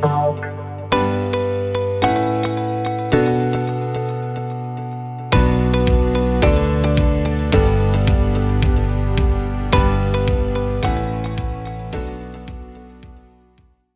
Talk. 0.00 0.40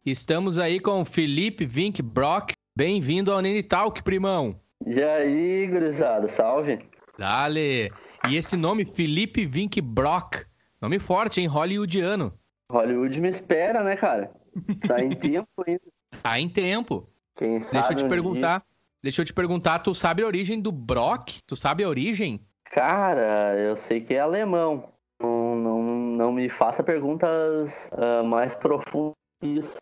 Estamos 0.04 0.58
aí 0.58 0.80
com 0.80 1.02
o 1.02 1.04
Felipe 1.04 1.64
Vink 1.64 2.02
Brock. 2.02 2.54
Bem-vindo 2.76 3.32
ao 3.32 3.40
Nene 3.40 3.62
Talk, 3.62 4.02
primão. 4.02 4.60
E 4.84 5.00
aí, 5.00 5.68
gurizada, 5.68 6.26
salve. 6.26 6.80
Dale! 7.16 7.92
E 8.28 8.36
esse 8.36 8.56
nome, 8.56 8.84
Felipe 8.84 9.46
Vink 9.46 9.80
Brock, 9.80 10.44
nome 10.82 10.98
forte, 10.98 11.40
hein? 11.40 11.46
Hollywoodiano. 11.46 12.36
Hollywood 12.72 13.20
me 13.20 13.28
espera, 13.28 13.84
né, 13.84 13.94
cara? 13.94 14.39
Tá 14.86 15.02
em 15.02 15.14
tempo 15.14 15.48
ainda. 15.66 15.82
Tá 16.22 16.40
em 16.40 16.48
tempo. 16.48 17.08
Quem 17.36 17.62
sabe 17.62 17.78
Deixa 17.78 17.92
eu 17.92 17.96
te 17.96 18.08
perguntar. 18.08 18.64
Deixa 19.02 19.22
eu 19.22 19.24
te 19.24 19.32
perguntar, 19.32 19.78
tu 19.78 19.94
sabe 19.94 20.22
a 20.22 20.26
origem 20.26 20.60
do 20.60 20.70
Brock? 20.70 21.40
Tu 21.46 21.56
sabe 21.56 21.82
a 21.82 21.88
origem? 21.88 22.36
dia- 22.36 22.46
Cara, 22.70 23.56
eu 23.58 23.74
sei 23.76 24.00
que 24.00 24.14
é 24.14 24.20
alemão. 24.20 24.92
Não, 25.20 25.56
não, 25.56 25.82
não 25.82 26.32
me 26.32 26.48
faça 26.48 26.82
perguntas 26.82 27.90
ah, 27.92 28.22
mais 28.22 28.54
profundas 28.54 29.14
que 29.40 29.46
isso. 29.46 29.78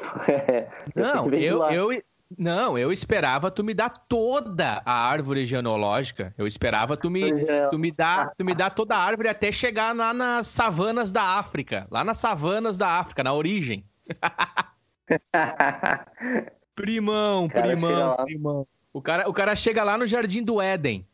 Eu 0.95 1.03
Não, 1.03 1.29
eu, 1.35 1.93
eu, 1.93 2.03
não, 2.37 2.79
eu 2.79 2.93
esperava 2.93 3.51
tu 3.51 3.65
me 3.65 3.73
dar 3.73 3.89
toda 3.89 4.83
a 4.85 5.09
árvore 5.09 5.47
genealógica. 5.47 6.35
Eu 6.37 6.47
esperava 6.47 6.97
tu 6.97 7.09
me, 7.09 7.31
é. 7.31 7.69
tu 7.69 7.79
me 7.79 7.91
dar, 7.91 8.33
tu 8.37 8.45
me 8.45 8.55
dar 8.55 8.71
toda 8.71 8.97
a 8.97 9.03
árvore 9.03 9.29
até 9.29 9.51
chegar 9.51 9.95
lá 9.95 10.13
nas 10.13 10.47
savanas 10.47 11.11
da 11.11 11.23
África, 11.23 11.87
lá 11.91 12.05
nas 12.05 12.19
savanas 12.19 12.77
da 12.77 12.99
África, 12.99 13.23
na 13.25 13.33
origem. 13.33 13.88
Primão, 16.75 17.49
cara 17.49 17.67
primão, 17.67 18.17
primão. 18.25 18.67
O 18.93 19.03
cara, 19.03 19.29
o 19.29 19.33
cara 19.33 19.57
chega 19.57 19.83
lá 19.83 19.99
no 19.99 20.07
Jardim 20.07 20.43
do 20.43 20.61
Éden. 20.61 21.07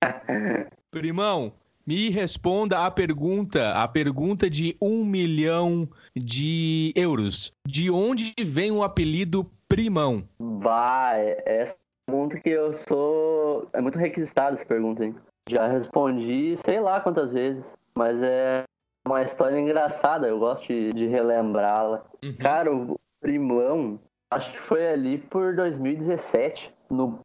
Primão, 0.90 1.52
me 1.86 2.08
responda 2.10 2.86
a 2.86 2.90
pergunta, 2.90 3.72
a 3.72 3.86
pergunta 3.88 4.48
de 4.48 4.76
um 4.80 5.04
milhão 5.04 5.88
de 6.16 6.92
euros. 6.94 7.52
De 7.66 7.90
onde 7.90 8.32
vem 8.40 8.70
o 8.70 8.82
apelido 8.82 9.50
Primão? 9.68 10.26
Bah, 10.40 11.12
é- 11.16 11.42
essa 11.44 11.76
pergunta 12.06 12.40
que 12.40 12.50
eu 12.50 12.72
sou. 12.72 13.68
É 13.72 13.80
muito 13.80 13.98
requisitada 13.98 14.54
essa 14.54 14.64
pergunta, 14.64 15.04
hein? 15.04 15.14
Já 15.48 15.66
respondi 15.66 16.56
sei 16.56 16.80
lá 16.80 17.00
quantas 17.00 17.32
vezes, 17.32 17.76
mas 17.94 18.20
é 18.22 18.64
uma 19.08 19.22
história 19.22 19.58
engraçada, 19.58 20.26
eu 20.26 20.38
gosto 20.38 20.66
de, 20.66 20.92
de 20.92 21.06
relembrá-la. 21.06 22.04
Cara, 22.38 22.74
o 22.74 22.98
primão, 23.20 23.98
acho 24.30 24.52
que 24.52 24.58
foi 24.60 24.86
ali 24.88 25.18
por 25.18 25.54
2017, 25.56 26.72
no 26.90 27.18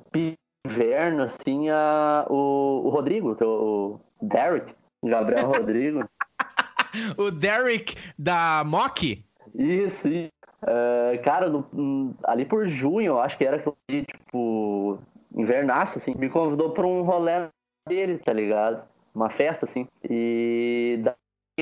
inverno, 0.66 1.24
assim, 1.24 1.70
a, 1.70 2.26
o, 2.30 2.84
o 2.86 2.90
Rodrigo, 2.90 3.36
o 3.42 4.00
Derek, 4.22 4.74
Gabriel 5.04 5.48
Rodrigo. 5.52 6.04
O 7.18 7.32
Derek 7.32 7.96
da 8.18 8.64
Mock? 8.66 9.24
Isso, 9.56 10.08
isso. 10.08 10.32
É, 10.66 11.18
cara, 11.18 11.50
no- 11.50 12.16
ali 12.24 12.46
por 12.46 12.68
junho, 12.68 13.08
eu 13.08 13.20
acho 13.20 13.38
que 13.38 13.44
era 13.46 13.58
aquilo 13.58 13.76
ali, 13.90 14.06
tipo, 14.06 14.98
invernaço, 15.36 15.98
assim, 15.98 16.14
me 16.16 16.30
convidou 16.30 16.72
pra 16.72 16.86
um 16.88 17.02
rolê 17.02 17.50
dele, 17.90 18.18
tá 18.20 18.32
ligado? 18.32 18.84
Uma 19.14 19.30
festa, 19.30 19.66
assim. 19.66 19.88
E 20.10 21.00
daí 21.04 21.14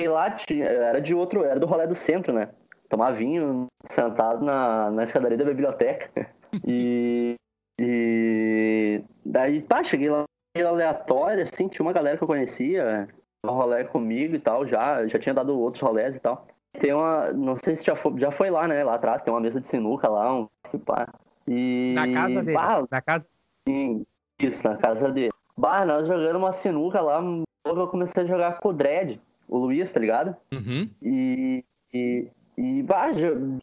lá 0.07 0.31
tinha, 0.31 0.65
era 0.65 1.01
de 1.01 1.13
outro, 1.13 1.43
era 1.43 1.59
do 1.59 1.65
rolê 1.65 1.87
do 1.87 1.95
centro, 1.95 2.33
né? 2.33 2.49
Tomar 2.89 3.11
vinho 3.11 3.67
sentado 3.85 4.43
na, 4.43 4.89
na 4.91 5.03
escadaria 5.03 5.37
da 5.37 5.45
biblioteca. 5.45 6.09
E, 6.67 7.35
e 7.79 9.01
daí, 9.25 9.61
tá, 9.61 9.81
cheguei 9.85 10.09
lá 10.09 10.25
aleatório, 10.59 11.43
assim, 11.43 11.69
tinha 11.69 11.85
uma 11.85 11.93
galera 11.93 12.17
que 12.17 12.23
eu 12.25 12.27
conhecia, 12.27 13.07
um 13.45 13.51
rolê 13.51 13.85
comigo 13.85 14.35
e 14.35 14.39
tal, 14.39 14.67
já, 14.67 15.07
já 15.07 15.17
tinha 15.17 15.33
dado 15.33 15.57
outros 15.57 15.81
rolés 15.81 16.17
e 16.17 16.19
tal. 16.19 16.45
Tem 16.79 16.93
uma. 16.93 17.31
Não 17.31 17.55
sei 17.55 17.75
se 17.75 17.85
já 17.85 17.95
foi, 17.95 18.17
já 18.19 18.31
foi 18.31 18.49
lá, 18.49 18.67
né? 18.67 18.83
Lá 18.83 18.95
atrás 18.95 19.21
tem 19.21 19.33
uma 19.33 19.39
mesa 19.39 19.59
de 19.59 19.67
sinuca 19.67 20.09
lá, 20.09 20.33
um. 20.33 20.47
Pá. 20.85 21.07
E. 21.47 21.93
Na 21.95 22.11
casa 22.11 22.43
dele. 22.43 22.57
Bah, 22.57 22.83
Na 22.89 23.01
casa. 23.01 23.25
sim, 23.67 24.05
isso, 24.39 24.67
na 24.67 24.77
casa 24.77 25.09
dele. 25.09 25.31
Bah, 25.57 25.85
nós 25.85 26.07
jogando 26.07 26.37
uma 26.37 26.53
sinuca 26.53 27.01
lá, 27.01 27.19
logo 27.19 27.81
eu 27.81 27.87
comecei 27.87 28.23
a 28.23 28.25
jogar 28.25 28.59
com 28.59 28.69
o 28.69 28.73
Dredd, 28.73 29.19
o 29.51 29.57
Luiz, 29.57 29.91
tá 29.91 29.99
ligado? 29.99 30.35
Uhum. 30.51 30.89
E. 31.01 31.63
E. 31.93 32.27
E, 32.57 32.83
bah, 32.83 33.09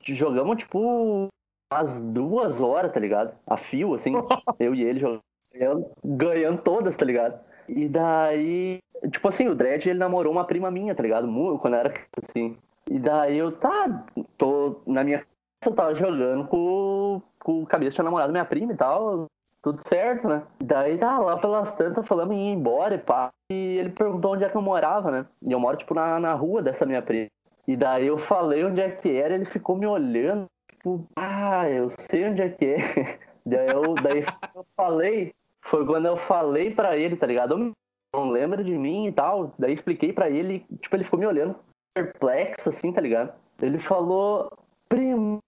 jogamos 0.02 0.58
tipo. 0.58 1.28
Umas 1.72 2.00
duas 2.00 2.60
horas, 2.60 2.92
tá 2.92 3.00
ligado? 3.00 3.34
A 3.46 3.56
fio, 3.56 3.94
assim. 3.94 4.12
eu 4.60 4.74
e 4.74 4.82
ele 4.82 5.00
jogando, 5.00 5.20
ganhando, 5.52 5.90
ganhando 6.04 6.62
todas, 6.62 6.96
tá 6.96 7.04
ligado? 7.04 7.40
E 7.68 7.88
daí. 7.88 8.78
Tipo 9.10 9.28
assim, 9.28 9.48
o 9.48 9.54
Dredd 9.54 9.88
ele 9.88 9.98
namorou 9.98 10.32
uma 10.32 10.44
prima 10.44 10.70
minha, 10.70 10.94
tá 10.94 11.02
ligado? 11.02 11.26
Quando 11.58 11.74
eu 11.74 11.80
era 11.80 11.94
assim. 12.22 12.56
E 12.90 12.98
daí 12.98 13.36
eu, 13.36 13.52
tá, 13.52 14.06
tô 14.36 14.80
na 14.86 15.04
minha 15.04 15.22
eu 15.66 15.74
tava 15.74 15.94
jogando 15.94 16.46
com, 16.46 17.20
com 17.40 17.62
o 17.62 17.66
cabeça 17.66 17.96
de 17.96 18.02
namorado 18.02 18.32
minha 18.32 18.44
prima 18.44 18.72
e 18.72 18.76
tal, 18.76 19.26
tudo 19.72 19.86
certo, 19.86 20.28
né? 20.28 20.42
Daí 20.62 20.96
tá 20.96 21.18
lá 21.18 21.36
pelas 21.38 21.74
tantas 21.76 22.06
falando 22.06 22.32
em 22.32 22.50
ir 22.50 22.54
embora 22.54 22.94
e 22.94 22.98
pá. 22.98 23.30
E 23.50 23.54
ele 23.54 23.90
perguntou 23.90 24.34
onde 24.34 24.44
é 24.44 24.48
que 24.48 24.56
eu 24.56 24.62
morava, 24.62 25.10
né? 25.10 25.26
E 25.42 25.52
eu 25.52 25.60
moro, 25.60 25.76
tipo, 25.76 25.94
na, 25.94 26.18
na 26.18 26.34
rua 26.34 26.62
dessa 26.62 26.86
minha 26.86 27.02
prima. 27.02 27.28
E 27.66 27.76
daí 27.76 28.06
eu 28.06 28.16
falei 28.16 28.64
onde 28.64 28.80
é 28.80 28.90
que 28.90 29.10
era, 29.10 29.34
ele 29.34 29.44
ficou 29.44 29.76
me 29.76 29.86
olhando, 29.86 30.46
tipo, 30.70 31.06
ah, 31.16 31.68
eu 31.68 31.90
sei 31.90 32.28
onde 32.28 32.40
é 32.40 32.48
que 32.48 32.64
é. 32.64 32.76
daí 33.44 33.68
eu, 33.68 33.94
daí 33.94 34.24
eu 34.54 34.64
falei, 34.74 35.34
foi 35.62 35.84
quando 35.84 36.06
eu 36.06 36.16
falei 36.16 36.74
pra 36.74 36.96
ele, 36.96 37.16
tá 37.16 37.26
ligado? 37.26 37.52
"Ô, 37.54 37.72
não 38.16 38.30
lembra 38.30 38.64
de 38.64 38.76
mim 38.76 39.06
e 39.06 39.12
tal. 39.12 39.52
Daí 39.58 39.74
expliquei 39.74 40.12
pra 40.12 40.30
ele, 40.30 40.64
tipo, 40.80 40.96
ele 40.96 41.04
ficou 41.04 41.18
me 41.18 41.26
olhando 41.26 41.56
perplexo, 41.94 42.70
assim, 42.70 42.92
tá 42.92 43.00
ligado? 43.00 43.34
Ele 43.60 43.78
falou, 43.78 44.50
primo, 44.88 45.40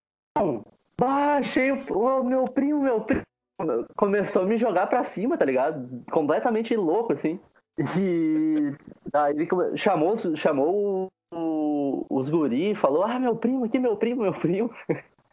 bah, 0.98 1.36
achei 1.36 1.70
o 1.72 2.25
meu 2.25 2.44
primo, 2.44 2.82
meu 2.82 3.00
primo. 3.00 3.22
Começou 3.97 4.43
a 4.43 4.47
me 4.47 4.56
jogar 4.56 4.87
pra 4.87 5.04
cima, 5.04 5.37
tá 5.37 5.44
ligado? 5.44 6.03
Completamente 6.10 6.76
louco, 6.76 7.12
assim. 7.12 7.38
E 7.78 8.75
daí 9.10 9.34
ele 9.34 9.48
chamou, 9.76 10.15
chamou 10.37 11.09
os 12.10 12.28
guri, 12.28 12.75
falou, 12.75 13.04
ah, 13.04 13.19
meu 13.19 13.37
primo 13.37 13.65
aqui, 13.65 13.78
meu 13.78 13.97
primo, 13.97 14.22
meu 14.22 14.34
primo. 14.34 14.71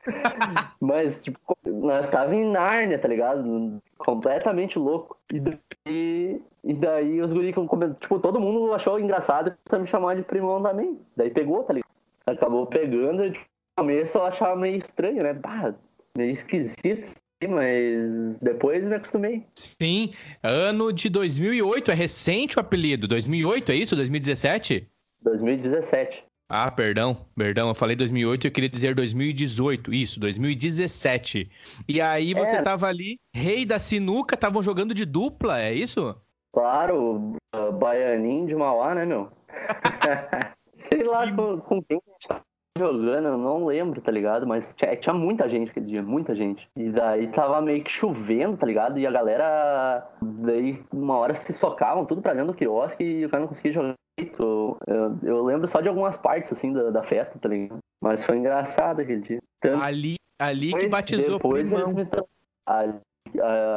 Mas, 0.80 1.24
tipo, 1.24 1.40
nós 1.66 2.10
tava 2.10 2.34
em 2.34 2.50
Nárnia, 2.50 2.98
tá 2.98 3.08
ligado? 3.08 3.82
Completamente 3.98 4.80
louco. 4.80 5.18
E 5.34 5.40
daí, 5.40 6.42
e 6.64 6.74
daí 6.74 7.22
os 7.22 7.34
guri, 7.34 7.54
tipo, 8.00 8.20
todo 8.20 8.40
mundo 8.40 8.74
achou 8.74 9.00
engraçado 9.00 9.54
e 9.72 9.78
me 9.78 9.88
chamar 9.88 10.16
de 10.16 10.22
primão 10.22 10.62
também. 10.62 10.98
Daí 11.16 11.30
pegou, 11.30 11.64
tá 11.64 11.74
ligado? 11.74 11.92
Acabou 12.26 12.66
pegando 12.66 13.26
e, 13.26 13.32
tipo, 13.32 13.46
no 13.78 13.84
começo 13.84 14.18
eu 14.18 14.26
achava 14.26 14.56
meio 14.56 14.78
estranho, 14.78 15.24
né? 15.24 15.34
Bah, 15.34 15.74
meio 16.16 16.32
esquisito, 16.32 17.14
mas 17.46 18.38
depois 18.42 18.84
me 18.84 18.96
acostumei. 18.96 19.46
Sim, 19.54 20.14
ano 20.42 20.92
de 20.92 21.10
2008, 21.10 21.92
é 21.92 21.94
recente 21.94 22.58
o 22.58 22.62
apelido. 22.62 23.08
2008, 23.08 23.72
é 23.72 23.76
isso? 23.76 23.96
2017? 23.96 24.88
2017. 25.22 26.26
Ah, 26.50 26.72
perdão, 26.72 27.26
perdão, 27.36 27.68
eu 27.68 27.76
falei 27.76 27.96
2008, 27.96 28.48
eu 28.48 28.52
queria 28.52 28.70
dizer 28.70 28.96
2018. 28.96 29.94
Isso, 29.94 30.20
2017. 30.20 31.52
E 31.88 32.00
aí 32.00 32.34
você 32.34 32.56
É. 32.56 32.62
tava 32.62 32.88
ali, 32.88 33.20
rei 33.36 33.66
da 33.66 33.78
sinuca, 33.78 34.34
estavam 34.36 34.64
jogando 34.64 34.94
de 34.94 35.06
dupla, 35.06 35.62
é 35.62 35.74
isso? 35.74 36.16
Claro, 36.54 37.36
o 37.54 37.72
Baianinho 37.74 38.48
de 38.48 38.56
Mauá, 38.56 38.96
né, 38.96 39.06
meu? 39.06 39.30
Sei 40.78 41.04
lá 41.04 41.30
com, 41.36 41.60
com 41.60 41.84
quem 41.84 41.98
a 41.98 42.12
gente 42.12 42.28
tava 42.28 42.47
jogando, 42.78 43.28
eu 43.28 43.38
não 43.38 43.66
lembro, 43.66 44.00
tá 44.02 44.12
ligado? 44.12 44.46
Mas 44.48 44.74
tinha, 44.76 44.96
tinha 44.96 45.14
muita 45.14 45.48
gente 45.50 45.72
aquele 45.72 45.86
dia, 45.88 46.02
muita 46.04 46.36
gente. 46.36 46.68
E 46.76 46.90
daí 46.90 47.28
tava 47.28 47.62
meio 47.62 47.84
que 47.84 47.92
chovendo, 47.92 48.58
tá 48.58 48.66
ligado? 48.66 48.98
E 49.00 49.06
a 49.08 49.12
galera, 49.12 50.08
daí 50.22 50.82
uma 50.94 51.18
hora 51.18 51.36
se 51.36 51.52
socavam 51.54 52.06
tudo 52.06 52.22
pra 52.22 52.34
dentro 52.34 52.52
do 52.52 52.58
quiosque 52.58 53.04
e 53.04 53.26
o 53.26 53.30
cara 53.30 53.42
não 53.42 53.48
conseguia 53.48 53.72
jogar. 53.74 53.94
direito. 54.20 54.78
Eu, 54.88 55.18
eu 55.24 55.44
lembro 55.46 55.68
só 55.68 55.82
de 55.82 55.90
algumas 55.90 56.16
partes, 56.18 56.52
assim, 56.52 56.72
da, 56.74 56.90
da 56.90 57.04
festa, 57.04 57.38
tá 57.40 57.50
ligado? 57.50 57.80
Mas 58.04 58.24
foi 58.24 58.38
engraçado 58.38 59.02
aquele 59.02 59.22
dia. 59.22 59.40
Tanto 59.62 59.84
Ali, 59.84 60.16
ali 60.40 60.74
que 60.74 60.88
batizou 60.88 61.38
depois 61.38 61.64
primão. 61.70 61.86
eles 61.88 61.94
me 61.96 62.06
tra- 62.06 62.24
ali, 62.68 62.94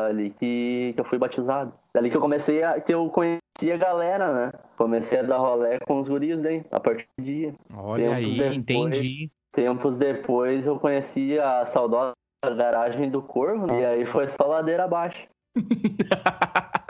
ali 0.08 0.30
que, 0.38 0.92
que 0.94 1.00
eu 1.00 1.04
fui 1.04 1.18
batizado. 1.18 1.72
Ali 1.94 2.10
que 2.10 2.16
eu 2.16 2.20
comecei 2.20 2.62
a. 2.62 2.80
que 2.80 2.92
eu 2.94 3.08
conheci 3.10 3.39
a 3.68 3.76
galera, 3.76 4.32
né? 4.32 4.52
Comecei 4.76 5.18
a 5.18 5.22
dar 5.22 5.38
rolé 5.38 5.78
com 5.80 6.00
os 6.00 6.08
guris 6.08 6.40
daí, 6.40 6.64
a 6.70 6.78
partir 6.78 7.08
do 7.18 7.24
dia. 7.24 7.54
Olha 7.74 8.10
tempos 8.10 8.16
aí, 8.16 8.36
depois. 8.36 8.56
entendi. 8.56 9.30
Tempos 9.52 9.96
depois 9.96 10.64
eu 10.64 10.78
conheci 10.78 11.38
a 11.38 11.66
saudosa 11.66 12.14
garagem 12.56 13.10
do 13.10 13.20
Corvo, 13.20 13.66
né? 13.66 13.80
e 13.80 13.84
aí 13.84 14.06
foi 14.06 14.28
só 14.28 14.44
ladeira 14.46 14.84
abaixo. 14.84 15.26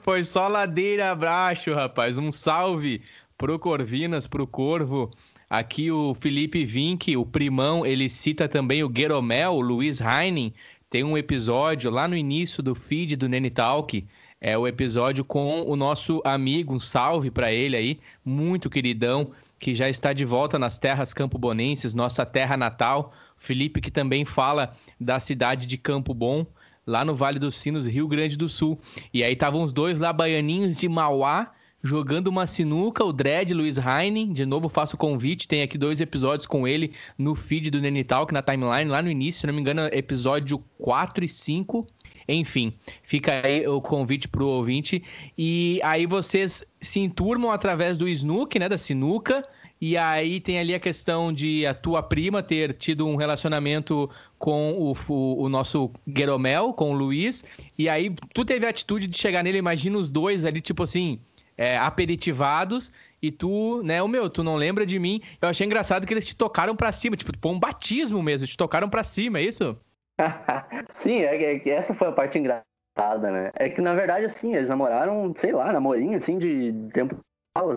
Foi 0.00 0.24
só 0.24 0.48
ladeira 0.48 1.10
abaixo, 1.10 1.74
rapaz. 1.74 2.16
Um 2.16 2.32
salve 2.32 3.02
pro 3.36 3.58
Corvinas, 3.58 4.26
pro 4.26 4.46
Corvo, 4.46 5.10
Aqui 5.48 5.90
o 5.90 6.14
Felipe 6.14 6.64
Vink, 6.64 7.16
o 7.16 7.24
primão, 7.24 7.84
ele 7.84 8.08
cita 8.08 8.48
também 8.48 8.82
o 8.82 8.88
Gueromel, 8.88 9.52
o 9.52 9.60
Luiz 9.60 10.00
Heinen. 10.00 10.52
Tem 10.90 11.04
um 11.04 11.16
episódio 11.16 11.90
lá 11.90 12.08
no 12.08 12.16
início 12.16 12.62
do 12.62 12.74
feed 12.74 13.14
do 13.14 13.28
Nene 13.28 13.50
Talk, 13.50 14.04
é 14.46 14.58
o 14.58 14.68
episódio 14.68 15.24
com 15.24 15.62
o 15.62 15.74
nosso 15.74 16.20
amigo, 16.22 16.74
um 16.74 16.78
salve 16.78 17.30
para 17.30 17.50
ele 17.50 17.74
aí, 17.74 17.98
muito 18.22 18.68
queridão, 18.68 19.24
que 19.58 19.74
já 19.74 19.88
está 19.88 20.12
de 20.12 20.22
volta 20.22 20.58
nas 20.58 20.78
terras 20.78 21.14
campobonenses, 21.14 21.94
nossa 21.94 22.26
terra 22.26 22.54
natal. 22.54 23.14
Felipe 23.38 23.80
que 23.80 23.90
também 23.90 24.26
fala 24.26 24.76
da 25.00 25.18
cidade 25.18 25.64
de 25.64 25.78
Campo 25.78 26.12
Bom, 26.12 26.44
lá 26.86 27.06
no 27.06 27.14
Vale 27.14 27.38
dos 27.38 27.54
Sinos, 27.54 27.86
Rio 27.86 28.06
Grande 28.06 28.36
do 28.36 28.46
Sul. 28.46 28.78
E 29.14 29.24
aí 29.24 29.32
estavam 29.32 29.62
os 29.62 29.72
dois 29.72 29.98
lá 29.98 30.12
baianinhos 30.12 30.76
de 30.76 30.90
Mauá, 30.90 31.50
jogando 31.82 32.28
uma 32.28 32.46
sinuca, 32.46 33.02
o 33.02 33.14
Dredd, 33.14 33.54
Luiz 33.54 33.78
Heine, 33.78 34.26
de 34.26 34.44
novo 34.44 34.68
faço 34.68 34.94
o 34.96 34.98
convite, 34.98 35.48
tem 35.48 35.62
aqui 35.62 35.78
dois 35.78 36.02
episódios 36.02 36.46
com 36.46 36.68
ele 36.68 36.92
no 37.16 37.34
feed 37.34 37.70
do 37.70 37.80
Nene 37.80 38.04
Talk, 38.04 38.30
na 38.30 38.42
timeline, 38.42 38.90
lá 38.90 39.00
no 39.00 39.08
início, 39.08 39.40
se 39.40 39.46
não 39.46 39.54
me 39.54 39.62
engano, 39.62 39.88
episódio 39.90 40.62
4 40.76 41.24
e 41.24 41.28
5. 41.30 41.86
Enfim, 42.28 42.72
fica 43.02 43.42
aí 43.44 43.66
o 43.66 43.80
convite 43.80 44.28
pro 44.28 44.46
ouvinte. 44.46 45.02
E 45.36 45.80
aí 45.82 46.06
vocês 46.06 46.64
se 46.80 47.00
enturmam 47.00 47.50
através 47.50 47.98
do 47.98 48.08
Snook, 48.08 48.58
né, 48.58 48.68
da 48.68 48.78
sinuca, 48.78 49.46
e 49.80 49.96
aí 49.96 50.40
tem 50.40 50.58
ali 50.58 50.74
a 50.74 50.80
questão 50.80 51.32
de 51.32 51.66
a 51.66 51.74
tua 51.74 52.02
prima 52.02 52.42
ter 52.42 52.74
tido 52.74 53.06
um 53.06 53.16
relacionamento 53.16 54.08
com 54.38 54.72
o, 54.72 54.94
o, 55.08 55.42
o, 55.42 55.48
nosso 55.48 55.90
Gueromel, 56.08 56.72
com 56.72 56.92
o 56.92 56.96
Luiz. 56.96 57.44
E 57.76 57.88
aí 57.88 58.14
tu 58.32 58.44
teve 58.44 58.64
a 58.64 58.70
atitude 58.70 59.06
de 59.06 59.18
chegar 59.18 59.42
nele, 59.42 59.58
imagina 59.58 59.98
os 59.98 60.10
dois 60.10 60.44
ali, 60.44 60.60
tipo 60.60 60.82
assim, 60.82 61.20
é, 61.56 61.76
aperitivados 61.76 62.92
e 63.20 63.30
tu, 63.30 63.82
né, 63.82 64.02
o 64.02 64.08
meu, 64.08 64.28
tu 64.28 64.42
não 64.42 64.56
lembra 64.56 64.84
de 64.84 64.98
mim. 64.98 65.20
Eu 65.40 65.48
achei 65.48 65.66
engraçado 65.66 66.06
que 66.06 66.12
eles 66.12 66.26
te 66.26 66.36
tocaram 66.36 66.76
para 66.76 66.92
cima, 66.92 67.16
tipo, 67.16 67.32
foi 67.40 67.52
um 67.52 67.58
batismo 67.58 68.22
mesmo, 68.22 68.46
te 68.46 68.56
tocaram 68.56 68.88
para 68.88 69.02
cima, 69.02 69.38
é 69.38 69.42
isso? 69.42 69.76
Sim, 70.90 71.22
é, 71.22 71.58
que 71.58 71.70
essa 71.70 71.94
foi 71.94 72.08
a 72.08 72.12
parte 72.12 72.38
engraçada, 72.38 73.30
né? 73.30 73.50
É 73.54 73.68
que 73.68 73.80
na 73.80 73.94
verdade, 73.94 74.24
assim, 74.24 74.54
eles 74.54 74.68
namoraram, 74.68 75.32
sei 75.36 75.52
lá, 75.52 75.72
namorinho, 75.72 76.16
assim, 76.16 76.38
de 76.38 76.72
tempo 76.92 77.16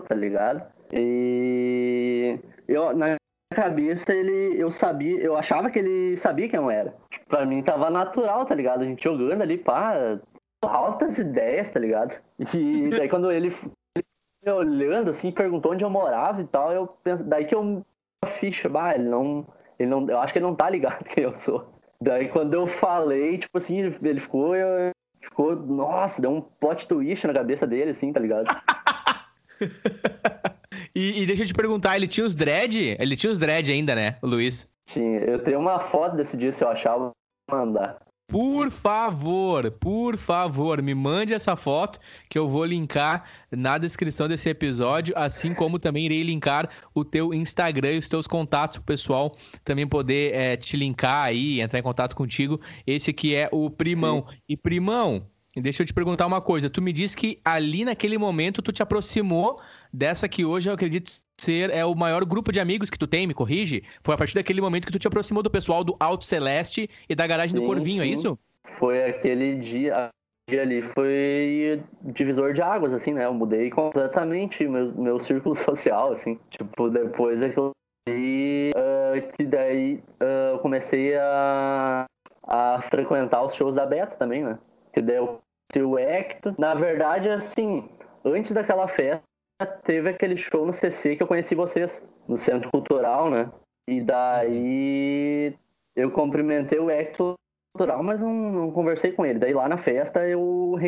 tá 0.06 0.14
ligado? 0.14 0.62
E 0.92 2.38
eu, 2.66 2.96
na 2.96 3.16
cabeça, 3.54 4.12
ele, 4.12 4.60
eu 4.60 4.70
sabia, 4.70 5.18
eu 5.20 5.36
achava 5.36 5.70
que 5.70 5.78
ele 5.78 6.16
sabia 6.16 6.48
quem 6.48 6.58
eu 6.58 6.70
era. 6.70 6.94
Pra 7.28 7.46
mim 7.46 7.62
tava 7.62 7.90
natural, 7.90 8.44
tá 8.44 8.54
ligado? 8.54 8.82
A 8.82 8.84
gente 8.84 9.04
jogando 9.04 9.42
ali, 9.42 9.56
pá, 9.56 10.18
altas 10.62 11.18
ideias, 11.18 11.70
tá 11.70 11.78
ligado? 11.78 12.18
E 12.54 12.90
daí 12.90 13.08
quando 13.08 13.30
ele, 13.30 13.54
ele 13.96 14.52
olhando 14.52 15.10
assim, 15.10 15.30
perguntou 15.30 15.72
onde 15.72 15.84
eu 15.84 15.90
morava 15.90 16.40
e 16.40 16.46
tal, 16.46 16.72
eu 16.72 16.86
penso, 16.86 17.22
daí 17.24 17.44
que 17.44 17.54
eu 17.54 17.84
ficha, 18.26 18.68
bah, 18.68 18.94
ele 18.94 19.08
não, 19.08 19.46
ele 19.78 19.90
não, 19.90 20.08
eu 20.08 20.18
acho 20.18 20.32
que 20.32 20.38
ele 20.38 20.46
não 20.46 20.54
tá 20.54 20.68
ligado 20.68 21.04
quem 21.06 21.24
eu 21.24 21.36
sou. 21.36 21.77
Daí 22.02 22.28
quando 22.28 22.54
eu 22.54 22.66
falei, 22.66 23.38
tipo 23.38 23.58
assim, 23.58 23.78
ele 23.78 24.20
ficou, 24.20 24.54
eu, 24.54 24.92
ficou, 25.20 25.56
nossa, 25.56 26.22
deu 26.22 26.30
um 26.30 26.40
plot 26.40 26.86
twist 26.86 27.26
na 27.26 27.34
cabeça 27.34 27.66
dele, 27.66 27.90
assim, 27.90 28.12
tá 28.12 28.20
ligado? 28.20 28.46
e, 30.94 31.22
e, 31.22 31.26
deixa 31.26 31.42
eu 31.42 31.46
te 31.46 31.54
perguntar, 31.54 31.96
ele 31.96 32.06
tinha 32.06 32.24
os 32.24 32.36
dread? 32.36 32.96
Ele 32.98 33.16
tinha 33.16 33.32
os 33.32 33.38
dread 33.38 33.70
ainda, 33.70 33.94
né, 33.94 34.16
o 34.22 34.26
Luiz? 34.26 34.70
Sim, 34.86 35.16
eu 35.16 35.42
tenho 35.42 35.58
uma 35.58 35.80
foto 35.80 36.16
desse 36.16 36.36
dia, 36.36 36.52
se 36.52 36.62
eu 36.62 36.68
achar, 36.68 36.94
eu 36.94 37.00
vou 37.00 37.12
mandar. 37.50 37.98
Por 38.30 38.70
favor, 38.70 39.70
por 39.70 40.18
favor, 40.18 40.82
me 40.82 40.94
mande 40.94 41.32
essa 41.32 41.56
foto 41.56 41.98
que 42.28 42.38
eu 42.38 42.46
vou 42.46 42.62
linkar 42.62 43.24
na 43.50 43.78
descrição 43.78 44.28
desse 44.28 44.50
episódio, 44.50 45.14
assim 45.16 45.54
como 45.54 45.78
também 45.78 46.04
irei 46.04 46.22
linkar 46.22 46.68
o 46.94 47.06
teu 47.06 47.32
Instagram 47.32 47.94
e 47.94 47.98
os 47.98 48.06
teus 48.06 48.26
contatos 48.26 48.76
para 48.76 48.82
o 48.82 48.84
pessoal 48.84 49.34
também 49.64 49.86
poder 49.86 50.34
é, 50.34 50.58
te 50.58 50.76
linkar 50.76 51.24
aí, 51.24 51.62
entrar 51.62 51.78
em 51.78 51.82
contato 51.82 52.14
contigo. 52.14 52.60
Esse 52.86 53.12
aqui 53.12 53.34
é 53.34 53.48
o 53.50 53.70
Primão. 53.70 54.26
Sim. 54.28 54.36
E 54.46 54.56
Primão, 54.58 55.26
deixa 55.56 55.82
eu 55.82 55.86
te 55.86 55.94
perguntar 55.94 56.26
uma 56.26 56.42
coisa. 56.42 56.68
Tu 56.68 56.82
me 56.82 56.92
disse 56.92 57.16
que 57.16 57.40
ali 57.42 57.82
naquele 57.82 58.18
momento 58.18 58.60
tu 58.60 58.72
te 58.72 58.82
aproximou 58.82 59.58
dessa 59.92 60.28
que 60.28 60.44
hoje 60.44 60.68
eu 60.68 60.74
acredito 60.74 61.10
ser 61.38 61.70
é 61.70 61.84
o 61.84 61.94
maior 61.94 62.24
grupo 62.24 62.52
de 62.52 62.60
amigos 62.60 62.90
que 62.90 62.98
tu 62.98 63.06
tem, 63.06 63.26
me 63.26 63.34
corrige? 63.34 63.82
Foi 64.02 64.14
a 64.14 64.18
partir 64.18 64.34
daquele 64.34 64.60
momento 64.60 64.86
que 64.86 64.92
tu 64.92 64.98
te 64.98 65.06
aproximou 65.06 65.42
do 65.42 65.50
pessoal 65.50 65.84
do 65.84 65.96
Alto 65.98 66.24
Celeste 66.24 66.88
e 67.08 67.14
da 67.14 67.26
garagem 67.26 67.56
sim, 67.56 67.62
do 67.62 67.66
Corvinho, 67.66 68.02
é 68.02 68.06
sim. 68.06 68.10
é 68.10 68.12
isso? 68.12 68.38
Foi 68.64 69.04
aquele 69.04 69.56
dia, 69.56 70.10
dia 70.48 70.62
ali 70.62 70.82
foi 70.82 71.82
divisor 72.02 72.52
de 72.52 72.62
águas, 72.62 72.92
assim, 72.92 73.12
né? 73.12 73.24
Eu 73.24 73.34
mudei 73.34 73.70
completamente 73.70 74.66
meu, 74.66 74.92
meu 74.94 75.20
círculo 75.20 75.54
social, 75.56 76.12
assim. 76.12 76.38
Tipo, 76.50 76.90
depois 76.90 77.42
é 77.42 77.48
que 77.48 77.58
eu 77.58 77.70
uh, 78.08 79.32
que 79.36 79.44
daí 79.44 80.02
uh, 80.20 80.54
eu 80.54 80.58
comecei 80.58 81.16
a, 81.16 82.06
a 82.46 82.80
frequentar 82.82 83.44
os 83.44 83.54
shows 83.54 83.76
da 83.76 83.86
Beta 83.86 84.16
também, 84.16 84.42
né? 84.42 84.58
Que 84.92 85.00
daí 85.00 85.16
eu 85.16 85.40
o 85.76 85.98
Hector. 85.98 86.54
Na 86.58 86.74
verdade, 86.74 87.28
assim, 87.28 87.86
antes 88.24 88.52
daquela 88.52 88.88
festa, 88.88 89.22
teve 89.66 90.10
aquele 90.10 90.36
show 90.36 90.64
no 90.64 90.72
CC 90.72 91.16
que 91.16 91.22
eu 91.22 91.26
conheci 91.26 91.54
vocês, 91.54 92.02
no 92.28 92.36
Centro 92.36 92.70
Cultural, 92.70 93.30
né? 93.30 93.50
E 93.88 94.00
daí 94.00 95.54
eu 95.96 96.10
cumprimentei 96.10 96.78
o 96.78 96.90
Hector 96.90 97.34
Cultural, 97.72 98.02
mas 98.02 98.20
não, 98.20 98.32
não, 98.32 98.70
conversei 98.70 99.12
com 99.12 99.26
ele. 99.26 99.38
Daí 99.38 99.52
lá 99.52 99.68
na 99.68 99.78
festa 99.78 100.26
eu, 100.26 100.78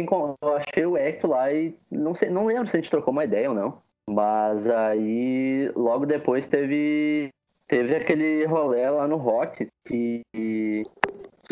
eu 0.42 0.56
achei 0.56 0.86
o 0.86 0.96
Hector 0.96 1.30
lá 1.30 1.52
e 1.52 1.74
não, 1.90 2.14
sei, 2.14 2.30
não 2.30 2.46
lembro 2.46 2.66
se 2.66 2.76
a 2.76 2.80
gente 2.80 2.90
trocou 2.90 3.12
uma 3.12 3.24
ideia 3.24 3.48
ou 3.48 3.56
não. 3.56 3.82
Mas 4.08 4.66
aí 4.68 5.70
logo 5.74 6.06
depois 6.06 6.46
teve 6.46 7.30
teve 7.66 7.94
aquele 7.94 8.44
rolê 8.46 8.90
lá 8.90 9.06
no 9.06 9.16
Rock 9.16 9.68
que, 9.86 10.22
que 10.32 10.84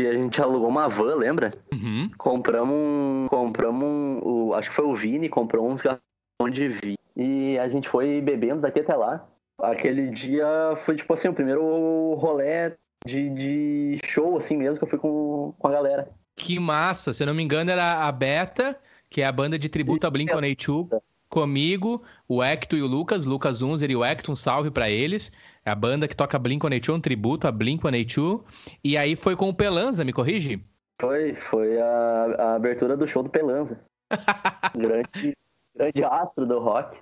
a 0.06 0.12
gente 0.12 0.42
alugou 0.42 0.68
uma 0.68 0.88
van, 0.88 1.14
lembra? 1.14 1.52
Uhum. 1.72 2.10
Compramos 2.18 2.74
um, 2.74 3.26
compramos 3.30 3.88
um, 3.88 4.20
o, 4.24 4.54
acho 4.54 4.70
que 4.70 4.74
foi 4.74 4.84
o 4.84 4.94
Vini, 4.94 5.28
comprou 5.28 5.68
uns 5.68 5.80
garrafões 5.80 6.54
de 6.54 6.68
vinho 6.68 6.98
e 7.18 7.58
a 7.58 7.68
gente 7.68 7.88
foi 7.88 8.20
bebendo 8.20 8.60
daqui 8.60 8.78
até 8.78 8.94
lá. 8.94 9.28
Aquele 9.60 10.08
dia 10.08 10.46
foi, 10.76 10.94
tipo 10.94 11.12
assim, 11.12 11.26
o 11.26 11.34
primeiro 11.34 12.14
rolê 12.14 12.72
de, 13.04 13.28
de 13.30 13.98
show, 14.04 14.36
assim 14.36 14.56
mesmo, 14.56 14.78
que 14.78 14.84
eu 14.84 14.88
fui 14.88 15.00
com, 15.00 15.52
com 15.58 15.66
a 15.66 15.72
galera. 15.72 16.08
Que 16.36 16.60
massa! 16.60 17.12
Se 17.12 17.24
eu 17.24 17.26
não 17.26 17.34
me 17.34 17.42
engano, 17.42 17.72
era 17.72 18.06
a 18.06 18.12
Beta, 18.12 18.78
que 19.10 19.20
é 19.20 19.26
a 19.26 19.32
banda 19.32 19.58
de 19.58 19.68
tributo 19.68 20.06
a 20.06 20.10
Blink-182, 20.12 21.02
comigo, 21.28 22.04
o 22.28 22.40
Hecto 22.40 22.76
e 22.76 22.82
o 22.82 22.86
Lucas, 22.86 23.24
Lucas 23.24 23.60
Unzer 23.60 23.90
e 23.90 23.96
o 23.96 24.04
Hecto, 24.04 24.30
um 24.30 24.36
salve 24.36 24.70
para 24.70 24.88
eles. 24.88 25.32
É 25.64 25.70
a 25.70 25.74
banda 25.74 26.06
que 26.06 26.14
toca 26.14 26.38
Blink-182, 26.38 26.94
um 26.94 27.00
tributo 27.00 27.48
a 27.48 27.52
Blink-182. 27.52 28.44
E 28.84 28.96
aí 28.96 29.16
foi 29.16 29.34
com 29.34 29.48
o 29.48 29.54
Pelanza, 29.54 30.04
me 30.04 30.12
corrige? 30.12 30.64
Foi, 31.00 31.34
foi 31.34 31.80
a, 31.80 32.24
a 32.38 32.54
abertura 32.54 32.96
do 32.96 33.08
show 33.08 33.24
do 33.24 33.28
Pelanza. 33.28 33.80
grande, 34.76 35.36
grande 35.74 36.04
astro 36.04 36.46
do 36.46 36.60
rock. 36.60 36.96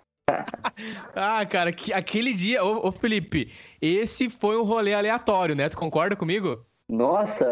Ah, 1.14 1.46
cara, 1.46 1.72
que, 1.72 1.92
aquele 1.92 2.34
dia. 2.34 2.62
Ô, 2.64 2.88
ô, 2.88 2.92
Felipe, 2.92 3.52
esse 3.80 4.28
foi 4.28 4.56
um 4.56 4.64
rolê 4.64 4.92
aleatório, 4.94 5.54
né? 5.54 5.68
Tu 5.68 5.76
concorda 5.76 6.16
comigo? 6.16 6.64
Nossa, 6.88 7.46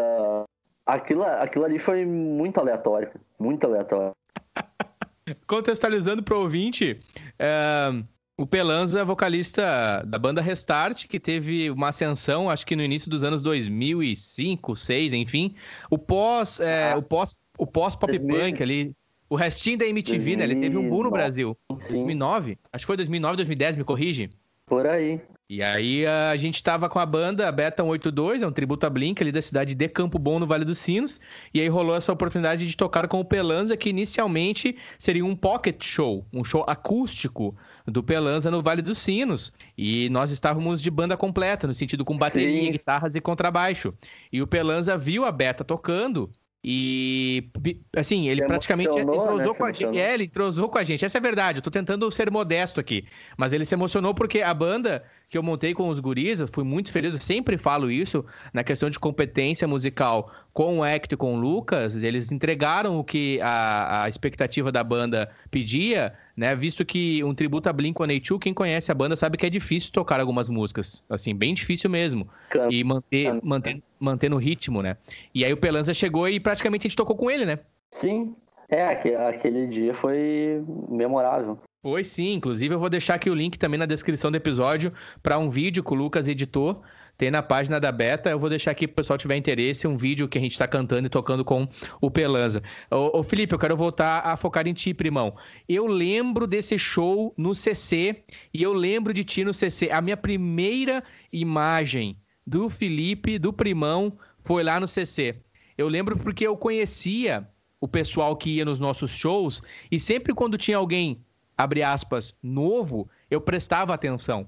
aquilo, 0.85 1.23
aquilo 1.23 1.65
ali 1.65 1.79
foi 1.79 2.05
muito 2.05 2.59
aleatório. 2.59 3.09
Muito 3.39 3.65
aleatório. 3.65 4.13
Contextualizando 5.47 6.21
pro 6.21 6.41
ouvinte, 6.41 6.99
é, 7.39 7.89
o 8.37 8.45
Pelanza, 8.45 9.05
vocalista 9.05 10.03
da 10.05 10.19
banda 10.19 10.41
Restart, 10.41 11.07
que 11.07 11.19
teve 11.19 11.71
uma 11.71 11.89
ascensão, 11.89 12.49
acho 12.49 12.65
que 12.65 12.75
no 12.75 12.83
início 12.83 13.09
dos 13.09 13.23
anos 13.23 13.41
2005, 13.41 14.73
2006, 14.73 15.13
enfim. 15.13 15.55
O 15.89 15.97
pós, 15.97 16.59
é, 16.59 16.91
ah, 16.91 16.97
o 16.97 17.01
pós, 17.01 17.35
o 17.57 17.65
pós 17.65 17.95
pop 17.95 18.19
punk 18.19 18.61
ali, 18.61 18.93
o 19.29 19.35
restinho 19.35 19.77
da 19.77 19.85
MTV, 19.85 20.35
2009. 20.35 20.37
né? 20.37 20.43
Ele 20.43 20.61
teve 20.61 20.77
um 20.77 20.89
boom 20.89 21.03
no 21.03 21.11
Brasil. 21.11 21.57
Sim. 21.79 21.95
2009? 21.95 22.57
Acho 22.71 22.83
que 22.83 22.87
foi 22.87 22.97
2009, 22.97 23.37
2010, 23.37 23.77
me 23.77 23.83
corrige? 23.83 24.29
Por 24.65 24.87
aí. 24.87 25.21
E 25.47 25.61
aí 25.61 26.07
a 26.07 26.35
gente 26.35 26.63
tava 26.63 26.89
com 26.89 26.97
a 26.97 27.05
banda 27.05 27.51
Beta 27.51 27.83
182, 27.83 28.41
é 28.41 28.47
um 28.47 28.51
tributo 28.51 28.83
a 28.87 28.89
Blink 28.89 29.21
ali 29.21 29.31
da 29.31 29.43
cidade 29.43 29.75
de 29.75 29.87
Campo 29.87 30.17
Bom, 30.17 30.39
no 30.39 30.47
Vale 30.47 30.65
dos 30.65 30.79
Sinos. 30.79 31.19
E 31.53 31.61
aí 31.61 31.67
rolou 31.67 31.95
essa 31.95 32.11
oportunidade 32.11 32.65
de 32.65 32.75
tocar 32.75 33.07
com 33.07 33.19
o 33.19 33.25
Pelanza, 33.25 33.77
que 33.77 33.89
inicialmente 33.89 34.75
seria 34.97 35.23
um 35.23 35.35
pocket 35.35 35.85
show, 35.85 36.25
um 36.33 36.43
show 36.43 36.65
acústico 36.67 37.55
do 37.85 38.01
Pelanza 38.01 38.49
no 38.49 38.63
Vale 38.63 38.81
dos 38.81 38.97
Sinos. 38.97 39.53
E 39.77 40.09
nós 40.09 40.31
estávamos 40.31 40.81
de 40.81 40.89
banda 40.89 41.15
completa, 41.15 41.67
no 41.67 41.75
sentido 41.75 42.03
com 42.03 42.17
bateria, 42.17 42.63
Sim. 42.63 42.71
guitarras 42.71 43.13
e 43.13 43.21
contrabaixo. 43.21 43.93
E 44.33 44.41
o 44.41 44.47
Pelanza 44.47 44.97
viu 44.97 45.25
a 45.25 45.31
Beta 45.31 45.63
tocando 45.63 46.31
e, 46.67 47.47
assim, 47.95 48.27
ele 48.27 48.43
praticamente 48.43 48.97
entrosou 48.97 49.37
né? 49.37 49.53
com 49.55 49.65
a 49.65 49.71
gente. 49.71 49.99
É, 49.99 50.15
ele 50.15 50.23
entrosou 50.23 50.67
com 50.67 50.79
a 50.79 50.83
gente. 50.83 51.05
Essa 51.05 51.19
é 51.19 51.19
a 51.19 51.21
verdade. 51.21 51.59
Eu 51.59 51.61
tô 51.61 51.69
tentando 51.69 52.09
ser 52.09 52.31
modesto 52.31 52.79
aqui. 52.79 53.05
Mas 53.37 53.53
ele 53.53 53.65
se 53.65 53.75
emocionou 53.75 54.15
porque 54.15 54.41
a 54.41 54.51
banda 54.51 55.03
que 55.29 55.37
eu 55.37 55.43
montei 55.43 55.73
com 55.73 55.89
os 55.89 55.99
guris, 55.99 56.39
eu 56.39 56.47
fui 56.47 56.63
muito 56.63 56.91
feliz, 56.91 57.13
eu 57.13 57.19
sempre 57.19 57.57
falo 57.57 57.91
isso, 57.91 58.25
na 58.53 58.63
questão 58.63 58.89
de 58.89 58.99
competência 58.99 59.67
musical 59.67 60.31
com 60.53 60.79
o 60.79 60.85
Hector 60.85 61.15
e 61.15 61.17
com 61.17 61.35
o 61.35 61.37
Lucas, 61.37 62.01
eles 62.01 62.31
entregaram 62.31 62.97
o 62.97 63.03
que 63.03 63.39
a, 63.41 64.03
a 64.03 64.09
expectativa 64.09 64.71
da 64.71 64.83
banda 64.83 65.29
pedia, 65.51 66.13
né? 66.35 66.55
Visto 66.55 66.85
que 66.85 67.23
um 67.23 67.33
tributo 67.33 67.67
a 67.67 67.73
Blink-182, 67.73 68.39
quem 68.39 68.53
conhece 68.53 68.91
a 68.91 68.95
banda 68.95 69.15
sabe 69.15 69.37
que 69.37 69.45
é 69.45 69.49
difícil 69.49 69.91
tocar 69.91 70.19
algumas 70.19 70.47
músicas, 70.47 71.03
assim, 71.09 71.35
bem 71.35 71.53
difícil 71.53 71.89
mesmo. 71.89 72.27
E 72.69 72.83
manter, 72.83 73.37
manter, 73.43 73.83
manter 73.99 74.29
no 74.29 74.37
ritmo, 74.37 74.81
né? 74.81 74.95
E 75.33 75.43
aí 75.43 75.51
o 75.51 75.57
Pelanza 75.57 75.93
chegou 75.93 76.29
e 76.29 76.39
praticamente 76.39 76.87
a 76.87 76.89
gente 76.89 76.97
tocou 76.97 77.15
com 77.15 77.29
ele, 77.29 77.45
né? 77.45 77.59
Sim, 77.91 78.35
é, 78.69 78.83
aquele 79.27 79.67
dia 79.67 79.93
foi 79.93 80.63
memorável. 80.89 81.59
Foi 81.85 82.03
sim, 82.03 82.33
inclusive 82.33 82.73
eu 82.73 82.79
vou 82.79 82.89
deixar 82.89 83.13
aqui 83.13 83.29
o 83.29 83.35
link 83.35 83.59
também 83.59 83.77
na 83.77 83.85
descrição 83.85 84.31
do 84.31 84.35
episódio 84.35 84.91
para 85.21 85.37
um 85.37 85.51
vídeo 85.51 85.83
que 85.83 85.93
o 85.93 85.95
Lucas 85.95 86.27
editou. 86.27 86.81
Tem 87.15 87.29
na 87.29 87.43
página 87.43 87.79
da 87.79 87.91
Beta, 87.91 88.31
eu 88.31 88.39
vou 88.39 88.49
deixar 88.49 88.71
aqui 88.71 88.87
para 88.87 88.93
o 88.93 88.95
pessoal 88.95 89.19
tiver 89.19 89.37
interesse, 89.37 89.87
um 89.87 89.95
vídeo 89.95 90.27
que 90.27 90.35
a 90.35 90.41
gente 90.41 90.53
está 90.53 90.67
cantando 90.67 91.05
e 91.05 91.11
tocando 91.11 91.45
com 91.45 91.69
o 92.01 92.09
Pelanza. 92.09 92.63
Ô, 92.89 93.19
ô, 93.19 93.21
Felipe, 93.21 93.53
eu 93.53 93.59
quero 93.59 93.77
voltar 93.77 94.21
a 94.21 94.35
focar 94.35 94.67
em 94.67 94.73
ti, 94.73 94.95
primão. 94.95 95.35
Eu 95.69 95.85
lembro 95.85 96.47
desse 96.47 96.79
show 96.79 97.31
no 97.37 97.53
CC 97.53 98.23
e 98.51 98.63
eu 98.63 98.73
lembro 98.73 99.13
de 99.13 99.23
ti 99.23 99.43
no 99.43 99.53
CC. 99.53 99.91
A 99.91 100.01
minha 100.01 100.17
primeira 100.17 101.03
imagem 101.31 102.19
do 102.47 102.67
Felipe, 102.67 103.37
do 103.37 103.53
primão, 103.53 104.17
foi 104.39 104.63
lá 104.63 104.79
no 104.79 104.87
CC. 104.87 105.35
Eu 105.77 105.87
lembro 105.87 106.17
porque 106.17 106.47
eu 106.47 106.57
conhecia 106.57 107.47
o 107.79 107.87
pessoal 107.87 108.35
que 108.35 108.55
ia 108.55 108.65
nos 108.65 108.79
nossos 108.79 109.11
shows 109.11 109.61
e 109.91 109.99
sempre 109.99 110.33
quando 110.33 110.57
tinha 110.57 110.77
alguém 110.77 111.23
abre 111.57 111.83
aspas, 111.83 112.33
novo, 112.41 113.09
eu 113.29 113.39
prestava 113.41 113.93
atenção. 113.93 114.47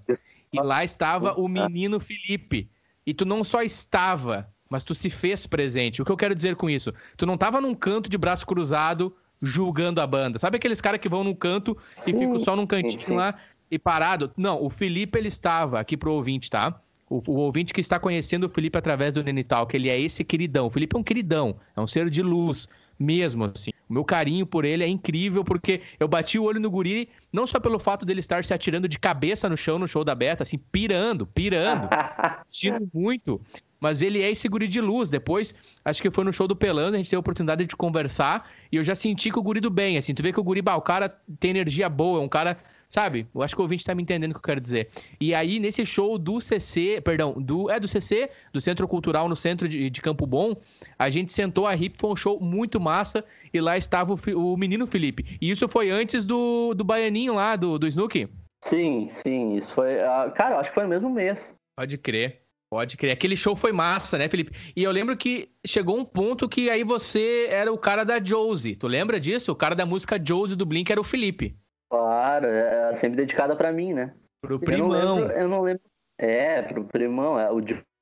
E 0.51 0.59
lá 0.61 0.83
estava 0.83 1.33
o 1.33 1.47
menino 1.47 1.99
Felipe. 1.99 2.69
E 3.05 3.13
tu 3.13 3.25
não 3.25 3.43
só 3.43 3.61
estava, 3.61 4.49
mas 4.69 4.83
tu 4.83 4.93
se 4.93 5.09
fez 5.09 5.47
presente. 5.47 6.01
O 6.01 6.05
que 6.05 6.11
eu 6.11 6.17
quero 6.17 6.35
dizer 6.35 6.55
com 6.55 6.69
isso? 6.69 6.93
Tu 7.15 7.25
não 7.25 7.35
estava 7.35 7.61
num 7.61 7.73
canto 7.73 8.09
de 8.09 8.17
braço 8.17 8.45
cruzado 8.45 9.15
julgando 9.41 10.01
a 10.01 10.07
banda. 10.07 10.39
Sabe 10.39 10.57
aqueles 10.57 10.81
caras 10.81 10.99
que 10.99 11.09
vão 11.09 11.23
num 11.23 11.35
canto 11.35 11.77
sim, 11.95 12.11
e 12.11 12.19
ficam 12.19 12.39
só 12.39 12.55
num 12.55 12.65
cantinho 12.65 13.01
sim. 13.01 13.15
lá 13.15 13.35
e 13.69 13.77
parado? 13.77 14.31
Não, 14.35 14.61
o 14.61 14.69
Felipe 14.69 15.17
ele 15.17 15.27
estava 15.27 15.79
aqui 15.79 15.95
pro 15.95 16.13
ouvinte, 16.13 16.49
tá? 16.49 16.79
O, 17.09 17.21
o, 17.31 17.35
ouvinte 17.37 17.73
que 17.73 17.79
está 17.79 17.99
conhecendo 17.99 18.47
o 18.47 18.49
Felipe 18.49 18.77
através 18.77 19.13
do 19.13 19.23
Nenital, 19.23 19.65
que 19.65 19.77
ele 19.77 19.89
é 19.89 19.99
esse 19.99 20.25
queridão. 20.25 20.65
O 20.65 20.69
Felipe 20.69 20.95
é 20.95 20.99
um 20.99 21.03
queridão, 21.03 21.55
é 21.75 21.79
um 21.79 21.87
ser 21.87 22.09
de 22.09 22.21
luz 22.21 22.67
mesmo, 22.99 23.45
assim. 23.45 23.71
O 23.89 23.93
meu 23.93 24.03
carinho 24.03 24.45
por 24.45 24.65
ele 24.65 24.83
é 24.83 24.87
incrível, 24.87 25.43
porque 25.43 25.81
eu 25.99 26.07
bati 26.07 26.37
o 26.37 26.43
olho 26.43 26.59
no 26.59 26.69
guri, 26.69 27.09
não 27.31 27.47
só 27.47 27.59
pelo 27.59 27.79
fato 27.79 28.05
dele 28.05 28.19
estar 28.19 28.43
se 28.43 28.53
atirando 28.53 28.87
de 28.87 28.99
cabeça 28.99 29.47
no 29.47 29.55
chão 29.55 29.79
no 29.79 29.87
show 29.87 30.03
da 30.03 30.13
Beta, 30.13 30.43
assim, 30.43 30.57
pirando, 30.57 31.25
pirando, 31.25 31.87
tiro 32.51 32.89
muito. 32.93 33.39
Mas 33.79 34.01
ele 34.01 34.21
é 34.21 34.31
esse 34.31 34.47
guri 34.49 34.67
de 34.67 34.81
luz. 34.81 35.09
Depois, 35.09 35.55
acho 35.85 36.01
que 36.01 36.09
foi 36.09 36.23
no 36.23 36.33
show 36.33 36.47
do 36.47 36.55
Pelanza, 36.55 36.95
a 36.95 36.97
gente 36.97 37.09
teve 37.09 37.17
a 37.17 37.19
oportunidade 37.19 37.65
de 37.65 37.75
conversar, 37.75 38.49
e 38.71 38.75
eu 38.75 38.83
já 38.83 38.95
senti 38.95 39.31
que 39.31 39.39
o 39.39 39.43
guri 39.43 39.59
do 39.59 39.69
bem, 39.69 39.97
assim, 39.97 40.13
tu 40.13 40.23
vê 40.23 40.33
que 40.33 40.39
o 40.39 40.43
guri, 40.43 40.61
bah, 40.61 40.75
o 40.75 40.81
cara 40.81 41.09
tem 41.39 41.51
energia 41.51 41.87
boa, 41.87 42.19
é 42.19 42.23
um 42.23 42.29
cara 42.29 42.57
Sabe? 42.89 43.27
Eu 43.35 43.41
acho 43.41 43.53
que 43.53 43.61
o 43.61 43.63
ouvinte 43.63 43.83
tá 43.83 43.93
me 43.93 44.01
entendendo 44.01 44.31
o 44.31 44.33
que 44.33 44.39
eu 44.39 44.43
quero 44.43 44.61
dizer. 44.61 44.89
E 45.19 45.33
aí, 45.33 45.59
nesse 45.59 45.85
show 45.85 46.17
do 46.17 46.39
CC, 46.39 47.01
perdão, 47.01 47.33
do, 47.33 47.69
é 47.69 47.79
do 47.79 47.87
CC, 47.87 48.29
do 48.53 48.61
Centro 48.61 48.87
Cultural 48.87 49.27
no 49.27 49.35
centro 49.35 49.67
de, 49.67 49.89
de 49.89 50.01
Campo 50.01 50.25
Bom, 50.25 50.55
a 50.97 51.09
gente 51.09 51.33
sentou 51.33 51.67
a 51.67 51.75
hip, 51.75 51.97
foi 51.99 52.11
um 52.11 52.15
show 52.15 52.39
muito 52.39 52.79
massa, 52.79 53.25
e 53.53 53.59
lá 53.59 53.77
estava 53.77 54.13
o, 54.13 54.53
o 54.53 54.57
menino 54.57 54.87
Felipe. 54.87 55.37
E 55.41 55.49
isso 55.49 55.67
foi 55.67 55.89
antes 55.89 56.23
do, 56.25 56.73
do 56.73 56.83
Baianinho 56.83 57.35
lá, 57.35 57.55
do, 57.55 57.77
do 57.77 57.87
Snook? 57.87 58.29
Sim, 58.63 59.07
sim, 59.09 59.55
isso 59.55 59.73
foi. 59.73 59.95
Uh, 59.97 60.31
cara, 60.33 60.55
eu 60.55 60.59
acho 60.59 60.69
que 60.69 60.75
foi 60.75 60.83
no 60.83 60.89
mesmo 60.89 61.09
mês. 61.09 61.55
Pode 61.77 61.97
crer. 61.97 62.41
Pode 62.69 62.97
crer. 62.97 63.11
Aquele 63.11 63.37
show 63.37 63.55
foi 63.55 63.71
massa, 63.71 64.17
né, 64.17 64.27
Felipe? 64.27 64.51
E 64.75 64.83
eu 64.83 64.91
lembro 64.91 65.15
que 65.15 65.49
chegou 65.65 65.97
um 65.97 66.03
ponto 66.03 66.49
que 66.49 66.69
aí 66.69 66.83
você 66.83 67.47
era 67.49 67.71
o 67.71 67.77
cara 67.77 68.03
da 68.03 68.21
Josie. 68.21 68.75
Tu 68.75 68.87
lembra 68.87 69.19
disso? 69.19 69.51
O 69.51 69.55
cara 69.55 69.73
da 69.73 69.85
música 69.85 70.19
Josie 70.21 70.57
do 70.57 70.65
Blink 70.65 70.91
era 70.91 70.99
o 70.99 71.03
Felipe. 71.03 71.55
Claro, 72.17 72.47
é, 72.47 72.89
é 72.91 72.95
sempre 72.95 73.17
dedicada 73.17 73.55
para 73.55 73.71
mim, 73.71 73.93
né? 73.93 74.11
Pro 74.41 74.59
primão. 74.59 74.95
Eu 74.95 75.05
não, 75.05 75.15
lembro, 75.15 75.33
eu 75.33 75.47
não 75.47 75.61
lembro. 75.61 75.83
É, 76.19 76.61
pro 76.63 76.83
primão, 76.83 77.39
é 77.39 77.51
o 77.51 77.61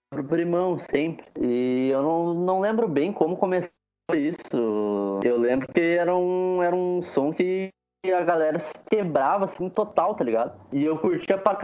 pro 0.10 0.24
primão 0.24 0.79
sempre. 0.79 1.25
E 1.41 1.89
eu 1.89 2.01
não, 2.01 2.34
não 2.34 2.60
lembro 2.62 2.88
bem 2.88 3.12
como 3.12 3.36
começou 3.36 3.74
isso. 4.13 5.19
Eu 5.22 5.38
lembro 5.38 5.67
que 5.67 5.81
era 5.81 6.15
um, 6.15 6.63
era 6.63 6.74
um 6.74 7.01
som 7.01 7.34
que 7.34 7.69
a 8.07 8.22
galera 8.22 8.57
se 8.57 8.74
quebrava 8.89 9.43
assim 9.43 9.69
total, 9.69 10.15
tá 10.15 10.24
ligado? 10.24 10.57
E 10.72 10.86
eu 10.86 10.98
curtia 10.98 11.38
pra 11.38 11.55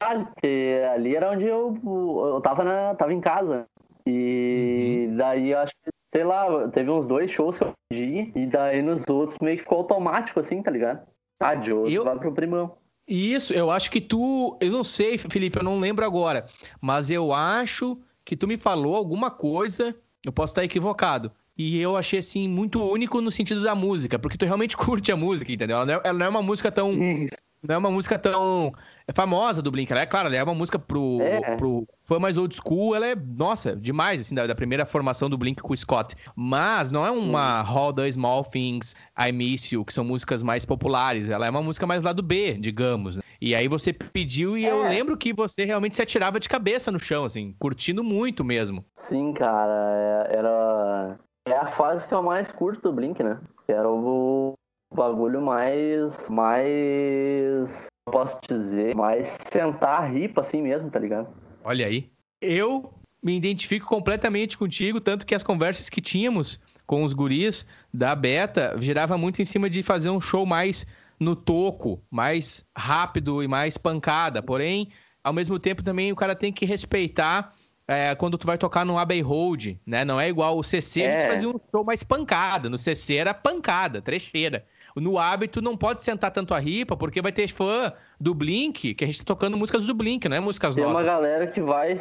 caralho, 0.00 0.26
porque 0.26 0.82
ali 0.92 1.14
era 1.14 1.30
onde 1.30 1.46
eu, 1.46 1.78
eu 1.84 2.40
tava, 2.40 2.64
na, 2.64 2.96
tava 2.96 3.12
em 3.12 3.20
casa. 3.20 3.64
E 4.04 5.06
uhum. 5.08 5.16
daí 5.18 5.54
acho 5.54 5.72
que, 5.84 5.90
sei 6.12 6.24
lá, 6.24 6.68
teve 6.70 6.90
uns 6.90 7.06
dois 7.06 7.30
shows 7.30 7.56
que 7.56 7.62
eu 7.62 7.72
pedi, 7.88 8.32
e 8.34 8.46
daí 8.46 8.82
nos 8.82 9.08
outros 9.08 9.38
meio 9.38 9.56
que 9.56 9.62
ficou 9.62 9.78
automático, 9.78 10.40
assim, 10.40 10.60
tá 10.60 10.70
ligado? 10.72 11.06
Adiós, 11.40 11.92
eu... 11.92 12.04
vai 12.04 12.18
pro 12.18 12.32
primão. 12.32 12.76
Isso, 13.06 13.52
eu 13.52 13.70
acho 13.70 13.90
que 13.90 14.00
tu. 14.00 14.56
Eu 14.60 14.70
não 14.70 14.84
sei, 14.84 15.18
Felipe, 15.18 15.58
eu 15.58 15.64
não 15.64 15.80
lembro 15.80 16.04
agora. 16.04 16.46
Mas 16.80 17.10
eu 17.10 17.32
acho 17.32 17.98
que 18.24 18.36
tu 18.36 18.46
me 18.46 18.56
falou 18.56 18.96
alguma 18.96 19.30
coisa. 19.30 19.94
Eu 20.24 20.32
posso 20.32 20.52
estar 20.52 20.64
equivocado. 20.64 21.32
E 21.58 21.80
eu 21.80 21.96
achei, 21.96 22.20
assim, 22.20 22.48
muito 22.48 22.82
único 22.82 23.20
no 23.20 23.30
sentido 23.30 23.62
da 23.62 23.74
música. 23.74 24.18
Porque 24.18 24.38
tu 24.38 24.46
realmente 24.46 24.76
curte 24.78 25.10
a 25.10 25.16
música, 25.16 25.52
entendeu? 25.52 25.76
Ela 25.76 25.86
não 25.86 25.94
é, 25.94 26.00
ela 26.04 26.18
não 26.18 26.26
é 26.26 26.28
uma 26.28 26.42
música 26.42 26.70
tão. 26.70 26.92
Isso. 26.92 27.36
Não 27.62 27.74
é 27.74 27.78
uma 27.78 27.90
música 27.90 28.18
tão 28.18 28.72
é 29.06 29.12
famosa 29.12 29.62
do 29.62 29.70
Blink. 29.70 29.90
Ela 29.90 30.02
é, 30.02 30.06
claro, 30.06 30.28
ela 30.28 30.36
é 30.36 30.42
uma 30.42 30.54
música 30.54 30.78
pro, 30.78 31.18
é. 31.20 31.56
pro 31.56 31.86
fã 32.04 32.18
mais 32.18 32.36
old 32.36 32.54
school. 32.54 32.94
Ela 32.94 33.08
é, 33.08 33.14
nossa, 33.14 33.74
demais, 33.76 34.20
assim, 34.20 34.34
da, 34.34 34.46
da 34.46 34.54
primeira 34.54 34.86
formação 34.86 35.28
do 35.28 35.38
Blink 35.38 35.60
com 35.60 35.72
o 35.72 35.76
Scott. 35.76 36.14
Mas 36.36 36.90
não 36.90 37.04
é 37.04 37.10
uma 37.10 37.62
All 37.62 37.92
the 37.92 38.10
Small 38.10 38.44
Things, 38.44 38.94
I 39.18 39.32
Miss 39.32 39.70
You, 39.70 39.84
que 39.84 39.92
são 39.92 40.04
músicas 40.04 40.42
mais 40.42 40.64
populares. 40.64 41.28
Ela 41.28 41.46
é 41.46 41.50
uma 41.50 41.62
música 41.62 41.86
mais 41.86 42.02
lá 42.02 42.12
do 42.12 42.22
B, 42.22 42.54
digamos. 42.54 43.16
Né? 43.16 43.22
E 43.40 43.54
aí 43.54 43.66
você 43.68 43.92
pediu 43.92 44.56
e 44.56 44.64
é. 44.64 44.70
eu 44.70 44.82
lembro 44.82 45.16
que 45.16 45.32
você 45.32 45.64
realmente 45.64 45.96
se 45.96 46.02
atirava 46.02 46.38
de 46.38 46.48
cabeça 46.48 46.92
no 46.92 46.98
chão, 46.98 47.24
assim, 47.24 47.54
curtindo 47.58 48.04
muito 48.04 48.44
mesmo. 48.44 48.84
Sim, 48.96 49.32
cara. 49.32 50.28
É, 50.28 50.36
era... 50.36 51.18
É 51.44 51.56
a 51.56 51.66
fase 51.66 52.06
que 52.06 52.14
eu 52.14 52.22
mais 52.22 52.52
curto 52.52 52.82
do 52.82 52.92
Blink, 52.92 53.20
né? 53.20 53.40
Era 53.66 53.88
o 53.88 54.54
bagulho 54.94 55.40
mais. 55.40 56.28
mais 56.30 57.88
posso 58.04 58.38
dizer, 58.48 58.94
mas 58.94 59.38
sentar 59.44 60.02
a 60.02 60.06
ripa 60.06 60.40
assim 60.40 60.62
mesmo, 60.62 60.90
tá 60.90 60.98
ligado? 60.98 61.28
Olha 61.62 61.86
aí. 61.86 62.10
Eu 62.40 62.92
me 63.22 63.36
identifico 63.36 63.86
completamente 63.86 64.58
contigo, 64.58 65.00
tanto 65.00 65.24
que 65.24 65.34
as 65.34 65.42
conversas 65.42 65.88
que 65.88 66.00
tínhamos 66.00 66.60
com 66.86 67.04
os 67.04 67.14
guris 67.14 67.66
da 67.94 68.14
Beta 68.14 68.76
girava 68.80 69.16
muito 69.16 69.40
em 69.40 69.44
cima 69.44 69.70
de 69.70 69.82
fazer 69.82 70.10
um 70.10 70.20
show 70.20 70.44
mais 70.44 70.84
no 71.20 71.36
toco, 71.36 72.02
mais 72.10 72.64
rápido 72.76 73.42
e 73.42 73.48
mais 73.48 73.78
pancada. 73.78 74.42
Porém, 74.42 74.88
ao 75.22 75.32
mesmo 75.32 75.58
tempo 75.58 75.82
também 75.82 76.10
o 76.10 76.16
cara 76.16 76.34
tem 76.34 76.52
que 76.52 76.66
respeitar 76.66 77.54
é, 77.86 78.14
quando 78.16 78.36
tu 78.36 78.46
vai 78.46 78.58
tocar 78.58 78.84
no 78.84 78.98
Abbey 78.98 79.20
Road, 79.20 79.80
né? 79.86 80.04
Não 80.04 80.20
é 80.20 80.28
igual 80.28 80.58
o 80.58 80.64
CC, 80.64 81.02
é. 81.02 81.16
a 81.16 81.20
gente 81.20 81.30
fazia 81.30 81.48
um 81.48 81.60
show 81.70 81.84
mais 81.84 82.02
pancada. 82.02 82.68
No 82.68 82.78
CC 82.78 83.14
era 83.14 83.32
pancada, 83.32 84.02
trecheira 84.02 84.66
no 84.96 85.18
hábito 85.18 85.62
não 85.62 85.76
pode 85.76 86.00
sentar 86.00 86.30
tanto 86.30 86.54
a 86.54 86.58
ripa, 86.58 86.96
porque 86.96 87.22
vai 87.22 87.32
ter 87.32 87.48
fã 87.48 87.92
do 88.20 88.34
Blink, 88.34 88.94
que 88.94 89.04
a 89.04 89.06
gente 89.06 89.20
tá 89.20 89.24
tocando 89.24 89.56
músicas 89.56 89.86
do 89.86 89.94
Blink, 89.94 90.28
não 90.28 90.36
é 90.36 90.40
músicas 90.40 90.74
Tem 90.74 90.84
nossas. 90.84 90.98
Tem 90.98 91.06
uma 91.06 91.14
galera 91.14 91.46
que 91.46 91.60
vai 91.60 91.96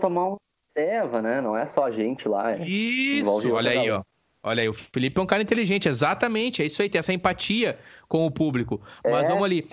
tomar 0.00 0.28
uma 0.28 0.36
erva, 0.76 1.22
né? 1.22 1.40
Não 1.40 1.56
é 1.56 1.66
só 1.66 1.84
a 1.84 1.90
gente 1.90 2.28
lá. 2.28 2.52
É... 2.52 2.66
Isso, 2.66 3.52
olha 3.52 3.70
aí, 3.70 3.76
galera. 3.76 3.98
ó. 3.98 4.12
Olha 4.44 4.62
aí, 4.62 4.68
o 4.68 4.74
Felipe 4.74 5.20
é 5.20 5.22
um 5.22 5.26
cara 5.26 5.42
inteligente, 5.42 5.88
exatamente. 5.88 6.62
É 6.62 6.66
isso 6.66 6.82
aí, 6.82 6.88
tem 6.88 6.98
essa 6.98 7.12
empatia 7.12 7.78
com 8.08 8.26
o 8.26 8.30
público. 8.30 8.80
Mas 9.04 9.24
é, 9.24 9.28
vamos 9.28 9.44
ali. 9.44 9.68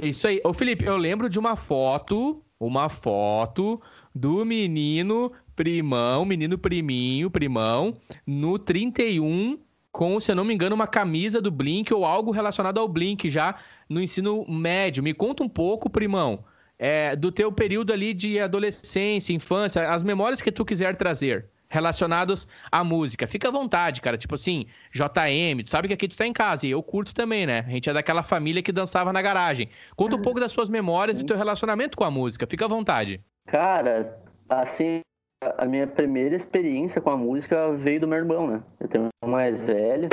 É 0.00 0.06
isso 0.06 0.26
aí. 0.26 0.40
Ô, 0.42 0.54
Felipe, 0.54 0.86
eu 0.86 0.96
lembro 0.96 1.28
de 1.28 1.38
uma 1.38 1.54
foto, 1.54 2.42
uma 2.58 2.88
foto 2.88 3.78
do 4.14 4.42
menino 4.44 5.30
primão, 5.54 6.24
menino 6.24 6.56
priminho, 6.56 7.30
primão, 7.30 7.94
no 8.26 8.58
31 8.58 9.58
com, 9.90 10.20
se 10.20 10.30
eu 10.30 10.36
não 10.36 10.44
me 10.44 10.54
engano, 10.54 10.74
uma 10.74 10.86
camisa 10.86 11.40
do 11.40 11.50
Blink 11.50 11.92
ou 11.92 12.04
algo 12.04 12.30
relacionado 12.30 12.78
ao 12.78 12.88
Blink 12.88 13.28
já 13.30 13.56
no 13.88 14.00
ensino 14.00 14.44
médio. 14.48 15.02
Me 15.02 15.14
conta 15.14 15.42
um 15.42 15.48
pouco, 15.48 15.90
primão, 15.90 16.44
é, 16.78 17.16
do 17.16 17.32
teu 17.32 17.50
período 17.50 17.92
ali 17.92 18.14
de 18.14 18.38
adolescência, 18.38 19.32
infância, 19.32 19.90
as 19.90 20.02
memórias 20.02 20.40
que 20.40 20.52
tu 20.52 20.64
quiser 20.64 20.96
trazer 20.96 21.48
relacionados 21.68 22.48
à 22.72 22.82
música. 22.82 23.26
Fica 23.26 23.48
à 23.48 23.50
vontade, 23.50 24.00
cara. 24.00 24.16
Tipo 24.16 24.34
assim, 24.34 24.66
JM, 24.92 25.62
tu 25.64 25.70
sabe 25.70 25.88
que 25.88 25.94
aqui 25.94 26.08
tu 26.08 26.16
tá 26.16 26.26
em 26.26 26.32
casa 26.32 26.66
e 26.66 26.70
eu 26.70 26.82
curto 26.82 27.14
também, 27.14 27.46
né? 27.46 27.64
A 27.66 27.70
gente 27.70 27.90
é 27.90 27.92
daquela 27.92 28.22
família 28.22 28.62
que 28.62 28.72
dançava 28.72 29.12
na 29.12 29.20
garagem. 29.20 29.68
Conta 29.94 30.16
um 30.16 30.22
pouco 30.22 30.40
das 30.40 30.52
suas 30.52 30.68
memórias 30.68 31.20
e 31.20 31.24
teu 31.24 31.36
relacionamento 31.36 31.96
com 31.96 32.04
a 32.04 32.10
música. 32.10 32.46
Fica 32.46 32.64
à 32.64 32.68
vontade. 32.68 33.20
Cara, 33.46 34.18
assim, 34.48 35.00
a 35.40 35.64
minha 35.64 35.86
primeira 35.86 36.34
experiência 36.34 37.00
com 37.00 37.10
a 37.10 37.16
música 37.16 37.72
veio 37.72 38.00
do 38.00 38.08
meu 38.08 38.18
irmão, 38.18 38.46
né? 38.46 38.62
Eu 38.80 38.88
tenho 38.88 39.08
um 39.24 39.28
mais 39.28 39.62
velho 39.62 40.08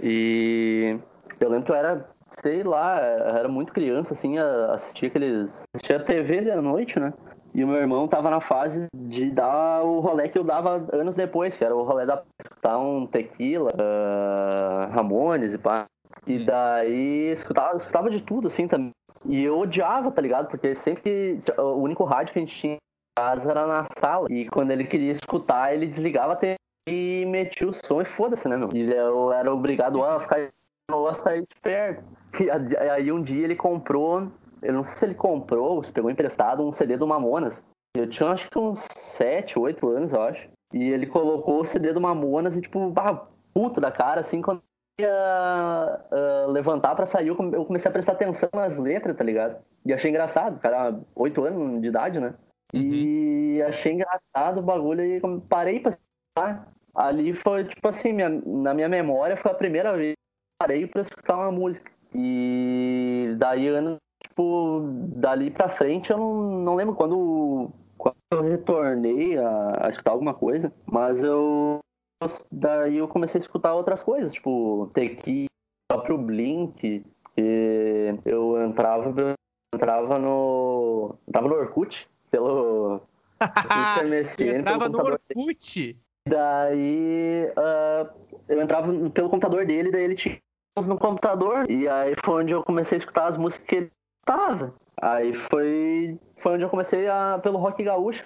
e 0.00 0.98
eu 1.40 1.48
lembro 1.48 1.64
que 1.64 1.72
eu 1.72 1.76
era, 1.76 2.08
sei 2.40 2.62
lá, 2.62 3.00
era 3.00 3.48
muito 3.48 3.72
criança, 3.72 4.14
assim, 4.14 4.38
assistia 4.38 5.08
aqueles. 5.08 5.64
assistia 5.74 6.00
TV 6.00 6.50
à 6.50 6.62
noite, 6.62 7.00
né? 7.00 7.12
E 7.52 7.62
o 7.62 7.68
meu 7.68 7.76
irmão 7.76 8.08
tava 8.08 8.30
na 8.30 8.40
fase 8.40 8.86
de 8.96 9.30
dar 9.30 9.82
o 9.84 10.00
rolê 10.00 10.28
que 10.28 10.38
eu 10.38 10.44
dava 10.44 10.84
anos 10.92 11.14
depois, 11.14 11.56
que 11.56 11.64
era 11.64 11.74
o 11.74 11.84
rolê 11.84 12.04
da 12.04 12.22
escutar 12.40 12.78
um 12.78 13.06
tequila, 13.06 13.72
uh, 13.72 14.92
Ramones 14.92 15.54
e 15.54 15.58
pá. 15.58 15.86
E 16.26 16.44
daí 16.44 17.30
escutava, 17.30 17.76
escutava 17.76 18.10
de 18.10 18.20
tudo, 18.22 18.48
assim, 18.48 18.66
também. 18.66 18.90
E 19.26 19.44
eu 19.44 19.58
odiava, 19.58 20.10
tá 20.10 20.20
ligado? 20.20 20.48
Porque 20.48 20.74
sempre 20.74 21.02
que. 21.02 21.52
O 21.60 21.76
único 21.76 22.02
rádio 22.04 22.32
que 22.32 22.38
a 22.38 22.42
gente 22.42 22.56
tinha 22.56 22.76
casa 23.16 23.50
era 23.50 23.66
na 23.66 23.84
sala. 23.98 24.26
E 24.30 24.48
quando 24.48 24.70
ele 24.70 24.84
queria 24.84 25.12
escutar, 25.12 25.74
ele 25.74 25.86
desligava 25.86 26.32
a 26.32 26.36
TV 26.36 26.56
e 26.88 27.24
metia 27.26 27.68
o 27.68 27.72
som 27.72 28.00
e 28.00 28.04
foda-se, 28.04 28.48
né, 28.48 28.56
meu? 28.56 28.70
E 28.72 28.90
eu 28.90 29.32
era 29.32 29.52
obrigado 29.52 30.02
a 30.04 30.20
ficar 30.20 30.48
a 30.90 31.14
sair 31.14 31.40
de 31.42 31.60
perto. 31.62 32.04
E 32.40 32.76
aí 32.76 33.10
um 33.10 33.22
dia 33.22 33.44
ele 33.44 33.56
comprou 33.56 34.30
eu 34.64 34.72
não 34.72 34.82
sei 34.82 34.96
se 34.96 35.04
ele 35.04 35.14
comprou, 35.14 35.84
se 35.84 35.92
pegou 35.92 36.10
emprestado 36.10 36.66
um 36.66 36.72
CD 36.72 36.96
do 36.96 37.06
Mamonas. 37.06 37.62
Eu 37.94 38.08
tinha 38.08 38.30
acho 38.30 38.50
que 38.50 38.58
uns 38.58 38.86
7, 38.96 39.58
8 39.58 39.88
anos, 39.88 40.12
eu 40.12 40.22
acho. 40.22 40.48
E 40.72 40.90
ele 40.90 41.06
colocou 41.06 41.60
o 41.60 41.64
CD 41.64 41.92
do 41.92 42.00
Mamonas 42.00 42.56
e, 42.56 42.62
tipo, 42.62 42.90
bah, 42.90 43.26
puto 43.52 43.78
da 43.78 43.92
cara, 43.92 44.22
assim, 44.22 44.40
quando 44.40 44.62
ia 44.98 46.00
uh, 46.10 46.50
levantar 46.50 46.94
para 46.94 47.04
sair, 47.04 47.28
eu 47.28 47.36
comecei 47.36 47.88
a 47.88 47.92
prestar 47.92 48.12
atenção 48.12 48.48
nas 48.54 48.76
letras, 48.76 49.14
tá 49.14 49.22
ligado? 49.22 49.62
E 49.84 49.92
achei 49.92 50.10
engraçado, 50.10 50.58
cara, 50.58 50.98
8 51.14 51.44
anos 51.44 51.82
de 51.82 51.88
idade, 51.88 52.18
né? 52.18 52.34
Uhum. 52.74 52.82
E 52.82 53.62
achei 53.62 53.92
engraçado 53.92 54.58
o 54.58 54.62
bagulho 54.62 55.04
e 55.04 55.20
parei 55.48 55.80
pra 55.80 55.90
escutar. 55.90 56.72
Ali 56.94 57.32
foi, 57.32 57.64
tipo 57.64 57.88
assim, 57.88 58.12
minha, 58.12 58.28
na 58.28 58.72
minha 58.72 58.88
memória 58.88 59.36
foi 59.36 59.50
a 59.50 59.54
primeira 59.54 59.96
vez 59.96 60.12
que 60.12 60.58
parei 60.58 60.86
pra 60.86 61.02
escutar 61.02 61.36
uma 61.36 61.50
música. 61.50 61.90
E 62.14 63.34
daí, 63.38 63.66
anos 63.68 63.98
tipo, 64.22 64.80
dali 65.16 65.50
pra 65.50 65.68
frente 65.68 66.10
eu 66.10 66.18
não, 66.18 66.42
não 66.60 66.74
lembro 66.74 66.94
quando, 66.94 67.70
quando 67.96 68.16
eu 68.32 68.42
retornei 68.42 69.38
a, 69.38 69.86
a 69.86 69.88
escutar 69.88 70.12
alguma 70.12 70.34
coisa, 70.34 70.72
mas 70.86 71.22
eu. 71.22 71.78
Daí 72.50 72.96
eu 72.96 73.08
comecei 73.08 73.38
a 73.38 73.42
escutar 73.42 73.74
outras 73.74 74.02
coisas, 74.02 74.32
tipo, 74.32 74.90
Tequi, 74.94 75.46
próprio 75.88 76.16
Blink, 76.16 77.04
eu 77.36 78.64
entrava, 78.64 79.12
eu 79.20 79.34
entrava 79.74 80.18
no. 80.18 81.16
entrava 81.28 81.48
no 81.48 81.54
Orkut, 81.54 82.08
pelo. 82.34 83.00
MSN, 84.04 84.60
entrava 84.60 84.88
no 84.88 84.98
Orkut? 84.98 85.98
Daí 86.28 87.46
uh, 87.50 88.08
eu 88.48 88.60
entrava 88.60 88.92
pelo 89.10 89.28
computador 89.28 89.66
dele, 89.66 89.90
daí 89.90 90.04
ele 90.04 90.14
tinha 90.14 90.38
no 90.86 90.98
computador, 90.98 91.70
e 91.70 91.86
aí 91.88 92.14
foi 92.24 92.42
onde 92.42 92.52
eu 92.52 92.64
comecei 92.64 92.96
a 92.96 92.98
escutar 92.98 93.26
as 93.28 93.36
músicas 93.36 93.66
que 93.66 93.76
ele 93.76 93.90
Tava. 94.24 94.74
Aí 95.02 95.34
foi, 95.34 96.18
foi 96.38 96.54
onde 96.54 96.64
eu 96.64 96.70
comecei 96.70 97.06
a, 97.06 97.38
pelo 97.42 97.58
rock 97.58 97.82
gaúcho. 97.82 98.24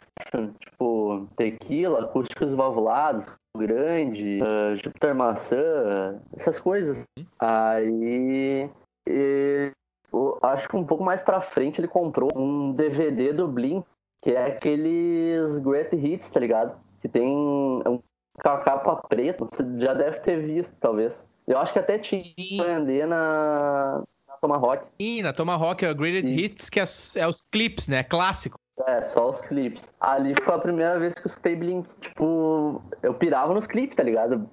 Tipo, 0.61 1.27
tequila, 1.37 2.05
acústicos 2.05 2.53
valvulados, 2.53 3.27
grande, 3.57 4.39
uh, 4.41 4.77
Júpiter 4.77 5.15
maçã, 5.15 6.21
essas 6.37 6.59
coisas. 6.59 7.05
Aí. 7.41 8.71
E, 9.09 9.71
eu, 10.13 10.39
acho 10.43 10.69
que 10.69 10.77
um 10.77 10.85
pouco 10.85 11.03
mais 11.03 11.21
pra 11.21 11.41
frente 11.41 11.81
ele 11.81 11.89
comprou 11.89 12.31
um 12.37 12.73
DVD 12.73 13.33
do 13.33 13.49
Blink, 13.49 13.85
que 14.21 14.31
é 14.31 14.47
aqueles 14.47 15.59
Great 15.59 15.95
Hits, 15.95 16.29
tá 16.29 16.41
ligado? 16.41 16.79
Que 17.01 17.09
tem 17.09 17.27
um 17.27 18.01
capa 18.39 18.97
preta, 19.09 19.45
você 19.45 19.65
já 19.79 19.95
deve 19.95 20.21
ter 20.21 20.41
visto, 20.43 20.75
talvez. 20.81 21.27
Eu 21.47 21.59
acho 21.59 21.73
que 21.73 21.79
até 21.79 21.99
tinha 21.99 22.35
vender 22.37 23.07
na, 23.07 24.03
Tomahawk. 24.41 24.85
Sim, 25.01 25.23
na 25.23 25.33
Tomahawk 25.33 25.85
é 25.85 25.91
o 25.91 25.95
Greatest 25.95 26.27
Hits, 26.27 26.71
que 26.71 26.81
é, 26.81 26.85
é, 27.17 27.27
os 27.27 27.45
clips, 27.51 27.89
né? 27.89 28.03
Clássico. 28.03 28.59
É, 28.87 29.03
só 29.03 29.29
os 29.29 29.41
clipes. 29.41 29.93
Ali 30.01 30.35
foi 30.41 30.55
a 30.55 30.59
primeira 30.59 30.99
vez 30.99 31.15
que 31.15 31.27
o 31.27 31.29
Stabling, 31.29 31.85
tipo, 32.01 32.81
eu 33.03 33.13
pirava 33.15 33.53
nos 33.53 33.67
clipes, 33.67 33.97
tá 33.97 34.03
ligado? 34.03 34.49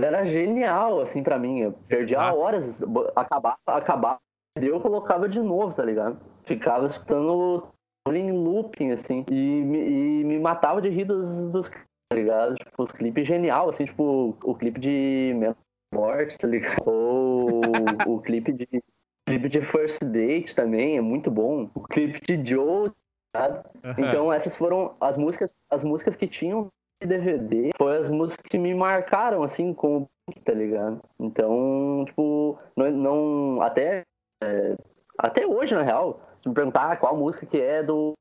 Era 0.00 0.24
genial, 0.24 1.00
assim, 1.00 1.22
pra 1.22 1.38
mim. 1.38 1.60
Eu 1.60 1.72
perdia 1.86 2.20
ah. 2.20 2.34
horas, 2.34 2.80
acabava, 3.14 3.58
acabava, 3.66 4.18
eu 4.56 4.80
colocava 4.80 5.28
de 5.28 5.40
novo, 5.40 5.72
tá 5.72 5.84
ligado? 5.84 6.18
Ficava 6.44 6.86
escutando 6.86 7.68
em 8.10 8.32
looping, 8.32 8.90
assim, 8.90 9.24
e, 9.30 9.34
e 9.34 10.24
me 10.24 10.38
matava 10.38 10.82
de 10.82 10.88
rir 10.88 11.04
dos, 11.04 11.48
dos 11.48 11.68
tá 11.68 12.16
ligado? 12.16 12.54
Tipo, 12.56 12.82
os 12.82 12.92
clipes 12.92 13.26
genial, 13.26 13.70
assim, 13.70 13.84
tipo, 13.84 14.36
o 14.42 14.54
clipe 14.54 14.80
de 14.80 15.32
Morte, 15.94 16.38
tá 16.38 16.48
ligado? 16.48 16.76
Ou 16.86 17.60
o 18.06 18.20
clipe 18.20 18.52
de 18.52 18.66
clipe 19.26 19.48
de 19.48 19.62
First 19.62 20.02
Date 20.02 20.54
também 20.54 20.96
é 20.96 21.00
muito 21.00 21.30
bom. 21.30 21.70
O 21.74 21.80
clipe 21.80 22.20
de 22.20 22.50
Joe, 22.50 22.90
sabe? 23.34 23.64
Uhum. 23.84 23.94
Então 23.98 24.32
essas 24.32 24.56
foram 24.56 24.94
as 25.00 25.16
músicas, 25.16 25.54
as 25.70 25.84
músicas 25.84 26.16
que 26.16 26.26
tinham 26.26 26.68
DVD, 27.00 27.70
foi 27.76 27.98
as 27.98 28.08
músicas 28.08 28.44
que 28.48 28.58
me 28.58 28.74
marcaram 28.74 29.42
assim 29.42 29.74
com 29.74 30.02
o 30.02 30.08
tá 30.44 30.52
ligado? 30.52 31.00
Então, 31.18 32.04
tipo, 32.06 32.58
não, 32.76 32.90
não 32.90 33.62
até 33.62 34.02
é, 34.42 34.76
até 35.18 35.46
hoje 35.46 35.74
na 35.74 35.82
real, 35.82 36.20
me 36.44 36.54
perguntar 36.54 36.98
qual 36.98 37.16
música 37.16 37.46
que 37.46 37.60
é 37.60 37.82
do 37.82 38.14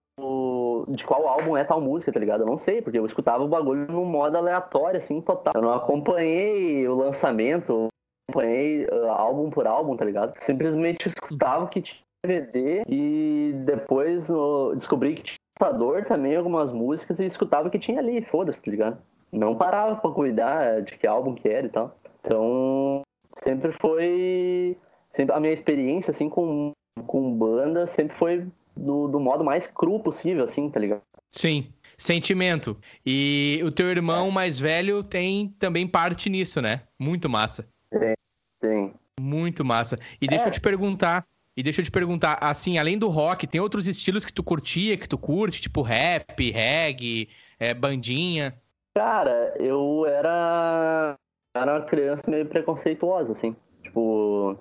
de 0.87 1.05
qual 1.05 1.27
álbum 1.27 1.57
é 1.57 1.63
tal 1.63 1.81
música, 1.81 2.11
tá 2.11 2.19
ligado? 2.19 2.41
Eu 2.41 2.47
não 2.47 2.57
sei, 2.57 2.81
porque 2.81 2.99
eu 2.99 3.05
escutava 3.05 3.43
o 3.43 3.47
bagulho 3.47 3.87
no 3.87 4.05
modo 4.05 4.37
aleatório, 4.37 4.97
assim, 4.97 5.21
total. 5.21 5.53
Eu 5.55 5.61
não 5.61 5.73
acompanhei 5.73 6.87
o 6.87 6.95
lançamento, 6.95 7.87
acompanhei 8.29 8.85
uh, 8.85 9.07
álbum 9.09 9.49
por 9.49 9.65
álbum, 9.65 9.95
tá 9.95 10.05
ligado? 10.05 10.33
Simplesmente 10.39 11.07
escutava 11.07 11.67
que 11.67 11.81
tinha 11.81 12.01
DVD 12.23 12.83
e 12.87 13.53
depois 13.65 14.27
descobri 14.75 15.15
que 15.15 15.23
tinha 15.23 15.37
computador 15.57 16.05
também, 16.05 16.35
algumas 16.35 16.71
músicas, 16.71 17.19
e 17.19 17.25
escutava 17.25 17.69
que 17.69 17.79
tinha 17.79 17.99
ali, 17.99 18.21
foda-se, 18.23 18.61
tá 18.61 18.71
ligado? 18.71 18.97
Não 19.31 19.55
parava 19.55 19.95
pra 19.95 20.11
cuidar 20.11 20.81
de 20.81 20.97
que 20.97 21.07
álbum 21.07 21.33
que 21.33 21.47
era 21.47 21.67
e 21.67 21.69
tal. 21.69 21.95
Então, 22.19 23.01
sempre 23.35 23.71
foi. 23.73 24.77
Sempre, 25.13 25.35
a 25.35 25.39
minha 25.39 25.53
experiência, 25.53 26.11
assim, 26.11 26.29
com, 26.29 26.71
com 27.05 27.33
banda 27.37 27.87
sempre 27.87 28.15
foi 28.15 28.47
do, 28.75 29.07
do 29.07 29.19
modo 29.19 29.43
mais 29.43 29.67
cru 29.67 29.99
possível, 29.99 30.45
assim, 30.45 30.69
tá 30.69 30.79
ligado? 30.79 31.01
Sim. 31.29 31.71
Sentimento. 31.97 32.77
E 33.05 33.61
o 33.63 33.71
teu 33.71 33.87
irmão 33.89 34.29
é. 34.29 34.31
mais 34.31 34.57
velho 34.57 35.03
tem 35.03 35.49
também 35.59 35.87
parte 35.87 36.29
nisso, 36.29 36.61
né? 36.61 36.81
Muito 36.97 37.29
massa. 37.29 37.67
Tem, 37.91 38.15
tem. 38.59 38.93
Muito 39.19 39.63
massa. 39.63 39.97
E 40.19 40.27
deixa 40.27 40.45
é. 40.45 40.47
eu 40.47 40.51
te 40.51 40.59
perguntar, 40.59 41.25
e 41.55 41.61
deixa 41.61 41.81
eu 41.81 41.85
te 41.85 41.91
perguntar, 41.91 42.39
assim, 42.41 42.79
além 42.79 42.97
do 42.97 43.07
rock, 43.07 43.45
tem 43.45 43.61
outros 43.61 43.87
estilos 43.87 44.25
que 44.25 44.33
tu 44.33 44.43
curtia, 44.43 44.97
que 44.97 45.07
tu 45.07 45.17
curte, 45.17 45.61
tipo 45.61 45.83
rap, 45.83 46.51
reggae, 46.51 47.29
é, 47.59 47.73
bandinha? 47.73 48.59
Cara, 48.97 49.53
eu 49.59 50.05
era 50.07 51.15
era 51.55 51.77
uma 51.77 51.85
criança 51.85 52.31
meio 52.31 52.47
preconceituosa, 52.47 53.33
assim. 53.33 53.55
Tipo, 53.83 54.57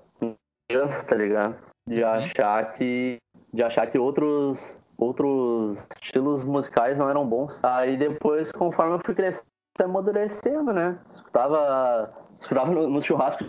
criança, 0.69 1.03
tá 1.05 1.15
ligado? 1.15 1.70
De 1.87 2.03
uhum. 2.03 2.09
achar 2.09 2.73
que 2.73 3.17
de 3.53 3.63
achar 3.63 3.87
que 3.87 3.97
outros 3.97 4.79
outros 4.97 5.79
estilos 6.01 6.43
musicais 6.43 6.97
não 6.97 7.09
eram 7.09 7.27
bons. 7.27 7.63
Aí 7.63 7.97
depois, 7.97 8.51
conforme 8.51 8.95
eu 8.95 9.01
fui 9.03 9.15
crescendo, 9.15 9.47
amadurecendo, 9.79 10.71
né? 10.71 10.99
Escutava 11.15 12.13
escutava 12.39 12.71
no, 12.71 12.89
no 12.89 13.01
churrasco, 13.01 13.45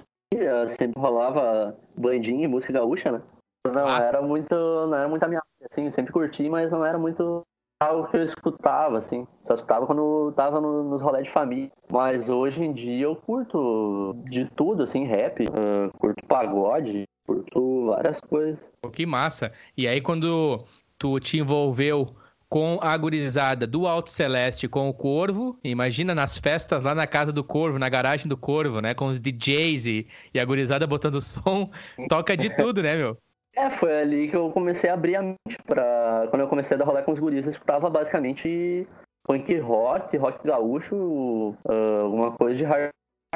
sempre 0.69 1.01
rolava 1.01 1.77
bandinha 1.97 2.45
e 2.45 2.49
música 2.49 2.73
gaúcha, 2.73 3.13
né? 3.13 3.23
Não 3.67 3.75
Nossa. 3.75 4.09
era 4.09 4.23
muito, 4.23 4.55
não 4.55 4.95
era 4.95 5.09
muito 5.09 5.23
a 5.23 5.29
minha, 5.29 5.43
assim, 5.71 5.91
sempre 5.91 6.13
curti, 6.13 6.49
mas 6.49 6.73
não 6.73 6.85
era 6.85 6.99
muito 6.99 7.43
algo 7.81 8.09
que 8.09 8.17
eu 8.17 8.25
escutava, 8.25 8.99
assim. 8.99 9.27
Só 9.45 9.55
escutava 9.55 9.87
quando 9.87 10.33
tava 10.35 10.61
no, 10.61 10.85
nos 10.85 11.01
rolês 11.01 11.27
de 11.27 11.33
família. 11.33 11.71
Mas 11.91 12.29
hoje 12.29 12.65
em 12.65 12.73
dia 12.73 13.05
eu 13.05 13.17
curto 13.17 14.17
de 14.25 14.47
tudo, 14.51 14.83
assim, 14.83 15.05
rap, 15.05 15.47
uh, 15.47 15.97
curto 15.99 16.27
pagode, 16.27 17.05
curto 17.27 17.87
várias 17.87 18.21
coisas. 18.21 18.73
Que 18.93 19.07
massa! 19.07 19.53
E 19.77 19.87
aí 19.87 20.01
quando 20.01 20.65
tu 20.99 21.19
te 21.19 21.39
envolveu 21.39 22.15
com 22.53 22.79
a 22.83 22.95
gurizada 22.99 23.67
do 23.67 23.87
Alto 23.87 24.11
Celeste 24.11 24.69
com 24.69 24.87
o 24.87 24.93
Corvo. 24.93 25.59
Imagina 25.65 26.15
nas 26.15 26.37
festas 26.37 26.85
lá 26.85 26.95
na 26.95 27.07
casa 27.07 27.33
do 27.33 27.43
Corvo, 27.43 27.79
na 27.79 27.89
garagem 27.89 28.29
do 28.29 28.37
Corvo, 28.37 28.83
né? 28.83 28.93
Com 28.93 29.07
os 29.07 29.19
DJs 29.19 29.87
e, 29.87 30.07
e 30.35 30.39
a 30.39 30.45
gurizada 30.45 30.87
botando 30.87 31.19
som. 31.23 31.71
Toca 32.11 32.37
de 32.37 32.55
tudo, 32.55 32.83
né, 32.83 32.95
meu? 32.95 33.17
É, 33.57 33.71
foi 33.71 34.03
ali 34.03 34.29
que 34.29 34.37
eu 34.37 34.51
comecei 34.51 34.91
a 34.91 34.95
abrir 34.95 35.17
a 35.17 35.23
mente 35.23 35.57
pra. 35.65 36.27
Quando 36.29 36.43
eu 36.43 36.49
comecei 36.49 36.75
a 36.75 36.79
dar 36.79 36.85
rolê 36.85 37.03
com 37.03 37.13
os 37.13 37.19
guris, 37.19 37.47
eu 37.47 37.53
escutava 37.53 37.89
basicamente 37.89 38.87
punk 39.25 39.59
rock, 39.61 40.15
rock 40.19 40.47
gaúcho, 40.47 41.55
uh, 41.65 42.03
alguma 42.03 42.33
coisa 42.33 42.57
de 42.57 42.65
hard 42.65 42.91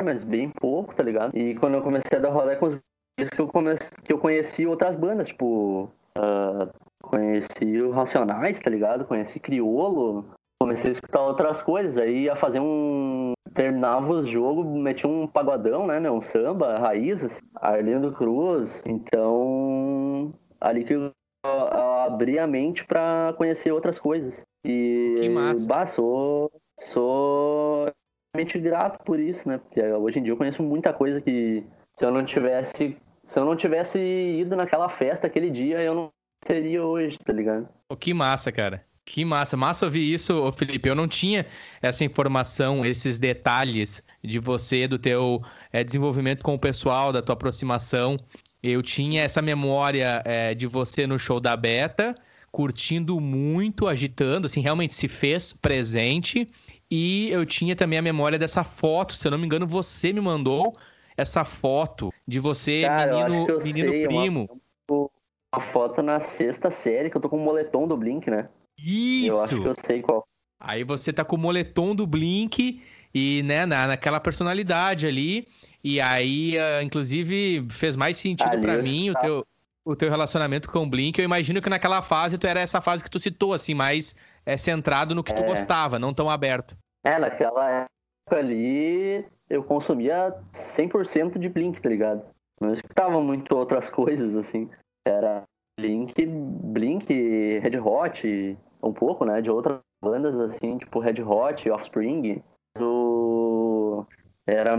mas 0.04 0.24
bem 0.24 0.50
pouco, 0.50 0.94
tá 0.94 1.02
ligado? 1.02 1.34
E 1.34 1.54
quando 1.54 1.74
eu 1.74 1.82
comecei 1.82 2.18
a 2.18 2.20
dar 2.20 2.28
rolê 2.28 2.56
com 2.56 2.66
os 2.66 2.78
guris, 3.16 3.30
que 3.30 3.40
eu, 3.40 3.48
comecei, 3.48 3.98
que 4.04 4.12
eu 4.12 4.18
conheci 4.18 4.66
outras 4.66 4.96
bandas, 4.96 5.28
tipo. 5.28 5.90
Uh, 6.16 6.86
Conheci 7.06 7.80
o 7.80 7.90
Racionais, 7.90 8.58
tá 8.58 8.68
ligado? 8.68 9.04
Conheci 9.04 9.38
Criolo. 9.38 10.24
Comecei 10.60 10.90
a 10.90 10.94
escutar 10.94 11.22
outras 11.22 11.62
coisas. 11.62 11.96
Aí 11.98 12.24
ia 12.24 12.34
fazer 12.34 12.60
um. 12.60 13.32
terminava 13.54 14.10
o 14.10 14.24
jogo, 14.24 14.64
metia 14.64 15.08
um 15.08 15.26
pagodão, 15.26 15.86
né, 15.86 16.10
um 16.10 16.20
samba, 16.20 16.78
raízes, 16.78 17.38
Arlindo 17.54 18.12
Cruz. 18.12 18.82
Então, 18.86 20.34
ali 20.60 20.84
que 20.84 20.94
eu, 20.94 21.12
eu 21.44 21.92
abri 22.06 22.38
a 22.38 22.46
mente 22.46 22.84
para 22.84 23.34
conhecer 23.36 23.70
outras 23.70 23.98
coisas. 23.98 24.42
E, 24.64 25.18
que 25.20 25.28
massa. 25.28 25.68
Bah, 25.68 25.86
sou, 25.86 26.50
sou 26.80 27.88
realmente 28.34 28.58
grato 28.58 29.02
por 29.04 29.20
isso, 29.20 29.48
né? 29.48 29.58
Porque 29.58 29.80
hoje 29.80 30.18
em 30.18 30.22
dia 30.24 30.32
eu 30.32 30.36
conheço 30.36 30.62
muita 30.62 30.92
coisa 30.92 31.20
que 31.20 31.64
se 31.92 32.04
eu 32.04 32.10
não 32.10 32.24
tivesse 32.24 32.96
se 33.26 33.38
eu 33.38 33.44
não 33.44 33.56
tivesse 33.56 33.98
ido 33.98 34.54
naquela 34.54 34.88
festa 34.88 35.26
aquele 35.26 35.50
dia, 35.50 35.82
eu 35.82 35.94
não 35.94 36.12
seria 36.44 36.82
hoje, 36.82 37.18
tá 37.18 37.32
ligado? 37.32 37.68
Oh, 37.90 37.96
que 37.96 38.14
massa, 38.14 38.52
cara. 38.52 38.84
Que 39.04 39.24
massa, 39.24 39.56
massa 39.56 39.84
ouvir 39.84 40.12
isso, 40.12 40.50
Felipe. 40.52 40.88
Eu 40.88 40.94
não 40.94 41.06
tinha 41.06 41.46
essa 41.80 42.04
informação, 42.04 42.84
esses 42.84 43.18
detalhes 43.18 44.02
de 44.22 44.38
você, 44.38 44.88
do 44.88 44.98
teu 44.98 45.42
é, 45.72 45.84
desenvolvimento 45.84 46.42
com 46.42 46.54
o 46.54 46.58
pessoal, 46.58 47.12
da 47.12 47.22
tua 47.22 47.34
aproximação. 47.34 48.18
Eu 48.62 48.82
tinha 48.82 49.22
essa 49.22 49.40
memória 49.40 50.22
é, 50.24 50.54
de 50.54 50.66
você 50.66 51.06
no 51.06 51.18
show 51.18 51.38
da 51.38 51.56
Beta, 51.56 52.16
curtindo 52.50 53.20
muito, 53.20 53.86
agitando, 53.86 54.46
assim, 54.46 54.60
realmente 54.60 54.94
se 54.94 55.06
fez 55.06 55.52
presente. 55.52 56.48
E 56.90 57.28
eu 57.30 57.46
tinha 57.46 57.76
também 57.76 57.98
a 57.98 58.02
memória 58.02 58.38
dessa 58.38 58.64
foto, 58.64 59.14
se 59.14 59.26
eu 59.26 59.30
não 59.30 59.38
me 59.38 59.46
engano, 59.46 59.66
você 59.66 60.12
me 60.12 60.20
mandou 60.20 60.76
essa 61.16 61.44
foto 61.44 62.12
de 62.26 62.38
você, 62.38 62.82
Cara, 62.82 63.24
menino, 63.24 63.46
menino 63.62 63.92
sei, 63.92 64.06
primo. 64.06 64.60
Uma, 64.88 65.08
uma, 65.54 65.60
foto 65.60 66.02
na 66.02 66.20
sexta 66.20 66.70
série 66.70 67.10
que 67.10 67.16
eu 67.16 67.20
tô 67.20 67.28
com 67.28 67.36
o 67.36 67.40
moletom 67.40 67.88
do 67.88 67.96
Blink, 67.96 68.30
né? 68.30 68.48
Isso! 68.78 69.28
Eu 69.28 69.42
acho 69.42 69.60
que 69.62 69.68
eu 69.68 69.74
sei 69.74 70.02
qual. 70.02 70.26
Aí 70.60 70.84
você 70.84 71.12
tá 71.12 71.24
com 71.24 71.36
o 71.36 71.38
moletom 71.38 71.94
do 71.94 72.06
Blink 72.06 72.82
e, 73.14 73.42
né, 73.44 73.64
na, 73.64 73.86
naquela 73.86 74.20
personalidade 74.20 75.06
ali. 75.06 75.46
E 75.82 76.00
aí, 76.00 76.56
uh, 76.56 76.82
inclusive, 76.82 77.66
fez 77.70 77.96
mais 77.96 78.16
sentido 78.16 78.60
para 78.60 78.82
mim 78.82 79.12
tá. 79.12 79.18
o 79.18 79.22
teu, 79.22 79.46
o 79.84 79.96
teu 79.96 80.10
relacionamento 80.10 80.70
com 80.70 80.82
o 80.82 80.88
Blink. 80.88 81.18
Eu 81.18 81.24
imagino 81.24 81.62
que 81.62 81.70
naquela 81.70 82.02
fase 82.02 82.38
tu 82.38 82.46
era 82.46 82.60
essa 82.60 82.80
fase 82.80 83.04
que 83.04 83.10
tu 83.10 83.20
citou, 83.20 83.52
assim, 83.52 83.72
mais 83.72 84.16
é, 84.44 84.56
centrado 84.56 85.14
no 85.14 85.22
que 85.22 85.32
é. 85.32 85.34
tu 85.34 85.44
gostava, 85.44 85.98
não 85.98 86.12
tão 86.12 86.28
aberto. 86.28 86.76
É, 87.04 87.18
naquela 87.18 87.70
época 87.70 88.38
ali 88.38 89.24
eu 89.48 89.62
consumia 89.62 90.34
100% 90.52 91.38
de 91.38 91.48
Blink, 91.48 91.80
tá 91.80 91.88
ligado? 91.88 92.22
Não 92.60 92.72
escutava 92.72 93.20
muito 93.20 93.56
outras 93.56 93.90
coisas, 93.90 94.36
assim. 94.36 94.68
Era 95.06 95.42
Blink, 95.78 96.14
Blink, 96.26 97.58
Red 97.58 97.78
Hot, 97.78 98.58
um 98.82 98.92
pouco, 98.92 99.24
né? 99.24 99.40
De 99.40 99.50
outras 99.50 99.80
bandas, 100.02 100.34
assim, 100.40 100.78
tipo 100.78 100.98
Red 100.98 101.22
Hot, 101.22 101.70
Offspring. 101.70 102.42
O... 102.78 104.04
Era 104.46 104.76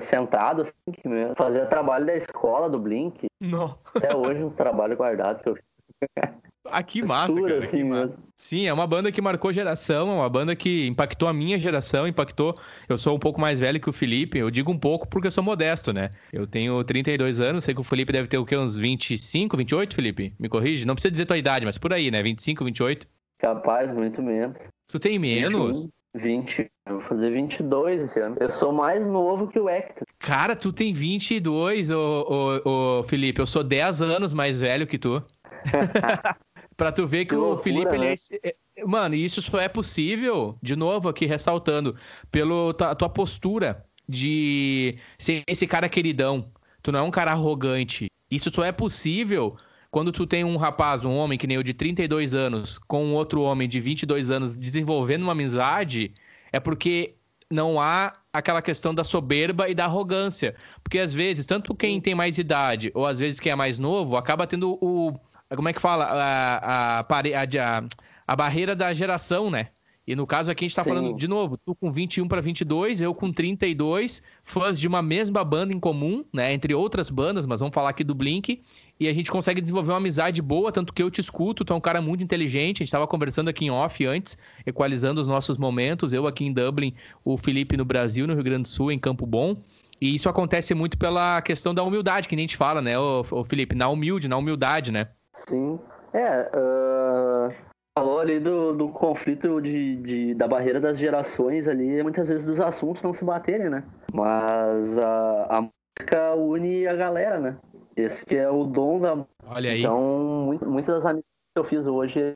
sentado, 0.00 0.62
assim, 0.62 1.34
fazia 1.36 1.66
trabalho 1.66 2.06
da 2.06 2.14
escola 2.14 2.70
do 2.70 2.78
Blink. 2.78 3.26
Não. 3.40 3.76
Até 3.94 4.16
hoje 4.16 4.42
um 4.42 4.50
trabalho 4.50 4.96
guardado 4.96 5.42
que 5.42 5.48
eu 5.48 5.58
ah, 6.70 6.82
que 6.82 7.02
massa, 7.02 7.34
cara. 7.34 7.64
Assim 7.64 7.84
massa. 7.84 8.18
Sim, 8.34 8.66
é 8.66 8.72
uma 8.72 8.86
banda 8.86 9.10
que 9.10 9.20
marcou 9.20 9.52
geração, 9.52 10.10
é 10.10 10.14
uma 10.14 10.28
banda 10.28 10.54
que 10.54 10.86
impactou 10.86 11.28
a 11.28 11.32
minha 11.32 11.58
geração, 11.58 12.06
impactou. 12.06 12.56
Eu 12.88 12.96
sou 12.96 13.16
um 13.16 13.18
pouco 13.18 13.40
mais 13.40 13.58
velho 13.58 13.80
que 13.80 13.88
o 13.88 13.92
Felipe, 13.92 14.38
eu 14.38 14.50
digo 14.50 14.70
um 14.70 14.78
pouco 14.78 15.08
porque 15.08 15.26
eu 15.26 15.30
sou 15.30 15.42
modesto, 15.42 15.92
né? 15.92 16.10
Eu 16.32 16.46
tenho 16.46 16.82
32 16.84 17.40
anos, 17.40 17.64
sei 17.64 17.74
que 17.74 17.80
o 17.80 17.84
Felipe 17.84 18.12
deve 18.12 18.28
ter 18.28 18.38
o 18.38 18.44
quê? 18.44 18.56
Uns 18.56 18.78
25, 18.78 19.56
28, 19.56 19.94
Felipe? 19.94 20.32
Me 20.38 20.48
corrige? 20.48 20.86
Não 20.86 20.94
precisa 20.94 21.10
dizer 21.10 21.26
tua 21.26 21.36
idade, 21.36 21.66
mas 21.66 21.78
por 21.78 21.92
aí, 21.92 22.10
né? 22.10 22.22
25, 22.22 22.64
28? 22.64 23.08
Capaz, 23.38 23.92
muito 23.92 24.22
menos. 24.22 24.68
Tu 24.88 24.98
tem 24.98 25.18
menos? 25.18 25.88
21, 26.14 26.42
20. 26.42 26.70
Eu 26.86 26.92
vou 26.94 27.00
fazer 27.00 27.30
22 27.30 28.02
esse 28.02 28.20
ano. 28.20 28.36
Eu 28.40 28.50
sou 28.50 28.72
mais 28.72 29.06
novo 29.06 29.46
que 29.48 29.58
o 29.58 29.68
Hector. 29.68 30.06
Cara, 30.18 30.56
tu 30.56 30.72
tem 30.72 30.92
22, 30.92 31.90
ô, 31.90 32.60
ô, 32.64 32.98
ô 32.98 33.02
Felipe. 33.02 33.40
Eu 33.40 33.46
sou 33.46 33.62
10 33.62 34.02
anos 34.02 34.32
mais 34.32 34.60
velho 34.60 34.86
que 34.86 34.98
tu. 34.98 35.22
Pra 36.78 36.92
tu 36.92 37.08
ver 37.08 37.24
que, 37.24 37.30
que 37.30 37.34
o 37.34 37.40
loucura, 37.40 37.62
Felipe, 37.62 37.98
né? 37.98 38.14
é... 38.44 38.54
Mano, 38.86 39.16
isso 39.16 39.42
só 39.42 39.60
é 39.60 39.68
possível, 39.68 40.56
de 40.62 40.76
novo 40.76 41.08
aqui 41.08 41.26
ressaltando, 41.26 41.96
pela 42.30 42.72
tua 42.72 43.08
postura 43.08 43.84
de 44.08 44.96
ser 45.18 45.42
esse 45.48 45.66
cara 45.66 45.88
queridão. 45.88 46.52
Tu 46.80 46.92
não 46.92 47.00
é 47.00 47.02
um 47.02 47.10
cara 47.10 47.32
arrogante. 47.32 48.08
Isso 48.30 48.48
só 48.54 48.64
é 48.64 48.70
possível 48.70 49.56
quando 49.90 50.12
tu 50.12 50.24
tem 50.24 50.44
um 50.44 50.56
rapaz, 50.56 51.04
um 51.04 51.16
homem 51.16 51.36
que 51.36 51.48
nem 51.48 51.56
eu 51.56 51.64
de 51.64 51.74
32 51.74 52.32
anos, 52.32 52.78
com 52.78 53.04
um 53.04 53.14
outro 53.14 53.42
homem 53.42 53.68
de 53.68 53.80
22 53.80 54.30
anos 54.30 54.56
desenvolvendo 54.56 55.24
uma 55.24 55.32
amizade, 55.32 56.14
é 56.52 56.60
porque 56.60 57.16
não 57.50 57.80
há 57.80 58.14
aquela 58.32 58.62
questão 58.62 58.94
da 58.94 59.02
soberba 59.02 59.68
e 59.68 59.74
da 59.74 59.86
arrogância. 59.86 60.54
Porque 60.84 61.00
às 61.00 61.12
vezes, 61.12 61.44
tanto 61.44 61.74
quem 61.74 62.00
tem 62.00 62.14
mais 62.14 62.38
idade 62.38 62.92
ou 62.94 63.04
às 63.04 63.18
vezes 63.18 63.40
quem 63.40 63.50
é 63.50 63.56
mais 63.56 63.78
novo, 63.78 64.16
acaba 64.16 64.46
tendo 64.46 64.78
o, 64.80 65.18
como 65.56 65.68
é 65.68 65.72
que 65.72 65.80
fala? 65.80 66.04
A, 66.04 66.98
a, 66.98 67.00
a, 67.00 67.84
a 68.26 68.36
barreira 68.36 68.76
da 68.76 68.92
geração, 68.92 69.50
né? 69.50 69.68
E 70.08 70.16
no 70.16 70.26
caso 70.26 70.50
aqui 70.50 70.64
a 70.64 70.68
gente 70.68 70.74
tá 70.74 70.82
Sim. 70.82 70.88
falando, 70.88 71.14
de 71.18 71.28
novo, 71.28 71.58
tu 71.58 71.74
com 71.74 71.92
21 71.92 72.26
para 72.26 72.40
22, 72.40 73.02
eu 73.02 73.14
com 73.14 73.30
32, 73.30 74.22
fãs 74.42 74.80
de 74.80 74.88
uma 74.88 75.02
mesma 75.02 75.44
banda 75.44 75.70
em 75.70 75.78
comum, 75.78 76.24
né? 76.32 76.50
Entre 76.54 76.74
outras 76.74 77.10
bandas, 77.10 77.44
mas 77.44 77.60
vamos 77.60 77.74
falar 77.74 77.90
aqui 77.90 78.02
do 78.02 78.14
Blink. 78.14 78.62
E 78.98 79.06
a 79.06 79.12
gente 79.12 79.30
consegue 79.30 79.60
desenvolver 79.60 79.92
uma 79.92 79.98
amizade 79.98 80.40
boa, 80.40 80.72
tanto 80.72 80.94
que 80.94 81.02
eu 81.02 81.10
te 81.10 81.20
escuto, 81.20 81.62
tu 81.62 81.74
é 81.74 81.76
um 81.76 81.80
cara 81.80 82.00
muito 82.00 82.24
inteligente. 82.24 82.82
A 82.82 82.86
gente 82.86 82.90
tava 82.90 83.06
conversando 83.06 83.48
aqui 83.48 83.66
em 83.66 83.70
off 83.70 84.06
antes, 84.06 84.38
equalizando 84.66 85.20
os 85.20 85.28
nossos 85.28 85.58
momentos. 85.58 86.10
Eu 86.14 86.26
aqui 86.26 86.46
em 86.46 86.54
Dublin, 86.54 86.94
o 87.22 87.36
Felipe 87.36 87.76
no 87.76 87.84
Brasil, 87.84 88.26
no 88.26 88.32
Rio 88.32 88.44
Grande 88.44 88.62
do 88.62 88.68
Sul, 88.68 88.90
em 88.90 88.98
Campo 88.98 89.26
Bom. 89.26 89.58
E 90.00 90.14
isso 90.14 90.30
acontece 90.30 90.72
muito 90.74 90.96
pela 90.96 91.42
questão 91.42 91.74
da 91.74 91.82
humildade, 91.82 92.28
que 92.28 92.34
nem 92.34 92.44
a 92.44 92.48
gente 92.48 92.56
fala, 92.56 92.80
né, 92.80 92.98
ô, 92.98 93.22
ô 93.30 93.44
Felipe? 93.44 93.74
Na 93.74 93.88
humilde, 93.88 94.26
na 94.26 94.38
humildade, 94.38 94.90
né? 94.90 95.08
Sim. 95.34 95.78
É, 96.12 96.50
uh, 96.54 97.54
falou 97.98 98.20
ali 98.20 98.38
do, 98.38 98.72
do 98.72 98.88
conflito 98.88 99.60
de, 99.60 99.96
de, 99.96 100.34
da 100.34 100.46
barreira 100.46 100.80
das 100.80 100.98
gerações 100.98 101.66
ali, 101.66 102.02
muitas 102.02 102.28
vezes 102.28 102.46
dos 102.46 102.60
assuntos 102.60 103.02
não 103.02 103.12
se 103.12 103.24
baterem, 103.24 103.68
né? 103.68 103.84
Mas 104.12 104.98
a, 104.98 105.46
a 105.50 105.62
música 105.62 106.34
une 106.36 106.86
a 106.86 106.94
galera, 106.94 107.38
né? 107.40 107.56
Esse 107.96 108.24
que 108.24 108.36
é 108.36 108.48
o 108.48 108.64
dom 108.64 109.00
da 109.00 109.24
Olha 109.46 109.72
aí. 109.72 109.80
Então, 109.80 110.44
muito, 110.46 110.68
muitas 110.68 110.94
das 110.96 111.06
amizades 111.06 111.24
que 111.54 111.58
eu 111.58 111.64
fiz 111.64 111.86
hoje 111.86 112.20
é 112.20 112.32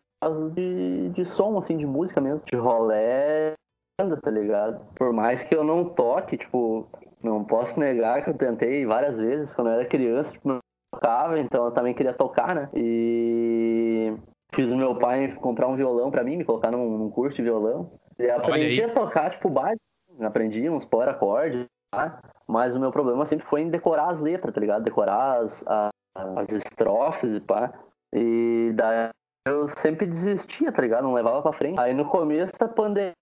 de, 0.54 1.10
de 1.10 1.24
som, 1.24 1.58
assim, 1.58 1.76
de 1.76 1.86
música 1.86 2.20
mesmo, 2.20 2.42
de 2.44 2.56
rolé, 2.56 3.54
tá 3.96 4.30
ligado? 4.30 4.84
Por 4.96 5.12
mais 5.12 5.42
que 5.44 5.54
eu 5.54 5.62
não 5.62 5.84
toque, 5.84 6.36
tipo, 6.36 6.88
não 7.22 7.44
posso 7.44 7.78
negar 7.78 8.24
que 8.24 8.30
eu 8.30 8.34
tentei 8.34 8.84
várias 8.84 9.18
vezes 9.18 9.54
quando 9.54 9.68
eu 9.68 9.74
era 9.74 9.84
criança, 9.84 10.32
tipo, 10.32 10.58
tocava, 10.92 11.38
então 11.38 11.64
eu 11.64 11.72
também 11.72 11.94
queria 11.94 12.12
tocar, 12.12 12.54
né? 12.54 12.68
E 12.74 14.14
fiz 14.54 14.70
o 14.70 14.76
meu 14.76 14.94
pai 14.96 15.32
comprar 15.36 15.66
um 15.66 15.76
violão 15.76 16.10
para 16.10 16.22
mim, 16.22 16.36
me 16.36 16.44
colocar 16.44 16.70
num, 16.70 16.98
num, 16.98 17.10
curso 17.10 17.36
de 17.36 17.42
violão. 17.42 17.90
E 18.18 18.28
aprendi 18.30 18.84
a 18.84 18.92
tocar, 18.92 19.30
tipo, 19.30 19.48
básico. 19.48 19.84
Aprendi 20.20 20.68
uns 20.68 20.84
power 20.84 21.08
acordes, 21.08 21.66
tá? 21.90 22.20
Mas 22.46 22.74
o 22.74 22.80
meu 22.80 22.92
problema 22.92 23.24
sempre 23.24 23.46
foi 23.46 23.62
em 23.62 23.70
decorar 23.70 24.10
as 24.10 24.20
letras, 24.20 24.54
tá 24.54 24.60
ligado? 24.60 24.84
Decorar 24.84 25.40
as, 25.40 25.64
as, 25.66 25.90
as 26.36 26.52
estrofes 26.52 27.34
e 27.34 27.40
pá. 27.40 27.72
E 28.14 28.72
daí 28.74 29.08
eu 29.48 29.66
sempre 29.66 30.06
desistia, 30.06 30.70
tá 30.70 30.82
ligado? 30.82 31.04
Não 31.04 31.14
levava 31.14 31.40
pra 31.40 31.52
frente. 31.54 31.80
Aí 31.80 31.94
no 31.94 32.04
começo 32.04 32.52
da 32.58 32.68
pandemia, 32.68 33.14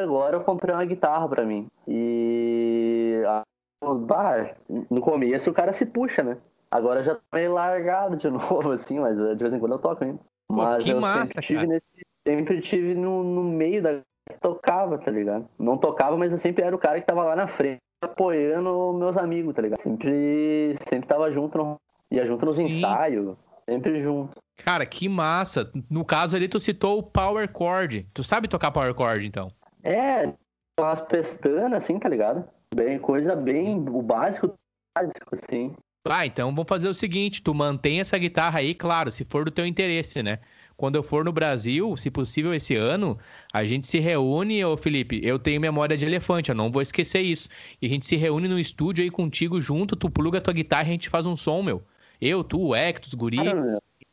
agora 0.00 0.36
eu 0.36 0.44
comprei 0.44 0.72
uma 0.72 0.84
guitarra 0.84 1.28
pra 1.28 1.44
mim. 1.44 1.66
E. 1.88 3.22
Bah, 3.82 4.54
no 4.88 5.00
começo 5.00 5.50
o 5.50 5.54
cara 5.54 5.72
se 5.72 5.84
puxa, 5.84 6.22
né? 6.22 6.38
Agora 6.76 7.02
já 7.02 7.14
tá 7.14 7.22
meio 7.32 7.54
largado 7.54 8.16
de 8.16 8.28
novo, 8.30 8.70
assim, 8.70 8.98
mas 9.00 9.18
eh, 9.18 9.34
de 9.34 9.42
vez 9.42 9.54
em 9.54 9.58
quando 9.58 9.72
eu 9.72 9.78
toco 9.78 10.04
ainda. 10.04 10.20
Mas 10.50 10.84
Pô, 10.84 10.92
eu 10.92 11.00
massa, 11.00 11.26
sempre 11.26 11.42
tive, 11.42 11.66
nesse, 11.66 11.88
sempre 12.26 12.60
tive 12.60 12.94
no, 12.94 13.24
no 13.24 13.42
meio 13.42 13.82
da 13.82 14.00
que 14.28 14.38
tocava, 14.40 14.98
tá 14.98 15.10
ligado? 15.10 15.48
Não 15.58 15.78
tocava, 15.78 16.16
mas 16.16 16.32
eu 16.32 16.38
sempre 16.38 16.64
era 16.64 16.74
o 16.74 16.78
cara 16.78 17.00
que 17.00 17.06
tava 17.06 17.24
lá 17.24 17.36
na 17.36 17.46
frente, 17.46 17.80
apoiando 18.02 18.92
meus 18.92 19.16
amigos, 19.16 19.54
tá 19.54 19.62
ligado? 19.62 19.80
Sempre, 19.80 20.74
sempre 20.88 21.08
tava 21.08 21.30
junto, 21.30 21.56
no, 21.56 21.76
ia 22.10 22.26
junto 22.26 22.44
nos 22.44 22.56
Sim. 22.56 22.66
ensaios, 22.66 23.36
sempre 23.68 24.00
junto. 24.00 24.36
Cara, 24.64 24.84
que 24.84 25.08
massa. 25.08 25.70
No 25.88 26.04
caso 26.04 26.34
ali, 26.34 26.48
tu 26.48 26.58
citou 26.58 26.98
o 26.98 27.02
power 27.02 27.48
chord. 27.52 28.08
Tu 28.12 28.24
sabe 28.24 28.48
tocar 28.48 28.70
power 28.70 28.94
chord, 28.94 29.24
então? 29.24 29.50
É, 29.84 30.32
umas 30.78 31.00
pestanas, 31.00 31.72
assim, 31.72 31.98
tá 31.98 32.08
ligado? 32.08 32.44
Bem, 32.74 32.98
coisa 32.98 33.36
bem, 33.36 33.78
o 33.88 34.02
básico, 34.02 34.52
básico, 34.96 35.34
assim. 35.34 35.74
Ah, 36.10 36.26
então 36.26 36.50
vamos 36.50 36.68
fazer 36.68 36.88
o 36.88 36.94
seguinte: 36.94 37.42
tu 37.42 37.54
mantém 37.54 38.00
essa 38.00 38.16
guitarra 38.18 38.60
aí, 38.60 38.74
claro, 38.74 39.10
se 39.10 39.24
for 39.24 39.44
do 39.44 39.50
teu 39.50 39.66
interesse, 39.66 40.22
né? 40.22 40.38
Quando 40.76 40.96
eu 40.96 41.02
for 41.02 41.24
no 41.24 41.32
Brasil, 41.32 41.96
se 41.96 42.10
possível 42.10 42.52
esse 42.52 42.76
ano, 42.76 43.18
a 43.50 43.64
gente 43.64 43.86
se 43.86 43.98
reúne, 43.98 44.62
ô 44.62 44.76
Felipe, 44.76 45.20
eu 45.24 45.38
tenho 45.38 45.58
memória 45.58 45.96
de 45.96 46.04
elefante, 46.04 46.50
eu 46.50 46.54
não 46.54 46.70
vou 46.70 46.82
esquecer 46.82 47.20
isso. 47.20 47.48
E 47.80 47.86
a 47.86 47.88
gente 47.88 48.04
se 48.04 48.14
reúne 48.14 48.46
no 48.46 48.58
estúdio 48.58 49.02
aí 49.02 49.10
contigo 49.10 49.58
junto, 49.58 49.96
tu 49.96 50.10
pluga 50.10 50.38
tua 50.38 50.52
guitarra 50.52 50.84
e 50.84 50.88
a 50.88 50.92
gente 50.92 51.08
faz 51.08 51.24
um 51.24 51.34
som, 51.34 51.62
meu. 51.62 51.82
Eu, 52.20 52.44
tu, 52.44 52.60
o 52.60 52.76
Hector, 52.76 53.18
Guri. 53.18 53.38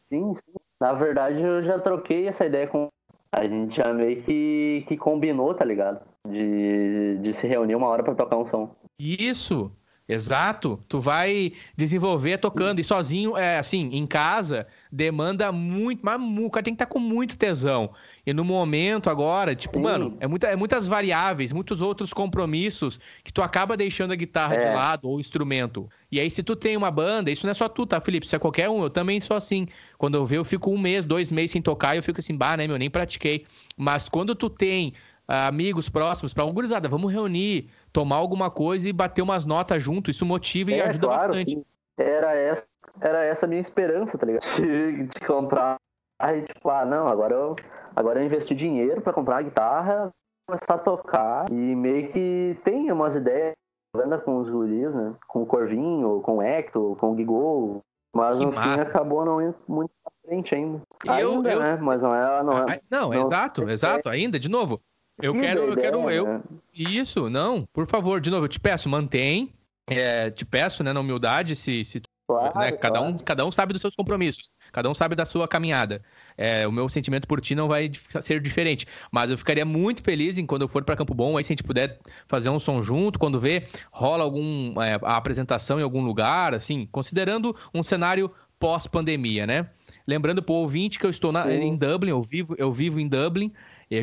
sim, 0.09 0.33
sim. 0.33 0.41
Na 0.79 0.93
verdade, 0.93 1.41
eu 1.41 1.63
já 1.63 1.79
troquei 1.79 2.27
essa 2.27 2.45
ideia 2.45 2.67
com. 2.67 2.87
A 3.31 3.45
gente 3.45 3.75
já 3.75 3.93
meio 3.93 4.21
que, 4.23 4.85
que 4.87 4.95
combinou, 4.95 5.53
tá 5.53 5.65
ligado? 5.65 6.01
De, 6.27 7.17
de 7.17 7.33
se 7.33 7.47
reunir 7.47 7.75
uma 7.75 7.87
hora 7.87 8.03
para 8.03 8.15
tocar 8.15 8.37
um 8.37 8.45
som. 8.45 8.73
Isso, 8.99 9.71
Exato. 10.07 10.83
Tu 10.87 10.99
vai 10.99 11.53
desenvolver 11.77 12.37
tocando. 12.37 12.79
E 12.79 12.83
sozinho, 12.83 13.37
é 13.37 13.57
assim, 13.57 13.89
em 13.93 14.05
casa, 14.05 14.67
demanda 14.91 15.51
muito. 15.51 16.01
Mas 16.03 16.21
o 16.21 16.49
cara 16.49 16.63
tem 16.63 16.73
que 16.73 16.75
estar 16.75 16.85
tá 16.85 16.91
com 16.91 16.99
muito 16.99 17.37
tesão. 17.37 17.91
E 18.25 18.33
no 18.33 18.43
momento 18.43 19.09
agora, 19.09 19.55
tipo, 19.55 19.77
Sim. 19.77 19.83
mano, 19.83 20.17
é, 20.19 20.27
muita, 20.27 20.47
é 20.47 20.55
muitas 20.55 20.87
variáveis, 20.87 21.53
muitos 21.53 21.81
outros 21.81 22.13
compromissos 22.13 22.99
que 23.23 23.31
tu 23.31 23.41
acaba 23.41 23.77
deixando 23.77 24.11
a 24.11 24.15
guitarra 24.15 24.55
é. 24.55 24.59
de 24.59 24.75
lado 24.75 25.07
ou 25.07 25.17
o 25.17 25.19
instrumento. 25.19 25.89
E 26.11 26.19
aí, 26.19 26.29
se 26.29 26.43
tu 26.43 26.55
tem 26.55 26.75
uma 26.75 26.91
banda, 26.91 27.31
isso 27.31 27.45
não 27.45 27.51
é 27.51 27.53
só 27.53 27.69
tu, 27.69 27.85
tá, 27.85 27.99
Felipe? 27.99 28.25
Isso 28.25 28.35
é 28.35 28.39
qualquer 28.39 28.69
um. 28.69 28.83
Eu 28.83 28.89
também 28.89 29.19
sou 29.21 29.37
assim. 29.37 29.67
Quando 29.97 30.15
eu 30.15 30.25
vejo, 30.25 30.41
eu 30.41 30.45
fico 30.45 30.69
um 30.69 30.77
mês, 30.77 31.05
dois 31.05 31.31
meses 31.31 31.51
sem 31.51 31.61
tocar, 31.61 31.95
eu 31.95 32.03
fico 32.03 32.19
assim, 32.19 32.35
bah, 32.35 32.57
né, 32.57 32.67
meu, 32.67 32.77
nem 32.77 32.89
pratiquei. 32.89 33.45
Mas 33.77 34.09
quando 34.09 34.35
tu 34.35 34.49
tem 34.49 34.93
amigos 35.27 35.89
próximos, 35.89 36.33
pra 36.33 36.43
gurizada, 36.45 36.89
vamos 36.89 37.11
reunir 37.11 37.69
tomar 37.91 38.17
alguma 38.17 38.49
coisa 38.51 38.87
e 38.87 38.93
bater 38.93 39.21
umas 39.21 39.45
notas 39.45 39.81
junto. 39.81 40.11
Isso 40.11 40.25
motiva 40.25 40.71
e 40.71 40.75
é, 40.75 40.87
ajuda 40.87 41.07
claro, 41.07 41.33
bastante. 41.33 41.51
Sim. 41.51 41.65
Era 41.97 42.35
essa, 42.35 42.67
era 42.99 43.23
essa 43.23 43.45
a 43.45 43.49
minha 43.49 43.61
esperança, 43.61 44.17
tá 44.17 44.25
ligado? 44.25 44.43
De, 44.57 45.03
de 45.07 45.19
comprar. 45.25 45.77
Aí, 46.19 46.41
tipo, 46.41 46.69
ah, 46.69 46.85
não, 46.85 47.07
agora 47.07 47.33
eu, 47.33 47.55
agora 47.95 48.19
eu 48.19 48.25
investi 48.25 48.55
dinheiro 48.55 49.01
para 49.01 49.13
comprar 49.13 49.37
a 49.37 49.41
guitarra, 49.41 50.11
começar 50.47 50.75
a 50.75 50.77
tocar 50.77 51.51
e 51.51 51.75
meio 51.75 52.11
que 52.11 52.57
tem 52.63 52.91
umas 52.91 53.15
ideias 53.15 53.53
venda 53.95 54.17
com 54.17 54.37
os 54.37 54.49
guris, 54.49 54.93
né? 54.93 55.13
Com 55.27 55.43
o 55.43 55.45
Corvinho, 55.45 56.21
com 56.21 56.37
o 56.37 56.41
Hector, 56.41 56.95
com 56.95 57.11
o 57.11 57.17
Gigol. 57.17 57.81
Mas 58.15 58.37
que 58.37 58.45
no 58.45 58.53
massa. 58.53 58.61
fim 58.61 58.89
acabou 58.89 59.25
não 59.25 59.41
indo 59.41 59.55
muito 59.67 59.91
pra 60.03 60.11
frente 60.25 60.53
ainda. 60.53 60.81
Eu, 61.05 61.31
ainda, 61.31 61.51
eu... 61.51 61.59
né? 61.59 61.77
Mas 61.81 62.01
não 62.01 62.15
é. 62.15 62.43
Não, 62.43 62.57
é, 62.59 62.81
não, 62.89 63.09
não 63.09 63.21
exato, 63.21 63.69
exato, 63.69 64.09
ainda, 64.09 64.39
de 64.39 64.49
novo. 64.49 64.79
Eu 65.21 65.33
quero, 65.33 65.61
eu 65.61 65.75
quero, 65.75 66.09
eu. 66.09 66.25
Né? 66.25 66.41
Isso, 66.73 67.29
não, 67.29 67.65
por 67.71 67.85
favor, 67.85 68.19
de 68.19 68.29
novo, 68.29 68.45
eu 68.45 68.49
te 68.49 68.59
peço, 68.59 68.89
mantém. 68.89 69.53
É, 69.87 70.31
te 70.31 70.45
peço, 70.45 70.83
né, 70.83 70.93
na 70.93 71.01
humildade, 71.01 71.55
se, 71.55 71.83
se 71.83 72.01
Claro, 72.25 72.57
né? 72.57 72.71
cada, 72.71 72.99
claro. 72.99 73.13
um, 73.13 73.17
cada 73.17 73.45
um 73.45 73.51
sabe 73.51 73.73
dos 73.73 73.81
seus 73.81 73.95
compromissos, 73.95 74.49
cada 74.71 74.89
um 74.89 74.93
sabe 74.93 75.13
da 75.13 75.25
sua 75.25 75.45
caminhada. 75.45 76.01
É, 76.37 76.65
o 76.65 76.71
meu 76.71 76.87
sentimento 76.87 77.27
por 77.27 77.41
ti 77.41 77.53
não 77.53 77.67
vai 77.67 77.91
ser 78.21 78.39
diferente, 78.39 78.87
mas 79.11 79.29
eu 79.29 79.37
ficaria 79.37 79.65
muito 79.65 80.01
feliz 80.01 80.37
em 80.37 80.45
quando 80.45 80.61
eu 80.61 80.67
for 80.69 80.85
para 80.85 80.95
Campo 80.95 81.13
Bom, 81.13 81.37
aí 81.37 81.43
se 81.43 81.51
a 81.51 81.53
gente 81.53 81.63
puder 81.63 81.99
fazer 82.25 82.49
um 82.49 82.59
som 82.59 82.81
junto, 82.81 83.19
quando 83.19 83.41
vê, 83.41 83.67
rola 83.91 84.23
algum 84.23 84.81
é, 84.81 84.97
a 85.03 85.17
apresentação 85.17 85.79
em 85.79 85.83
algum 85.83 86.03
lugar, 86.03 86.53
assim, 86.53 86.87
considerando 86.91 87.55
um 87.73 87.83
cenário 87.83 88.31
pós-pandemia, 88.57 89.45
né? 89.45 89.69
Lembrando 90.07 90.41
para 90.41 90.53
o 90.53 90.57
ouvinte 90.57 90.97
que 90.97 91.05
eu 91.05 91.09
estou 91.09 91.33
na, 91.33 91.51
em 91.53 91.75
Dublin, 91.75 92.11
eu 92.11 92.21
vivo, 92.21 92.55
eu 92.57 92.71
vivo 92.71 92.99
em 92.99 93.07
Dublin, 93.07 93.51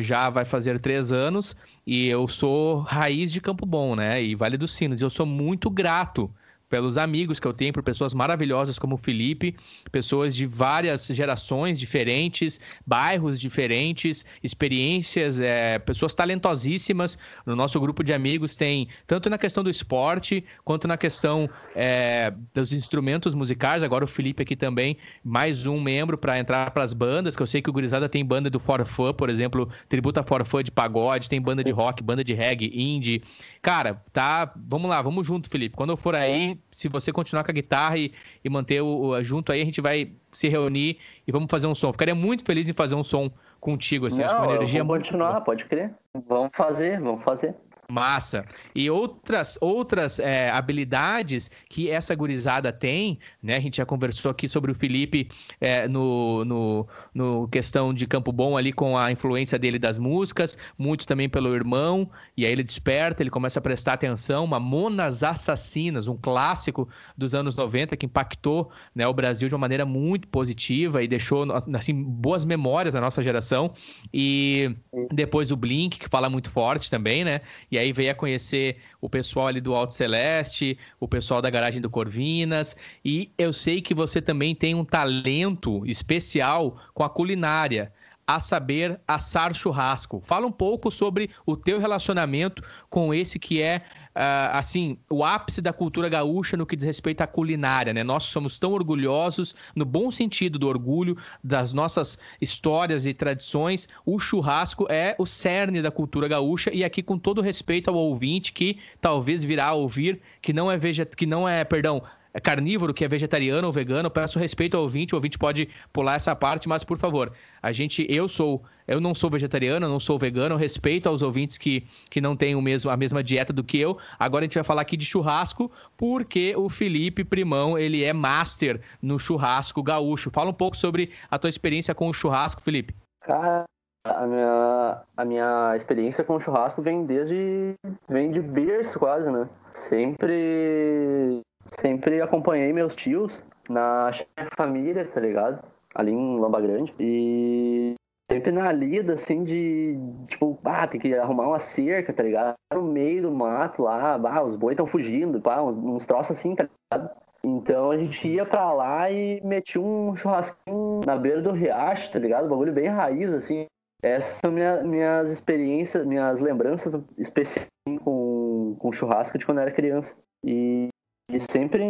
já 0.01 0.29
vai 0.29 0.45
fazer 0.45 0.79
três 0.79 1.11
anos 1.11 1.55
e 1.85 2.07
eu 2.07 2.27
sou 2.27 2.79
raiz 2.79 3.31
de 3.31 3.41
Campo 3.41 3.65
Bom, 3.65 3.95
né? 3.95 4.23
E 4.23 4.35
Vale 4.35 4.57
dos 4.57 4.73
Sinos. 4.73 5.01
Eu 5.01 5.09
sou 5.09 5.25
muito 5.25 5.69
grato 5.69 6.31
pelos 6.71 6.97
amigos 6.97 7.37
que 7.37 7.45
eu 7.45 7.53
tenho, 7.53 7.73
por 7.73 7.83
pessoas 7.83 8.13
maravilhosas 8.13 8.79
como 8.79 8.95
o 8.95 8.97
Felipe, 8.97 9.57
pessoas 9.91 10.33
de 10.33 10.45
várias 10.45 11.05
gerações 11.07 11.77
diferentes, 11.77 12.61
bairros 12.87 13.41
diferentes, 13.41 14.25
experiências, 14.41 15.41
é, 15.41 15.77
pessoas 15.79 16.15
talentosíssimas. 16.15 17.17
No 17.45 17.57
nosso 17.57 17.77
grupo 17.77 18.05
de 18.05 18.13
amigos 18.13 18.55
tem 18.55 18.87
tanto 19.05 19.29
na 19.29 19.37
questão 19.37 19.61
do 19.61 19.69
esporte 19.69 20.45
quanto 20.63 20.87
na 20.87 20.95
questão 20.95 21.49
é, 21.75 22.33
dos 22.53 22.71
instrumentos 22.71 23.33
musicais. 23.33 23.83
Agora 23.83 24.05
o 24.05 24.07
Felipe 24.07 24.41
aqui 24.41 24.55
também, 24.55 24.95
mais 25.21 25.65
um 25.65 25.77
membro 25.81 26.17
para 26.17 26.39
entrar 26.39 26.71
para 26.71 26.85
as 26.85 26.93
bandas, 26.93 27.35
que 27.35 27.43
eu 27.43 27.47
sei 27.47 27.61
que 27.61 27.69
o 27.69 27.73
Gurizada 27.73 28.07
tem 28.07 28.23
banda 28.23 28.49
do 28.49 28.61
Forfã, 28.61 29.13
por 29.13 29.29
exemplo, 29.29 29.67
tributa 29.89 30.23
Forfã 30.23 30.63
de 30.63 30.71
pagode, 30.71 31.27
tem 31.27 31.41
banda 31.41 31.65
de 31.65 31.71
rock, 31.71 32.01
banda 32.01 32.23
de 32.23 32.33
reggae, 32.33 32.71
indie. 32.73 33.21
Cara, 33.61 34.01
tá. 34.13 34.53
Vamos 34.55 34.89
lá, 34.89 35.01
vamos 35.01 35.27
junto, 35.27 35.49
Felipe. 35.49 35.75
Quando 35.75 35.89
eu 35.89 35.97
for 35.97 36.15
aí, 36.15 36.60
se 36.69 36.87
você 36.87 37.11
continuar 37.11 37.43
com 37.43 37.51
a 37.51 37.53
guitarra 37.53 37.97
e, 37.97 38.11
e 38.43 38.49
manter 38.49 38.81
o, 38.81 39.09
o, 39.09 39.23
junto 39.23 39.51
aí, 39.51 39.61
a 39.61 39.65
gente 39.65 39.81
vai 39.81 40.11
se 40.31 40.47
reunir 40.47 40.97
e 41.27 41.31
vamos 41.31 41.49
fazer 41.49 41.67
um 41.67 41.75
som. 41.75 41.91
Ficaria 41.91 42.15
muito 42.15 42.45
feliz 42.45 42.69
em 42.69 42.73
fazer 42.73 42.95
um 42.95 43.03
som 43.03 43.31
contigo, 43.59 44.07
assim. 44.07 44.19
Não, 44.19 44.25
acho 44.25 44.35
que 44.35 44.41
uma 44.41 44.55
energia 44.55 44.83
vamos 44.83 44.97
continuar, 45.03 45.41
pode 45.41 45.65
crer. 45.65 45.93
Vamos 46.27 46.55
fazer, 46.55 46.99
vamos 46.99 47.23
fazer. 47.23 47.55
Massa. 47.91 48.45
E 48.73 48.89
outras 48.89 49.57
outras 49.59 50.19
é, 50.19 50.49
habilidades 50.49 51.51
que 51.69 51.89
essa 51.89 52.15
gurizada 52.15 52.71
tem, 52.71 53.19
né? 53.43 53.57
A 53.57 53.59
gente 53.59 53.77
já 53.77 53.85
conversou 53.85 54.31
aqui 54.31 54.47
sobre 54.47 54.71
o 54.71 54.75
Felipe 54.75 55.27
é, 55.59 55.87
no, 55.87 56.45
no, 56.45 56.87
no, 57.13 57.47
questão 57.49 57.93
de 57.93 58.07
Campo 58.07 58.31
Bom 58.31 58.57
ali 58.57 58.71
com 58.71 58.97
a 58.97 59.11
influência 59.11 59.59
dele 59.59 59.77
das 59.77 59.97
músicas, 59.97 60.57
muito 60.77 61.05
também 61.05 61.27
pelo 61.27 61.53
irmão, 61.53 62.09
e 62.35 62.45
aí 62.45 62.51
ele 62.51 62.63
desperta, 62.63 63.21
ele 63.21 63.29
começa 63.29 63.59
a 63.59 63.61
prestar 63.61 63.93
atenção, 63.93 64.47
Mamonas 64.47 65.23
Assassinas, 65.23 66.07
um 66.07 66.17
clássico 66.17 66.87
dos 67.17 67.33
anos 67.33 67.55
90 67.55 67.97
que 67.97 68.05
impactou 68.05 68.71
né, 68.95 69.05
o 69.07 69.13
Brasil 69.13 69.47
de 69.47 69.55
uma 69.55 69.61
maneira 69.61 69.85
muito 69.85 70.27
positiva 70.27 71.03
e 71.03 71.07
deixou 71.07 71.45
assim, 71.75 71.93
boas 72.03 72.45
memórias 72.45 72.93
na 72.93 73.01
nossa 73.01 73.23
geração. 73.23 73.73
E 74.13 74.75
depois 75.11 75.51
o 75.51 75.55
Blink, 75.55 75.99
que 75.99 76.09
fala 76.09 76.29
muito 76.29 76.49
forte 76.49 76.89
também, 76.89 77.23
né? 77.23 77.41
E 77.69 77.77
aí 77.81 77.91
veio 77.91 78.11
a 78.11 78.15
conhecer 78.15 78.77
o 78.99 79.09
pessoal 79.09 79.47
ali 79.47 79.59
do 79.59 79.75
Alto 79.75 79.93
Celeste, 79.93 80.77
o 80.99 81.07
pessoal 81.07 81.41
da 81.41 81.49
garagem 81.49 81.81
do 81.81 81.89
Corvinas, 81.89 82.75
e 83.03 83.31
eu 83.37 83.51
sei 83.51 83.81
que 83.81 83.93
você 83.93 84.21
também 84.21 84.55
tem 84.55 84.73
um 84.75 84.85
talento 84.85 85.85
especial 85.85 86.77
com 86.93 87.03
a 87.03 87.09
culinária 87.09 87.91
a 88.25 88.39
saber 88.39 88.99
assar 89.07 89.53
churrasco. 89.53 90.21
Fala 90.21 90.47
um 90.47 90.51
pouco 90.51 90.89
sobre 90.89 91.29
o 91.45 91.57
teu 91.57 91.79
relacionamento 91.79 92.63
com 92.89 93.13
esse 93.13 93.37
que 93.37 93.61
é 93.61 93.81
uh, 94.15 94.53
assim 94.53 94.97
o 95.09 95.23
ápice 95.23 95.61
da 95.61 95.73
cultura 95.73 96.09
gaúcha 96.09 96.57
no 96.57 96.65
que 96.65 96.75
diz 96.75 96.85
respeito 96.85 97.21
à 97.21 97.27
culinária, 97.27 97.93
né? 97.93 98.03
Nós 98.03 98.23
somos 98.23 98.59
tão 98.59 98.71
orgulhosos 98.73 99.55
no 99.75 99.85
bom 99.85 100.11
sentido 100.11 100.59
do 100.59 100.67
orgulho 100.67 101.17
das 101.43 101.73
nossas 101.73 102.17
histórias 102.41 103.05
e 103.05 103.13
tradições. 103.13 103.87
O 104.05 104.19
churrasco 104.19 104.87
é 104.89 105.15
o 105.17 105.25
cerne 105.25 105.81
da 105.81 105.91
cultura 105.91 106.27
gaúcha 106.27 106.71
e 106.73 106.83
aqui 106.83 107.01
com 107.01 107.17
todo 107.17 107.41
respeito 107.41 107.89
ao 107.89 107.95
ouvinte 107.95 108.53
que 108.53 108.79
talvez 108.99 109.43
virá 109.43 109.67
a 109.67 109.73
ouvir 109.73 110.21
que 110.41 110.53
não 110.53 110.71
é 110.71 110.77
veget... 110.77 111.15
que 111.15 111.25
não 111.25 111.47
é, 111.47 111.63
perdão, 111.63 112.03
carnívoro, 112.39 112.93
que 112.93 113.03
é 113.03 113.07
vegetariano 113.07 113.67
ou 113.67 113.73
vegano, 113.73 114.09
peço 114.09 114.39
respeito 114.39 114.77
ao 114.77 114.83
ouvinte, 114.83 115.13
o 115.13 115.17
ouvinte 115.17 115.37
pode 115.37 115.67
pular 115.91 116.15
essa 116.15 116.35
parte, 116.35 116.69
mas 116.69 116.83
por 116.83 116.97
favor, 116.97 117.33
a 117.61 117.71
gente, 117.71 118.05
eu 118.09 118.27
sou, 118.27 118.63
eu 118.87 119.01
não 119.01 119.13
sou 119.13 119.29
vegetariano, 119.29 119.89
não 119.89 119.99
sou 119.99 120.17
vegano, 120.17 120.55
respeito 120.55 121.09
aos 121.09 121.21
ouvintes 121.21 121.57
que, 121.57 121.85
que 122.09 122.21
não 122.21 122.35
têm 122.35 122.55
o 122.55 122.61
mesmo, 122.61 122.89
a 122.89 122.95
mesma 122.95 123.23
dieta 123.23 123.51
do 123.51 123.63
que 123.63 123.79
eu. 123.79 123.97
Agora 124.17 124.43
a 124.43 124.45
gente 124.45 124.55
vai 124.55 124.63
falar 124.63 124.83
aqui 124.83 124.95
de 124.95 125.05
churrasco, 125.05 125.71
porque 125.97 126.55
o 126.55 126.69
Felipe 126.69 127.23
Primão, 127.23 127.77
ele 127.77 128.03
é 128.03 128.13
master 128.13 128.81
no 129.01 129.19
churrasco 129.19 129.83
gaúcho. 129.83 130.31
Fala 130.31 130.49
um 130.49 130.53
pouco 130.53 130.77
sobre 130.77 131.11
a 131.29 131.37
tua 131.37 131.49
experiência 131.49 131.93
com 131.93 132.07
o 132.09 132.13
churrasco, 132.13 132.61
Felipe. 132.61 132.95
Cara, 133.21 133.65
a 134.05 134.25
minha, 134.25 135.03
a 135.15 135.25
minha 135.25 135.75
experiência 135.75 136.23
com 136.23 136.35
o 136.35 136.39
churrasco 136.39 136.81
vem 136.81 137.05
desde, 137.05 137.75
vem 138.09 138.31
de 138.31 138.41
berço 138.41 138.97
quase, 138.97 139.29
né? 139.29 139.47
Sempre 139.73 141.41
sempre 141.65 142.21
acompanhei 142.21 142.71
meus 142.73 142.95
tios 142.95 143.43
na 143.69 144.11
família, 144.55 145.05
tá 145.05 145.19
ligado? 145.19 145.63
Ali 145.95 146.11
em 146.11 146.39
Lamba 146.39 146.61
Grande. 146.61 146.93
E 146.99 147.95
sempre 148.31 148.51
na 148.51 148.71
lida, 148.71 149.13
assim, 149.13 149.43
de, 149.43 149.97
tipo, 150.27 150.57
ah, 150.63 150.87
tem 150.87 150.99
que 150.99 151.13
arrumar 151.13 151.47
uma 151.47 151.59
cerca, 151.59 152.13
tá 152.13 152.23
ligado? 152.23 152.55
No 152.73 152.83
meio 152.83 153.23
do 153.23 153.31
mato 153.31 153.83
lá, 153.83 154.15
ah, 154.15 154.43
os 154.43 154.55
bois 154.55 154.73
estão 154.73 154.87
fugindo, 154.87 155.41
pá, 155.41 155.61
uns 155.61 156.05
troços 156.05 156.37
assim, 156.37 156.55
tá 156.55 156.67
ligado? 156.91 157.09
Então 157.43 157.91
a 157.91 157.97
gente 157.97 158.27
ia 158.27 158.45
pra 158.45 158.71
lá 158.71 159.09
e 159.11 159.41
metia 159.43 159.81
um 159.81 160.15
churrasquinho 160.15 161.01
na 161.05 161.17
beira 161.17 161.41
do 161.41 161.51
riacho, 161.51 162.11
tá 162.11 162.19
ligado? 162.19 162.45
Um 162.45 162.49
bagulho 162.49 162.71
bem 162.71 162.87
raiz, 162.87 163.33
assim. 163.33 163.65
Essas 164.01 164.39
são 164.39 164.51
minha, 164.51 164.81
minhas 164.83 165.29
experiências, 165.29 166.05
minhas 166.05 166.39
lembranças 166.39 166.93
especiais 167.17 167.67
com, 168.03 168.75
com 168.79 168.91
churrasco 168.91 169.37
de 169.37 169.45
quando 169.45 169.57
eu 169.59 169.63
era 169.63 169.71
criança. 169.71 170.15
E 170.43 170.89
e 171.33 171.39
sempre 171.39 171.83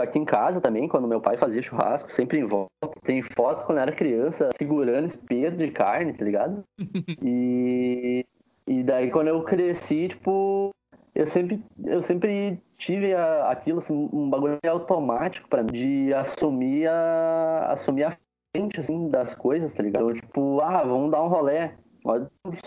aqui 0.00 0.18
em 0.18 0.24
casa 0.24 0.60
também, 0.60 0.88
quando 0.88 1.08
meu 1.08 1.20
pai 1.20 1.36
fazia 1.36 1.62
churrasco, 1.62 2.12
sempre 2.12 2.38
em 2.38 2.44
volta. 2.44 2.70
Tem 3.02 3.22
foto 3.22 3.64
quando 3.64 3.78
eu 3.78 3.82
era 3.82 3.92
criança, 3.92 4.50
segurando 4.56 5.06
espeto 5.06 5.56
de 5.56 5.70
carne, 5.70 6.12
tá 6.12 6.24
ligado? 6.24 6.62
e, 7.22 8.24
e 8.66 8.82
daí 8.82 9.10
quando 9.10 9.28
eu 9.28 9.42
cresci, 9.42 10.08
tipo, 10.08 10.70
eu 11.14 11.26
sempre, 11.26 11.62
eu 11.84 12.02
sempre 12.02 12.60
tive 12.76 13.14
a, 13.14 13.50
aquilo, 13.50 13.78
assim, 13.78 14.08
um 14.12 14.28
bagulho 14.28 14.58
automático 14.66 15.48
para 15.48 15.62
mim, 15.62 15.72
de 15.72 16.14
assumir 16.14 16.88
a, 16.88 17.72
assumir 17.72 18.04
a 18.04 18.16
frente, 18.54 18.80
assim, 18.80 19.08
das 19.08 19.34
coisas, 19.34 19.74
tá 19.74 19.82
ligado? 19.82 20.08
Eu, 20.08 20.14
tipo, 20.14 20.60
ah, 20.60 20.82
vamos 20.82 21.10
dar 21.10 21.22
um 21.22 21.28
rolê. 21.28 21.70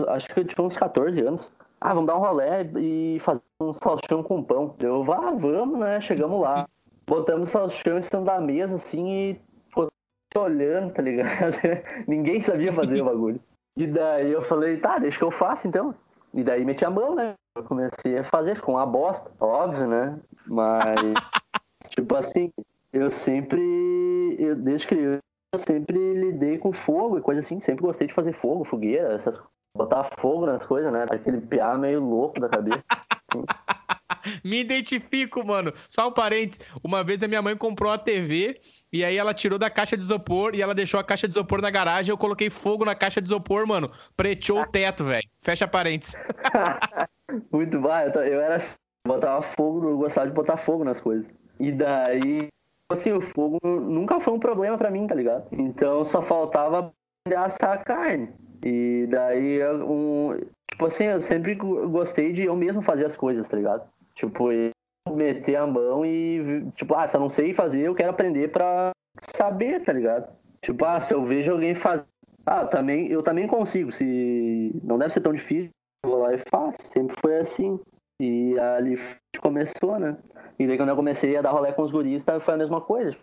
Acho 0.08 0.28
que 0.34 0.40
eu 0.40 0.46
tinha 0.46 0.66
uns 0.66 0.78
14 0.78 1.20
anos. 1.22 1.52
Ah, 1.86 1.94
vamos 1.94 2.08
dar 2.08 2.16
um 2.18 2.20
rolê 2.20 2.64
e 2.80 3.20
fazer 3.20 3.44
um 3.62 3.72
salchão 3.72 4.24
com 4.24 4.42
pão. 4.42 4.74
Eu, 4.80 5.04
vá, 5.04 5.30
vamos, 5.34 5.78
né? 5.78 6.02
Chegamos 6.02 6.42
lá. 6.42 6.68
Botamos 7.06 7.50
o 7.50 7.52
salchão 7.52 8.00
em 8.00 8.02
cima 8.02 8.24
da 8.24 8.42
mesa, 8.42 8.78
assim, 8.78 9.08
e 9.08 9.42
ficou 9.68 9.88
olhando, 10.36 10.92
tá 10.92 11.04
ligado? 11.04 11.54
Ninguém 12.08 12.42
sabia 12.42 12.74
fazer 12.74 13.04
o 13.04 13.06
bagulho. 13.06 13.40
E 13.78 13.86
daí 13.86 14.32
eu 14.32 14.42
falei, 14.42 14.78
tá, 14.78 14.98
deixa 14.98 15.20
que 15.20 15.24
eu 15.24 15.30
faço 15.30 15.68
então. 15.68 15.94
E 16.34 16.44
daí 16.44 16.66
meti 16.66 16.84
a 16.84 16.90
mão, 16.90 17.14
né? 17.14 17.36
Eu 17.56 17.64
comecei 17.64 18.18
a 18.18 18.24
fazer, 18.24 18.56
ficou 18.56 18.74
uma 18.74 18.86
bosta, 18.88 19.30
óbvio, 19.40 19.86
né? 19.86 20.20
Mas, 20.48 20.96
tipo 21.92 22.16
assim, 22.16 22.52
eu 22.92 23.12
sempre, 23.12 23.62
eu, 24.40 24.56
desde 24.56 24.88
criança, 24.88 25.22
eu 25.54 25.60
sempre 25.60 26.14
lidei 26.16 26.58
com 26.58 26.74
fogo 26.74 27.20
e 27.20 27.22
coisa 27.22 27.42
assim, 27.42 27.62
sempre 27.62 27.86
gostei 27.86 28.08
de 28.08 28.14
fazer 28.16 28.34
fogo, 28.34 28.64
fogueira, 28.64 29.14
essas, 29.14 29.40
botar 29.76 30.04
fogo 30.04 30.46
nas 30.46 30.66
coisas, 30.66 30.92
né? 30.92 31.06
Aquele 31.10 31.42
piá 31.42 31.78
meio 31.78 32.00
louco 32.00 32.40
da 32.40 32.50
cabeça. 32.50 32.84
Me 34.44 34.62
identifico, 34.62 35.46
mano. 35.46 35.74
Só 35.88 36.08
um 36.08 36.12
parênteses. 36.12 36.66
Uma 36.84 37.04
vez 37.04 37.22
a 37.22 37.28
minha 37.28 37.42
mãe 37.42 37.56
comprou 37.56 37.92
a 37.92 37.98
TV 37.98 38.60
e 38.92 39.04
aí 39.04 39.18
ela 39.18 39.34
tirou 39.34 39.60
da 39.60 39.70
caixa 39.70 39.98
de 39.98 40.04
isopor 40.04 40.56
e 40.56 40.62
ela 40.62 40.74
deixou 40.74 41.00
a 41.00 41.04
caixa 41.04 41.28
de 41.28 41.34
isopor 41.34 41.62
na 41.62 41.70
garagem. 41.70 42.12
Eu 42.12 42.18
coloquei 42.18 42.50
fogo 42.50 42.86
na 42.86 42.96
caixa 42.96 43.22
de 43.22 43.28
isopor, 43.28 43.68
mano. 43.68 43.92
Preteou 44.16 44.62
o 44.62 44.66
teto, 44.66 45.04
velho. 45.04 45.28
Fecha 45.42 45.68
parênteses. 45.68 46.16
Muito 47.52 47.80
bom. 47.80 47.90
Eu, 47.90 48.22
eu 48.24 48.42
era 48.42 48.56
assim, 48.56 48.76
botava 49.06 49.42
fogo, 49.42 49.90
eu 49.90 49.98
gostava 49.98 50.28
de 50.28 50.34
botar 50.34 50.58
fogo 50.58 50.84
nas 50.84 51.00
coisas. 51.00 51.26
E 51.60 51.72
daí, 51.72 52.48
assim, 52.90 53.12
o 53.12 53.22
fogo 53.22 53.60
nunca 53.64 54.20
foi 54.20 54.34
um 54.34 54.40
problema 54.40 54.78
para 54.78 54.90
mim, 54.90 55.08
tá 55.08 55.16
ligado? 55.16 55.48
Então 55.52 56.04
só 56.06 56.22
faltava 56.22 56.92
assar 57.36 57.74
a 57.74 57.78
carne. 57.78 58.30
E 58.66 59.08
daí, 59.10 59.60
um, 59.84 60.40
tipo 60.70 60.86
assim, 60.86 61.06
eu 61.06 61.22
sempre 61.22 61.54
gostei 61.54 62.34
de 62.34 62.46
eu 62.46 62.56
mesmo 62.56 62.82
fazer 62.82 63.06
as 63.06 63.16
coisas, 63.16 63.48
tá 63.48 63.56
ligado? 63.56 63.88
Tipo, 64.16 64.50
meter 65.14 65.56
a 65.56 65.68
mão 65.68 66.04
e, 66.04 66.66
tipo, 66.76 66.96
ah, 66.96 67.06
se 67.06 67.16
eu 67.16 67.22
não 67.22 67.30
sei 67.30 67.54
fazer, 67.54 67.82
eu 67.82 67.94
quero 67.94 68.10
aprender 68.10 68.52
pra 68.52 68.92
saber, 69.22 69.84
tá 69.84 69.94
ligado? 69.94 70.28
Tipo, 70.62 70.84
ah, 70.86 71.00
se 71.00 71.14
eu 71.14 71.24
vejo 71.24 71.52
alguém 71.52 71.76
fazer, 71.76 72.08
ah, 72.46 72.66
também, 72.66 73.08
eu 73.12 73.22
também 73.22 73.48
consigo, 73.48 73.92
se 73.92 74.72
não 74.84 74.98
deve 74.98 75.14
ser 75.14 75.22
tão 75.22 75.34
difícil, 75.34 75.70
eu 76.04 76.10
vou 76.10 76.20
lá 76.20 76.34
e 76.34 76.38
faço. 76.38 76.78
Sempre 76.92 77.16
foi 77.20 77.38
assim. 77.38 77.80
E 78.22 78.58
ali 78.60 78.96
começou, 79.42 80.00
né? 80.00 80.18
E 80.58 80.66
daí 80.66 80.78
quando 80.78 80.90
eu 80.90 80.96
comecei 80.96 81.36
a 81.36 81.42
dar 81.42 81.52
rolê 81.52 81.74
com 81.74 81.82
os 81.82 81.92
guris, 81.92 82.24
foi 82.40 82.54
a 82.54 82.58
mesma 82.58 82.80
coisa. 82.80 83.16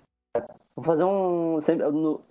Vou 0.76 0.84
fazer 0.84 1.04
um. 1.04 1.60
Sempre, 1.60 1.86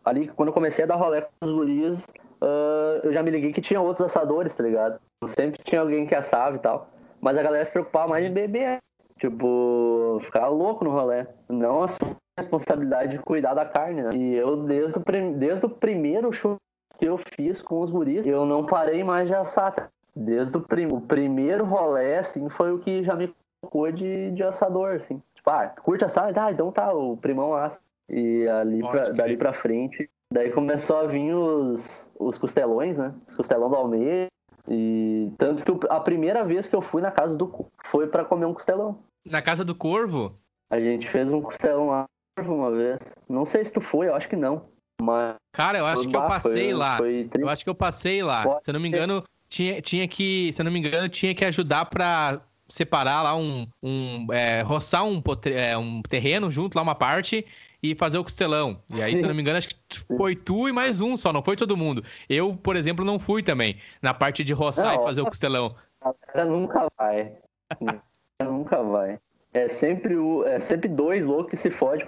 ali, 0.05 0.27
quando 0.27 0.49
eu 0.49 0.53
comecei 0.53 0.83
a 0.83 0.87
dar 0.87 0.95
rolê 0.95 1.21
com 1.21 1.29
os 1.41 1.51
guris, 1.51 2.05
uh, 2.41 2.99
eu 3.03 3.13
já 3.13 3.21
me 3.23 3.31
liguei 3.31 3.51
que 3.51 3.61
tinha 3.61 3.79
outros 3.79 4.05
assadores, 4.05 4.55
tá 4.55 4.63
ligado? 4.63 4.99
Sempre 5.25 5.61
tinha 5.63 5.81
alguém 5.81 6.05
que 6.05 6.15
assava 6.15 6.55
e 6.55 6.59
tal. 6.59 6.87
Mas 7.19 7.37
a 7.37 7.43
galera 7.43 7.63
se 7.63 7.71
preocupava 7.71 8.07
mais 8.07 8.25
em 8.25 8.33
beber. 8.33 8.79
Tipo, 9.19 10.17
ficar 10.21 10.47
louco 10.47 10.83
no 10.83 10.89
rolê. 10.89 11.27
Não 11.47 11.83
assumir 11.83 12.15
a 12.37 12.41
responsabilidade 12.41 13.11
de 13.11 13.19
cuidar 13.19 13.53
da 13.53 13.65
carne, 13.65 14.01
né? 14.01 14.09
E 14.15 14.33
eu, 14.33 14.57
desde 14.63 14.97
o, 14.97 15.03
desde 15.37 15.65
o 15.65 15.69
primeiro 15.69 16.33
show 16.33 16.55
que 16.97 17.05
eu 17.05 17.17
fiz 17.17 17.61
com 17.61 17.81
os 17.81 17.91
guris, 17.91 18.25
eu 18.25 18.45
não 18.45 18.65
parei 18.65 19.03
mais 19.03 19.27
de 19.27 19.35
assar. 19.35 19.89
Desde 20.15 20.57
o, 20.57 20.61
prim 20.61 20.87
o 20.87 20.99
primeiro 20.99 21.63
rolê, 21.63 22.17
assim, 22.17 22.49
foi 22.49 22.71
o 22.71 22.79
que 22.79 23.03
já 23.03 23.15
me 23.15 23.33
colocou 23.61 23.91
de, 23.91 24.31
de 24.31 24.43
assador, 24.43 24.95
assim. 24.95 25.21
Tipo, 25.35 25.49
ah, 25.51 25.67
curte 25.67 26.03
assar? 26.03 26.33
Ah, 26.37 26.51
então 26.51 26.71
tá, 26.71 26.91
o 26.93 27.15
primão 27.15 27.53
assa. 27.53 27.81
E 28.09 28.47
ali 28.47 28.81
pra, 28.81 29.03
dali 29.09 29.37
pra 29.37 29.53
frente, 29.53 30.09
daí 30.31 30.49
começou 30.51 30.97
a 30.97 31.05
vir 31.05 31.33
os, 31.35 32.09
os 32.17 32.37
costelões, 32.37 32.97
né? 32.97 33.13
Os 33.27 33.35
costelão 33.35 33.69
do 33.69 33.75
Almeida. 33.75 34.27
E 34.69 35.29
tanto 35.37 35.63
que 35.63 35.87
a 35.89 35.99
primeira 35.99 36.45
vez 36.45 36.67
que 36.67 36.75
eu 36.75 36.81
fui 36.81 37.01
na 37.01 37.11
casa 37.11 37.35
do 37.35 37.67
foi 37.83 38.07
para 38.07 38.23
comer 38.23 38.45
um 38.45 38.53
costelão. 38.53 38.99
Na 39.25 39.41
casa 39.41 39.65
do 39.65 39.75
Corvo? 39.75 40.35
A 40.69 40.79
gente 40.79 41.09
fez 41.09 41.29
um 41.29 41.41
costelão 41.41 41.87
lá 41.87 42.05
uma 42.39 42.71
vez. 42.71 42.99
Não 43.27 43.45
sei 43.45 43.65
se 43.65 43.73
tu 43.73 43.81
foi, 43.81 44.07
eu 44.07 44.15
acho 44.15 44.29
que 44.29 44.35
não. 44.35 44.69
Mas. 45.01 45.35
Cara, 45.53 45.79
eu 45.79 45.85
acho 45.85 46.07
que 46.07 46.15
eu 46.15 46.21
passei 46.21 46.69
foi, 46.69 46.73
lá. 46.73 46.97
Foi 46.97 47.29
eu 47.37 47.49
acho 47.49 47.63
que 47.63 47.69
eu 47.69 47.75
passei 47.75 48.23
lá. 48.23 48.43
Pode 48.43 48.63
se 48.63 48.69
eu 48.69 48.73
não 48.73 48.79
me 48.79 48.87
engano, 48.87 49.23
tinha, 49.49 49.81
tinha 49.81 50.07
que. 50.07 50.53
Se 50.53 50.61
eu 50.61 50.63
não 50.63 50.71
me 50.71 50.79
engano, 50.79 51.09
tinha 51.09 51.35
que 51.35 51.43
ajudar 51.43 51.85
pra 51.85 52.39
separar 52.69 53.23
lá 53.23 53.35
um. 53.35 53.67
um 53.83 54.27
é, 54.31 54.61
roçar 54.61 55.03
um, 55.03 55.21
é, 55.45 55.77
um 55.77 56.01
terreno 56.03 56.49
junto, 56.49 56.75
lá 56.75 56.81
uma 56.81 56.95
parte, 56.95 57.45
e 57.81 57.95
fazer 57.95 58.17
o 58.17 58.23
costelão. 58.23 58.81
E 58.89 59.01
aí, 59.01 59.11
Sim. 59.13 59.17
se 59.17 59.23
não 59.23 59.33
me 59.33 59.41
engano, 59.41 59.57
acho 59.57 59.69
que 59.69 59.99
foi 60.17 60.35
tu 60.35 60.69
e 60.69 60.71
mais 60.71 61.01
um 61.01 61.17
só, 61.17 61.33
não 61.33 61.41
foi 61.41 61.55
todo 61.55 61.75
mundo. 61.75 62.03
Eu, 62.29 62.55
por 62.55 62.75
exemplo, 62.75 63.03
não 63.03 63.19
fui 63.19 63.41
também 63.41 63.77
na 64.01 64.13
parte 64.13 64.43
de 64.43 64.53
roçar 64.53 64.95
não, 64.95 65.01
e 65.01 65.05
fazer 65.05 65.21
o 65.21 65.25
costelão. 65.25 65.75
A 66.01 66.13
galera 66.27 66.51
nunca 66.51 66.87
vai. 66.97 67.37
nunca 68.43 68.83
vai. 68.83 69.19
É 69.53 69.67
sempre, 69.67 70.15
o, 70.15 70.45
é 70.45 70.59
sempre 70.59 70.87
dois 70.87 71.25
loucos 71.25 71.51
que 71.51 71.57
se 71.57 71.71
fode 71.71 72.07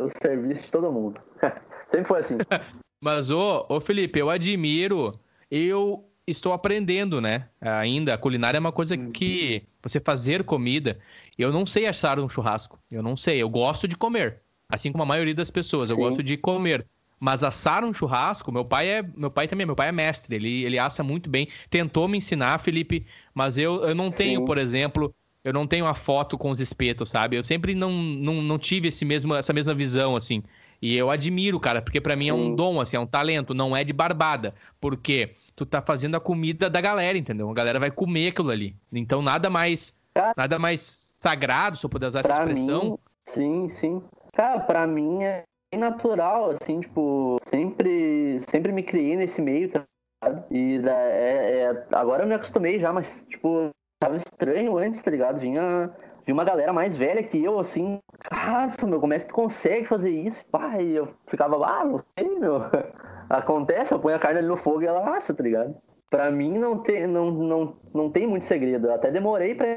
o 0.00 0.08
serviço 0.20 0.64
de 0.64 0.70
todo 0.70 0.92
mundo. 0.92 1.20
sempre 1.90 2.08
foi 2.08 2.20
assim. 2.20 2.38
Mas, 3.02 3.30
ô, 3.30 3.66
ô 3.68 3.80
Felipe, 3.80 4.18
eu 4.18 4.30
admiro. 4.30 5.18
Eu 5.50 6.08
estou 6.26 6.52
aprendendo, 6.52 7.20
né? 7.20 7.48
Ainda. 7.60 8.14
A 8.14 8.18
culinária 8.18 8.58
é 8.58 8.60
uma 8.60 8.72
coisa 8.72 8.94
uhum. 8.94 9.10
que. 9.10 9.64
Você 9.82 9.98
fazer 9.98 10.44
comida. 10.44 10.98
Eu 11.36 11.52
não 11.52 11.66
sei 11.66 11.86
assar 11.86 12.20
um 12.20 12.28
churrasco. 12.28 12.78
Eu 12.90 13.02
não 13.02 13.16
sei. 13.16 13.42
Eu 13.42 13.50
gosto 13.50 13.88
de 13.88 13.96
comer. 13.96 14.40
Assim 14.72 14.90
como 14.90 15.04
a 15.04 15.06
maioria 15.06 15.34
das 15.34 15.50
pessoas, 15.50 15.90
eu 15.90 15.96
gosto 15.98 16.22
de 16.22 16.34
comer. 16.38 16.86
Mas 17.20 17.44
assar 17.44 17.84
um 17.84 17.92
churrasco, 17.92 18.50
meu 18.50 18.64
pai 18.64 18.88
é, 18.88 19.04
meu 19.14 19.30
pai 19.30 19.46
também, 19.46 19.66
meu 19.66 19.76
pai 19.76 19.90
é 19.90 19.92
mestre, 19.92 20.34
ele, 20.34 20.64
ele 20.64 20.78
assa 20.78 21.04
muito 21.04 21.28
bem. 21.28 21.46
Tentou 21.68 22.08
me 22.08 22.16
ensinar, 22.16 22.58
Felipe, 22.58 23.06
mas 23.34 23.58
eu, 23.58 23.84
eu 23.84 23.94
não 23.94 24.10
tenho, 24.10 24.40
Sim. 24.40 24.46
por 24.46 24.56
exemplo, 24.56 25.14
eu 25.44 25.52
não 25.52 25.66
tenho 25.66 25.86
a 25.86 25.94
foto 25.94 26.38
com 26.38 26.50
os 26.50 26.58
espetos, 26.58 27.10
sabe? 27.10 27.36
Eu 27.36 27.44
sempre 27.44 27.74
não, 27.74 27.92
não, 27.92 28.40
não 28.40 28.58
tive 28.58 28.88
esse 28.88 29.04
mesmo, 29.04 29.34
essa 29.34 29.52
mesma 29.52 29.74
visão, 29.74 30.16
assim. 30.16 30.42
E 30.80 30.96
eu 30.96 31.10
admiro, 31.10 31.60
cara, 31.60 31.82
porque 31.82 32.00
para 32.00 32.16
mim 32.16 32.28
é 32.28 32.34
um 32.34 32.56
dom, 32.56 32.80
assim, 32.80 32.96
é 32.96 33.00
um 33.00 33.06
talento, 33.06 33.54
não 33.54 33.76
é 33.76 33.84
de 33.84 33.92
barbada. 33.92 34.54
Porque 34.80 35.36
tu 35.54 35.64
tá 35.66 35.82
fazendo 35.82 36.16
a 36.16 36.20
comida 36.20 36.68
da 36.68 36.80
galera, 36.80 37.16
entendeu? 37.16 37.48
A 37.48 37.54
galera 37.54 37.78
vai 37.78 37.90
comer 37.90 38.28
aquilo 38.28 38.50
ali. 38.50 38.74
Então 38.92 39.22
nada 39.22 39.48
mais, 39.50 39.96
nada 40.36 40.58
mais 40.58 41.14
sagrado, 41.18 41.76
se 41.76 41.86
eu 41.86 41.90
puder 41.90 42.08
usar 42.08 42.22
pra 42.22 42.32
essa 42.32 42.42
expressão. 42.42 42.84
Mim, 42.84 42.98
sim, 43.24 43.70
sim. 43.70 44.02
Cara, 44.34 44.60
pra 44.60 44.86
mim 44.86 45.22
é 45.24 45.44
natural, 45.76 46.50
assim, 46.50 46.80
tipo, 46.80 47.36
sempre, 47.42 48.38
sempre 48.40 48.72
me 48.72 48.82
criei 48.82 49.16
nesse 49.16 49.42
meio, 49.42 49.70
tá 49.70 49.84
ligado? 50.24 50.46
E 50.50 50.80
é, 50.88 51.60
é, 51.60 51.86
agora 51.92 52.22
eu 52.22 52.26
me 52.26 52.34
acostumei 52.34 52.78
já, 52.78 52.92
mas, 52.92 53.26
tipo, 53.28 53.70
tava 54.00 54.16
estranho 54.16 54.78
antes, 54.78 55.02
tá 55.02 55.10
ligado? 55.10 55.38
Vinha, 55.38 55.94
vinha 56.24 56.34
uma 56.34 56.44
galera 56.44 56.72
mais 56.72 56.96
velha 56.96 57.22
que 57.22 57.42
eu, 57.42 57.58
assim, 57.58 57.98
nossa, 58.30 58.86
meu, 58.86 59.00
como 59.00 59.12
é 59.12 59.18
que 59.18 59.26
tu 59.26 59.34
consegue 59.34 59.84
fazer 59.84 60.10
isso? 60.10 60.46
Pai, 60.46 60.82
eu 60.82 61.08
ficava 61.26 61.56
ah, 61.66 61.84
não 61.84 61.98
sei, 62.18 62.38
meu. 62.38 62.62
Acontece, 63.28 63.92
eu 63.92 64.00
ponho 64.00 64.16
a 64.16 64.18
carne 64.18 64.38
ali 64.38 64.48
no 64.48 64.56
fogo 64.56 64.82
e 64.82 64.86
ela 64.86 65.16
assa, 65.16 65.34
tá 65.34 65.42
ligado? 65.42 65.76
Pra 66.10 66.30
mim 66.30 66.58
não 66.58 66.78
tem, 66.78 67.06
não, 67.06 67.30
não, 67.30 67.76
não 67.94 68.10
tem 68.10 68.26
muito 68.26 68.44
segredo. 68.44 68.86
Eu 68.86 68.94
até 68.94 69.10
demorei 69.10 69.54
pra 69.54 69.76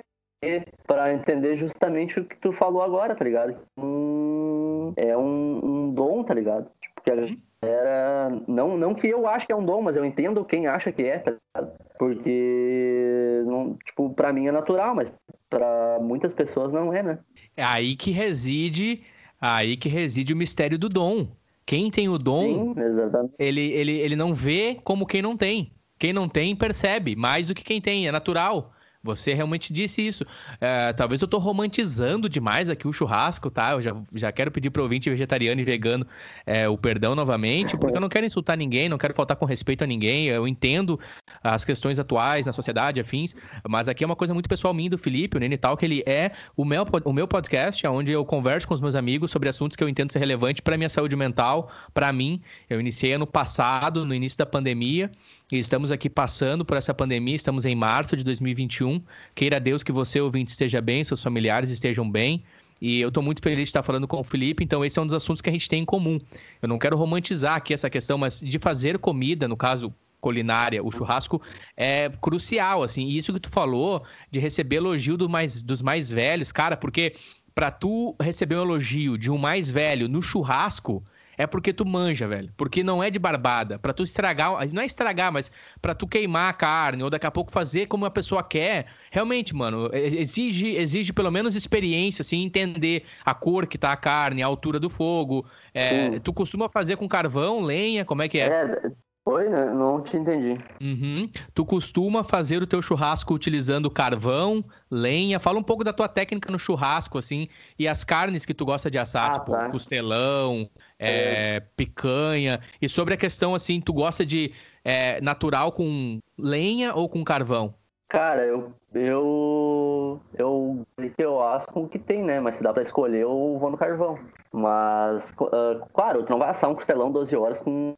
para 0.85 1.13
entender 1.13 1.55
justamente 1.55 2.19
o 2.19 2.25
que 2.25 2.35
tu 2.37 2.51
falou 2.51 2.81
agora, 2.81 3.15
tá 3.15 3.23
ligado? 3.23 3.55
Um, 3.77 4.93
é 4.95 5.15
um, 5.17 5.59
um, 5.63 5.93
dom, 5.93 6.23
tá 6.23 6.33
ligado? 6.33 6.67
Tipo, 6.81 7.01
que 7.03 7.11
a 7.11 7.15
uhum. 7.15 7.37
galera. 7.61 8.41
Não, 8.47 8.77
não 8.77 8.93
que 8.93 9.07
eu 9.07 9.27
acho 9.27 9.45
que 9.45 9.53
é 9.53 9.55
um 9.55 9.65
dom, 9.65 9.81
mas 9.81 9.95
eu 9.95 10.05
entendo 10.05 10.45
quem 10.45 10.67
acha 10.67 10.91
que 10.91 11.03
é, 11.03 11.19
tá 11.19 11.31
ligado? 11.31 11.73
Porque, 11.97 13.43
não, 13.45 13.77
tipo, 13.85 14.09
pra 14.11 14.33
mim 14.33 14.47
é 14.47 14.51
natural, 14.51 14.95
mas 14.95 15.11
para 15.49 15.99
muitas 16.01 16.33
pessoas 16.33 16.73
não 16.73 16.93
é, 16.93 17.01
né? 17.01 17.19
É 17.55 17.63
aí 17.63 17.95
que 17.95 18.11
reside. 18.11 19.03
Aí 19.39 19.77
que 19.77 19.89
reside 19.89 20.33
o 20.33 20.37
mistério 20.37 20.79
do 20.79 20.89
dom. 20.89 21.27
Quem 21.65 21.89
tem 21.89 22.07
o 22.07 22.17
dom, 22.17 22.73
Sim, 22.73 23.31
ele, 23.39 23.71
ele, 23.71 23.99
ele 23.99 24.15
não 24.15 24.33
vê 24.33 24.79
como 24.83 25.05
quem 25.05 25.21
não 25.21 25.35
tem. 25.35 25.71
Quem 25.97 26.13
não 26.13 26.29
tem 26.29 26.55
percebe 26.55 27.15
mais 27.15 27.47
do 27.47 27.55
que 27.55 27.63
quem 27.63 27.81
tem, 27.81 28.07
é 28.07 28.11
natural. 28.11 28.71
Você 29.05 29.35
realmente 29.35 29.71
disse 29.71 30.05
isso. 30.05 30.25
É, 30.59 30.91
talvez 30.93 31.21
eu 31.21 31.27
tô 31.27 31.37
romantizando 31.37 32.27
demais 32.27 32.71
aqui 32.71 32.87
o 32.87 32.91
churrasco, 32.91 33.51
tá? 33.51 33.73
Eu 33.73 33.81
já, 33.81 33.95
já 34.13 34.31
quero 34.31 34.49
pedir 34.51 34.71
pro 34.71 34.81
ouvinte 34.81 35.09
vegetariano 35.11 35.61
e 35.61 35.63
vegano 35.63 36.07
é, 36.43 36.67
o 36.67 36.75
perdão 36.75 37.13
novamente, 37.13 37.77
porque 37.77 37.95
eu 37.95 38.01
não 38.01 38.09
quero 38.09 38.25
insultar 38.25 38.57
ninguém, 38.57 38.89
não 38.89 38.97
quero 38.97 39.13
faltar 39.13 39.37
com 39.37 39.45
respeito 39.45 39.83
a 39.83 39.87
ninguém. 39.87 40.25
Eu 40.25 40.47
entendo 40.47 40.99
as 41.43 41.63
questões 41.63 41.99
atuais 41.99 42.47
na 42.47 42.51
sociedade, 42.51 42.99
afins, 42.99 43.35
mas 43.67 43.87
aqui 43.87 44.03
é 44.03 44.07
uma 44.07 44.15
coisa 44.15 44.33
muito 44.33 44.49
pessoal 44.49 44.73
minha 44.73 44.89
do 44.89 44.97
Felipe, 44.97 45.37
o 45.37 45.39
Nene 45.39 45.59
que 45.77 45.85
ele 45.85 46.03
é 46.05 46.31
o 46.57 46.65
meu, 46.65 46.85
o 47.03 47.13
meu 47.13 47.27
podcast, 47.27 47.85
onde 47.87 48.11
eu 48.11 48.25
converso 48.25 48.67
com 48.67 48.73
os 48.73 48.81
meus 48.81 48.95
amigos 48.95 49.31
sobre 49.31 49.49
assuntos 49.49 49.75
que 49.75 49.83
eu 49.83 49.89
entendo 49.89 50.11
ser 50.11 50.19
relevante 50.19 50.61
para 50.61 50.77
minha 50.77 50.89
saúde 50.89 51.15
mental, 51.15 51.69
para 51.93 52.11
mim. 52.11 52.41
Eu 52.69 52.79
iniciei 52.79 53.13
ano 53.13 53.27
passado, 53.27 54.05
no 54.05 54.13
início 54.13 54.37
da 54.37 54.45
pandemia, 54.45 55.11
e 55.51 55.59
estamos 55.59 55.91
aqui 55.91 56.09
passando 56.09 56.65
por 56.65 56.75
essa 56.75 56.93
pandemia, 56.93 57.35
estamos 57.35 57.65
em 57.65 57.75
março 57.75 58.17
de 58.17 58.23
2021. 58.23 58.99
Queira 59.35 59.59
Deus 59.59 59.83
que 59.83 59.91
você, 59.91 60.19
ouvinte, 60.19 60.51
esteja 60.51 60.81
bem, 60.81 61.03
seus 61.03 61.21
familiares 61.21 61.69
estejam 61.69 62.09
bem. 62.09 62.43
E 62.81 62.99
eu 62.99 63.09
estou 63.09 63.21
muito 63.21 63.41
feliz 63.41 63.57
de 63.57 63.63
estar 63.63 63.83
falando 63.83 64.07
com 64.07 64.19
o 64.19 64.23
Felipe, 64.23 64.63
então 64.63 64.83
esse 64.83 64.97
é 64.99 65.01
um 65.01 65.05
dos 65.05 65.13
assuntos 65.13 65.41
que 65.41 65.49
a 65.49 65.53
gente 65.53 65.69
tem 65.69 65.83
em 65.83 65.85
comum. 65.85 66.19
Eu 66.61 66.67
não 66.67 66.79
quero 66.79 66.97
romantizar 66.97 67.55
aqui 67.55 67.73
essa 67.73 67.89
questão, 67.89 68.17
mas 68.17 68.39
de 68.39 68.59
fazer 68.59 68.97
comida, 68.97 69.47
no 69.47 69.55
caso 69.55 69.93
culinária, 70.19 70.83
o 70.83 70.91
churrasco 70.91 71.39
é 71.77 72.09
crucial, 72.19 72.81
assim. 72.81 73.05
E 73.05 73.17
isso 73.17 73.31
que 73.31 73.39
tu 73.39 73.49
falou 73.49 74.03
de 74.31 74.39
receber 74.39 74.77
elogio 74.77 75.15
do 75.15 75.29
mais, 75.29 75.61
dos 75.61 75.81
mais 75.81 76.09
velhos, 76.09 76.51
cara, 76.51 76.75
porque 76.75 77.13
para 77.53 77.69
tu 77.69 78.15
receber 78.19 78.55
um 78.55 78.63
elogio 78.63 79.17
de 79.17 79.31
um 79.31 79.37
mais 79.37 79.71
velho 79.71 80.09
no 80.09 80.21
churrasco, 80.21 81.03
é 81.37 81.47
porque 81.47 81.73
tu 81.73 81.85
manja, 81.85 82.27
velho. 82.27 82.51
Porque 82.55 82.83
não 82.83 83.03
é 83.03 83.09
de 83.09 83.19
barbada. 83.19 83.77
Pra 83.79 83.93
tu 83.93 84.03
estragar, 84.03 84.51
não 84.73 84.81
é 84.81 84.85
estragar, 84.85 85.31
mas 85.31 85.51
pra 85.81 85.93
tu 85.95 86.07
queimar 86.07 86.49
a 86.49 86.53
carne 86.53 87.03
ou 87.03 87.09
daqui 87.09 87.25
a 87.25 87.31
pouco 87.31 87.51
fazer 87.51 87.87
como 87.87 88.05
a 88.05 88.11
pessoa 88.11 88.43
quer. 88.43 88.87
Realmente, 89.11 89.55
mano, 89.55 89.89
exige, 89.93 90.75
exige 90.75 91.13
pelo 91.13 91.31
menos 91.31 91.55
experiência, 91.55 92.21
assim, 92.21 92.43
entender 92.43 93.03
a 93.23 93.33
cor 93.33 93.67
que 93.67 93.77
tá 93.77 93.91
a 93.91 93.97
carne, 93.97 94.43
a 94.43 94.45
altura 94.45 94.79
do 94.79 94.89
fogo. 94.89 95.45
É, 95.73 96.19
tu 96.19 96.33
costuma 96.33 96.69
fazer 96.69 96.95
com 96.97 97.07
carvão, 97.07 97.61
lenha, 97.61 98.05
como 98.05 98.21
é 98.21 98.29
que 98.29 98.39
é? 98.39 98.47
É, 98.47 98.91
Oi, 99.27 99.49
né? 99.49 99.65
não 99.73 100.01
te 100.03 100.15
entendi. 100.17 100.55
Uhum. 100.79 101.27
Tu 101.51 101.65
costuma 101.65 102.23
fazer 102.23 102.61
o 102.61 102.67
teu 102.67 102.79
churrasco 102.79 103.33
utilizando 103.33 103.89
carvão, 103.89 104.63
lenha? 104.89 105.39
Fala 105.39 105.57
um 105.57 105.63
pouco 105.63 105.83
da 105.83 105.91
tua 105.91 106.07
técnica 106.07 106.51
no 106.51 106.59
churrasco, 106.59 107.17
assim, 107.17 107.47
e 107.77 107.87
as 107.87 108.03
carnes 108.03 108.45
que 108.45 108.53
tu 108.53 108.63
gosta 108.63 108.89
de 108.91 108.99
assar, 108.99 109.31
ah, 109.31 109.33
tipo 109.33 109.51
tá. 109.51 109.69
costelão, 109.69 110.69
é, 110.99 111.55
é. 111.55 111.59
picanha. 111.59 112.59
E 112.81 112.87
sobre 112.87 113.13
a 113.13 113.17
questão, 113.17 113.55
assim, 113.55 113.81
tu 113.81 113.93
gosta 113.93 114.25
de 114.25 114.53
é, 114.83 115.19
natural 115.21 115.71
com 115.71 116.19
lenha 116.37 116.93
ou 116.93 117.09
com 117.09 117.23
carvão? 117.23 117.73
Cara, 118.07 118.45
eu 118.45 118.71
eu 118.93 120.21
eu 120.37 120.85
eu 121.17 121.41
acho 121.41 121.67
com 121.67 121.83
o 121.83 121.89
que 121.89 121.97
tem, 121.97 122.23
né? 122.23 122.39
Mas 122.39 122.55
se 122.55 122.63
dá 122.63 122.71
para 122.71 122.83
escolher, 122.83 123.21
eu 123.21 123.57
vou 123.59 123.71
no 123.71 123.77
carvão. 123.77 124.19
Mas, 124.53 125.31
uh, 125.31 125.85
claro, 125.93 126.23
tu 126.23 126.29
não 126.29 126.39
vai 126.39 126.49
assar 126.49 126.69
um 126.69 126.75
costelão 126.75 127.11
12 127.11 127.35
horas 127.35 127.59
com 127.59 127.93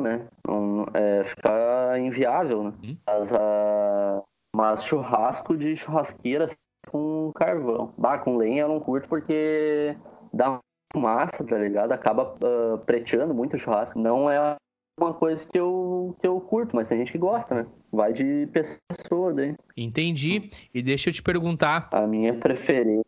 né? 0.00 0.28
Não, 0.46 0.86
é, 0.92 1.24
fica 1.24 1.98
inviável, 1.98 2.64
né? 2.64 2.72
Hum? 2.84 2.96
Mas, 3.06 3.32
uh, 3.32 4.22
mas 4.54 4.84
churrasco 4.84 5.56
de 5.56 5.74
churrasqueira 5.76 6.48
com 6.90 7.32
carvão. 7.34 7.92
Bah, 7.96 8.18
com 8.18 8.36
lenha 8.36 8.62
eu 8.62 8.68
não 8.68 8.80
curto 8.80 9.08
porque 9.08 9.96
dá 10.32 10.60
fumaça, 10.92 11.44
tá 11.44 11.58
ligado? 11.58 11.92
Acaba 11.92 12.34
uh, 12.34 12.78
preteando 12.78 13.34
muito 13.34 13.56
o 13.56 13.58
churrasco. 13.58 13.98
Não 13.98 14.30
é 14.30 14.56
uma 14.98 15.14
coisa 15.14 15.46
que 15.50 15.58
eu, 15.58 16.16
que 16.20 16.26
eu 16.26 16.40
curto, 16.40 16.76
mas 16.76 16.88
tem 16.88 16.98
gente 16.98 17.12
que 17.12 17.18
gosta, 17.18 17.54
né? 17.54 17.66
Vai 17.90 18.12
de 18.12 18.48
pessoa 18.52 19.32
daí. 19.32 19.54
Entendi. 19.76 20.50
E 20.74 20.82
deixa 20.82 21.08
eu 21.08 21.14
te 21.14 21.22
perguntar. 21.22 21.88
A 21.92 22.06
minha 22.06 22.34
preferência. 22.34 23.04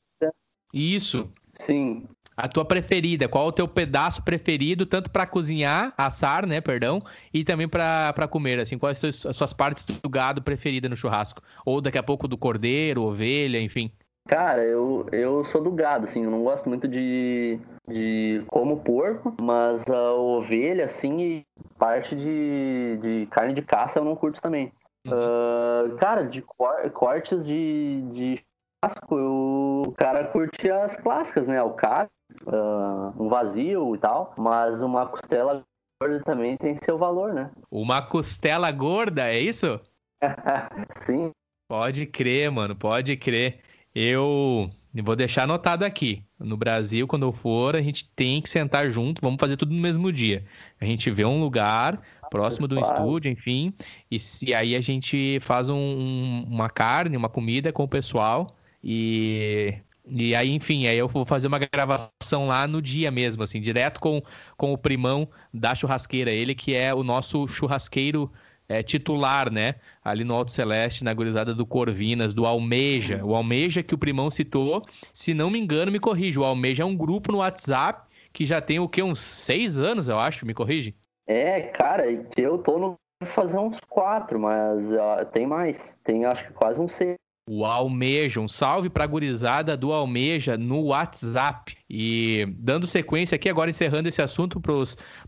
Isso. 0.72 1.30
Sim. 1.52 2.06
A 2.34 2.48
tua 2.48 2.64
preferida, 2.64 3.28
qual 3.28 3.46
o 3.46 3.52
teu 3.52 3.68
pedaço 3.68 4.24
preferido, 4.24 4.86
tanto 4.86 5.10
para 5.10 5.26
cozinhar, 5.26 5.92
assar, 5.98 6.46
né, 6.46 6.62
perdão, 6.62 7.02
e 7.32 7.44
também 7.44 7.68
para 7.68 8.26
comer, 8.26 8.58
assim, 8.58 8.78
quais 8.78 8.96
as 8.96 9.16
suas, 9.16 9.26
as 9.26 9.36
suas 9.36 9.52
partes 9.52 9.84
do 9.84 10.08
gado 10.08 10.42
preferida 10.42 10.88
no 10.88 10.96
churrasco? 10.96 11.42
Ou 11.64 11.80
daqui 11.80 11.98
a 11.98 12.02
pouco 12.02 12.26
do 12.26 12.38
cordeiro, 12.38 13.02
ovelha, 13.02 13.60
enfim. 13.60 13.92
Cara, 14.28 14.64
eu, 14.64 15.06
eu 15.10 15.44
sou 15.44 15.60
do 15.62 15.70
gado, 15.70 16.04
assim, 16.04 16.24
eu 16.24 16.30
não 16.30 16.42
gosto 16.42 16.68
muito 16.68 16.86
de, 16.86 17.58
de 17.88 18.44
como 18.48 18.80
porco, 18.80 19.34
mas 19.40 19.84
a 19.90 20.12
ovelha, 20.12 20.84
assim, 20.84 21.20
e 21.20 21.46
parte 21.76 22.14
de, 22.14 22.98
de 23.02 23.26
carne 23.26 23.52
de 23.52 23.62
caça 23.62 23.98
eu 23.98 24.04
não 24.04 24.14
curto 24.14 24.40
também. 24.40 24.72
Uhum. 25.06 25.12
Uh, 25.12 25.96
cara, 25.96 26.24
de 26.24 26.40
cor, 26.40 26.88
cortes 26.92 27.44
de, 27.44 28.02
de 28.12 28.40
churrasco, 28.84 29.18
eu, 29.18 29.82
o 29.88 29.92
cara 29.92 30.24
curte 30.28 30.70
as 30.70 30.94
clássicas, 30.94 31.48
né? 31.48 31.60
O 31.62 31.72
cara, 31.72 32.08
uh, 32.46 33.22
um 33.22 33.28
vazio 33.28 33.94
e 33.96 33.98
tal, 33.98 34.32
mas 34.38 34.80
uma 34.80 35.06
costela 35.06 35.64
gorda 36.00 36.22
também 36.24 36.56
tem 36.56 36.76
seu 36.78 36.96
valor, 36.96 37.34
né? 37.34 37.50
Uma 37.70 38.00
costela 38.00 38.70
gorda, 38.70 39.28
é 39.28 39.38
isso? 39.38 39.80
Sim. 41.04 41.32
Pode 41.68 42.06
crer, 42.06 42.50
mano, 42.50 42.76
pode 42.76 43.16
crer. 43.16 43.60
Eu 43.94 44.70
vou 45.02 45.16
deixar 45.16 45.44
anotado 45.44 45.84
aqui. 45.84 46.22
No 46.38 46.56
Brasil, 46.56 47.06
quando 47.06 47.24
eu 47.24 47.32
for, 47.32 47.76
a 47.76 47.80
gente 47.80 48.10
tem 48.16 48.40
que 48.40 48.48
sentar 48.48 48.90
junto, 48.90 49.20
vamos 49.22 49.38
fazer 49.38 49.56
tudo 49.56 49.74
no 49.74 49.80
mesmo 49.80 50.12
dia. 50.12 50.44
A 50.80 50.84
gente 50.84 51.10
vê 51.10 51.24
um 51.24 51.40
lugar 51.40 52.00
próximo 52.30 52.66
do 52.66 52.80
estúdio, 52.80 53.30
enfim, 53.30 53.74
e, 54.10 54.16
e 54.46 54.54
aí 54.54 54.74
a 54.74 54.80
gente 54.80 55.38
faz 55.40 55.68
um, 55.68 55.76
um, 55.76 56.46
uma 56.48 56.70
carne, 56.70 57.16
uma 57.16 57.28
comida 57.28 57.70
com 57.72 57.84
o 57.84 57.88
pessoal 57.88 58.56
e 58.82 59.74
e 60.04 60.34
aí, 60.34 60.50
enfim, 60.50 60.88
aí 60.88 60.98
eu 60.98 61.06
vou 61.06 61.24
fazer 61.24 61.46
uma 61.46 61.60
gravação 61.60 62.48
lá 62.48 62.66
no 62.66 62.82
dia 62.82 63.08
mesmo, 63.10 63.42
assim, 63.44 63.60
direto 63.60 64.00
com, 64.00 64.20
com 64.56 64.72
o 64.72 64.78
primão 64.78 65.28
da 65.54 65.76
churrasqueira, 65.76 66.30
ele 66.30 66.56
que 66.56 66.74
é 66.74 66.92
o 66.92 67.04
nosso 67.04 67.46
churrasqueiro 67.46 68.30
é, 68.68 68.82
titular, 68.82 69.50
né? 69.50 69.76
Ali 70.04 70.24
no 70.24 70.34
Alto 70.34 70.50
Celeste, 70.50 71.04
na 71.04 71.14
gurizada 71.14 71.54
do 71.54 71.64
Corvinas, 71.64 72.34
do 72.34 72.44
Almeja. 72.44 73.24
O 73.24 73.34
Almeja 73.34 73.82
que 73.82 73.94
o 73.94 73.98
primão 73.98 74.30
citou, 74.30 74.82
se 75.12 75.32
não 75.32 75.48
me 75.48 75.58
engano, 75.58 75.92
me 75.92 76.00
corrige. 76.00 76.38
O 76.38 76.44
Almeja 76.44 76.82
é 76.82 76.86
um 76.86 76.96
grupo 76.96 77.30
no 77.30 77.38
WhatsApp 77.38 78.08
que 78.32 78.46
já 78.46 78.60
tem 78.60 78.80
o 78.80 78.88
quê? 78.88 79.02
Uns 79.02 79.20
seis 79.20 79.78
anos, 79.78 80.08
eu 80.08 80.18
acho, 80.18 80.46
me 80.46 80.54
corrige? 80.54 80.96
É, 81.26 81.60
cara, 81.60 82.04
eu 82.36 82.58
tô 82.58 82.78
no 82.78 82.96
fazer 83.24 83.58
uns 83.58 83.78
quatro, 83.88 84.38
mas 84.40 84.92
uh, 84.92 85.24
tem 85.32 85.46
mais. 85.46 85.96
Tem 86.02 86.24
acho 86.24 86.46
que 86.46 86.52
quase 86.52 86.80
uns 86.80 86.92
seis 86.92 87.16
o 87.46 87.64
Almeja. 87.64 88.40
Um 88.40 88.48
salve 88.48 88.88
para 88.88 89.04
a 89.04 89.06
gurizada 89.06 89.76
do 89.76 89.92
Almeja 89.92 90.56
no 90.56 90.84
WhatsApp. 90.84 91.76
E 91.88 92.46
dando 92.58 92.86
sequência 92.86 93.36
aqui, 93.36 93.48
agora 93.48 93.70
encerrando 93.70 94.08
esse 94.08 94.22
assunto 94.22 94.60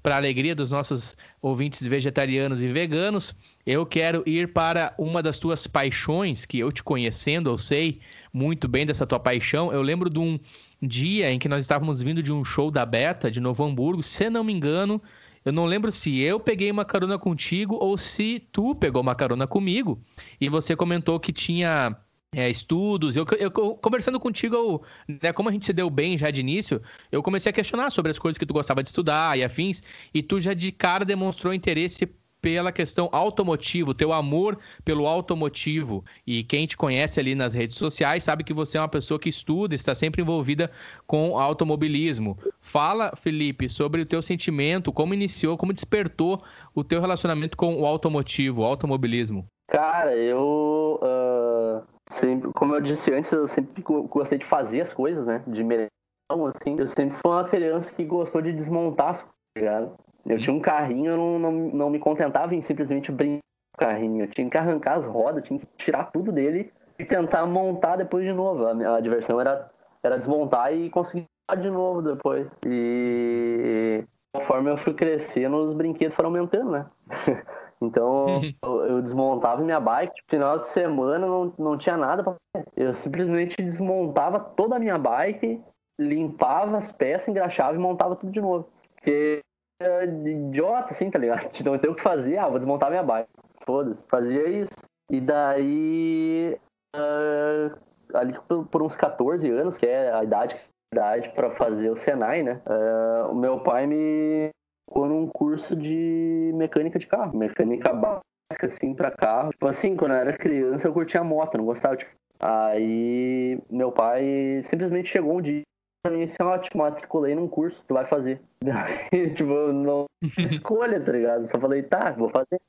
para 0.02 0.14
a 0.14 0.18
alegria 0.18 0.54
dos 0.54 0.70
nossos 0.70 1.16
ouvintes 1.42 1.86
vegetarianos 1.86 2.62
e 2.62 2.68
veganos, 2.68 3.34
eu 3.66 3.84
quero 3.84 4.22
ir 4.26 4.52
para 4.52 4.94
uma 4.98 5.22
das 5.22 5.38
tuas 5.38 5.66
paixões, 5.66 6.46
que 6.46 6.58
eu 6.58 6.70
te 6.70 6.82
conhecendo, 6.82 7.50
eu 7.50 7.58
sei 7.58 8.00
muito 8.32 8.66
bem 8.68 8.86
dessa 8.86 9.06
tua 9.06 9.20
paixão. 9.20 9.72
Eu 9.72 9.82
lembro 9.82 10.08
de 10.08 10.18
um 10.18 10.38
dia 10.80 11.30
em 11.30 11.38
que 11.38 11.48
nós 11.48 11.62
estávamos 11.64 12.02
vindo 12.02 12.22
de 12.22 12.32
um 12.32 12.44
show 12.44 12.70
da 12.70 12.86
Beta 12.86 13.30
de 13.30 13.40
Novo 13.40 13.64
Hamburgo, 13.64 14.02
se 14.02 14.30
não 14.30 14.44
me 14.44 14.52
engano. 14.52 15.02
Eu 15.44 15.52
não 15.52 15.66
lembro 15.66 15.92
se 15.92 16.20
eu 16.20 16.40
peguei 16.40 16.70
uma 16.70 16.86
carona 16.86 17.18
contigo 17.18 17.76
ou 17.78 17.98
se 17.98 18.40
tu 18.50 18.74
pegou 18.74 19.02
uma 19.02 19.14
carona 19.14 19.46
comigo. 19.46 20.00
E 20.40 20.48
você 20.48 20.74
comentou 20.74 21.20
que 21.20 21.34
tinha 21.34 21.94
é, 22.34 22.50
estudos. 22.50 23.16
Eu, 23.16 23.24
eu, 23.38 23.50
conversando 23.50 24.18
contigo, 24.20 24.54
eu, 24.54 24.82
né, 25.22 25.32
como 25.32 25.48
a 25.48 25.52
gente 25.52 25.66
se 25.66 25.72
deu 25.72 25.88
bem 25.88 26.18
já 26.18 26.30
de 26.30 26.40
início, 26.40 26.80
eu 27.10 27.22
comecei 27.22 27.50
a 27.50 27.52
questionar 27.52 27.90
sobre 27.90 28.10
as 28.10 28.18
coisas 28.18 28.38
que 28.38 28.46
tu 28.46 28.54
gostava 28.54 28.82
de 28.82 28.88
estudar 28.88 29.38
e 29.38 29.44
afins, 29.44 29.82
e 30.12 30.22
tu 30.22 30.40
já 30.40 30.54
de 30.54 30.70
cara 30.72 31.04
demonstrou 31.04 31.54
interesse 31.54 32.08
pela 32.44 32.70
questão 32.70 33.08
automotivo, 33.10 33.94
teu 33.94 34.12
amor 34.12 34.58
pelo 34.84 35.06
automotivo. 35.06 36.04
E 36.26 36.44
quem 36.44 36.66
te 36.66 36.76
conhece 36.76 37.18
ali 37.18 37.34
nas 37.34 37.54
redes 37.54 37.74
sociais 37.74 38.22
sabe 38.22 38.44
que 38.44 38.52
você 38.52 38.76
é 38.76 38.82
uma 38.82 38.88
pessoa 38.88 39.18
que 39.18 39.30
estuda, 39.30 39.74
está 39.74 39.94
sempre 39.94 40.20
envolvida 40.20 40.70
com 41.06 41.38
automobilismo. 41.38 42.36
Fala, 42.60 43.12
Felipe, 43.16 43.66
sobre 43.70 44.02
o 44.02 44.06
teu 44.06 44.20
sentimento, 44.20 44.92
como 44.92 45.14
iniciou, 45.14 45.56
como 45.56 45.72
despertou 45.72 46.42
o 46.74 46.84
teu 46.84 47.00
relacionamento 47.00 47.56
com 47.56 47.80
o 47.80 47.86
automotivo, 47.86 48.60
o 48.60 48.66
automobilismo. 48.66 49.46
Cara, 49.66 50.14
eu 50.14 51.00
uh 51.02 51.93
sempre, 52.14 52.50
como 52.52 52.74
eu 52.74 52.80
disse 52.80 53.12
antes, 53.12 53.30
eu 53.32 53.46
sempre 53.46 53.82
gostei 53.82 54.38
de 54.38 54.44
fazer 54.44 54.80
as 54.80 54.92
coisas, 54.92 55.26
né? 55.26 55.42
De 55.46 55.62
melhor, 55.62 55.88
assim. 56.30 56.78
Eu 56.78 56.88
sempre 56.88 57.16
fui 57.16 57.30
uma 57.30 57.48
criança 57.48 57.92
que 57.92 58.04
gostou 58.04 58.40
de 58.40 58.52
desmontar 58.52 59.10
as 59.10 59.20
coisas, 59.20 59.36
tá 59.54 59.60
ligado? 59.60 59.96
Eu 60.26 60.38
tinha 60.38 60.56
um 60.56 60.60
carrinho, 60.60 61.12
eu 61.12 61.16
não, 61.16 61.38
não, 61.38 61.52
não 61.52 61.90
me 61.90 61.98
contentava 61.98 62.54
em 62.54 62.62
simplesmente 62.62 63.12
brincar 63.12 63.40
com 63.76 63.84
o 63.84 63.88
carrinho. 63.88 64.24
Eu 64.24 64.28
tinha 64.28 64.48
que 64.48 64.56
arrancar 64.56 64.94
as 64.94 65.06
rodas, 65.06 65.44
tinha 65.44 65.58
que 65.58 65.66
tirar 65.76 66.04
tudo 66.04 66.32
dele 66.32 66.72
e 66.98 67.04
tentar 67.04 67.44
montar 67.46 67.96
depois 67.96 68.24
de 68.24 68.32
novo. 68.32 68.66
A, 68.66 68.96
a 68.96 69.00
diversão 69.00 69.40
era, 69.40 69.70
era 70.02 70.18
desmontar 70.18 70.72
e 70.72 70.88
conseguir 70.88 71.26
de 71.58 71.68
novo 71.68 72.00
depois. 72.00 72.48
E 72.64 74.04
conforme 74.32 74.70
eu 74.70 74.76
fui 74.78 74.94
crescendo, 74.94 75.56
os 75.56 75.74
brinquedos 75.74 76.16
foram 76.16 76.30
aumentando, 76.30 76.70
né? 76.70 76.86
Então 77.86 78.42
eu, 78.62 78.86
eu, 78.86 79.02
desmontava 79.02 79.62
minha 79.62 79.80
bike, 79.80 80.14
tipo, 80.14 80.30
final 80.30 80.58
de 80.58 80.68
semana 80.68 81.26
não, 81.26 81.52
não 81.58 81.78
tinha 81.78 81.96
nada 81.96 82.22
pra 82.22 82.34
fazer. 82.56 82.68
Eu 82.76 82.94
simplesmente 82.94 83.62
desmontava 83.62 84.38
toda 84.40 84.76
a 84.76 84.78
minha 84.78 84.98
bike, 84.98 85.62
limpava 85.98 86.76
as 86.76 86.92
peças, 86.92 87.28
engraxava 87.28 87.74
e 87.74 87.78
montava 87.78 88.16
tudo 88.16 88.32
de 88.32 88.40
novo. 88.40 88.68
Porque 88.94 89.40
é 89.80 90.04
idiota, 90.04 90.90
assim, 90.90 91.10
tá 91.10 91.18
ligado? 91.18 91.48
Não 91.64 91.78
tem 91.78 91.90
o 91.90 91.94
que 91.94 92.02
fazer, 92.02 92.38
ah, 92.38 92.48
vou 92.48 92.58
desmontar 92.58 92.90
minha 92.90 93.02
bike. 93.02 93.28
Foda-se, 93.64 94.06
fazia 94.08 94.48
isso. 94.48 94.74
E 95.10 95.20
daí, 95.20 96.58
uh, 96.96 97.78
ali 98.14 98.38
por, 98.48 98.66
por, 98.66 98.82
uns 98.82 98.96
14 98.96 99.48
anos, 99.50 99.76
que 99.76 99.86
é 99.86 100.12
a 100.12 100.24
idade, 100.24 100.56
idade 100.92 101.30
para 101.30 101.50
fazer 101.50 101.90
o 101.90 101.96
Senai, 101.96 102.42
né? 102.42 102.60
Uh, 102.66 103.32
o 103.32 103.34
meu 103.34 103.60
pai 103.60 103.86
me 103.86 104.50
colocou 104.86 105.08
num 105.08 105.26
curso 105.26 105.74
de 105.74 106.52
mecânica 106.54 106.98
de 106.98 107.06
carro, 107.06 107.36
mecânica 107.36 107.92
básica, 107.92 108.66
assim, 108.66 108.94
pra 108.94 109.10
carro. 109.10 109.50
Tipo 109.50 109.66
assim, 109.66 109.96
quando 109.96 110.12
eu 110.12 110.18
era 110.18 110.36
criança, 110.36 110.88
eu 110.88 110.92
curtia 110.92 111.24
moto, 111.24 111.58
não 111.58 111.64
gostava 111.64 111.96
de. 111.96 112.06
Aí 112.40 113.58
meu 113.70 113.90
pai 113.92 114.60
simplesmente 114.62 115.08
chegou 115.08 115.38
um 115.38 115.42
dia 115.42 115.62
pra 116.02 116.12
mim 116.12 116.24
assim, 116.24 116.36
ó, 116.40 116.58
te 116.58 116.76
matriculei 116.76 117.34
num 117.34 117.48
curso, 117.48 117.82
tu 117.88 117.94
vai 117.94 118.04
fazer. 118.04 118.40
tipo, 119.34 119.72
não 119.72 120.04
escolha, 120.38 121.00
tá 121.00 121.12
ligado? 121.12 121.46
Só 121.48 121.58
falei, 121.58 121.82
tá, 121.82 122.10
vou 122.12 122.28
fazer. 122.28 122.60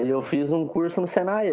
Aí 0.00 0.08
eu 0.08 0.22
fiz 0.22 0.50
um 0.52 0.66
curso 0.66 1.00
no 1.00 1.08
Senai. 1.08 1.52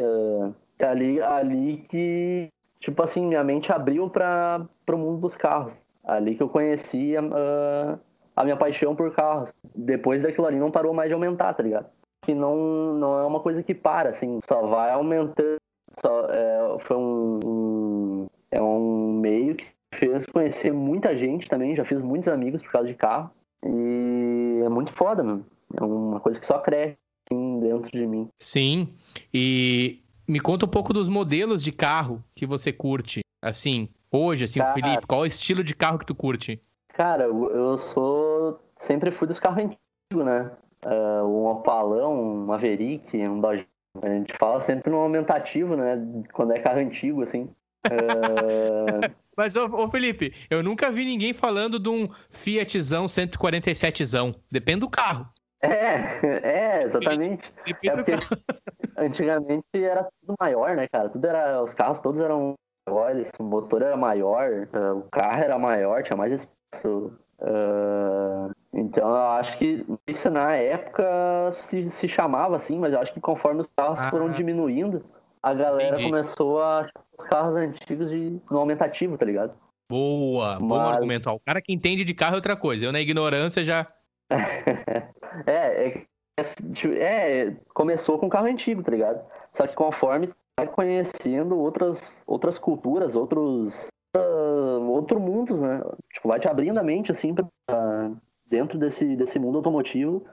É 0.77 0.85
ali, 0.85 1.21
ali 1.21 1.77
que, 1.89 2.49
tipo 2.79 3.01
assim, 3.01 3.25
minha 3.25 3.43
mente 3.43 3.71
abriu 3.71 4.09
para 4.09 4.67
o 4.87 4.97
mundo 4.97 5.21
dos 5.21 5.35
carros. 5.35 5.77
Ali 6.03 6.35
que 6.35 6.43
eu 6.43 6.49
conhecia 6.49 7.21
uh, 7.21 7.99
a 8.35 8.43
minha 8.43 8.57
paixão 8.57 8.95
por 8.95 9.13
carros. 9.13 9.53
Depois 9.73 10.23
daquilo 10.23 10.47
ali 10.47 10.59
não 10.59 10.71
parou 10.71 10.93
mais 10.93 11.09
de 11.09 11.13
aumentar, 11.13 11.53
tá 11.53 11.63
ligado? 11.63 11.87
Que 12.23 12.33
não, 12.33 12.93
não 12.93 13.19
é 13.19 13.25
uma 13.25 13.39
coisa 13.39 13.63
que 13.63 13.73
para, 13.73 14.09
assim, 14.09 14.39
só 14.43 14.65
vai 14.67 14.91
aumentando. 14.91 15.57
Só, 15.99 16.27
é, 16.29 16.79
foi 16.79 16.97
um, 16.97 17.39
um, 17.45 18.27
é 18.51 18.61
um 18.61 19.13
meio 19.13 19.55
que 19.55 19.65
fez 19.93 20.25
conhecer 20.25 20.73
muita 20.73 21.15
gente 21.15 21.47
também, 21.47 21.75
já 21.75 21.85
fiz 21.85 22.01
muitos 22.01 22.27
amigos 22.27 22.61
por 22.61 22.71
causa 22.71 22.87
de 22.87 22.95
carro. 22.95 23.31
E 23.63 24.61
é 24.63 24.69
muito 24.69 24.91
foda, 24.91 25.23
mano. 25.23 25.45
É 25.79 25.83
uma 25.83 26.19
coisa 26.19 26.39
que 26.39 26.45
só 26.45 26.59
cresce 26.59 26.97
assim, 27.31 27.59
dentro 27.59 27.91
de 27.91 28.05
mim. 28.05 28.27
Sim. 28.39 28.89
E 29.33 30.01
me 30.27 30.39
conta 30.39 30.65
um 30.65 30.69
pouco 30.69 30.93
dos 30.93 31.07
modelos 31.07 31.63
de 31.63 31.71
carro 31.71 32.23
que 32.35 32.45
você 32.45 32.71
curte. 32.73 33.21
Assim, 33.41 33.89
hoje, 34.11 34.43
assim, 34.45 34.59
Cara... 34.59 34.71
o 34.71 34.73
Felipe, 34.73 35.07
qual 35.07 35.21
é 35.21 35.23
o 35.23 35.27
estilo 35.27 35.63
de 35.63 35.75
carro 35.75 35.99
que 35.99 36.05
tu 36.05 36.15
curte? 36.15 36.59
Cara, 36.95 37.25
eu 37.25 37.77
sou. 37.77 38.59
Sempre 38.77 39.11
fui 39.11 39.27
dos 39.27 39.39
carros 39.39 39.65
antigos, 39.65 40.25
né? 40.25 40.51
Uh, 40.85 41.25
um 41.25 41.45
Opalão, 41.47 42.13
um 42.13 42.45
Maverick, 42.45 43.17
um 43.17 43.39
Dodge. 43.39 43.67
A 44.01 44.09
gente 44.09 44.33
fala 44.37 44.59
sempre 44.59 44.89
no 44.89 44.97
aumentativo, 44.97 45.75
né? 45.75 45.97
Quando 46.33 46.53
é 46.53 46.59
carro 46.59 46.79
antigo, 46.79 47.21
assim. 47.21 47.49
Uh... 47.85 49.13
Mas, 49.35 49.57
ô, 49.57 49.65
ô, 49.65 49.89
Felipe, 49.89 50.33
eu 50.49 50.63
nunca 50.63 50.89
vi 50.89 51.03
ninguém 51.03 51.33
falando 51.33 51.77
de 51.77 51.89
um 51.89 52.09
Fiatzão 52.29 53.05
147zão. 53.05 54.33
Depende 54.49 54.79
do 54.79 54.89
carro. 54.89 55.27
É, 55.61 56.19
é, 56.43 56.83
exatamente. 56.83 57.51
Depende 57.65 58.11
é 58.11 58.15
antigamente 59.05 59.65
era 59.73 60.07
tudo 60.21 60.35
maior, 60.39 60.75
né, 60.77 60.87
cara? 60.87 61.09
Tudo 61.09 61.25
era. 61.25 61.61
Os 61.61 61.73
carros 61.73 61.99
todos 61.99 62.21
eram 62.21 62.53
maiores, 62.87 63.29
o 63.37 63.43
motor 63.43 63.81
era 63.81 63.97
maior, 63.97 64.67
o 64.95 65.01
carro 65.09 65.43
era 65.43 65.59
maior, 65.59 66.03
tinha 66.03 66.15
mais 66.15 66.31
espaço. 66.31 66.55
Uh, 66.83 68.51
então 68.73 69.07
eu 69.07 69.15
acho 69.31 69.57
que 69.57 69.85
isso 70.07 70.29
na 70.29 70.55
época 70.55 71.03
se, 71.51 71.89
se 71.89 72.07
chamava 72.07 72.55
assim, 72.55 72.79
mas 72.79 72.93
eu 72.93 72.99
acho 72.99 73.13
que 73.13 73.19
conforme 73.19 73.61
os 73.61 73.67
carros 73.75 73.99
ah, 74.01 74.09
foram 74.09 74.29
diminuindo, 74.29 75.03
a 75.43 75.53
galera 75.53 75.93
entendi. 75.93 76.09
começou 76.09 76.61
a 76.61 76.79
achar 76.79 77.03
os 77.17 77.25
carros 77.27 77.55
antigos 77.55 78.09
de, 78.09 78.39
no 78.49 78.57
aumentativo, 78.57 79.17
tá 79.17 79.25
ligado? 79.25 79.53
Boa, 79.89 80.59
mas... 80.59 80.67
bom 80.67 80.79
argumento. 80.79 81.29
O 81.29 81.39
cara 81.39 81.61
que 81.61 81.71
entende 81.71 82.03
de 82.03 82.13
carro 82.13 82.33
é 82.33 82.37
outra 82.37 82.55
coisa. 82.55 82.85
Eu 82.85 82.91
na 82.91 82.99
ignorância 82.99 83.63
já. 83.63 83.85
é, 85.45 85.87
é, 85.87 86.05
é, 86.99 87.55
começou 87.73 88.17
com 88.17 88.29
carro 88.29 88.47
antigo, 88.47 88.81
tá 88.81 88.91
ligado? 88.91 89.23
Só 89.53 89.67
que 89.67 89.75
conforme 89.75 90.29
vai 90.57 90.67
conhecendo 90.67 91.57
outras, 91.57 92.23
outras 92.25 92.57
culturas, 92.57 93.15
outros 93.15 93.87
outro 94.19 95.19
mundos, 95.19 95.61
né? 95.61 95.81
Tipo, 96.13 96.29
vai 96.29 96.39
te 96.39 96.47
abrindo 96.47 96.79
a 96.79 96.83
mente, 96.83 97.11
assim, 97.11 97.33
pra, 97.33 97.45
dentro 98.45 98.77
desse, 98.77 99.15
desse 99.15 99.39
mundo 99.39 99.57
automotivo, 99.57 100.25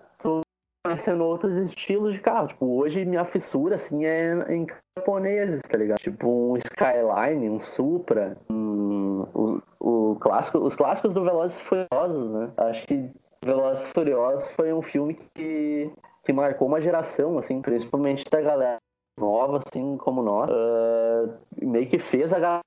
conhecendo 0.84 1.24
outros 1.24 1.56
estilos 1.56 2.14
de 2.14 2.20
carro. 2.20 2.48
Tipo, 2.48 2.66
hoje 2.66 3.04
minha 3.04 3.24
fissura, 3.24 3.76
assim, 3.76 4.04
é 4.04 4.34
em 4.52 4.66
japoneses, 4.98 5.62
tá 5.62 5.78
ligado? 5.78 5.98
Tipo, 5.98 6.28
um 6.28 6.56
Skyline, 6.56 7.50
um 7.50 7.60
Supra, 7.60 8.36
um, 8.50 9.26
o, 9.34 9.62
o 9.80 10.16
clássico, 10.16 10.58
os 10.58 10.74
clássicos 10.74 11.14
do 11.14 11.24
Velozes 11.24 11.56
e 11.56 11.60
Furiosos, 11.60 12.30
né? 12.30 12.50
Acho 12.56 12.86
que 12.86 13.10
Velozes 13.44 13.84
e 13.84 13.92
Furiosos 13.92 14.46
foi 14.48 14.72
um 14.72 14.82
filme 14.82 15.18
que, 15.34 15.90
que 16.24 16.32
marcou 16.32 16.68
uma 16.68 16.80
geração, 16.80 17.38
assim, 17.38 17.62
principalmente 17.62 18.24
da 18.30 18.40
galera 18.40 18.78
nova, 19.18 19.58
assim 19.58 19.96
como 19.98 20.22
nós, 20.22 20.50
uh, 20.50 21.38
meio 21.60 21.86
que 21.86 21.98
fez 21.98 22.32
a 22.32 22.38
galera 22.38 22.62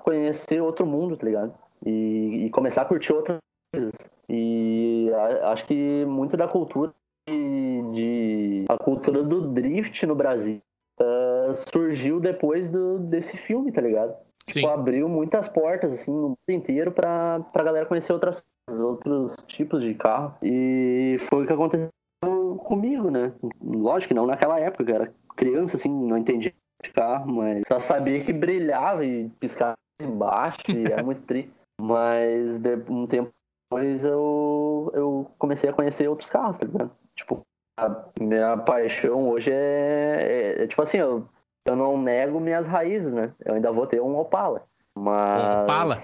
conhecer 0.00 0.60
outro 0.60 0.86
mundo, 0.86 1.16
tá 1.16 1.26
ligado? 1.26 1.54
E, 1.84 2.46
e 2.46 2.50
começar 2.50 2.82
a 2.82 2.84
curtir 2.84 3.12
outras 3.12 3.38
coisas. 3.74 3.92
E 4.28 5.10
a, 5.14 5.52
acho 5.52 5.66
que 5.66 6.04
muito 6.04 6.36
da 6.36 6.48
cultura 6.48 6.92
de, 7.28 7.82
de, 7.92 8.64
a 8.68 8.76
cultura 8.78 9.22
do 9.22 9.52
drift 9.52 10.04
no 10.06 10.14
Brasil 10.14 10.60
uh, 11.00 11.54
surgiu 11.54 12.20
depois 12.20 12.68
do, 12.68 12.98
desse 12.98 13.36
filme, 13.36 13.72
tá 13.72 13.80
ligado? 13.80 14.14
Tipo, 14.46 14.68
abriu 14.68 15.08
muitas 15.08 15.48
portas 15.48 15.92
assim 15.92 16.10
no 16.10 16.30
mundo 16.30 16.36
inteiro 16.48 16.90
pra, 16.90 17.40
pra 17.52 17.62
galera 17.62 17.86
conhecer 17.86 18.12
outras 18.12 18.42
outros 18.68 19.36
tipos 19.46 19.82
de 19.82 19.94
carro. 19.94 20.34
E 20.42 21.16
foi 21.20 21.44
o 21.44 21.46
que 21.46 21.52
aconteceu 21.52 21.90
comigo, 22.64 23.10
né? 23.10 23.32
Lógico 23.62 24.08
que 24.08 24.14
não 24.14 24.26
naquela 24.26 24.58
época, 24.58 24.90
eu 24.90 24.94
era 24.94 25.14
criança, 25.36 25.76
assim, 25.76 25.88
não 25.88 26.18
entendia 26.18 26.52
carro, 26.90 27.32
mas 27.32 27.62
só 27.66 27.78
sabia 27.78 28.20
que 28.20 28.32
brilhava 28.32 29.04
e 29.04 29.28
piscava 29.40 29.76
embaixo, 30.00 30.60
e 30.68 30.84
era 30.84 31.02
muito 31.02 31.22
triste. 31.22 31.50
Mas 31.80 32.60
de, 32.60 32.76
um 32.88 33.06
tempo 33.08 33.32
depois 33.72 34.04
eu, 34.04 34.92
eu 34.92 35.30
comecei 35.38 35.70
a 35.70 35.72
conhecer 35.72 36.06
outros 36.06 36.28
carros, 36.28 36.58
tá 36.58 36.66
ligado? 36.66 36.90
Tipo, 37.16 37.40
a 37.80 38.04
minha 38.20 38.58
paixão 38.58 39.30
hoje 39.30 39.50
é, 39.50 40.56
é, 40.58 40.62
é, 40.62 40.66
tipo 40.66 40.82
assim, 40.82 40.98
eu, 40.98 41.26
eu 41.64 41.74
não 41.74 41.96
nego 41.96 42.38
minhas 42.38 42.66
raízes, 42.66 43.14
né? 43.14 43.32
Eu 43.42 43.54
ainda 43.54 43.72
vou 43.72 43.86
ter 43.86 44.02
um 44.02 44.18
Opala. 44.18 44.62
Mas. 44.94 45.64
Opala? 45.64 45.96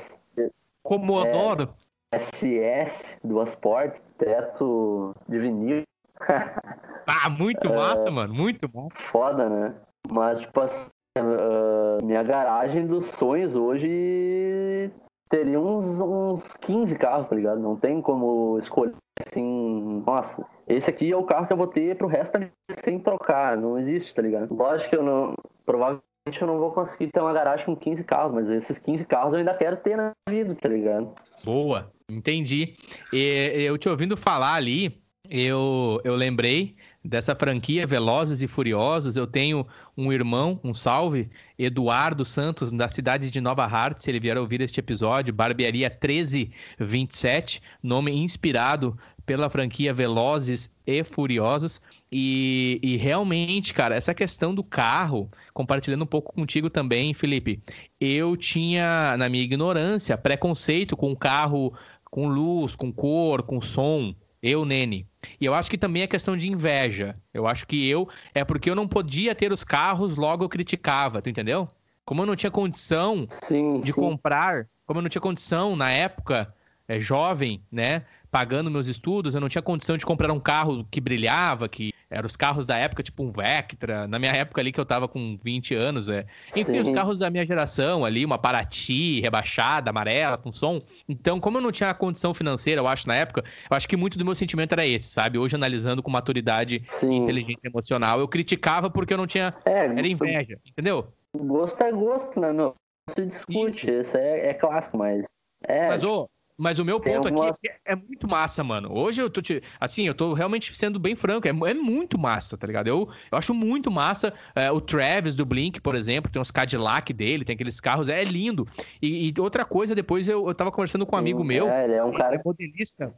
Como 0.82 1.22
é! 1.22 2.18
SS, 2.18 3.18
duas 3.22 3.54
portas, 3.54 4.00
teto 4.16 5.14
de 5.28 5.38
vinil. 5.38 5.82
ah, 7.06 7.28
muito 7.28 7.68
massa, 7.68 8.08
é, 8.08 8.10
mano, 8.10 8.32
muito 8.32 8.66
bom. 8.66 8.88
Foda, 8.94 9.46
né? 9.50 9.74
Mas, 10.10 10.40
tipo 10.40 10.60
assim, 10.60 10.88
uh, 11.18 12.04
minha 12.04 12.22
garagem 12.22 12.86
dos 12.86 13.06
sonhos 13.06 13.54
hoje 13.54 14.90
teria 15.28 15.60
uns, 15.60 16.00
uns 16.00 16.56
15 16.56 16.96
carros, 16.96 17.28
tá 17.28 17.36
ligado? 17.36 17.60
Não 17.60 17.76
tem 17.76 18.00
como 18.00 18.58
escolher 18.58 18.94
assim, 19.20 20.02
nossa, 20.06 20.44
esse 20.66 20.88
aqui 20.88 21.10
é 21.10 21.16
o 21.16 21.24
carro 21.24 21.46
que 21.46 21.52
eu 21.52 21.56
vou 21.56 21.66
ter 21.66 21.96
pro 21.96 22.06
resto 22.06 22.32
da 22.32 22.38
vida 22.40 22.52
sem 22.72 22.98
trocar. 22.98 23.56
Não 23.56 23.78
existe, 23.78 24.14
tá 24.14 24.22
ligado? 24.22 24.54
Lógico 24.54 24.90
que 24.90 24.96
eu 24.96 25.02
não. 25.02 25.34
Provavelmente 25.66 26.02
eu 26.40 26.46
não 26.46 26.58
vou 26.58 26.70
conseguir 26.72 27.10
ter 27.10 27.20
uma 27.20 27.32
garagem 27.32 27.66
com 27.66 27.76
15 27.76 28.04
carros, 28.04 28.34
mas 28.34 28.50
esses 28.50 28.78
15 28.78 29.06
carros 29.06 29.34
eu 29.34 29.40
ainda 29.40 29.54
quero 29.54 29.76
ter 29.78 29.96
na 29.96 30.12
vida, 30.28 30.54
tá 30.54 30.68
ligado? 30.68 31.12
Boa, 31.44 31.90
entendi. 32.10 32.76
E, 33.12 33.52
eu 33.56 33.76
te 33.78 33.88
ouvindo 33.88 34.16
falar 34.16 34.54
ali, 34.54 35.02
eu, 35.30 36.00
eu 36.04 36.14
lembrei 36.14 36.74
dessa 37.04 37.34
franquia 37.34 37.86
Velozes 37.86 38.42
e 38.42 38.46
Furiosos. 38.48 39.16
Eu 39.16 39.26
tenho 39.26 39.66
um 39.96 40.12
irmão, 40.12 40.60
um 40.62 40.74
salve, 40.74 41.30
Eduardo 41.58 42.24
Santos, 42.24 42.72
da 42.72 42.88
cidade 42.88 43.30
de 43.30 43.40
Nova 43.40 43.64
Hartz. 43.64 44.02
Se 44.02 44.10
ele 44.10 44.20
vier 44.20 44.36
ouvir 44.36 44.60
este 44.60 44.80
episódio, 44.80 45.32
Barbearia 45.32 45.88
1327, 45.88 47.62
nome 47.82 48.12
inspirado 48.12 48.96
pela 49.24 49.50
franquia 49.50 49.92
Velozes 49.92 50.70
e 50.86 51.04
Furiosos. 51.04 51.80
E, 52.10 52.80
e, 52.82 52.96
realmente, 52.96 53.74
cara, 53.74 53.94
essa 53.94 54.14
questão 54.14 54.54
do 54.54 54.64
carro, 54.64 55.30
compartilhando 55.52 56.04
um 56.04 56.06
pouco 56.06 56.32
contigo 56.32 56.70
também, 56.70 57.12
Felipe, 57.12 57.62
eu 58.00 58.36
tinha, 58.36 59.16
na 59.18 59.28
minha 59.28 59.44
ignorância, 59.44 60.16
preconceito 60.16 60.96
com 60.96 61.14
carro 61.14 61.74
com 62.10 62.26
luz, 62.26 62.74
com 62.74 62.92
cor, 62.92 63.42
com 63.42 63.60
som. 63.60 64.14
Eu, 64.42 64.64
Nene. 64.64 65.07
E 65.40 65.44
eu 65.44 65.54
acho 65.54 65.70
que 65.70 65.78
também 65.78 66.02
é 66.02 66.06
questão 66.06 66.36
de 66.36 66.48
inveja. 66.48 67.16
Eu 67.32 67.46
acho 67.46 67.66
que 67.66 67.88
eu. 67.88 68.08
É 68.34 68.44
porque 68.44 68.70
eu 68.70 68.74
não 68.74 68.86
podia 68.86 69.34
ter 69.34 69.52
os 69.52 69.64
carros, 69.64 70.16
logo 70.16 70.44
eu 70.44 70.48
criticava, 70.48 71.20
tu 71.20 71.28
entendeu? 71.28 71.68
Como 72.04 72.22
eu 72.22 72.26
não 72.26 72.36
tinha 72.36 72.50
condição 72.50 73.26
sim, 73.28 73.80
de 73.80 73.92
sim. 73.92 74.00
comprar, 74.00 74.66
como 74.86 74.98
eu 74.98 75.02
não 75.02 75.10
tinha 75.10 75.20
condição 75.20 75.76
na 75.76 75.90
época, 75.90 76.48
é, 76.86 76.98
jovem, 76.98 77.62
né? 77.70 78.04
Pagando 78.30 78.70
meus 78.70 78.86
estudos, 78.86 79.34
eu 79.34 79.40
não 79.40 79.48
tinha 79.48 79.62
condição 79.62 79.96
de 79.96 80.04
comprar 80.04 80.30
um 80.32 80.40
carro 80.40 80.86
que 80.90 81.00
brilhava, 81.00 81.68
que 81.68 81.92
eram 82.10 82.26
os 82.26 82.36
carros 82.36 82.66
da 82.66 82.76
época, 82.76 83.02
tipo 83.02 83.22
um 83.22 83.30
Vectra. 83.30 84.06
Na 84.08 84.18
minha 84.18 84.32
época 84.32 84.60
ali, 84.60 84.72
que 84.72 84.80
eu 84.80 84.84
tava 84.84 85.06
com 85.06 85.38
20 85.42 85.74
anos, 85.74 86.08
é. 86.08 86.26
Enfim, 86.56 86.74
Sim. 86.74 86.80
os 86.80 86.90
carros 86.90 87.18
da 87.18 87.30
minha 87.30 87.46
geração 87.46 88.04
ali, 88.04 88.24
uma 88.24 88.38
Paraty, 88.38 89.20
rebaixada, 89.20 89.90
amarela, 89.90 90.38
com 90.38 90.52
som. 90.52 90.80
Então, 91.08 91.38
como 91.38 91.58
eu 91.58 91.62
não 91.62 91.72
tinha 91.72 91.90
a 91.90 91.94
condição 91.94 92.32
financeira, 92.32 92.80
eu 92.80 92.86
acho, 92.86 93.06
na 93.06 93.14
época, 93.14 93.44
eu 93.70 93.76
acho 93.76 93.88
que 93.88 93.96
muito 93.96 94.18
do 94.18 94.24
meu 94.24 94.34
sentimento 94.34 94.72
era 94.72 94.86
esse, 94.86 95.08
sabe? 95.08 95.38
Hoje, 95.38 95.54
analisando 95.54 96.02
com 96.02 96.10
maturidade 96.10 96.82
Sim. 96.88 97.10
e 97.10 97.16
inteligência 97.16 97.68
emocional, 97.68 98.20
eu 98.20 98.28
criticava 98.28 98.88
porque 98.90 99.12
eu 99.12 99.18
não 99.18 99.26
tinha. 99.26 99.54
É, 99.64 99.86
era 99.86 100.08
inveja, 100.08 100.58
entendeu? 100.66 101.12
Gosto 101.36 101.82
é 101.82 101.92
gosto, 101.92 102.40
né? 102.40 102.52
Não 102.52 102.74
se 103.12 103.26
discute. 103.26 103.86
Isso, 103.86 103.90
Isso 103.90 104.16
é, 104.16 104.48
é 104.48 104.54
clássico, 104.54 104.96
mas. 104.96 105.26
É, 105.62 105.88
mas, 105.88 106.04
ô, 106.04 106.28
mas 106.58 106.80
o 106.80 106.84
meu 106.84 106.98
ponto 106.98 107.28
aqui 107.28 107.68
é, 107.68 107.92
é, 107.92 107.94
muito 107.94 108.26
massa, 108.26 108.64
mano. 108.64 108.90
Hoje 108.92 109.22
eu 109.22 109.30
tô 109.30 109.40
te. 109.40 109.62
Assim, 109.78 110.08
eu 110.08 110.14
tô 110.14 110.34
realmente 110.34 110.76
sendo 110.76 110.98
bem 110.98 111.14
franco. 111.14 111.46
É, 111.46 111.50
é 111.50 111.74
muito 111.74 112.18
massa, 112.18 112.58
tá 112.58 112.66
ligado? 112.66 112.88
Eu, 112.88 113.08
eu 113.30 113.38
acho 113.38 113.54
muito 113.54 113.92
massa. 113.92 114.34
É, 114.56 114.68
o 114.68 114.80
Travis 114.80 115.36
do 115.36 115.46
Blink, 115.46 115.80
por 115.80 115.94
exemplo, 115.94 116.32
tem 116.32 116.42
uns 116.42 116.50
Cadillac 116.50 117.12
dele, 117.12 117.44
tem 117.44 117.54
aqueles 117.54 117.78
carros. 117.78 118.08
É 118.08 118.24
lindo. 118.24 118.66
E, 119.00 119.28
e 119.28 119.40
outra 119.40 119.64
coisa, 119.64 119.94
depois 119.94 120.28
eu, 120.28 120.48
eu 120.48 120.54
tava 120.54 120.72
conversando 120.72 121.06
com 121.06 121.14
um 121.14 121.18
amigo 121.20 121.42
Sim, 121.42 121.46
meu. 121.46 121.68
É, 121.68 121.84
ele 121.84 121.94
é 121.94 122.02
um 122.02 122.12
cara. 122.12 122.42
Modelista. 122.44 123.14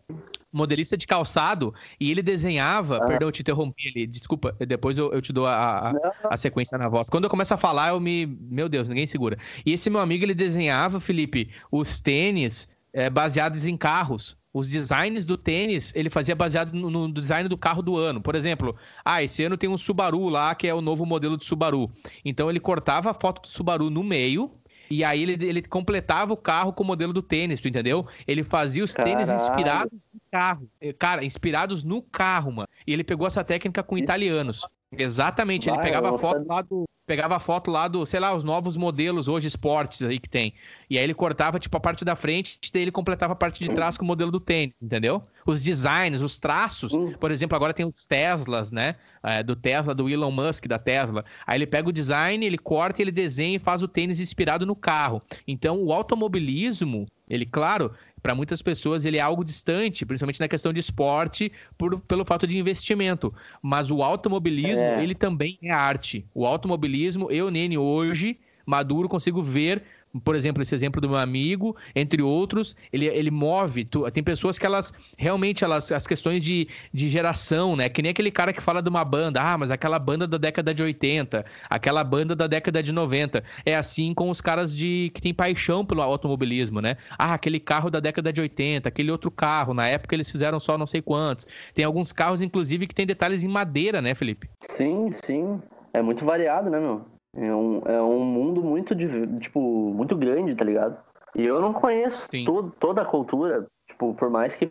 Modelista 0.52 0.94
de 0.94 1.06
calçado. 1.06 1.74
E 1.98 2.10
ele 2.10 2.20
desenhava. 2.20 2.98
Ah. 2.98 3.06
Perdão, 3.06 3.28
eu 3.28 3.32
te 3.32 3.40
interrompi 3.40 3.88
ali. 3.88 4.06
Desculpa. 4.06 4.54
Depois 4.68 4.98
eu, 4.98 5.14
eu 5.14 5.22
te 5.22 5.32
dou 5.32 5.46
a, 5.46 5.92
a, 5.92 5.94
a 6.28 6.36
sequência 6.36 6.76
na 6.76 6.90
voz. 6.90 7.08
Quando 7.08 7.24
eu 7.24 7.30
começo 7.30 7.54
a 7.54 7.56
falar, 7.56 7.88
eu 7.88 8.00
me. 8.00 8.26
Meu 8.26 8.68
Deus, 8.68 8.86
ninguém 8.86 9.06
segura. 9.06 9.38
E 9.64 9.72
esse 9.72 9.88
meu 9.88 10.00
amigo, 10.00 10.26
ele 10.26 10.34
desenhava, 10.34 11.00
Felipe, 11.00 11.50
os 11.72 12.00
tênis 12.00 12.68
é, 12.92 13.08
baseados 13.10 13.66
em 13.66 13.76
carros. 13.76 14.36
Os 14.52 14.68
designs 14.68 15.26
do 15.26 15.36
tênis, 15.36 15.92
ele 15.94 16.10
fazia 16.10 16.34
baseado 16.34 16.74
no, 16.74 16.90
no, 16.90 17.12
design 17.12 17.48
do 17.48 17.56
carro 17.56 17.82
do 17.82 17.96
ano. 17.96 18.20
Por 18.20 18.34
exemplo, 18.34 18.74
ah, 19.04 19.22
esse 19.22 19.44
ano 19.44 19.56
tem 19.56 19.70
um 19.70 19.76
Subaru 19.76 20.28
lá, 20.28 20.54
que 20.56 20.66
é 20.66 20.74
o 20.74 20.80
novo 20.80 21.06
modelo 21.06 21.36
de 21.36 21.44
Subaru. 21.44 21.88
Então 22.24 22.50
ele 22.50 22.58
cortava 22.58 23.12
a 23.12 23.14
foto 23.14 23.42
do 23.42 23.48
Subaru 23.48 23.90
no 23.90 24.02
meio, 24.02 24.50
e 24.90 25.04
aí 25.04 25.22
ele, 25.22 25.46
ele 25.46 25.62
completava 25.62 26.32
o 26.32 26.36
carro 26.36 26.72
com 26.72 26.82
o 26.82 26.86
modelo 26.86 27.12
do 27.12 27.22
tênis, 27.22 27.60
tu 27.60 27.68
entendeu? 27.68 28.04
Ele 28.26 28.42
fazia 28.42 28.82
os 28.82 28.92
Caralho. 28.92 29.14
tênis 29.14 29.30
inspirados 29.30 30.08
no 30.12 30.20
carro. 30.32 30.68
Eh, 30.80 30.92
cara, 30.92 31.24
inspirados 31.24 31.84
no 31.84 32.02
carro, 32.02 32.50
mano. 32.50 32.68
E 32.84 32.92
ele 32.92 33.04
pegou 33.04 33.28
essa 33.28 33.44
técnica 33.44 33.84
com 33.84 33.96
italianos. 33.96 34.66
Exatamente, 34.96 35.68
ele 35.68 35.78
pegava 35.78 36.14
a 36.14 36.18
foto 36.18 36.46
lá 36.46 36.62
do. 36.62 36.84
Pegava 37.06 37.36
a 37.36 37.40
foto 37.40 37.72
lá 37.72 37.88
do, 37.88 38.06
sei 38.06 38.20
lá, 38.20 38.32
os 38.32 38.44
novos 38.44 38.76
modelos 38.76 39.26
hoje 39.26 39.48
esportes 39.48 40.00
aí 40.02 40.20
que 40.20 40.28
tem. 40.28 40.54
E 40.88 40.96
aí 40.96 41.02
ele 41.02 41.14
cortava, 41.14 41.58
tipo, 41.58 41.76
a 41.76 41.80
parte 41.80 42.04
da 42.04 42.14
frente, 42.14 42.56
e 42.64 42.72
daí 42.72 42.82
ele 42.82 42.92
completava 42.92 43.32
a 43.32 43.36
parte 43.36 43.64
de 43.64 43.74
trás 43.74 43.96
com 43.96 44.04
o 44.04 44.06
modelo 44.06 44.30
do 44.30 44.38
tênis, 44.38 44.76
entendeu? 44.80 45.20
Os 45.44 45.60
designs, 45.60 46.22
os 46.22 46.38
traços. 46.38 46.92
Hum. 46.92 47.12
Por 47.18 47.32
exemplo, 47.32 47.56
agora 47.56 47.74
tem 47.74 47.84
os 47.84 48.04
Teslas, 48.04 48.70
né? 48.70 48.94
É, 49.24 49.42
do 49.42 49.56
Tesla, 49.56 49.92
do 49.92 50.08
Elon 50.08 50.30
Musk, 50.30 50.68
da 50.68 50.78
Tesla. 50.78 51.24
Aí 51.44 51.58
ele 51.58 51.66
pega 51.66 51.88
o 51.88 51.92
design, 51.92 52.46
ele 52.46 52.58
corta, 52.58 53.02
ele 53.02 53.10
desenha 53.10 53.56
e 53.56 53.58
faz 53.58 53.82
o 53.82 53.88
tênis 53.88 54.20
inspirado 54.20 54.64
no 54.64 54.76
carro. 54.76 55.20
Então, 55.48 55.82
o 55.82 55.92
automobilismo, 55.92 57.06
ele, 57.28 57.44
claro, 57.44 57.92
para 58.22 58.34
muitas 58.34 58.62
pessoas 58.62 59.04
ele 59.04 59.16
é 59.16 59.20
algo 59.20 59.44
distante, 59.44 60.04
principalmente 60.04 60.40
na 60.40 60.48
questão 60.48 60.72
de 60.72 60.80
esporte, 60.80 61.50
por, 61.76 62.00
pelo 62.00 62.24
fato 62.24 62.46
de 62.46 62.58
investimento. 62.58 63.32
Mas 63.62 63.90
o 63.90 64.02
automobilismo, 64.02 64.84
é. 64.84 65.02
ele 65.02 65.14
também 65.14 65.58
é 65.62 65.70
arte. 65.70 66.24
O 66.34 66.46
automobilismo, 66.46 67.30
eu, 67.30 67.50
Nene, 67.50 67.78
hoje, 67.78 68.38
maduro, 68.66 69.08
consigo 69.08 69.42
ver 69.42 69.82
por 70.24 70.34
exemplo, 70.34 70.62
esse 70.62 70.74
exemplo 70.74 71.00
do 71.00 71.08
meu 71.08 71.18
amigo, 71.18 71.76
entre 71.94 72.20
outros, 72.22 72.74
ele, 72.92 73.06
ele 73.06 73.30
move. 73.30 73.84
Tu, 73.84 74.10
tem 74.10 74.22
pessoas 74.22 74.58
que 74.58 74.66
elas 74.66 74.92
realmente, 75.16 75.62
elas, 75.62 75.92
as 75.92 76.06
questões 76.06 76.42
de, 76.42 76.68
de 76.92 77.08
geração, 77.08 77.76
né? 77.76 77.88
Que 77.88 78.02
nem 78.02 78.10
aquele 78.10 78.30
cara 78.30 78.52
que 78.52 78.60
fala 78.60 78.82
de 78.82 78.88
uma 78.88 79.04
banda, 79.04 79.40
ah, 79.40 79.56
mas 79.56 79.70
aquela 79.70 79.98
banda 79.98 80.26
da 80.26 80.36
década 80.36 80.74
de 80.74 80.82
80, 80.82 81.44
aquela 81.68 82.02
banda 82.02 82.34
da 82.34 82.46
década 82.46 82.82
de 82.82 82.92
90. 82.92 83.42
É 83.64 83.76
assim 83.76 84.12
com 84.12 84.30
os 84.30 84.40
caras 84.40 84.74
de 84.74 85.10
que 85.14 85.20
tem 85.20 85.32
paixão 85.32 85.84
pelo 85.84 86.02
automobilismo, 86.02 86.80
né? 86.80 86.96
Ah, 87.16 87.34
aquele 87.34 87.60
carro 87.60 87.90
da 87.90 88.00
década 88.00 88.32
de 88.32 88.40
80, 88.40 88.88
aquele 88.88 89.12
outro 89.12 89.30
carro, 89.30 89.72
na 89.72 89.86
época 89.86 90.16
eles 90.16 90.30
fizeram 90.30 90.58
só 90.58 90.76
não 90.76 90.86
sei 90.86 91.00
quantos. 91.00 91.46
Tem 91.72 91.84
alguns 91.84 92.12
carros, 92.12 92.42
inclusive, 92.42 92.86
que 92.86 92.94
tem 92.94 93.06
detalhes 93.06 93.44
em 93.44 93.48
madeira, 93.48 94.02
né, 94.02 94.14
Felipe? 94.14 94.50
Sim, 94.58 95.10
sim. 95.12 95.60
É 95.92 96.02
muito 96.02 96.24
variado, 96.24 96.70
né, 96.70 96.78
meu? 96.78 97.04
É 97.36 97.54
um, 97.54 97.82
é 97.86 98.02
um 98.02 98.24
mundo 98.24 98.62
muito, 98.62 98.94
tipo, 99.40 99.60
muito 99.94 100.16
grande, 100.16 100.54
tá 100.54 100.64
ligado? 100.64 100.98
E 101.34 101.44
eu 101.44 101.60
não 101.60 101.72
conheço 101.72 102.28
todo, 102.44 102.74
toda 102.78 103.02
a 103.02 103.04
cultura, 103.04 103.66
tipo, 103.88 104.14
por 104.14 104.28
mais 104.28 104.54
que 104.54 104.68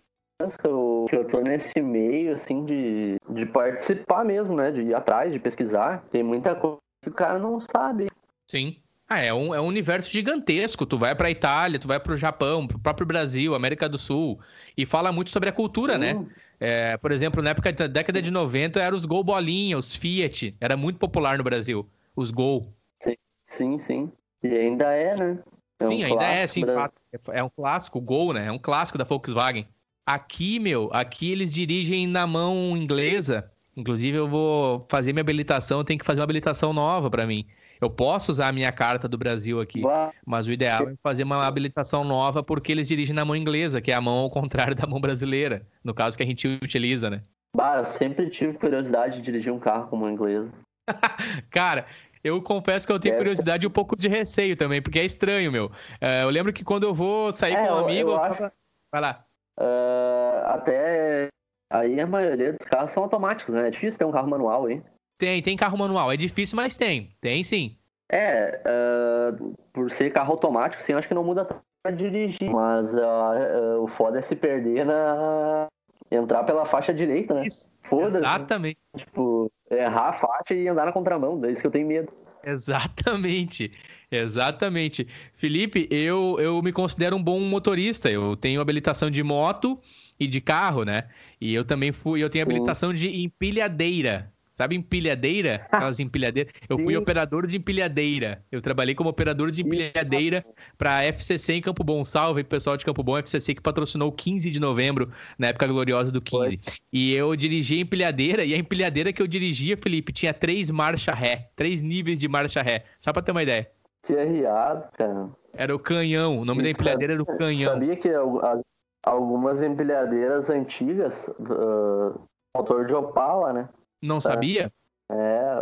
eu, 0.64 1.05
que 1.10 1.16
eu 1.16 1.26
tô 1.26 1.39
nesse 1.39 1.82
meio, 1.82 2.34
assim, 2.34 2.66
de, 2.66 3.18
de 3.30 3.45
participar 3.45 4.26
mesmo, 4.26 4.55
né? 4.55 4.72
De 4.72 4.82
ir 4.82 4.93
atrás, 4.93 5.32
de 5.32 5.39
pesquisar. 5.39 6.03
Tem 6.12 6.22
muita 6.22 6.53
coisa 6.55 6.78
que 7.01 7.10
o 7.10 7.14
cara 7.14 7.39
não 7.39 7.60
sabe. 7.60 8.10
Sim. 8.47 8.78
Ah, 9.07 9.20
é 9.20 9.34
um, 9.34 9.55
é 9.55 9.60
um 9.60 9.66
universo 9.66 10.12
gigantesco. 10.12 10.86
Tu 10.86 10.97
vai 10.97 11.16
pra 11.16 11.32
Itália, 11.32 11.80
tu 11.80 11.88
vai 11.88 11.99
pro 11.99 12.16
Japão, 12.16 12.68
pro 12.68 12.78
próprio 12.78 13.07
Brasil, 13.07 13.55
América 13.55 13.89
do 13.89 13.97
Sul, 13.97 14.39
e 14.78 14.86
fala 14.86 15.12
muito 15.12 15.32
sobre 15.32 15.49
a 15.49 15.51
cultura, 15.51 15.97
né? 15.97 16.14
Sim. 16.14 16.20
né? 16.20 16.28
É, 16.62 16.97
por 16.97 17.12
exemplo, 17.12 17.41
na 17.41 17.51
época 17.51 17.72
da 17.72 17.88
década 17.88 18.22
de 18.22 18.30
90, 18.30 18.80
eram 18.82 18.97
os 18.97 19.05
Gol 19.05 19.24
Bolinha, 19.24 19.78
os 19.78 19.95
Fiat. 19.95 20.55
Era 20.60 20.76
muito 20.76 20.99
popular 20.99 21.38
no 21.38 21.43
Brasil 21.43 21.89
os 22.16 22.32
Gol. 22.32 22.74
Sim, 23.01 23.16
sim, 23.47 23.80
sim. 23.80 24.12
E 24.43 24.47
ainda 24.47 24.93
é, 24.93 25.16
né? 25.16 25.39
É 25.82 25.86
sim, 25.86 26.03
um 26.03 26.07
ainda 26.07 26.26
é, 26.26 26.47
sim, 26.47 26.66
fato. 26.66 27.01
É 27.32 27.43
um 27.43 27.49
clássico, 27.49 28.01
Gol, 28.01 28.34
né? 28.34 28.47
É 28.47 28.51
um 28.51 28.60
clássico 28.60 28.97
da 28.97 29.03
Volkswagen. 29.03 29.68
Aqui, 30.05 30.60
meu, 30.60 30.89
aqui 30.91 31.32
eles 31.32 31.53
dirigem 31.53 32.07
na 32.07 32.26
mão 32.26 32.76
inglesa. 32.76 33.51
Inclusive, 33.78 34.18
eu 34.18 34.28
vou 34.28 34.86
fazer 34.89 35.14
minha 35.14 35.22
habilitação, 35.22 35.84
tem 35.84 35.97
que 35.97 36.05
fazer 36.05 36.20
uma 36.20 36.26
habilitação 36.26 36.74
nova 36.74 37.10
para 37.10 37.26
mim. 37.26 37.45
Eu 37.80 37.89
posso 37.89 38.32
usar 38.32 38.49
a 38.49 38.51
minha 38.51 38.72
carta 38.74 39.07
do 39.07 39.18
Brasil 39.18 39.62
aqui, 39.62 39.84
mas 40.26 40.45
o 40.45 40.51
ideal 40.51 40.89
é 40.89 40.95
fazer 41.01 41.24
uma 41.24 41.47
habilitação 41.47 42.03
nova 42.03 42.43
porque 42.43 42.74
eles 42.74 42.88
dirigem 42.88 43.16
na 43.16 43.24
mão 43.24 43.36
inglesa, 43.36 43.80
que 43.80 43.89
é 43.89 43.93
a 43.93 44.01
mão 44.01 44.18
ao 44.18 44.30
contrário 44.30 44.76
da 44.76 44.86
mão 44.86 44.99
brasileira, 44.99 45.66
no 45.82 45.93
caso 45.93 46.18
que 46.18 46.24
a 46.24 46.26
gente 46.26 46.45
utiliza, 46.62 47.10
né? 47.10 47.22
Bah, 47.55 47.78
eu 47.78 47.86
sempre 47.86 48.30
tive 48.30 48.57
curiosidade 48.57 49.18
de 49.18 49.22
dirigir 49.22 49.53
um 49.53 49.60
carro 49.60 49.88
com 49.88 49.95
mão 49.95 50.10
inglesa. 50.10 50.51
Cara, 51.49 51.85
eu 52.23 52.41
confesso 52.41 52.85
que 52.85 52.93
eu 52.93 52.99
tenho 52.99 53.17
curiosidade 53.17 53.65
e 53.65 53.67
um 53.67 53.71
pouco 53.71 53.95
de 53.95 54.07
receio 54.07 54.55
também, 54.55 54.81
porque 54.81 54.99
é 54.99 55.05
estranho, 55.05 55.51
meu. 55.51 55.71
É, 56.01 56.23
eu 56.23 56.29
lembro 56.29 56.51
que 56.51 56.63
quando 56.63 56.83
eu 56.83 56.93
vou 56.93 57.31
sair 57.33 57.53
é, 57.53 57.65
com 57.65 57.73
um 57.73 57.77
amigo. 57.85 58.09
Eu, 58.11 58.15
eu 58.15 58.23
acho... 58.23 58.51
Vai 58.91 59.01
lá. 59.01 59.25
Uh, 59.59 60.45
até 60.45 61.27
aí 61.71 61.99
a 61.99 62.07
maioria 62.07 62.53
dos 62.53 62.65
carros 62.67 62.91
são 62.91 63.03
automáticos, 63.03 63.53
né? 63.53 63.67
É 63.67 63.71
difícil 63.71 63.99
ter 63.99 64.05
um 64.05 64.11
carro 64.11 64.29
manual 64.29 64.65
aí. 64.65 64.81
Tem, 65.17 65.41
tem 65.41 65.57
carro 65.57 65.77
manual. 65.77 66.11
É 66.11 66.17
difícil, 66.17 66.55
mas 66.55 66.77
tem. 66.77 67.15
Tem 67.21 67.43
sim. 67.43 67.77
É, 68.11 68.61
uh, 68.65 69.53
por 69.71 69.91
ser 69.91 70.11
carro 70.11 70.31
automático, 70.31 70.81
sim, 70.81 70.93
eu 70.93 70.97
acho 70.97 71.07
que 71.07 71.13
não 71.13 71.23
muda 71.23 71.45
pra 71.83 71.91
dirigir. 71.91 72.49
Mas 72.49 72.95
uh, 72.95 73.81
o 73.81 73.87
foda 73.87 74.19
é 74.19 74.21
se 74.21 74.35
perder 74.35 74.85
na. 74.85 75.67
entrar 76.09 76.43
pela 76.43 76.65
faixa 76.65 76.93
direita, 76.93 77.33
né? 77.33 77.45
Foda-se. 77.83 78.17
Exatamente. 78.17 78.79
Tipo, 78.97 79.51
errar 79.72 80.09
a 80.09 80.13
faixa 80.13 80.53
e 80.53 80.67
andar 80.67 80.86
na 80.86 80.91
contramão, 80.91 81.43
é 81.45 81.51
isso 81.51 81.61
que 81.61 81.67
eu 81.67 81.72
tenho 81.72 81.88
medo. 81.88 82.11
Exatamente, 82.43 83.72
exatamente. 84.09 85.07
Felipe, 85.34 85.88
eu, 85.91 86.38
eu 86.39 86.61
me 86.61 86.72
considero 86.72 87.15
um 87.15 87.24
bom 87.24 87.39
motorista. 87.41 88.09
Eu 88.09 88.36
tenho 88.36 88.61
habilitação 88.61 89.11
de 89.11 89.22
moto 89.22 89.80
e 90.20 90.28
de 90.28 90.41
carro, 90.41 90.84
né? 90.84 91.07
E 91.39 91.53
eu 91.53 91.65
também 91.65 91.91
fui, 91.91 92.24
eu 92.24 92.30
tenho 92.30 92.45
Sim. 92.45 92.51
habilitação 92.51 92.93
de 92.93 93.24
empilhadeira. 93.24 94.32
Sabe 94.60 94.76
empilhadeira? 94.76 95.66
Aquelas 95.72 96.01
empilhadeiras. 96.01 96.51
Eu 96.68 96.78
fui 96.78 96.97
operador 96.97 97.47
de 97.47 97.55
empilhadeira. 97.55 98.43
Eu 98.51 98.62
trabalhei 98.62 98.93
como 98.93 99.10
operador 99.10 99.51
de 99.51 99.62
empilhadeira 99.62 100.45
para 100.78 100.97
a 100.97 101.03
FCC 101.05 101.53
em 101.53 101.62
Campo 101.62 101.82
Bom. 101.82 102.03
Salve 102.03 102.43
pessoal 102.43 102.76
de 102.76 102.84
Campo 102.84 103.01
Bom, 103.01 103.18
FCC 103.18 103.55
que 103.55 103.62
patrocinou 103.62 104.10
o 104.10 104.12
15 104.12 104.51
de 104.51 104.60
novembro, 104.60 105.10
na 105.38 105.47
época 105.47 105.66
gloriosa 105.66 106.12
do 106.12 106.22
15. 106.22 106.38
Foi. 106.38 106.60
E 106.91 107.14
eu 107.14 107.34
dirigi 107.38 107.78
a 107.78 107.82
empilhadeira, 107.84 108.43
e 108.43 108.53
a 108.53 108.57
empilhadeira 108.57 109.14
que 109.14 109.22
eu 109.22 109.28
dirigia, 109.28 109.78
Felipe, 109.78 110.12
tinha 110.12 110.34
três 110.34 110.70
marcha 110.70 111.14
ré, 111.14 111.51
três 111.55 111.82
níveis 111.82 112.20
de 112.20 112.28
marcha 112.28 112.62
ré. 112.62 112.84
Só 112.99 113.14
para 113.14 113.22
ter 113.22 113.32
uma 113.32 113.43
ideia. 113.43 113.72
Que 114.03 114.14
arriado, 114.14 114.91
cara. 114.91 115.30
Era 115.53 115.74
o 115.74 115.80
canhão, 115.80 116.38
o 116.38 116.43
nome 116.43 116.60
e 116.60 116.64
da 116.64 116.70
empilhadeira 116.72 117.14
era 117.14 117.24
o 117.24 117.26
canhão. 117.26 117.72
Sabia 117.72 117.95
que 117.95 118.10
as, 118.10 118.62
algumas 119.05 119.62
empilhadeiras 119.62 120.49
antigas, 120.49 121.30
uh, 121.30 122.20
motor 122.53 122.86
de 122.86 122.93
Opala, 122.93 123.53
né? 123.53 123.70
Não 124.01 124.21
sabia? 124.21 124.71
É, 125.11 125.61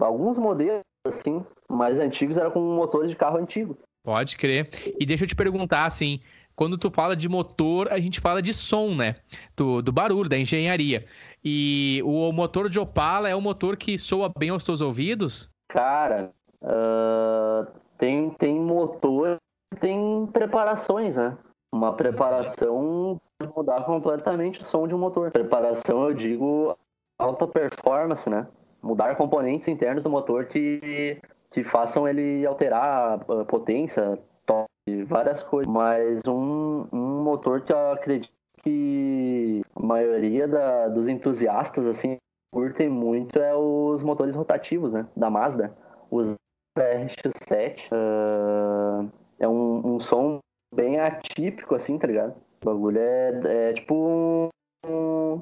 alguns 0.00 0.38
modelos, 0.38 0.82
assim, 1.06 1.44
mais 1.68 1.98
antigos 1.98 2.36
eram 2.36 2.50
com 2.50 2.60
motores 2.60 3.10
de 3.10 3.16
carro 3.16 3.38
antigo. 3.38 3.76
Pode 4.04 4.36
crer. 4.36 4.68
E 4.98 5.06
deixa 5.06 5.24
eu 5.24 5.28
te 5.28 5.34
perguntar, 5.34 5.86
assim, 5.86 6.20
quando 6.54 6.76
tu 6.76 6.90
fala 6.90 7.16
de 7.16 7.28
motor, 7.28 7.88
a 7.90 7.98
gente 7.98 8.20
fala 8.20 8.42
de 8.42 8.52
som, 8.52 8.94
né? 8.94 9.16
Do, 9.56 9.80
do 9.80 9.92
barulho, 9.92 10.28
da 10.28 10.38
engenharia. 10.38 11.04
E 11.44 12.02
o 12.04 12.30
motor 12.32 12.68
de 12.68 12.78
Opala 12.78 13.28
é 13.28 13.36
um 13.36 13.40
motor 13.40 13.76
que 13.76 13.98
soa 13.98 14.30
bem 14.36 14.50
aos 14.50 14.64
teus 14.64 14.80
ouvidos? 14.80 15.50
Cara, 15.68 16.30
uh, 16.62 17.66
tem, 17.96 18.30
tem 18.30 18.60
motor, 18.60 19.38
tem 19.80 20.26
preparações, 20.32 21.16
né? 21.16 21.36
Uma 21.74 21.94
preparação 21.94 23.18
pode 23.38 23.52
mudar 23.56 23.82
completamente 23.84 24.60
o 24.60 24.64
som 24.64 24.86
de 24.86 24.94
um 24.94 24.98
motor. 24.98 25.30
Preparação, 25.30 26.08
eu 26.08 26.14
digo, 26.14 26.76
alta 27.22 27.46
performance, 27.46 28.28
né? 28.28 28.46
Mudar 28.82 29.16
componentes 29.16 29.68
internos 29.68 30.02
do 30.02 30.10
motor 30.10 30.46
que, 30.46 31.20
que 31.50 31.62
façam 31.62 32.08
ele 32.08 32.44
alterar 32.44 33.20
a 33.20 33.44
potência, 33.44 34.18
top, 34.44 34.68
várias 35.06 35.42
coisas. 35.42 35.72
Mas 35.72 36.22
um, 36.26 36.86
um 36.92 37.22
motor 37.22 37.60
que 37.60 37.72
eu 37.72 37.92
acredito 37.92 38.32
que 38.62 39.62
a 39.74 39.80
maioria 39.80 40.46
da, 40.46 40.88
dos 40.88 41.08
entusiastas 41.08 41.86
assim 41.86 42.16
curtem 42.52 42.88
muito 42.88 43.38
é 43.38 43.54
os 43.54 44.02
motores 44.02 44.34
rotativos, 44.34 44.92
né? 44.92 45.06
Da 45.16 45.30
Mazda. 45.30 45.74
Os 46.10 46.34
RX-7 46.78 47.88
uh, 47.92 49.10
é 49.38 49.48
um, 49.48 49.94
um 49.94 50.00
som 50.00 50.38
bem 50.74 50.98
atípico, 51.00 51.74
assim, 51.74 51.98
tá 51.98 52.06
ligado? 52.06 52.34
O 52.62 52.64
bagulho 52.64 52.98
é, 52.98 53.68
é 53.68 53.72
tipo 53.72 53.94
um, 53.94 54.48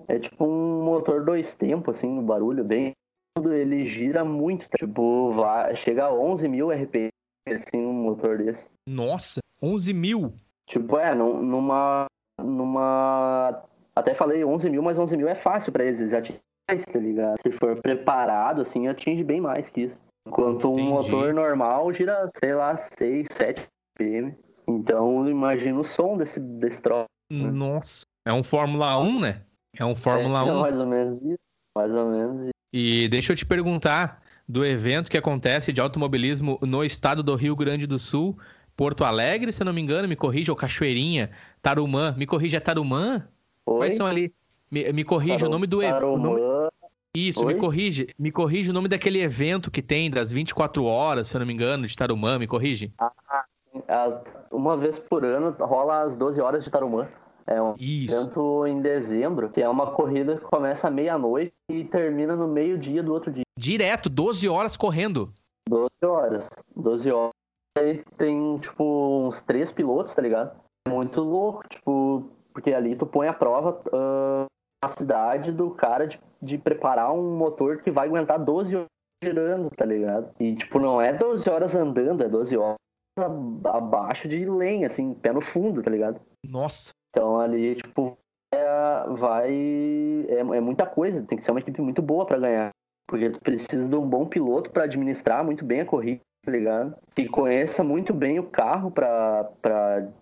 é 0.09 0.19
tipo 0.19 0.45
um 0.45 0.83
motor 0.83 1.25
dois 1.25 1.55
tempos, 1.55 1.99
assim, 1.99 2.19
o 2.19 2.23
barulho 2.23 2.65
bem. 2.65 2.93
Ele 3.39 3.87
gira 3.87 4.25
muito, 4.25 4.69
tá? 4.69 4.77
tipo, 4.77 5.31
vai, 5.31 5.75
chega 5.77 6.07
a 6.07 6.13
11 6.13 6.49
mil 6.49 6.71
RPM, 6.71 7.11
assim, 7.49 7.79
um 7.79 7.93
motor 7.93 8.39
desse. 8.39 8.69
Nossa, 8.89 9.41
11 9.63 9.95
mil? 9.95 10.33
Tipo, 10.67 10.99
é, 10.99 11.15
numa. 11.15 12.07
numa. 12.41 13.63
Até 13.95 14.15
falei 14.15 14.45
11 14.45 14.69
mil, 14.71 14.83
mas 14.83 14.99
11 14.99 15.17
mil 15.17 15.29
é 15.29 15.35
fácil 15.35 15.73
pra 15.73 15.85
eles, 15.85 16.01
eles 16.01 16.15
atingem 16.15 16.41
mais, 16.71 16.85
tá 16.85 16.99
ligado? 16.99 17.37
Se 17.41 17.53
for 17.53 17.81
preparado, 17.81 18.63
assim, 18.63 18.89
atinge 18.89 19.25
bem 19.25 19.41
mais 19.41 19.71
que 19.71 19.83
isso. 19.83 20.01
Enquanto 20.27 20.71
um 20.71 20.79
Entendi. 20.79 20.91
motor 20.91 21.33
normal 21.33 21.93
gira, 21.93 22.27
sei 22.29 22.55
lá, 22.55 22.77
6, 22.77 23.27
7 23.31 23.67
RPM. 23.97 24.37
Então, 24.69 25.29
imagina 25.29 25.81
o 25.81 25.85
som 25.85 26.17
desse, 26.17 26.39
desse 26.39 26.81
troço 26.83 27.07
Nossa. 27.31 28.05
É 28.25 28.33
um 28.33 28.43
Fórmula 28.43 28.99
1, 28.99 29.21
né? 29.21 29.43
É 29.77 29.85
um 29.85 29.95
Fórmula 29.95 30.41
é, 30.41 30.53
1. 30.53 30.61
Mais 30.61 30.79
ou 30.79 30.87
menos 30.87 31.23
isso. 31.23 31.39
Mais 31.75 31.95
ou 31.95 32.11
menos 32.11 32.41
isso. 32.43 32.51
E 32.73 33.09
deixa 33.09 33.33
eu 33.33 33.37
te 33.37 33.47
perguntar 33.47 34.21
do 34.49 34.65
evento 34.65 35.11
que 35.11 35.17
acontece 35.17 35.73
de 35.73 35.81
automobilismo 35.81 36.59
no 36.63 36.85
estado 36.85 37.23
do 37.23 37.35
Rio 37.35 37.55
Grande 37.57 37.87
do 37.87 37.99
Sul, 37.99 38.37
Porto 38.77 39.05
Alegre, 39.05 39.53
se 39.53 39.63
eu 39.63 39.65
não 39.65 39.73
me 39.73 39.81
engano, 39.81 40.09
me 40.09 40.17
corrija, 40.17 40.53
ou 40.53 40.57
Cachoeirinha, 40.57 41.31
Tarumã. 41.63 42.15
Me 42.17 42.27
corrija, 42.27 42.57
é 42.57 42.61
Tarumã? 42.61 43.29
Oi? 43.67 43.79
Quais 43.79 43.97
são 43.97 44.07
ali? 44.07 44.33
Me, 44.71 44.93
me 44.93 45.05
corrija 45.05 45.39
Taru- 45.39 45.49
o 45.49 45.53
nome 45.53 45.67
do 45.67 45.83
evento. 45.83 45.95
Tarumã. 45.95 46.69
Isso, 47.15 47.45
me 47.45 47.55
Oi? 47.55 47.59
corrige. 47.59 48.07
Me 48.19 48.31
corrige 48.31 48.71
o 48.71 48.73
nome 48.73 48.89
daquele 48.89 49.21
evento 49.21 49.71
que 49.71 49.83
tem 49.83 50.11
das 50.11 50.31
24 50.33 50.85
horas, 50.85 51.29
se 51.29 51.37
eu 51.37 51.41
não 51.41 51.47
me 51.47 51.53
engano, 51.53 51.87
de 51.87 51.97
Tarumã, 51.97 52.39
me 52.39 52.47
corrige. 52.47 52.93
As- 53.89 54.21
uma 54.51 54.77
vez 54.77 54.99
por 54.99 55.25
ano 55.25 55.55
rola 55.59 56.03
às 56.03 56.17
12 56.17 56.41
horas 56.41 56.65
de 56.65 56.71
Tarumã. 56.71 57.09
É 57.51 57.61
um 57.61 57.75
Isso. 57.79 58.15
evento 58.15 58.67
em 58.67 58.81
dezembro, 58.81 59.51
que 59.51 59.61
é 59.61 59.69
uma 59.69 59.91
corrida 59.91 60.37
que 60.37 60.45
começa 60.45 60.87
à 60.87 60.91
meia-noite 60.91 61.53
e 61.69 61.85
termina 61.85 62.37
no 62.37 62.47
meio-dia 62.47 63.03
do 63.03 63.13
outro 63.13 63.33
dia. 63.33 63.43
Direto, 63.59 64.09
12 64.09 64.49
horas 64.49 64.77
correndo. 64.77 65.33
12 65.69 65.91
horas. 66.05 66.49
12 66.77 67.11
horas. 67.11 67.33
Aí 67.77 68.05
tem, 68.17 68.57
tipo, 68.59 69.27
uns 69.27 69.41
três 69.41 69.73
pilotos, 69.73 70.15
tá 70.15 70.23
ligado? 70.23 70.57
Muito 70.89 71.21
louco, 71.21 71.69
tipo, 71.69 72.31
porque 72.53 72.73
ali 72.73 72.95
tu 72.95 73.05
põe 73.05 73.27
a 73.27 73.33
prova 73.33 73.83
ah, 73.93 74.47
a 74.85 74.89
cidade 74.89 75.51
do 75.51 75.71
cara 75.71 76.07
de, 76.07 76.21
de 76.41 76.57
preparar 76.57 77.13
um 77.13 77.37
motor 77.37 77.79
que 77.79 77.91
vai 77.91 78.07
aguentar 78.07 78.39
12 78.39 78.77
horas 78.77 78.89
girando, 79.23 79.71
tá 79.71 79.85
ligado? 79.85 80.31
E, 80.39 80.55
tipo, 80.55 80.79
não 80.79 81.01
é 81.01 81.13
12 81.13 81.51
horas 81.51 81.75
andando, 81.75 82.25
é 82.25 82.29
12 82.29 82.57
horas 82.57 82.77
abaixo 83.65 84.29
de 84.29 84.45
lenha, 84.45 84.87
assim, 84.87 85.13
pé 85.15 85.33
no 85.33 85.41
fundo, 85.41 85.83
tá 85.83 85.91
ligado? 85.91 86.21
Nossa. 86.49 86.93
Então 87.11 87.41
ali, 87.41 87.75
tipo, 87.77 88.17
é- 88.53 89.05
vai. 89.11 89.51
É, 90.29 90.39
é 90.41 90.61
muita 90.61 90.87
coisa, 90.87 91.23
tem 91.23 91.39
que 91.39 91.45
ser 91.45 91.51
uma 91.51 91.61
equipe 91.61 91.81
muito 91.81 92.01
boa 92.01 92.27
pra 92.27 92.39
ganhar. 92.39 92.71
Porque 93.09 93.31
tu 93.31 93.41
precisa 93.41 93.89
de 93.89 93.97
um 93.97 94.09
bom 94.09 94.27
piloto 94.27 94.71
pra 94.71 94.85
administrar 94.85 95.45
muito 95.45 95.65
bem 95.65 95.81
a 95.81 95.85
corrida, 95.87 96.21
tá 96.45 96.53
ligado? 96.53 96.97
Que 97.15 97.29
conheça 97.29 97.83
muito 97.83 98.15
bem 98.15 98.39
o 98.39 98.49
carro 98.49 98.91
pra 98.93 99.51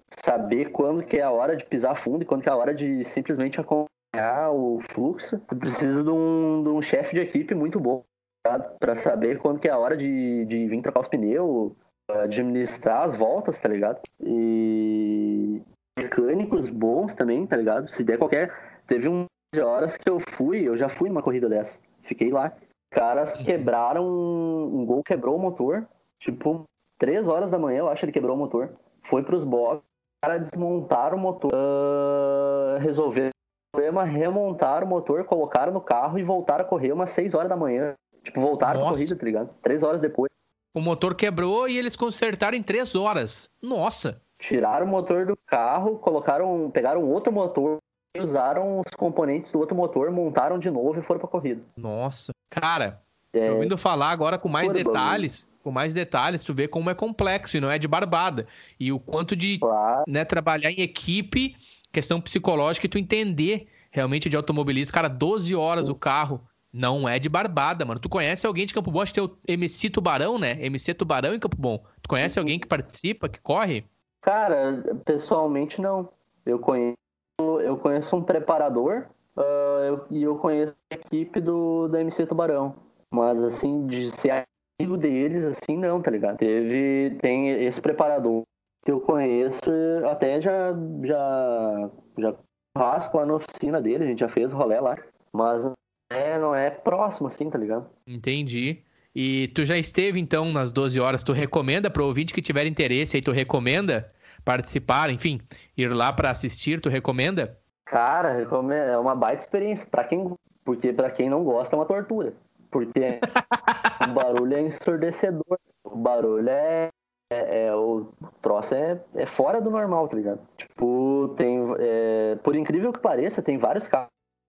saber 0.08 0.72
quando 0.72 1.04
que 1.04 1.18
é 1.18 1.22
a 1.22 1.30
hora 1.30 1.54
de 1.54 1.66
pisar 1.66 1.94
fundo 1.96 2.22
e 2.22 2.24
quando 2.24 2.42
que 2.42 2.48
é 2.48 2.52
a 2.52 2.56
hora 2.56 2.74
de 2.74 3.04
simplesmente 3.04 3.60
acompanhar 3.60 4.50
o 4.52 4.78
fluxo. 4.80 5.38
Tu 5.38 5.56
precisa 5.56 6.02
de 6.02 6.08
um, 6.08 6.62
de 6.62 6.70
um 6.70 6.80
chefe 6.80 7.14
de 7.14 7.20
equipe 7.20 7.54
muito 7.54 7.78
bom, 7.78 8.02
tá? 8.42 8.58
Pra 8.58 8.94
saber 8.94 9.38
quando 9.38 9.60
que 9.60 9.68
é 9.68 9.70
a 9.70 9.78
hora 9.78 9.96
de, 9.96 10.46
de 10.46 10.66
vir 10.66 10.80
trocar 10.80 11.00
os 11.00 11.08
pneus, 11.08 11.72
administrar 12.10 13.02
as 13.02 13.14
voltas, 13.14 13.58
tá 13.58 13.68
ligado? 13.68 14.00
E 14.18 15.60
mecânicos 15.98 16.70
bons 16.70 17.14
também, 17.14 17.46
tá 17.46 17.56
ligado? 17.56 17.88
Se 17.90 18.02
der 18.02 18.18
qualquer. 18.18 18.80
Teve 18.86 19.08
um 19.08 19.26
de 19.54 19.60
horas 19.60 19.96
que 19.96 20.08
eu 20.08 20.20
fui, 20.20 20.62
eu 20.68 20.76
já 20.76 20.88
fui 20.88 21.08
numa 21.08 21.22
corrida 21.22 21.48
dessa. 21.48 21.80
Fiquei 22.02 22.30
lá. 22.30 22.52
Caras 22.90 23.34
quebraram. 23.34 24.06
Um 24.06 24.84
gol 24.84 25.02
quebrou 25.02 25.36
o 25.36 25.38
motor. 25.38 25.86
Tipo, 26.18 26.64
três 26.98 27.28
horas 27.28 27.50
da 27.50 27.58
manhã, 27.58 27.80
eu 27.80 27.88
acho 27.88 28.00
que 28.00 28.06
ele 28.06 28.12
quebrou 28.12 28.34
o 28.34 28.38
motor. 28.38 28.70
Foi 29.02 29.22
pros 29.22 29.44
boxes. 29.44 29.82
Os 29.82 30.28
caras 30.28 30.50
desmontaram 30.50 31.16
o 31.16 31.20
motor. 31.20 31.52
ah, 31.54 32.78
resolveram 32.80 33.30
o 33.30 33.76
problema, 33.76 34.04
remontaram 34.04 34.86
o 34.86 34.90
motor, 34.90 35.24
colocaram 35.24 35.72
no 35.72 35.80
carro 35.80 36.18
e 36.18 36.22
voltaram 36.22 36.64
a 36.64 36.68
correr 36.68 36.92
umas 36.92 37.10
6 37.10 37.34
horas 37.34 37.48
da 37.48 37.56
manhã. 37.56 37.94
Tipo, 38.22 38.40
voltaram 38.40 38.80
Nossa. 38.80 38.94
corrida, 38.94 39.16
tá 39.16 39.24
ligado? 39.24 39.54
Três 39.62 39.82
horas 39.82 40.00
depois. 40.00 40.28
O 40.74 40.80
motor 40.80 41.14
quebrou 41.14 41.68
e 41.68 41.78
eles 41.78 41.96
consertaram 41.96 42.56
em 42.56 42.62
3 42.62 42.94
horas. 42.94 43.50
Nossa. 43.62 44.20
Tiraram 44.38 44.86
o 44.86 44.88
motor 44.88 45.26
do 45.26 45.36
carro, 45.36 45.98
colocaram, 45.98 46.70
pegaram 46.70 47.02
outro 47.02 47.32
motor 47.32 47.78
e 48.16 48.20
usaram 48.20 48.80
os 48.80 48.90
componentes 48.96 49.50
do 49.50 49.58
outro 49.58 49.76
motor, 49.76 50.10
montaram 50.10 50.58
de 50.58 50.70
novo 50.70 50.98
e 50.98 51.02
foram 51.02 51.20
pra 51.20 51.28
corrida. 51.28 51.62
Nossa. 51.76 52.32
Cara, 52.50 53.00
É, 53.32 53.46
tô 53.46 53.54
ouvindo 53.54 53.76
falar 53.76 54.10
agora 54.10 54.38
com 54.38 54.48
mais 54.48 54.72
Loucura, 54.72 54.94
detalhes. 54.94 55.46
Com 55.62 55.70
mais 55.70 55.92
detalhes, 55.92 56.44
tu 56.44 56.54
vê 56.54 56.66
como 56.66 56.88
é 56.88 56.94
complexo 56.94 57.56
e 57.56 57.60
não 57.60 57.70
é 57.70 57.78
de 57.78 57.86
barbada. 57.86 58.46
E 58.80 58.90
o 58.90 58.98
quanto 58.98 59.36
de 59.36 59.58
claro, 59.58 60.04
né, 60.08 60.24
trabalhar 60.24 60.70
em 60.70 60.80
equipe, 60.80 61.54
questão 61.92 62.20
psicológica 62.20 62.86
e 62.86 62.88
tu 62.88 62.96
entender 62.96 63.66
realmente 63.90 64.28
de 64.28 64.36
automobilismo. 64.36 64.94
Cara, 64.94 65.08
12 65.08 65.54
horas 65.54 65.88
o 65.88 65.94
carro 65.94 66.40
não 66.72 67.08
é 67.08 67.18
de 67.18 67.28
barbada, 67.28 67.84
mano. 67.84 68.00
Tu 68.00 68.08
conhece 68.08 68.46
alguém 68.46 68.64
de 68.64 68.72
Campo 68.72 68.90
Bom? 68.90 69.00
Acho 69.00 69.12
que 69.12 69.20
tem 69.20 69.28
o 69.28 69.36
MC 69.46 69.90
Tubarão, 69.90 70.38
né? 70.38 70.56
MC 70.64 70.94
Tubarão 70.94 71.34
em 71.34 71.38
Campo 71.38 71.56
Bom. 71.56 71.82
Tu 72.02 72.08
conhece 72.08 72.38
alguém 72.38 72.58
que 72.58 72.66
participa, 72.66 73.28
que 73.28 73.40
corre? 73.40 73.84
Cara, 74.20 74.82
pessoalmente 75.04 75.80
não. 75.80 76.08
Eu 76.44 76.58
conheço, 76.58 76.96
eu 77.40 77.76
conheço 77.76 78.16
um 78.16 78.22
preparador 78.22 79.06
ah, 79.36 79.84
eu- 79.86 80.06
e 80.10 80.22
eu 80.22 80.36
conheço 80.36 80.74
a 80.90 80.94
equipe 80.94 81.40
do 81.40 81.88
da 81.88 82.00
MC 82.00 82.26
Tubarão. 82.26 82.74
Mas 83.10 83.40
assim, 83.42 83.86
de 83.86 84.10
ser 84.10 84.44
amigo 84.80 84.96
deles, 84.96 85.44
assim, 85.44 85.76
não, 85.76 86.00
tá 86.02 86.10
ligado? 86.10 86.36
Teve. 86.38 87.16
Tem 87.20 87.48
esse 87.64 87.80
preparador 87.80 88.42
que 88.84 88.90
eu 88.92 89.00
conheço, 89.00 89.70
até 90.10 90.40
já. 90.40 90.72
já. 91.04 91.90
já 92.18 92.34
churrasco 92.76 93.16
lá 93.16 93.26
na 93.26 93.34
oficina 93.34 93.80
dele, 93.80 94.04
a 94.04 94.06
gente 94.06 94.20
já 94.20 94.28
fez 94.28 94.52
rolê 94.52 94.78
lá. 94.78 94.96
Mas 95.32 95.64
é, 96.12 96.38
não 96.38 96.54
é 96.54 96.70
próximo, 96.70 97.26
assim, 97.28 97.50
tá 97.50 97.58
ligado? 97.58 97.88
Entendi. 98.06 98.82
E 99.14 99.48
tu 99.48 99.64
já 99.64 99.76
esteve, 99.76 100.20
então, 100.20 100.52
nas 100.52 100.72
12 100.72 101.00
horas. 101.00 101.22
Tu 101.22 101.32
recomenda 101.32 101.90
para 101.90 102.04
ouvinte 102.04 102.32
que 102.32 102.42
tiver 102.42 102.66
interesse 102.66 103.16
aí, 103.16 103.22
tu 103.22 103.32
recomenda 103.32 104.06
participar, 104.44 105.10
enfim, 105.10 105.40
ir 105.76 105.88
lá 105.92 106.12
para 106.12 106.30
assistir, 106.30 106.80
tu 106.80 106.88
recomenda? 106.88 107.58
Cara, 107.86 108.30
é 108.40 108.98
uma 108.98 109.14
baita 109.14 109.42
experiência. 109.42 109.86
Pra 109.90 110.04
quem, 110.04 110.34
porque 110.64 110.92
pra 110.92 111.10
quem 111.10 111.28
não 111.30 111.42
gosta 111.42 111.74
é 111.74 111.78
uma 111.78 111.86
tortura. 111.86 112.34
Porque 112.70 113.18
o 114.08 114.12
barulho 114.12 114.54
é 114.56 114.60
ensurdecedor. 114.60 115.58
O 115.84 115.96
barulho 115.96 116.48
é. 116.48 116.88
é- 117.32 117.66
é- 117.66 117.74
o 117.74 118.08
troço 118.42 118.74
é, 118.74 119.00
é 119.14 119.26
fora 119.26 119.60
do 119.60 119.70
normal, 119.70 120.06
tá 120.08 120.16
ligado? 120.16 120.40
Tipo, 120.56 121.34
tem. 121.36 121.58
é, 121.78 122.36
por 122.42 122.54
incrível 122.54 122.92
que 122.92 123.00
pareça, 123.00 123.42
tem 123.42 123.56
vários. 123.58 123.88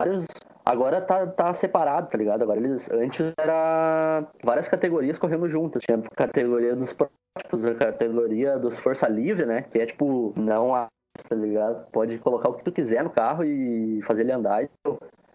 Vários, 0.02 0.28
agora 0.70 1.02
tá, 1.02 1.26
tá 1.28 1.54
separado, 1.54 2.10
tá 2.10 2.18
ligado? 2.18 2.42
Agora 2.44 2.60
eles. 2.60 2.90
Antes 2.92 3.34
era 3.40 4.26
várias 4.44 4.68
categorias 4.68 5.18
correndo 5.18 5.48
juntas. 5.48 5.82
Tinha 5.82 5.98
a 5.98 6.16
categoria 6.16 6.76
dos 6.76 6.94
protótipos, 6.94 7.66
a 7.66 7.76
categoria 7.76 8.58
dos 8.58 8.78
Força 8.78 9.08
Livre, 9.08 9.46
né? 9.46 9.64
Que 9.64 9.80
é 9.80 9.86
tipo, 9.86 10.34
não 10.36 10.74
a 10.76 10.88
tá 11.28 11.36
ligado? 11.36 11.86
Pode 11.92 12.18
colocar 12.20 12.50
o 12.50 12.54
que 12.54 12.64
tu 12.64 12.72
quiser 12.72 13.04
no 13.04 13.10
carro 13.10 13.44
e 13.44 14.02
fazer 14.04 14.22
ele 14.22 14.32
andar. 14.32 14.70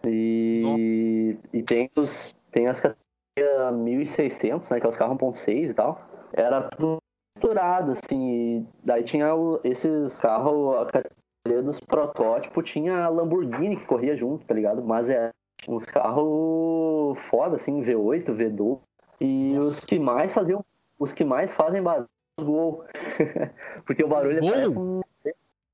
E, 0.03 1.37
e 1.53 1.63
tem, 1.63 1.89
os, 1.95 2.33
tem 2.51 2.67
as 2.67 2.79
categorias 2.79 3.73
1600, 3.73 4.69
né? 4.69 4.79
Que 4.79 4.85
é 4.85 4.89
os 4.89 4.97
carros 4.97 5.17
1.6 5.17 5.69
e 5.69 5.73
tal. 5.73 6.01
Era 6.33 6.61
tudo 6.63 6.97
misturado, 7.37 7.91
assim. 7.91 8.67
Daí 8.83 9.03
tinha 9.03 9.35
o- 9.35 9.59
esses 9.63 10.19
carros, 10.21 10.75
a 10.77 10.85
categoria 10.85 11.24
dos 11.63 11.79
protótipos, 11.79 12.69
tinha 12.69 13.05
a 13.05 13.09
Lamborghini 13.09 13.77
que 13.77 13.85
corria 13.85 14.15
junto, 14.15 14.45
tá 14.45 14.53
ligado? 14.53 14.83
Mas 14.83 15.09
é 15.09 15.31
uns 15.67 15.85
carros 15.85 17.17
foda, 17.19 17.55
assim, 17.55 17.81
V8, 17.81 18.25
V12. 18.25 18.79
E 19.21 19.53
Nossa. 19.53 19.69
os 19.69 19.85
que 19.85 19.97
mais 19.97 20.33
faziam, 20.33 20.63
os 20.99 21.13
que 21.13 21.23
mais 21.23 21.53
fazem 21.53 21.81
barulho, 21.81 22.09
os 22.37 22.45
Gol. 22.45 22.83
Porque 23.85 24.03
o 24.03 24.07
barulho 24.07 24.41
Gol? 24.41 24.51
parece 24.51 24.77
um 24.77 25.01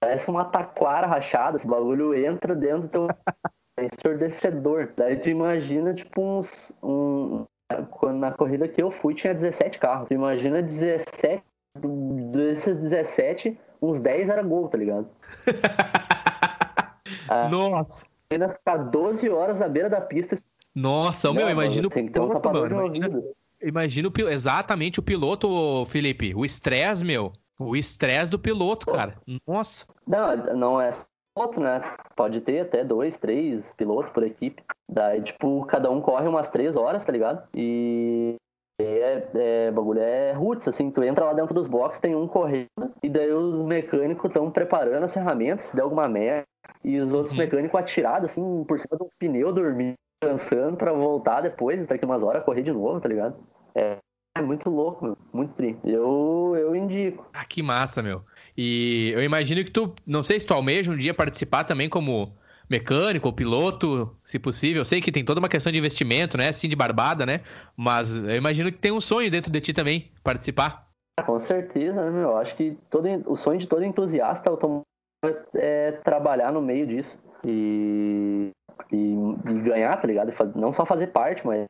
Parece 0.01 0.29
uma 0.31 0.45
taquara 0.45 1.05
rachada, 1.05 1.57
esse 1.57 1.67
bagulho 1.67 2.15
entra 2.15 2.55
dentro 2.55 2.81
do 2.81 2.89
teu. 2.89 3.07
É 3.79 3.85
ensurdecedor. 3.85 4.91
Daí 4.97 5.15
tu 5.15 5.29
imagina, 5.29 5.93
tipo, 5.93 6.21
uns. 6.21 6.73
Um... 6.83 7.45
Quando 7.89 8.17
na 8.17 8.29
corrida 8.29 8.67
que 8.67 8.83
eu 8.83 8.91
fui 8.91 9.15
tinha 9.15 9.33
17 9.33 9.79
carros. 9.79 10.09
Tu 10.09 10.13
imagina 10.13 10.61
17. 10.61 11.41
Desses 12.31 12.77
17, 12.77 13.57
uns 13.81 13.99
10 13.99 14.29
era 14.29 14.41
gol, 14.41 14.67
tá 14.67 14.77
ligado? 14.77 15.07
Ah. 17.27 17.47
Nossa. 17.47 18.03
Ainda 18.29 18.49
ficar 18.49 18.77
12 18.77 19.29
horas 19.29 19.59
na 19.59 19.69
beira 19.69 19.89
da 19.89 20.01
pista. 20.01 20.35
Nossa, 20.75 21.31
meu, 21.31 21.45
Não, 21.45 21.51
imagina 21.51 21.87
o 21.87 21.89
um 21.89 21.93
piloto, 21.93 22.39
de 22.39 22.53
mano. 22.53 22.75
Imagina, 22.75 23.21
imagina 23.61 24.07
o 24.07 24.11
piloto, 24.11 24.33
exatamente 24.33 24.99
o 24.99 25.03
piloto, 25.03 25.85
Felipe. 25.85 26.33
O 26.35 26.43
estresse, 26.43 27.05
meu. 27.05 27.31
O 27.57 27.75
estresse 27.75 28.31
do 28.31 28.39
piloto, 28.39 28.85
cara. 28.85 29.15
Nossa. 29.47 29.85
Não, 30.07 30.35
não 30.55 30.81
é 30.81 30.91
só 30.91 31.05
piloto, 31.35 31.59
né? 31.59 31.81
Pode 32.15 32.41
ter 32.41 32.61
até 32.61 32.83
dois, 32.83 33.17
três 33.17 33.73
pilotos 33.73 34.11
por 34.11 34.23
equipe. 34.23 34.63
Daí, 34.89 35.21
tipo, 35.21 35.65
cada 35.65 35.89
um 35.89 36.01
corre 36.01 36.27
umas 36.27 36.49
três 36.49 36.75
horas, 36.75 37.05
tá 37.05 37.11
ligado? 37.11 37.47
E 37.53 38.35
é, 38.81 39.27
é 39.35 39.71
bagulho 39.71 39.99
é 39.99 40.31
roots, 40.33 40.67
assim, 40.67 40.89
tu 40.91 41.03
entra 41.03 41.25
lá 41.25 41.33
dentro 41.33 41.53
dos 41.53 41.67
boxes, 41.67 41.99
tem 41.99 42.15
um 42.15 42.27
correndo, 42.27 42.67
e 43.03 43.09
daí 43.09 43.31
os 43.31 43.61
mecânicos 43.61 44.25
estão 44.25 44.49
preparando 44.51 45.03
as 45.03 45.13
ferramentas, 45.13 45.65
se 45.65 45.75
der 45.75 45.81
alguma 45.83 46.07
merda, 46.07 46.45
e 46.83 46.99
os 46.99 47.13
outros 47.13 47.33
Uhum. 47.33 47.39
mecânicos 47.39 47.79
atirados, 47.79 48.31
assim, 48.31 48.63
por 48.67 48.79
cima 48.79 48.97
dos 48.97 49.13
pneus, 49.19 49.53
dormindo, 49.53 49.95
cansando 50.21 50.77
pra 50.77 50.91
voltar 50.93 51.41
depois, 51.41 51.87
daqui 51.87 52.05
umas 52.05 52.23
horas, 52.23 52.43
correr 52.43 52.61
de 52.63 52.71
novo, 52.71 52.99
tá 52.99 53.07
ligado? 53.09 53.35
É, 53.75 53.97
É 54.37 54.41
muito 54.41 54.69
louco, 54.69 55.03
meu. 55.03 55.17
Muito 55.33 55.53
tri. 55.55 55.77
Eu, 55.83 56.55
eu 56.57 56.73
indico. 56.73 57.27
Ah, 57.33 57.43
que 57.43 57.61
massa, 57.61 58.01
meu. 58.01 58.21
E 58.57 59.11
eu 59.13 59.21
imagino 59.21 59.61
que 59.63 59.69
tu, 59.71 59.93
não 60.07 60.23
sei 60.23 60.39
se 60.39 60.47
tu 60.47 60.53
almeja 60.53 60.89
um 60.89 60.95
dia 60.95 61.13
participar 61.13 61.65
também 61.65 61.89
como 61.89 62.33
mecânico 62.71 63.27
ou 63.27 63.33
piloto, 63.33 64.15
se 64.23 64.39
possível. 64.39 64.81
Eu 64.81 64.85
sei 64.85 65.01
que 65.01 65.11
tem 65.11 65.25
toda 65.25 65.39
uma 65.39 65.49
questão 65.49 65.71
de 65.71 65.77
investimento, 65.77 66.37
né? 66.37 66.47
Assim, 66.47 66.69
de 66.69 66.75
barbada, 66.75 67.25
né? 67.25 67.41
Mas 67.75 68.15
eu 68.15 68.35
imagino 68.37 68.71
que 68.71 68.77
tem 68.77 68.91
um 68.91 69.01
sonho 69.01 69.29
dentro 69.29 69.51
de 69.51 69.59
ti 69.59 69.73
também, 69.73 70.09
participar. 70.23 70.87
Com 71.25 71.39
certeza, 71.39 72.03
né, 72.03 72.09
meu? 72.09 72.29
Eu 72.29 72.37
acho 72.37 72.55
que 72.55 72.77
todo, 72.89 73.07
o 73.29 73.35
sonho 73.35 73.59
de 73.59 73.67
todo 73.67 73.83
entusiasta 73.83 74.49
automóvel 74.49 74.85
é 75.53 75.91
trabalhar 76.03 76.53
no 76.53 76.61
meio 76.61 76.87
disso. 76.87 77.19
E, 77.45 78.51
e, 78.91 78.95
e 78.95 79.59
ganhar, 79.61 79.99
tá 79.99 80.07
ligado? 80.07 80.31
Não 80.55 80.71
só 80.71 80.85
fazer 80.85 81.07
parte, 81.07 81.45
mas 81.45 81.65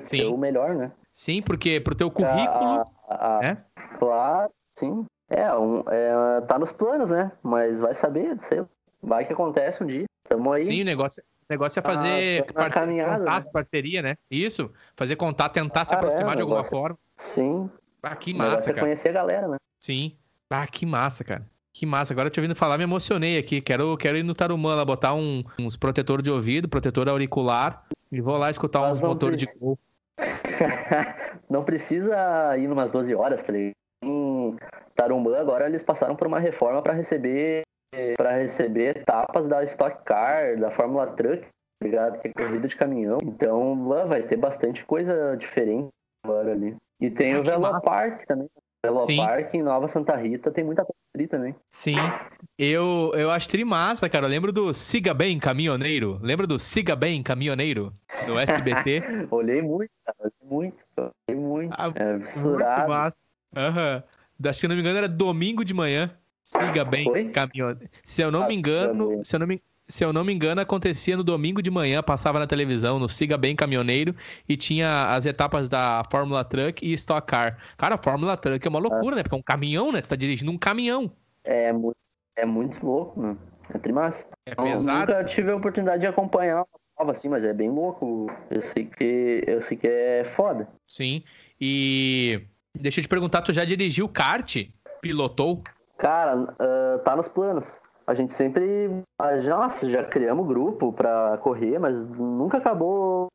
ser 0.00 0.26
o 0.26 0.36
melhor, 0.36 0.74
né? 0.74 0.90
Sim, 1.12 1.40
porque 1.40 1.80
pro 1.80 1.94
teu 1.94 2.10
currículo. 2.10 2.84
A, 3.08 3.38
a, 3.38 3.44
é? 3.44 3.56
Claro, 3.98 4.50
sim. 4.76 5.04
É, 5.30 5.52
um, 5.54 5.80
é, 5.88 6.40
tá 6.42 6.58
nos 6.58 6.72
planos, 6.72 7.10
né? 7.10 7.30
Mas 7.42 7.80
vai 7.80 7.94
saber, 7.94 8.38
sei, 8.38 8.64
vai 9.02 9.24
que 9.24 9.32
acontece 9.32 9.82
um 9.82 9.86
dia. 9.86 10.04
Tamo 10.28 10.52
aí. 10.52 10.62
Sim, 10.62 10.82
o 10.82 10.84
negócio, 10.84 11.22
o 11.22 11.52
negócio 11.52 11.80
é 11.80 11.82
fazer 11.82 12.44
ah, 12.48 12.52
parce... 12.52 12.74
caminhada, 12.74 13.18
contato, 13.18 13.44
né? 13.44 13.50
parceria, 13.52 14.02
né? 14.02 14.14
Isso, 14.30 14.70
fazer 14.94 15.16
contato, 15.16 15.54
tentar 15.54 15.82
ah, 15.82 15.84
se 15.84 15.94
aproximar 15.94 16.34
é, 16.34 16.36
de 16.36 16.42
alguma 16.42 16.62
forma. 16.62 16.98
Sim. 17.16 17.70
Ah, 18.02 18.14
que 18.14 18.34
massa, 18.34 18.72
cara. 18.72 18.86
conhecer 18.86 19.08
a 19.08 19.12
galera, 19.12 19.48
né? 19.48 19.56
Sim. 19.80 20.16
Ah, 20.50 20.66
que 20.66 20.84
massa, 20.84 21.24
cara. 21.24 21.46
Que 21.72 21.86
massa. 21.86 22.12
Agora 22.12 22.28
te 22.28 22.40
ouvindo 22.40 22.54
falar, 22.54 22.76
me 22.76 22.84
emocionei 22.84 23.38
aqui. 23.38 23.60
Quero, 23.60 23.96
quero 23.96 24.18
ir 24.18 24.22
no 24.22 24.34
Tarumã 24.34 24.74
lá, 24.74 24.84
botar 24.84 25.14
um, 25.14 25.42
uns 25.58 25.76
protetor 25.76 26.20
de 26.22 26.30
ouvido, 26.30 26.68
protetor 26.68 27.08
auricular 27.08 27.84
e 28.10 28.20
vou 28.20 28.36
lá 28.36 28.50
escutar 28.50 28.80
Mas 28.80 28.98
uns 28.98 29.00
motores 29.00 29.38
de 29.38 29.46
gol. 29.58 29.78
não 31.48 31.64
precisa 31.64 32.56
ir 32.58 32.70
umas 32.70 32.90
12 32.90 33.14
horas, 33.14 33.42
tá 33.42 33.52
ligado? 33.52 33.74
Em 34.02 34.56
Tarumã 34.94 35.38
agora 35.38 35.66
eles 35.66 35.84
passaram 35.84 36.16
por 36.16 36.26
uma 36.26 36.38
reforma 36.38 36.82
para 36.82 36.92
receber 36.92 37.62
para 38.16 38.38
receber 38.38 38.96
etapas 38.96 39.48
da 39.48 39.64
Stock 39.64 40.04
Car, 40.04 40.58
da 40.58 40.70
Fórmula 40.70 41.06
Truck, 41.08 41.42
tá 41.42 41.84
ligado? 41.86 42.20
Que 42.20 42.28
é 42.28 42.32
corrida 42.32 42.68
de 42.68 42.76
caminhão. 42.76 43.18
Então 43.22 43.88
vai 44.06 44.22
ter 44.22 44.36
bastante 44.36 44.84
coisa 44.84 45.36
diferente 45.36 45.88
agora 46.24 46.52
ali. 46.52 46.76
E 47.00 47.10
tem 47.10 47.34
ah, 47.34 47.40
o 47.40 47.44
Velopark 47.44 48.26
também. 48.26 48.48
Velopark 48.84 49.54
em 49.54 49.62
Nova 49.62 49.88
Santa 49.88 50.14
Rita 50.16 50.50
tem 50.50 50.64
muita 50.64 50.84
coisa 50.84 50.98
ali 51.14 51.26
também. 51.26 51.54
Sim. 51.70 51.96
Eu, 52.56 53.12
eu 53.14 53.30
acho 53.30 53.48
trimassa, 53.48 54.08
cara. 54.08 54.26
Eu 54.26 54.30
lembro 54.30 54.52
do 54.52 54.72
Siga 54.72 55.12
Bem 55.12 55.38
Caminhoneiro. 55.38 56.18
Lembra 56.22 56.46
do 56.46 56.58
Siga 56.58 56.94
Bem 56.94 57.22
Caminhoneiro? 57.22 57.92
Do 58.26 58.38
SBT? 58.38 59.02
olhei 59.30 59.62
muito, 59.62 59.90
cara. 60.04 60.16
Olhei 60.20 60.50
muito. 60.50 60.84
Olhei 60.96 61.40
muito. 61.40 61.74
Ah, 61.76 61.92
é 61.94 62.14
absurdo. 62.14 62.62
Aham. 62.62 63.12
Uhum. 63.56 64.48
Acho 64.48 64.60
que 64.60 64.68
não 64.68 64.76
me 64.76 64.82
engano 64.82 64.98
era 64.98 65.08
domingo 65.08 65.64
de 65.64 65.74
manhã. 65.74 66.16
Siga 66.48 66.82
bem 66.82 67.30
caminhoneiro. 67.30 67.90
Se 68.02 68.22
eu 68.22 68.30
não 68.30 68.48
me 68.48 68.56
engano, 68.56 69.22
se 69.22 69.36
eu 69.36 69.40
não 69.40 69.46
me, 69.46 69.62
se 69.86 70.02
eu 70.02 70.12
não 70.14 70.24
me 70.24 70.32
engano, 70.32 70.62
acontecia 70.62 71.14
no 71.14 71.22
domingo 71.22 71.60
de 71.60 71.70
manhã, 71.70 72.02
passava 72.02 72.38
na 72.38 72.46
televisão, 72.46 72.98
no 72.98 73.06
Siga 73.06 73.36
Bem 73.36 73.54
Caminhoneiro, 73.54 74.16
e 74.48 74.56
tinha 74.56 75.08
as 75.08 75.26
etapas 75.26 75.68
da 75.68 76.02
Fórmula 76.10 76.42
Truck 76.44 76.84
e 76.84 76.94
Stock 76.94 77.26
Car. 77.26 77.58
Cara, 77.76 77.96
a 77.96 77.98
Fórmula 77.98 78.34
Truck 78.34 78.66
é 78.66 78.70
uma 78.70 78.78
loucura, 78.78 79.14
né? 79.14 79.22
Porque 79.22 79.34
é 79.34 79.38
um 79.38 79.42
caminhão, 79.42 79.92
né? 79.92 80.00
Você 80.02 80.08
tá 80.08 80.16
dirigindo 80.16 80.50
um 80.50 80.56
caminhão. 80.56 81.12
É, 81.44 81.70
é 82.36 82.46
muito 82.46 82.84
louco, 82.84 83.20
mano. 83.20 83.38
É 83.74 83.76
trimassa. 83.76 84.26
É 84.46 84.54
pesado. 84.54 85.12
Eu 85.12 85.18
nunca 85.18 85.24
tive 85.28 85.50
a 85.50 85.56
oportunidade 85.56 86.00
de 86.00 86.06
acompanhar 86.06 86.56
uma 86.56 86.66
prova 86.96 87.12
assim, 87.12 87.28
mas 87.28 87.44
é 87.44 87.52
bem 87.52 87.68
louco. 87.68 88.30
Eu 88.50 88.62
sei 88.62 88.86
que, 88.86 89.44
eu 89.46 89.60
sei 89.60 89.76
que 89.76 89.86
é 89.86 90.24
foda. 90.24 90.66
Sim. 90.86 91.22
E 91.60 92.40
deixa 92.74 93.00
eu 93.00 93.04
te 93.04 93.08
perguntar, 93.08 93.42
tu 93.42 93.52
já 93.52 93.66
dirigiu 93.66 94.08
kart? 94.08 94.56
Pilotou? 95.02 95.62
Cara, 95.98 96.36
uh, 96.36 96.98
tá 97.04 97.16
nos 97.16 97.28
planos. 97.28 97.80
A 98.06 98.14
gente 98.14 98.32
sempre. 98.32 99.02
Nossa, 99.44 99.88
já 99.90 100.02
criamos 100.04 100.46
grupo 100.46 100.92
pra 100.92 101.36
correr, 101.42 101.78
mas 101.78 102.08
nunca 102.08 102.56
acabou 102.56 103.28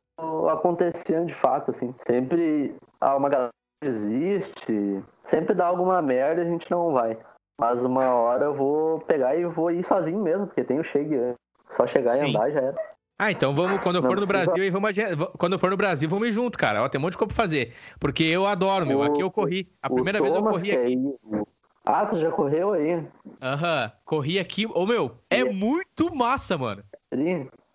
acontecendo 0.50 1.26
de 1.26 1.34
fato, 1.34 1.70
assim. 1.70 1.94
Sempre 1.98 2.74
há 3.00 3.16
uma 3.16 3.28
galera 3.28 3.50
que 3.80 3.88
existe, 3.88 5.04
sempre 5.22 5.54
dá 5.54 5.66
alguma 5.66 6.02
merda 6.02 6.42
e 6.42 6.46
a 6.46 6.50
gente 6.50 6.68
não 6.70 6.92
vai. 6.92 7.16
Mas 7.60 7.84
uma 7.84 8.04
hora 8.14 8.46
eu 8.46 8.54
vou 8.54 8.98
pegar 9.00 9.36
e 9.36 9.44
vou 9.44 9.70
ir 9.70 9.84
sozinho 9.84 10.20
mesmo, 10.20 10.46
porque 10.46 10.64
tem 10.64 10.80
o 10.80 10.84
chegue. 10.84 11.16
Só 11.68 11.86
chegar 11.86 12.14
Sim. 12.14 12.20
e 12.20 12.30
andar 12.30 12.50
já 12.50 12.60
era. 12.60 12.94
Ah, 13.18 13.30
então 13.30 13.52
vamos, 13.54 13.80
quando 13.80 13.96
eu 13.96 14.02
for 14.02 14.18
no 14.18 14.26
Brasil, 14.26 14.72
vamos, 14.72 14.90
quando 15.38 15.52
eu 15.52 15.58
for 15.58 15.70
no 15.70 15.76
Brasil, 15.76 16.08
vamos 16.08 16.28
ir 16.28 16.32
junto, 16.32 16.58
cara. 16.58 16.82
Ó, 16.82 16.88
tem 16.88 16.98
um 16.98 17.02
monte 17.02 17.12
de 17.12 17.18
coisa 17.18 17.32
pra 17.32 17.42
fazer. 17.44 17.72
Porque 18.00 18.24
eu 18.24 18.44
adoro, 18.44 18.84
meu. 18.84 19.02
Aqui 19.02 19.20
eu 19.22 19.30
corri. 19.30 19.68
A 19.80 19.88
primeira 19.88 20.20
vez 20.20 20.34
eu 20.34 20.42
corri 20.42 20.72
aqui. 20.72 20.98
Ah, 21.84 22.06
tu 22.06 22.18
já 22.18 22.30
correu 22.30 22.72
aí? 22.72 23.06
Aham, 23.42 23.92
corri 24.04 24.38
aqui. 24.38 24.66
Ô, 24.66 24.86
meu, 24.86 25.18
é 25.28 25.44
muito 25.44 26.14
massa, 26.14 26.56
mano. 26.56 26.82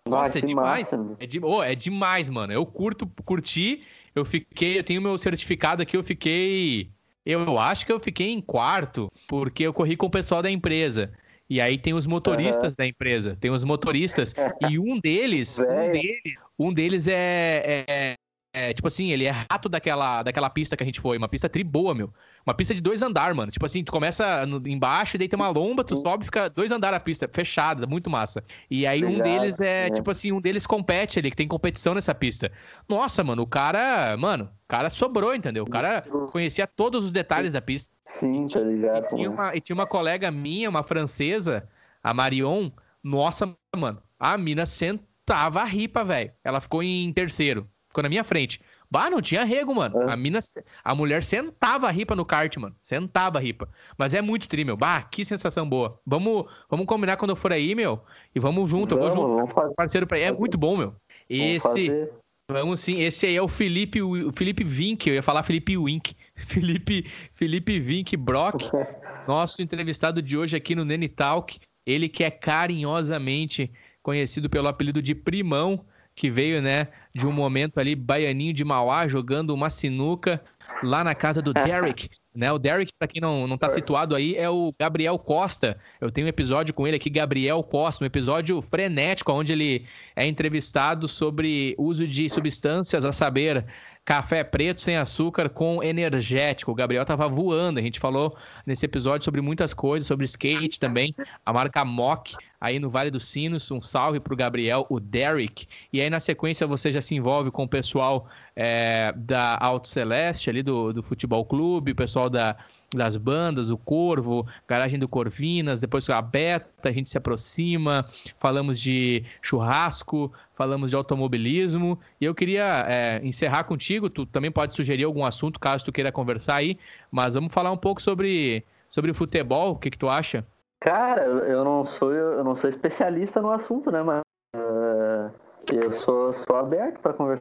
Nossa, 0.04 0.38
é 0.38 0.42
demais. 0.42 0.92
Massa, 0.92 1.16
é, 1.20 1.26
de... 1.26 1.40
oh, 1.42 1.62
é 1.62 1.74
demais, 1.76 2.28
mano. 2.28 2.52
Eu 2.52 2.66
curto, 2.66 3.06
curti. 3.24 3.82
Eu 4.12 4.24
fiquei, 4.24 4.78
eu 4.78 4.82
tenho 4.82 5.00
meu 5.00 5.16
certificado 5.16 5.82
aqui, 5.82 5.96
eu 5.96 6.02
fiquei. 6.02 6.90
Eu 7.24 7.58
acho 7.58 7.86
que 7.86 7.92
eu 7.92 8.00
fiquei 8.00 8.30
em 8.30 8.40
quarto, 8.40 9.12
porque 9.28 9.62
eu 9.62 9.72
corri 9.72 9.96
com 9.96 10.06
o 10.06 10.10
pessoal 10.10 10.42
da 10.42 10.50
empresa. 10.50 11.12
E 11.48 11.60
aí 11.60 11.78
tem 11.78 11.94
os 11.94 12.06
motoristas 12.06 12.72
uhum. 12.72 12.76
da 12.78 12.86
empresa. 12.86 13.36
Tem 13.40 13.50
os 13.50 13.62
motoristas. 13.62 14.34
e 14.68 14.78
um 14.78 14.98
deles, 14.98 15.58
um 15.58 15.92
deles, 15.92 16.38
um 16.58 16.72
deles 16.72 17.08
é, 17.08 17.84
é, 17.88 18.14
é, 18.52 18.72
tipo 18.72 18.88
assim, 18.88 19.12
ele 19.12 19.24
é 19.24 19.30
rato 19.30 19.68
daquela, 19.68 20.22
daquela 20.24 20.50
pista 20.50 20.76
que 20.76 20.82
a 20.82 20.86
gente 20.86 21.00
foi. 21.00 21.16
Uma 21.16 21.28
pista 21.28 21.48
tri 21.48 21.62
boa, 21.62 21.94
meu. 21.94 22.12
Uma 22.46 22.54
pista 22.54 22.74
de 22.74 22.80
dois 22.80 23.02
andar, 23.02 23.34
mano. 23.34 23.50
Tipo 23.52 23.66
assim, 23.66 23.84
tu 23.84 23.92
começa 23.92 24.46
no, 24.46 24.66
embaixo 24.66 25.16
e 25.16 25.18
daí 25.18 25.28
tem 25.28 25.38
uma 25.38 25.48
lomba, 25.48 25.84
tu 25.84 25.96
sobe 25.96 26.24
e 26.24 26.26
fica 26.26 26.48
dois 26.48 26.72
andar 26.72 26.94
a 26.94 27.00
pista, 27.00 27.28
fechada, 27.32 27.86
muito 27.86 28.08
massa. 28.08 28.42
E 28.70 28.86
aí 28.86 29.04
um 29.04 29.18
deles 29.18 29.60
é, 29.60 29.88
é, 29.88 29.90
tipo 29.90 30.10
assim, 30.10 30.32
um 30.32 30.40
deles 30.40 30.66
compete 30.66 31.18
ali, 31.18 31.30
que 31.30 31.36
tem 31.36 31.46
competição 31.46 31.94
nessa 31.94 32.14
pista. 32.14 32.50
Nossa, 32.88 33.22
mano, 33.22 33.42
o 33.42 33.46
cara, 33.46 34.16
mano, 34.16 34.44
o 34.44 34.68
cara 34.68 34.90
sobrou, 34.90 35.34
entendeu? 35.34 35.64
O 35.64 35.70
cara 35.70 36.02
conhecia 36.32 36.66
todos 36.66 37.04
os 37.04 37.12
detalhes 37.12 37.52
da 37.52 37.60
pista. 37.60 37.92
Sim, 38.04 38.46
tá 38.46 38.60
ligado. 38.60 39.04
E 39.04 39.08
tinha 39.08 39.30
uma, 39.30 39.56
e 39.56 39.60
tinha 39.60 39.74
uma 39.74 39.86
colega 39.86 40.30
minha, 40.30 40.70
uma 40.70 40.82
francesa, 40.82 41.68
a 42.02 42.14
Marion. 42.14 42.70
Nossa, 43.02 43.54
mano, 43.76 44.02
a 44.18 44.36
mina 44.36 44.66
sentava 44.66 45.60
a 45.60 45.64
ripa, 45.64 46.04
velho. 46.04 46.32
Ela 46.42 46.60
ficou 46.60 46.82
em 46.82 47.12
terceiro. 47.12 47.68
Ficou 47.88 48.02
na 48.02 48.08
minha 48.08 48.22
frente. 48.22 48.60
Bah, 48.90 49.08
não 49.08 49.22
tinha 49.22 49.44
rego, 49.44 49.74
mano. 49.74 50.02
É. 50.02 50.12
A 50.12 50.16
mina, 50.16 50.40
a 50.82 50.94
mulher 50.94 51.22
sentava 51.22 51.86
a 51.86 51.90
ripa 51.90 52.16
no 52.16 52.24
kart, 52.24 52.56
mano. 52.56 52.74
Sentava 52.82 53.38
a 53.38 53.40
ripa. 53.40 53.68
Mas 53.96 54.14
é 54.14 54.20
muito 54.20 54.48
tri, 54.48 54.64
meu. 54.64 54.76
Bah, 54.76 55.02
que 55.02 55.24
sensação 55.24 55.68
boa. 55.68 56.00
Vamos, 56.04 56.46
vamos 56.68 56.86
combinar 56.86 57.16
quando 57.16 57.30
eu 57.30 57.36
for 57.36 57.52
aí, 57.52 57.74
meu. 57.74 58.02
E 58.34 58.40
vamos 58.40 58.68
junto. 58.68 58.96
Vamos, 58.96 59.14
eu 59.14 59.16
vou 59.16 59.28
junto. 59.28 59.36
Vamos 59.36 59.52
fazer, 59.52 59.74
parceiro 59.74 60.06
pra. 60.06 60.18
É 60.18 60.32
muito 60.32 60.58
bom, 60.58 60.76
meu. 60.76 60.94
Esse. 61.28 62.10
Vamos 62.50 62.80
sim, 62.80 63.00
esse 63.00 63.26
aí 63.26 63.36
é 63.36 63.42
o 63.42 63.46
Felipe, 63.46 64.02
o 64.02 64.32
Felipe 64.32 64.64
Vink, 64.64 65.08
eu 65.08 65.14
ia 65.14 65.22
falar 65.22 65.44
Felipe 65.44 65.76
Wink. 65.76 66.16
Felipe, 66.34 67.04
Felipe 67.32 67.78
Vink 67.78 68.16
Brock, 68.16 68.64
nosso 69.28 69.62
entrevistado 69.62 70.20
de 70.20 70.36
hoje 70.36 70.56
aqui 70.56 70.74
no 70.74 70.84
Nene 70.84 71.06
Talk. 71.06 71.60
Ele 71.86 72.08
que 72.08 72.24
é 72.24 72.30
carinhosamente 72.30 73.70
conhecido 74.02 74.50
pelo 74.50 74.66
apelido 74.66 75.00
de 75.00 75.14
Primão, 75.14 75.84
que 76.20 76.30
veio, 76.30 76.60
né, 76.60 76.88
de 77.14 77.26
um 77.26 77.32
momento 77.32 77.80
ali, 77.80 77.94
baianinho 77.94 78.52
de 78.52 78.62
Mauá, 78.62 79.08
jogando 79.08 79.54
uma 79.54 79.70
sinuca 79.70 80.38
lá 80.82 81.02
na 81.02 81.14
casa 81.14 81.40
do 81.40 81.54
Derek. 81.54 82.10
Né? 82.32 82.50
O 82.52 82.60
Derek, 82.60 82.92
para 82.96 83.08
quem 83.08 83.20
não, 83.20 83.44
não 83.48 83.58
tá 83.58 83.68
situado 83.70 84.14
aí, 84.14 84.36
é 84.36 84.48
o 84.48 84.72
Gabriel 84.78 85.18
Costa. 85.18 85.76
Eu 86.00 86.12
tenho 86.12 86.28
um 86.28 86.30
episódio 86.30 86.72
com 86.72 86.86
ele 86.86 86.96
aqui, 86.96 87.10
Gabriel 87.10 87.60
Costa, 87.60 88.04
um 88.04 88.06
episódio 88.06 88.62
frenético, 88.62 89.32
onde 89.32 89.50
ele 89.50 89.84
é 90.14 90.24
entrevistado 90.24 91.08
sobre 91.08 91.74
uso 91.76 92.06
de 92.06 92.30
substâncias, 92.30 93.04
a 93.04 93.12
saber, 93.12 93.64
café 94.10 94.42
preto 94.42 94.80
sem 94.80 94.96
açúcar 94.96 95.48
com 95.48 95.80
energético. 95.84 96.72
O 96.72 96.74
Gabriel 96.74 97.04
tava 97.04 97.28
voando. 97.28 97.78
A 97.78 97.82
gente 97.82 98.00
falou 98.00 98.36
nesse 98.66 98.84
episódio 98.84 99.24
sobre 99.24 99.40
muitas 99.40 99.72
coisas, 99.72 100.08
sobre 100.08 100.24
skate 100.24 100.80
também, 100.80 101.14
a 101.46 101.52
marca 101.52 101.84
Mock 101.84 102.34
aí 102.60 102.80
no 102.80 102.90
Vale 102.90 103.08
dos 103.08 103.24
Sinos. 103.28 103.70
Um 103.70 103.80
salve 103.80 104.18
pro 104.18 104.34
Gabriel, 104.34 104.84
o 104.90 104.98
Derek. 104.98 105.64
E 105.92 106.00
aí 106.00 106.10
na 106.10 106.18
sequência 106.18 106.66
você 106.66 106.90
já 106.92 107.00
se 107.00 107.14
envolve 107.14 107.52
com 107.52 107.62
o 107.62 107.68
pessoal 107.68 108.26
é, 108.56 109.14
da 109.16 109.56
Alto 109.60 109.86
Celeste, 109.86 110.50
ali 110.50 110.64
do, 110.64 110.92
do 110.92 111.04
Futebol 111.04 111.44
Clube, 111.44 111.92
o 111.92 111.96
pessoal 111.96 112.28
da 112.28 112.56
das 112.94 113.16
bandas, 113.16 113.70
o 113.70 113.78
Corvo, 113.78 114.46
Garagem 114.66 114.98
do 114.98 115.08
Corvinas, 115.08 115.80
depois 115.80 116.08
a 116.10 116.20
Beta, 116.20 116.88
a 116.88 116.92
gente 116.92 117.08
se 117.08 117.16
aproxima, 117.16 118.04
falamos 118.38 118.80
de 118.80 119.24
churrasco, 119.40 120.32
falamos 120.54 120.90
de 120.90 120.96
automobilismo, 120.96 121.98
e 122.20 122.24
eu 122.24 122.34
queria 122.34 122.84
é, 122.88 123.20
encerrar 123.22 123.64
contigo, 123.64 124.10
tu 124.10 124.26
também 124.26 124.50
pode 124.50 124.72
sugerir 124.72 125.04
algum 125.04 125.24
assunto, 125.24 125.60
caso 125.60 125.84
tu 125.84 125.92
queira 125.92 126.10
conversar 126.10 126.56
aí, 126.56 126.78
mas 127.10 127.34
vamos 127.34 127.52
falar 127.52 127.70
um 127.70 127.76
pouco 127.76 128.02
sobre, 128.02 128.64
sobre 128.88 129.14
futebol, 129.14 129.72
o 129.72 129.76
que, 129.76 129.90
que 129.90 129.98
tu 129.98 130.08
acha? 130.08 130.44
Cara, 130.80 131.22
eu 131.22 131.62
não 131.62 131.84
sou 131.84 132.12
eu 132.12 132.42
não 132.42 132.54
sou 132.54 132.68
especialista 132.68 133.40
no 133.40 133.50
assunto, 133.50 133.90
né, 133.90 134.02
mas 134.02 134.22
uh, 134.56 135.30
eu 135.72 135.92
sou, 135.92 136.32
sou 136.32 136.56
aberto 136.56 136.98
para 137.00 137.12
conversar. 137.12 137.40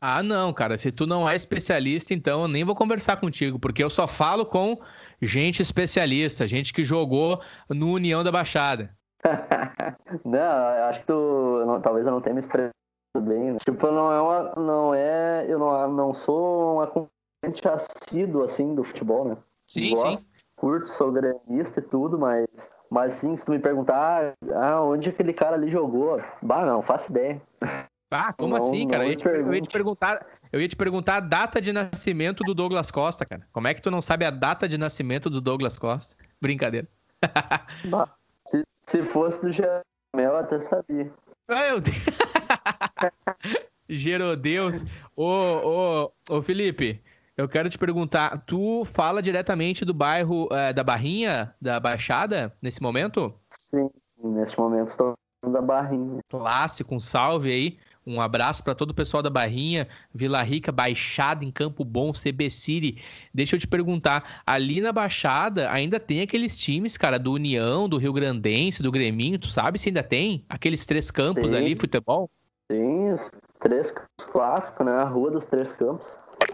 Ah, 0.00 0.22
não, 0.22 0.52
cara. 0.52 0.78
Se 0.78 0.90
tu 0.90 1.06
não 1.06 1.28
é 1.28 1.36
especialista, 1.36 2.14
então 2.14 2.42
eu 2.42 2.48
nem 2.48 2.64
vou 2.64 2.74
conversar 2.74 3.18
contigo, 3.18 3.58
porque 3.58 3.84
eu 3.84 3.90
só 3.90 4.08
falo 4.08 4.46
com 4.46 4.78
gente 5.20 5.60
especialista, 5.60 6.48
gente 6.48 6.72
que 6.72 6.82
jogou 6.82 7.40
no 7.68 7.92
União 7.92 8.24
da 8.24 8.32
Baixada. 8.32 8.96
não, 10.24 10.88
acho 10.88 11.00
que 11.00 11.06
tu. 11.06 11.64
Não, 11.66 11.80
talvez 11.82 12.06
eu 12.06 12.12
não 12.12 12.22
tenha 12.22 12.34
me 12.34 12.40
expressado 12.40 12.72
bem. 13.20 13.52
Né? 13.52 13.58
Tipo, 13.62 13.88
não 13.88 14.10
é 14.10 14.20
uma. 14.22 14.54
Não 14.56 14.94
é. 14.94 15.44
Eu 15.46 15.58
não, 15.58 15.92
não 15.92 16.14
sou 16.14 16.76
uma 16.76 16.84
acompanhante 16.84 17.68
assíduo 17.68 18.42
assim 18.42 18.74
do 18.74 18.82
futebol, 18.82 19.26
né? 19.26 19.36
Sim, 19.66 19.94
Gosto, 19.94 20.18
sim. 20.18 20.26
Curto, 20.56 20.90
sou 20.90 21.12
gremista 21.12 21.80
e 21.80 21.82
tudo, 21.82 22.18
mas. 22.18 22.46
Mas 22.90 23.12
sim, 23.12 23.36
se 23.36 23.44
tu 23.44 23.52
me 23.52 23.58
perguntar, 23.60 24.32
ah, 24.52 24.82
onde 24.82 25.10
aquele 25.10 25.32
cara 25.32 25.54
ali 25.54 25.70
jogou? 25.70 26.20
Bah, 26.42 26.66
não, 26.66 26.82
faço 26.82 27.12
ideia. 27.12 27.40
Ah, 28.10 28.32
como 28.32 28.56
não, 28.56 28.56
assim, 28.56 28.88
cara? 28.88 29.04
Eu 29.04 29.10
ia, 29.10 29.16
te, 29.16 29.24
eu 29.24 29.54
ia, 29.54 29.60
te, 29.60 29.68
perguntar, 29.68 30.26
eu 30.52 30.60
ia 30.60 30.66
te 30.66 30.74
perguntar 30.74 31.16
a 31.16 31.20
data 31.20 31.60
de 31.60 31.72
nascimento 31.72 32.42
do 32.42 32.52
Douglas 32.54 32.90
Costa, 32.90 33.24
cara. 33.24 33.46
Como 33.52 33.68
é 33.68 33.74
que 33.74 33.80
tu 33.80 33.90
não 33.90 34.02
sabe 34.02 34.24
a 34.24 34.30
data 34.30 34.68
de 34.68 34.76
nascimento 34.76 35.30
do 35.30 35.40
Douglas 35.40 35.78
Costa? 35.78 36.16
Brincadeira. 36.40 36.88
Se, 38.46 38.64
se 38.82 39.04
fosse 39.04 39.40
do 39.42 39.52
Jeromel, 39.52 39.84
eu 40.14 40.36
até 40.36 40.58
sabia. 40.58 41.12
Meu 41.48 41.80
Deus. 41.80 41.96
Gerodeus. 43.88 44.84
Ô, 45.14 45.24
ô, 45.26 46.12
ô, 46.28 46.42
Felipe, 46.42 47.00
eu 47.36 47.48
quero 47.48 47.68
te 47.68 47.78
perguntar, 47.78 48.38
tu 48.46 48.84
fala 48.84 49.22
diretamente 49.22 49.84
do 49.84 49.92
bairro 49.92 50.48
é, 50.50 50.72
da 50.72 50.82
Barrinha, 50.82 51.54
da 51.60 51.78
Baixada, 51.78 52.52
nesse 52.62 52.82
momento? 52.82 53.34
Sim, 53.50 53.90
nesse 54.22 54.58
momento 54.58 54.88
estou 54.88 55.14
da 55.48 55.60
Barrinha. 55.60 56.20
Clássico, 56.28 56.94
um 56.94 57.00
salve 57.00 57.50
aí. 57.50 57.78
Um 58.10 58.20
abraço 58.20 58.64
para 58.64 58.74
todo 58.74 58.90
o 58.90 58.94
pessoal 58.94 59.22
da 59.22 59.30
Barrinha, 59.30 59.86
Vila 60.12 60.42
Rica, 60.42 60.72
Baixada, 60.72 61.44
em 61.44 61.50
Campo 61.50 61.84
Bom, 61.84 62.12
CB 62.12 62.50
City. 62.50 63.02
Deixa 63.32 63.54
eu 63.54 63.60
te 63.60 63.68
perguntar, 63.68 64.42
ali 64.44 64.80
na 64.80 64.90
Baixada 64.90 65.70
ainda 65.70 66.00
tem 66.00 66.22
aqueles 66.22 66.58
times, 66.58 66.96
cara, 66.96 67.18
do 67.18 67.32
União, 67.32 67.88
do 67.88 67.98
Rio 67.98 68.12
Grandense, 68.12 68.82
do 68.82 68.90
Greminho, 68.90 69.38
tu 69.38 69.48
sabe 69.48 69.78
se 69.78 69.88
ainda 69.88 70.02
tem? 70.02 70.44
Aqueles 70.48 70.84
três 70.84 71.10
campos 71.10 71.52
ali, 71.52 71.76
futebol? 71.76 72.28
Tem 72.68 73.12
os 73.12 73.30
três 73.60 73.90
campos 73.90 74.24
clássicos, 74.30 74.86
né? 74.86 74.92
A 74.92 75.04
Rua 75.04 75.30
dos 75.30 75.44
Três 75.44 75.72
Campos. 75.72 76.06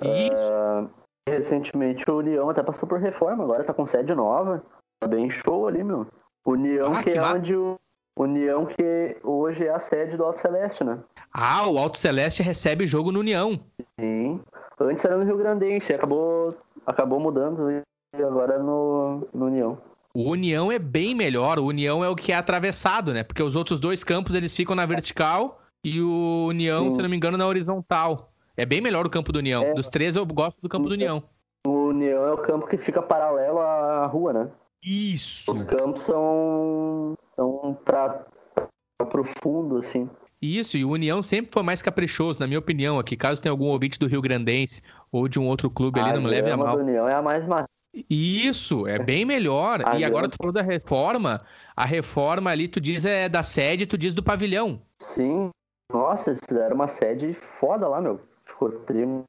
Isso. 0.03 0.53
Uh, 0.53 0.91
recentemente 1.29 2.09
o 2.11 2.19
União 2.19 2.49
até 2.51 2.63
passou 2.63 2.89
por 2.89 3.01
reforma, 3.01 3.45
agora 3.45 3.65
tá 3.65 3.75
com 3.75 3.87
sede 3.87 4.15
nova. 4.15 4.63
Tá 5.01 5.07
bem 5.07 5.29
show 5.31 5.69
ali, 5.69 5.85
meu. 5.85 6.07
União 6.47 6.93
ah, 6.93 7.03
que, 7.03 7.13
que 7.13 7.19
é 7.19 7.23
onde 7.23 7.57
o 7.57 7.77
União 8.17 8.65
que 8.65 9.17
hoje 9.23 9.67
é 9.67 9.71
a 9.71 9.79
sede 9.79 10.17
do 10.17 10.25
Alto 10.25 10.41
Celeste, 10.41 10.83
né? 10.83 10.99
Ah, 11.33 11.69
o 11.69 11.79
Alto 11.79 11.99
Celeste 11.99 12.43
recebe 12.43 12.87
jogo 12.87 13.13
no 13.13 13.21
União. 13.21 13.61
Sim. 14.01 14.41
Antes 14.81 15.05
era 15.05 15.19
no 15.19 15.25
Rio 15.25 15.37
Grandense, 15.37 15.93
acabou, 15.93 16.57
acabou 16.87 17.21
mudando 17.21 17.71
e 17.71 17.83
agora 18.23 18.55
é 18.55 18.59
no, 18.59 19.29
no 19.35 19.47
União. 19.47 19.79
O 20.15 20.31
União 20.31 20.73
é 20.73 20.79
bem 20.79 21.15
melhor, 21.15 21.59
o 21.59 21.67
União 21.67 22.03
é 22.03 22.09
o 22.09 22.17
que 22.17 22.33
é 22.33 22.37
atravessado, 22.37 23.13
né? 23.13 23.23
Porque 23.23 23.43
os 23.43 23.55
outros 23.55 23.79
dois 23.79 24.03
campos 24.03 24.35
eles 24.35 24.57
ficam 24.57 24.75
na 24.75 24.87
vertical 24.87 25.61
e 25.85 26.01
o 26.01 26.47
União, 26.49 26.85
Sim. 26.85 26.95
se 26.95 27.03
não 27.03 27.09
me 27.11 27.17
engano, 27.17 27.37
na 27.37 27.47
horizontal. 27.47 28.33
É 28.57 28.65
bem 28.65 28.81
melhor 28.81 29.05
o 29.05 29.11
campo 29.11 29.31
do 29.31 29.39
União. 29.39 29.63
É. 29.63 29.75
Dos 29.75 29.89
três 29.89 30.17
eu 30.17 30.25
gosto 30.25 30.59
do 30.63 30.71
campo 30.71 30.89
do 30.89 30.95
União. 30.95 31.23
O 31.67 31.89
União 31.89 32.25
é 32.25 32.33
o 32.33 32.39
campo 32.39 32.67
que 32.67 32.79
fica 32.79 33.03
paralelo 33.03 33.59
à 33.59 34.07
rua, 34.07 34.33
né? 34.33 34.49
Isso. 34.83 35.53
Os 35.53 35.63
campos 35.65 36.03
são, 36.03 37.15
são 37.35 37.79
para 37.85 38.27
pro 39.11 39.25
fundo, 39.25 39.79
assim. 39.79 40.09
Isso, 40.41 40.77
e 40.77 40.85
o 40.85 40.91
União 40.91 41.23
sempre 41.23 41.51
foi 41.53 41.63
mais 41.63 41.81
caprichoso, 41.81 42.41
na 42.41 42.47
minha 42.47 42.59
opinião, 42.59 42.99
aqui. 42.99 43.17
Caso 43.17 43.43
tenha 43.43 43.51
algum 43.51 43.67
ouvinte 43.67 43.99
do 43.99 44.07
Rio 44.07 44.21
Grandense 44.21 44.83
ou 45.11 45.29
de 45.29 45.39
um 45.39 45.47
outro 45.47 45.71
clube 45.71 45.99
ali, 45.99 46.13
não 46.13 46.23
me 46.23 46.29
leve 46.29 46.51
a 46.51 46.57
mal. 46.57 46.79
A 46.79 46.81
União 46.81 47.09
é 47.09 47.15
a 47.15 47.23
mais 47.23 47.47
massa. 47.47 47.69
Isso, 48.11 48.87
é 48.87 48.99
bem 48.99 49.25
melhor. 49.25 49.81
A 49.87 49.99
e 49.99 50.05
agora 50.05 50.29
tu 50.29 50.37
falou 50.37 50.53
da 50.53 50.61
reforma. 50.61 51.41
A 51.75 51.87
reforma 51.87 52.51
ali, 52.51 52.69
tu 52.69 52.79
diz 52.81 53.07
é 53.07 53.29
da 53.29 53.43
sede, 53.43 53.87
tu 53.87 53.97
diz 53.97 54.13
do 54.13 54.23
pavilhão. 54.23 54.83
Sim. 55.01 55.49
Nossa, 55.91 56.31
eles 56.31 56.41
fizeram 56.47 56.75
uma 56.75 56.87
sede 56.87 57.33
foda 57.33 57.89
lá, 57.89 58.01
meu. 58.01 58.21
Ficou 58.45 58.71
trimo. 58.81 59.25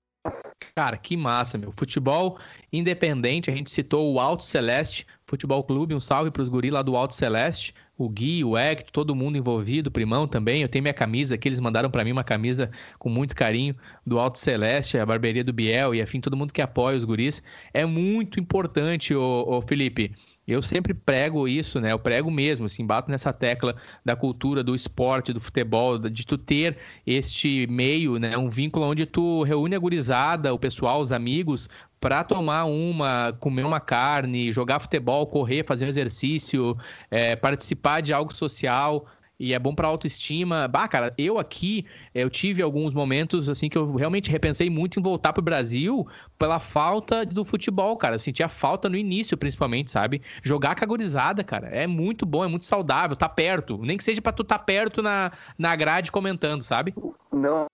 Cara, 0.76 0.98
que 0.98 1.18
massa, 1.18 1.58
meu. 1.58 1.72
Futebol 1.72 2.38
independente, 2.72 3.50
a 3.50 3.54
gente 3.54 3.72
citou 3.72 4.14
o 4.14 4.20
Alto 4.20 4.44
Celeste 4.44 5.06
Futebol 5.26 5.64
Clube, 5.64 5.96
um 5.96 6.00
salve 6.00 6.32
para 6.32 6.42
os 6.42 6.50
guri 6.50 6.70
lá 6.70 6.82
do 6.82 6.96
Alto 6.96 7.16
Celeste 7.16 7.74
o 7.98 8.08
Gui, 8.08 8.44
o 8.44 8.56
Hector, 8.56 8.92
todo 8.92 9.16
mundo 9.16 9.38
envolvido, 9.38 9.90
o 9.90 9.92
Primão 9.92 10.28
também. 10.28 10.62
Eu 10.62 10.70
tenho 10.70 10.84
minha 10.84 10.94
camisa 10.94 11.36
aqui, 11.36 11.48
eles 11.48 11.60
mandaram 11.60 11.90
para 11.90 12.04
mim 12.04 12.12
uma 12.12 12.24
camisa 12.24 12.70
com 13.00 13.10
muito 13.10 13.36
carinho 13.36 13.76
do 14.06 14.20
Alto 14.20 14.38
Celeste, 14.38 14.98
a 14.98 15.06
barbearia 15.06 15.44
do 15.44 15.52
Biel 15.52 15.96
e 15.96 16.02
afim, 16.02 16.22
todo 16.22 16.38
mundo 16.38 16.54
que 16.54 16.62
apoia 16.62 16.98
os 16.98 17.04
guris. 17.04 17.42
É 17.74 17.86
muito 17.86 18.40
importante, 18.40 19.16
ô 19.16 19.62
Felipe. 19.62 20.14
Eu 20.48 20.62
sempre 20.62 20.94
prego 20.94 21.46
isso, 21.46 21.82
né? 21.82 21.92
Eu 21.92 22.00
prego 22.00 22.32
mesmo, 22.32 22.66
assim, 22.68 22.86
bato 22.86 23.12
nessa 23.12 23.34
tecla 23.34 23.76
da 24.06 24.16
cultura, 24.16 24.64
do 24.64 24.74
esporte, 24.74 25.34
do 25.34 25.42
futebol, 25.42 25.98
de 26.00 26.26
tu 26.26 26.38
ter 26.38 26.78
este 27.06 27.68
meio, 27.68 28.18
né? 28.18 28.38
Um 28.38 28.48
vínculo 28.48 28.86
onde 28.86 29.06
tu 29.06 29.44
reúne 29.44 29.76
a 29.76 29.80
gurizada, 29.80 30.54
o 30.54 30.60
pessoal, 30.60 31.02
os 31.02 31.12
amigos, 31.12 31.68
para 32.00 32.24
tomar 32.24 32.66
uma, 32.66 33.34
comer 33.40 33.66
uma 33.66 33.82
carne, 33.82 34.52
jogar 34.52 34.80
futebol, 34.80 35.28
correr, 35.28 35.66
fazer 35.66 35.86
um 35.86 35.90
exercício, 35.90 36.78
é, 37.12 37.36
participar 37.36 38.02
de 38.02 38.14
algo 38.14 38.34
social 38.34 39.06
e 39.40 39.54
é 39.54 39.60
bom 39.60 39.74
para 39.74 39.88
autoestima. 39.88 40.68
Bah, 40.68 40.88
cara, 40.88 41.14
eu 41.18 41.38
aqui, 41.38 41.86
eu 42.14 42.30
tive 42.30 42.62
alguns 42.62 42.94
momentos 42.94 43.50
assim 43.50 43.70
que 43.70 43.78
eu 43.78 43.96
realmente 43.96 44.32
repensei 44.32 44.70
muito 44.70 45.00
em 45.00 45.04
voltar 45.04 45.34
pro 45.34 45.42
Brasil 45.42 46.08
pela 46.38 46.60
falta 46.60 47.26
do 47.26 47.46
futebol, 47.46 47.96
cara. 47.98 48.16
Eu 48.16 48.20
sentia 48.20 48.50
falta 48.50 48.90
no 48.90 48.96
início, 48.96 49.38
principalmente, 49.38 49.92
sabe? 49.92 50.22
Jogar 50.42 50.76
cagorizada, 50.76 51.44
cara, 51.44 51.68
é 51.68 51.86
muito 51.86 52.26
bom, 52.26 52.44
é 52.44 52.48
muito 52.48 52.66
saudável, 52.66 53.16
tá 53.16 53.30
perto. 53.30 53.78
Nem 53.78 53.98
que 53.98 54.04
seja 54.04 54.22
para 54.22 54.34
tu 54.34 54.44
tá 54.44 54.58
perto 54.58 55.02
na, 55.02 55.32
na 55.58 55.76
grade 55.76 56.12
comentando, 56.12 56.64
sabe? 56.64 56.96
Não, 57.32 57.68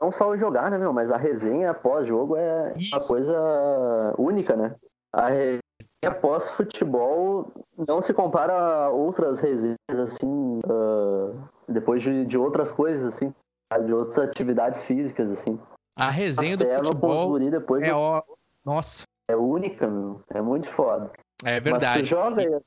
não 0.00 0.12
só 0.12 0.36
jogar, 0.36 0.70
né, 0.70 0.78
meu? 0.78 0.92
Mas 0.92 1.10
a 1.10 1.16
resenha 1.16 1.74
pós-jogo 1.74 2.36
é 2.36 2.74
Isso. 2.76 2.94
uma 2.94 3.06
coisa 3.06 4.14
única, 4.18 4.56
né? 4.56 4.74
A 5.12 5.28
resenha 6.02 6.20
pós-futebol 6.20 7.52
não 7.76 8.02
se 8.02 8.12
compara 8.12 8.52
a 8.52 8.90
outras 8.90 9.40
resenhas, 9.40 9.76
assim, 9.90 10.60
uh, 10.66 11.48
depois 11.68 12.02
de, 12.02 12.26
de 12.26 12.36
outras 12.36 12.72
coisas, 12.72 13.06
assim, 13.06 13.32
de 13.84 13.92
outras 13.92 14.18
atividades 14.18 14.82
físicas, 14.82 15.30
assim. 15.30 15.58
A 15.96 16.10
resenha 16.10 16.56
do 16.56 16.66
futebol 16.66 17.38
depois 17.38 17.82
é, 17.84 17.90
do... 17.90 17.96
ó... 17.96 18.22
nossa. 18.64 19.04
É 19.28 19.36
única, 19.36 19.86
meu. 19.86 20.20
É 20.30 20.42
muito 20.42 20.68
foda. 20.68 21.10
É 21.44 21.60
verdade. 21.60 22.00
Mas 22.00 22.08
tu 22.08 22.10
joga, 22.10 22.62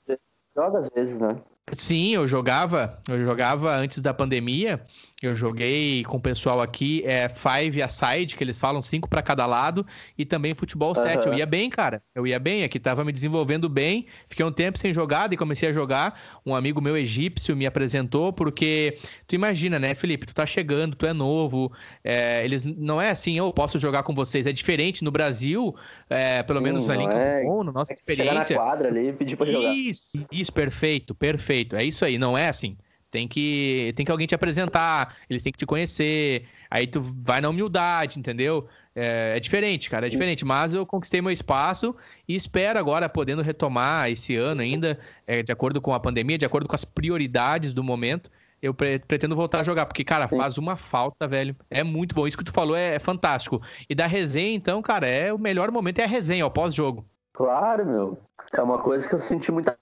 joga 0.55 0.79
às 0.79 0.89
vezes, 0.89 1.19
né? 1.19 1.35
Sim, 1.73 2.13
eu 2.13 2.27
jogava, 2.27 2.99
eu 3.09 3.23
jogava 3.23 3.75
antes 3.75 4.01
da 4.01 4.13
pandemia 4.13 4.85
eu 5.27 5.35
joguei 5.35 6.03
com 6.03 6.17
o 6.17 6.21
pessoal 6.21 6.61
aqui, 6.61 7.03
é 7.05 7.29
Five 7.29 7.81
a 7.81 7.89
Side, 7.89 8.35
que 8.35 8.43
eles 8.43 8.59
falam 8.59 8.81
cinco 8.81 9.09
para 9.09 9.21
cada 9.21 9.45
lado, 9.45 9.85
e 10.17 10.25
também 10.25 10.53
Futebol 10.53 10.93
7. 10.93 11.27
Uhum. 11.27 11.33
Eu 11.33 11.39
ia 11.39 11.45
bem, 11.45 11.69
cara. 11.69 12.01
Eu 12.13 12.25
ia 12.25 12.39
bem, 12.39 12.63
aqui 12.63 12.79
tava 12.79 13.03
me 13.03 13.11
desenvolvendo 13.11 13.67
bem. 13.67 14.05
Fiquei 14.27 14.45
um 14.45 14.51
tempo 14.51 14.77
sem 14.77 14.93
jogar 14.93 15.31
e 15.31 15.37
comecei 15.37 15.69
a 15.69 15.73
jogar. 15.73 16.19
Um 16.45 16.55
amigo 16.55 16.81
meu 16.81 16.97
egípcio 16.97 17.55
me 17.55 17.65
apresentou, 17.65 18.31
porque 18.31 18.97
tu 19.27 19.35
imagina, 19.35 19.79
né, 19.79 19.93
Felipe? 19.95 20.25
Tu 20.25 20.33
tá 20.33 20.45
chegando, 20.45 20.95
tu 20.95 21.05
é 21.05 21.13
novo. 21.13 21.71
É, 22.03 22.43
eles 22.43 22.65
não 22.65 23.01
é 23.01 23.09
assim, 23.09 23.37
eu 23.37 23.51
posso 23.51 23.79
jogar 23.79 24.03
com 24.03 24.13
vocês. 24.13 24.47
É 24.47 24.51
diferente 24.51 25.03
no 25.03 25.11
Brasil, 25.11 25.75
é, 26.09 26.43
pelo 26.43 26.59
Sim, 26.59 26.65
menos 26.65 26.89
ali 26.89 27.03
em 27.03 27.07
é... 27.07 27.41
Campo 27.41 27.63
na 27.63 27.71
nossa 27.71 27.93
experiência. 27.93 28.43
Chegar 28.43 28.63
na 28.63 28.69
quadra 28.69 28.87
ali 28.89 29.09
e 29.09 29.13
pedir 29.13 29.35
pra 29.35 29.45
jogar. 29.45 29.73
Isso, 29.73 30.25
isso, 30.31 30.53
perfeito, 30.53 31.13
perfeito. 31.13 31.75
É 31.75 31.83
isso 31.83 32.05
aí, 32.05 32.17
não 32.17 32.37
é 32.37 32.47
assim. 32.47 32.77
Tem 33.15 33.29
que, 33.29 33.93
tem 33.95 34.05
que 34.05 34.11
alguém 34.11 34.27
te 34.27 34.35
apresentar, 34.35 35.15
eles 35.29 35.41
têm 35.41 35.53
que 35.53 35.57
te 35.57 35.65
conhecer. 35.65 36.43
Aí 36.69 36.85
tu 36.85 36.99
vai 37.01 37.39
na 37.39 37.47
humildade, 37.47 38.19
entendeu? 38.19 38.67
É, 38.93 39.37
é, 39.37 39.39
diferente, 39.39 39.89
cara, 39.89 40.05
é 40.05 40.09
diferente. 40.09 40.43
Mas 40.43 40.73
eu 40.73 40.85
conquistei 40.85 41.21
meu 41.21 41.31
espaço 41.31 41.95
e 42.27 42.35
espero 42.35 42.77
agora, 42.77 43.07
podendo 43.07 43.41
retomar 43.41 44.11
esse 44.11 44.35
ano 44.35 44.59
ainda, 44.59 44.99
é, 45.25 45.41
de 45.41 45.49
acordo 45.49 45.79
com 45.79 45.93
a 45.93 45.99
pandemia, 45.99 46.37
de 46.37 46.43
acordo 46.43 46.67
com 46.67 46.75
as 46.75 46.83
prioridades 46.83 47.73
do 47.73 47.81
momento, 47.81 48.29
eu 48.61 48.73
pre 48.73 48.99
pretendo 48.99 49.33
voltar 49.33 49.61
a 49.61 49.63
jogar. 49.63 49.85
Porque, 49.85 50.03
cara, 50.03 50.27
faz 50.27 50.57
uma 50.57 50.75
falta, 50.75 51.25
velho. 51.25 51.55
É 51.69 51.85
muito 51.85 52.13
bom. 52.13 52.27
Isso 52.27 52.37
que 52.37 52.43
tu 52.43 52.51
falou 52.51 52.75
é, 52.75 52.95
é 52.95 52.99
fantástico. 52.99 53.61
E 53.89 53.95
da 53.95 54.07
resenha, 54.07 54.53
então, 54.53 54.81
cara, 54.81 55.07
é 55.07 55.31
o 55.31 55.39
melhor 55.39 55.71
momento 55.71 55.99
é 55.99 56.03
a 56.03 56.07
resenha, 56.07 56.45
o 56.45 56.51
pós-jogo. 56.51 57.05
Claro, 57.31 57.85
meu. 57.85 58.17
É 58.51 58.61
uma 58.61 58.79
coisa 58.79 59.07
que 59.07 59.15
eu 59.15 59.19
senti 59.19 59.53
muita 59.53 59.73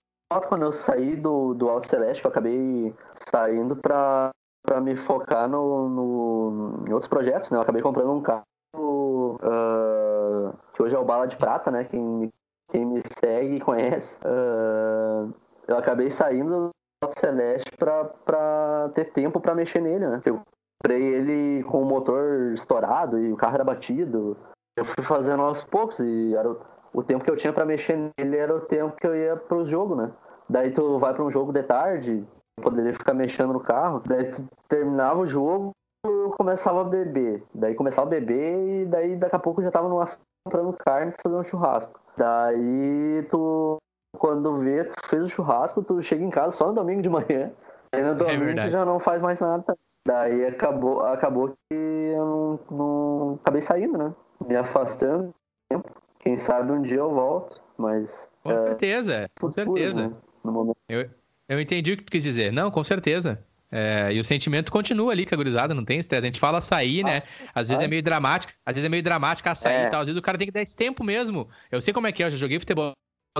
quando 0.41 0.63
eu 0.63 0.71
saí 0.71 1.15
do, 1.15 1.53
do 1.53 1.69
Alto 1.69 1.87
Celeste, 1.87 2.23
eu 2.23 2.31
acabei 2.31 2.93
saindo 3.29 3.75
para 3.75 4.31
me 4.81 4.95
focar 4.95 5.47
no, 5.47 5.89
no, 5.89 6.85
em 6.87 6.93
outros 6.93 7.09
projetos, 7.09 7.51
né? 7.51 7.57
Eu 7.57 7.61
acabei 7.61 7.81
comprando 7.81 8.11
um 8.11 8.21
carro 8.21 8.43
uh, 8.75 10.53
que 10.73 10.81
hoje 10.81 10.95
é 10.95 10.99
o 10.99 11.05
Bala 11.05 11.27
de 11.27 11.37
Prata, 11.37 11.71
né? 11.71 11.83
Quem, 11.83 12.31
quem 12.69 12.85
me 12.85 12.99
segue 13.19 13.55
e 13.55 13.61
conhece. 13.61 14.17
Uh, 14.17 15.33
eu 15.67 15.77
acabei 15.77 16.09
saindo 16.09 16.69
do 17.01 17.19
Celeste 17.19 17.71
para 17.77 18.89
ter 18.93 19.11
tempo 19.11 19.39
para 19.39 19.55
mexer 19.55 19.81
nele, 19.81 20.07
né? 20.07 20.21
Eu 20.25 20.41
comprei 20.81 21.01
ele 21.01 21.63
com 21.63 21.81
o 21.81 21.85
motor 21.85 22.53
estourado 22.53 23.19
e 23.19 23.31
o 23.31 23.37
carro 23.37 23.55
era 23.55 23.63
batido. 23.63 24.37
Eu 24.75 24.85
fui 24.85 25.03
fazendo 25.03 25.43
aos 25.43 25.61
poucos 25.61 25.99
e 25.99 26.35
era 26.35 26.49
o, 26.49 26.59
o 26.93 27.03
tempo 27.03 27.23
que 27.23 27.29
eu 27.29 27.37
tinha 27.37 27.53
para 27.53 27.65
mexer 27.65 27.97
nele 28.17 28.37
era 28.37 28.55
o 28.55 28.61
tempo 28.61 28.95
que 28.95 29.07
eu 29.07 29.15
ia 29.15 29.35
pro 29.35 29.65
jogo, 29.65 29.95
né? 29.95 30.11
Daí 30.49 30.71
tu 30.71 30.99
vai 30.99 31.13
para 31.13 31.23
um 31.23 31.31
jogo 31.31 31.51
de 31.53 31.63
tarde, 31.63 32.25
poderia 32.61 32.93
ficar 32.93 33.13
mexendo 33.13 33.53
no 33.53 33.59
carro, 33.59 34.01
daí 34.05 34.31
tu 34.31 34.47
terminava 34.67 35.19
o 35.19 35.27
jogo, 35.27 35.71
eu 36.05 36.31
começava 36.31 36.81
a 36.81 36.83
beber. 36.83 37.43
Daí 37.53 37.75
começava 37.75 38.07
a 38.07 38.09
beber 38.09 38.81
e 38.81 38.85
daí 38.85 39.15
daqui 39.15 39.35
a 39.35 39.39
pouco 39.39 39.61
eu 39.61 39.65
já 39.65 39.71
tava 39.71 39.89
numa 39.89 40.05
comprando 40.45 40.73
carne 40.73 41.13
fazer 41.21 41.35
um 41.35 41.43
churrasco. 41.43 41.99
Daí 42.17 43.25
tu 43.29 43.77
quando 44.17 44.57
vê, 44.57 44.83
tu 44.83 44.95
fez 45.07 45.23
o 45.23 45.29
churrasco, 45.29 45.81
tu 45.83 46.01
chega 46.01 46.23
em 46.23 46.29
casa 46.29 46.51
só 46.51 46.67
no 46.67 46.73
domingo 46.73 47.01
de 47.01 47.09
manhã. 47.09 47.51
Aí 47.91 48.03
no 48.03 48.15
domingo 48.15 48.49
é 48.49 48.65
tu 48.65 48.69
já 48.69 48.85
não 48.85 48.99
faz 48.99 49.21
mais 49.21 49.39
nada. 49.39 49.75
Daí 50.05 50.45
acabou, 50.45 51.01
acabou 51.01 51.49
que 51.49 51.75
eu 51.75 52.59
não, 52.69 52.77
não 52.77 53.39
acabei 53.41 53.61
saindo, 53.61 53.97
né? 53.97 54.13
Me 54.45 54.55
afastando. 54.55 55.33
Quem 56.19 56.37
sabe 56.37 56.71
um 56.71 56.81
dia 56.81 56.97
eu 56.97 57.09
volto, 57.09 57.61
mas. 57.77 58.29
Com 58.43 58.51
é, 58.51 58.59
certeza, 58.59 59.29
com 59.39 59.51
certeza. 59.51 60.09
Né? 60.09 60.73
Eu, 60.89 61.09
eu 61.53 61.61
entendi 61.61 61.93
o 61.93 61.97
que 61.97 62.03
tu 62.03 62.11
quis 62.11 62.23
dizer. 62.23 62.51
Não, 62.51 62.69
com 62.69 62.83
certeza. 62.83 63.43
É, 63.75 64.13
e 64.13 64.19
o 64.19 64.23
sentimento 64.23 64.71
continua 64.71 65.11
ali 65.11 65.25
com 65.25 65.33
a 65.33 65.37
gurizada, 65.37 65.73
não 65.73 65.83
tem 65.83 65.97
estresse. 65.97 66.23
A 66.23 66.27
gente 66.27 66.39
fala 66.39 66.61
sair, 66.61 67.03
né? 67.03 67.23
Às 67.55 67.69
vezes 67.69 67.83
é 67.83 67.87
meio 67.87 68.03
dramático, 68.03 68.53
às 68.63 68.75
vezes 68.75 68.85
é 68.85 68.89
meio 68.89 69.01
dramático 69.01 69.49
a 69.49 69.55
sair 69.55 69.85
é. 69.85 69.87
e 69.87 69.89
tal. 69.89 70.01
Às 70.01 70.05
vezes 70.05 70.19
o 70.19 70.21
cara 70.21 70.37
tem 70.37 70.45
que 70.45 70.53
dar 70.53 70.61
esse 70.61 70.75
tempo 70.75 71.03
mesmo. 71.03 71.49
Eu 71.71 71.81
sei 71.81 71.91
como 71.91 72.05
é 72.05 72.11
que 72.11 72.21
é, 72.21 72.27
eu 72.27 72.31
já 72.31 72.37
joguei 72.37 72.59
futebol 72.59 72.91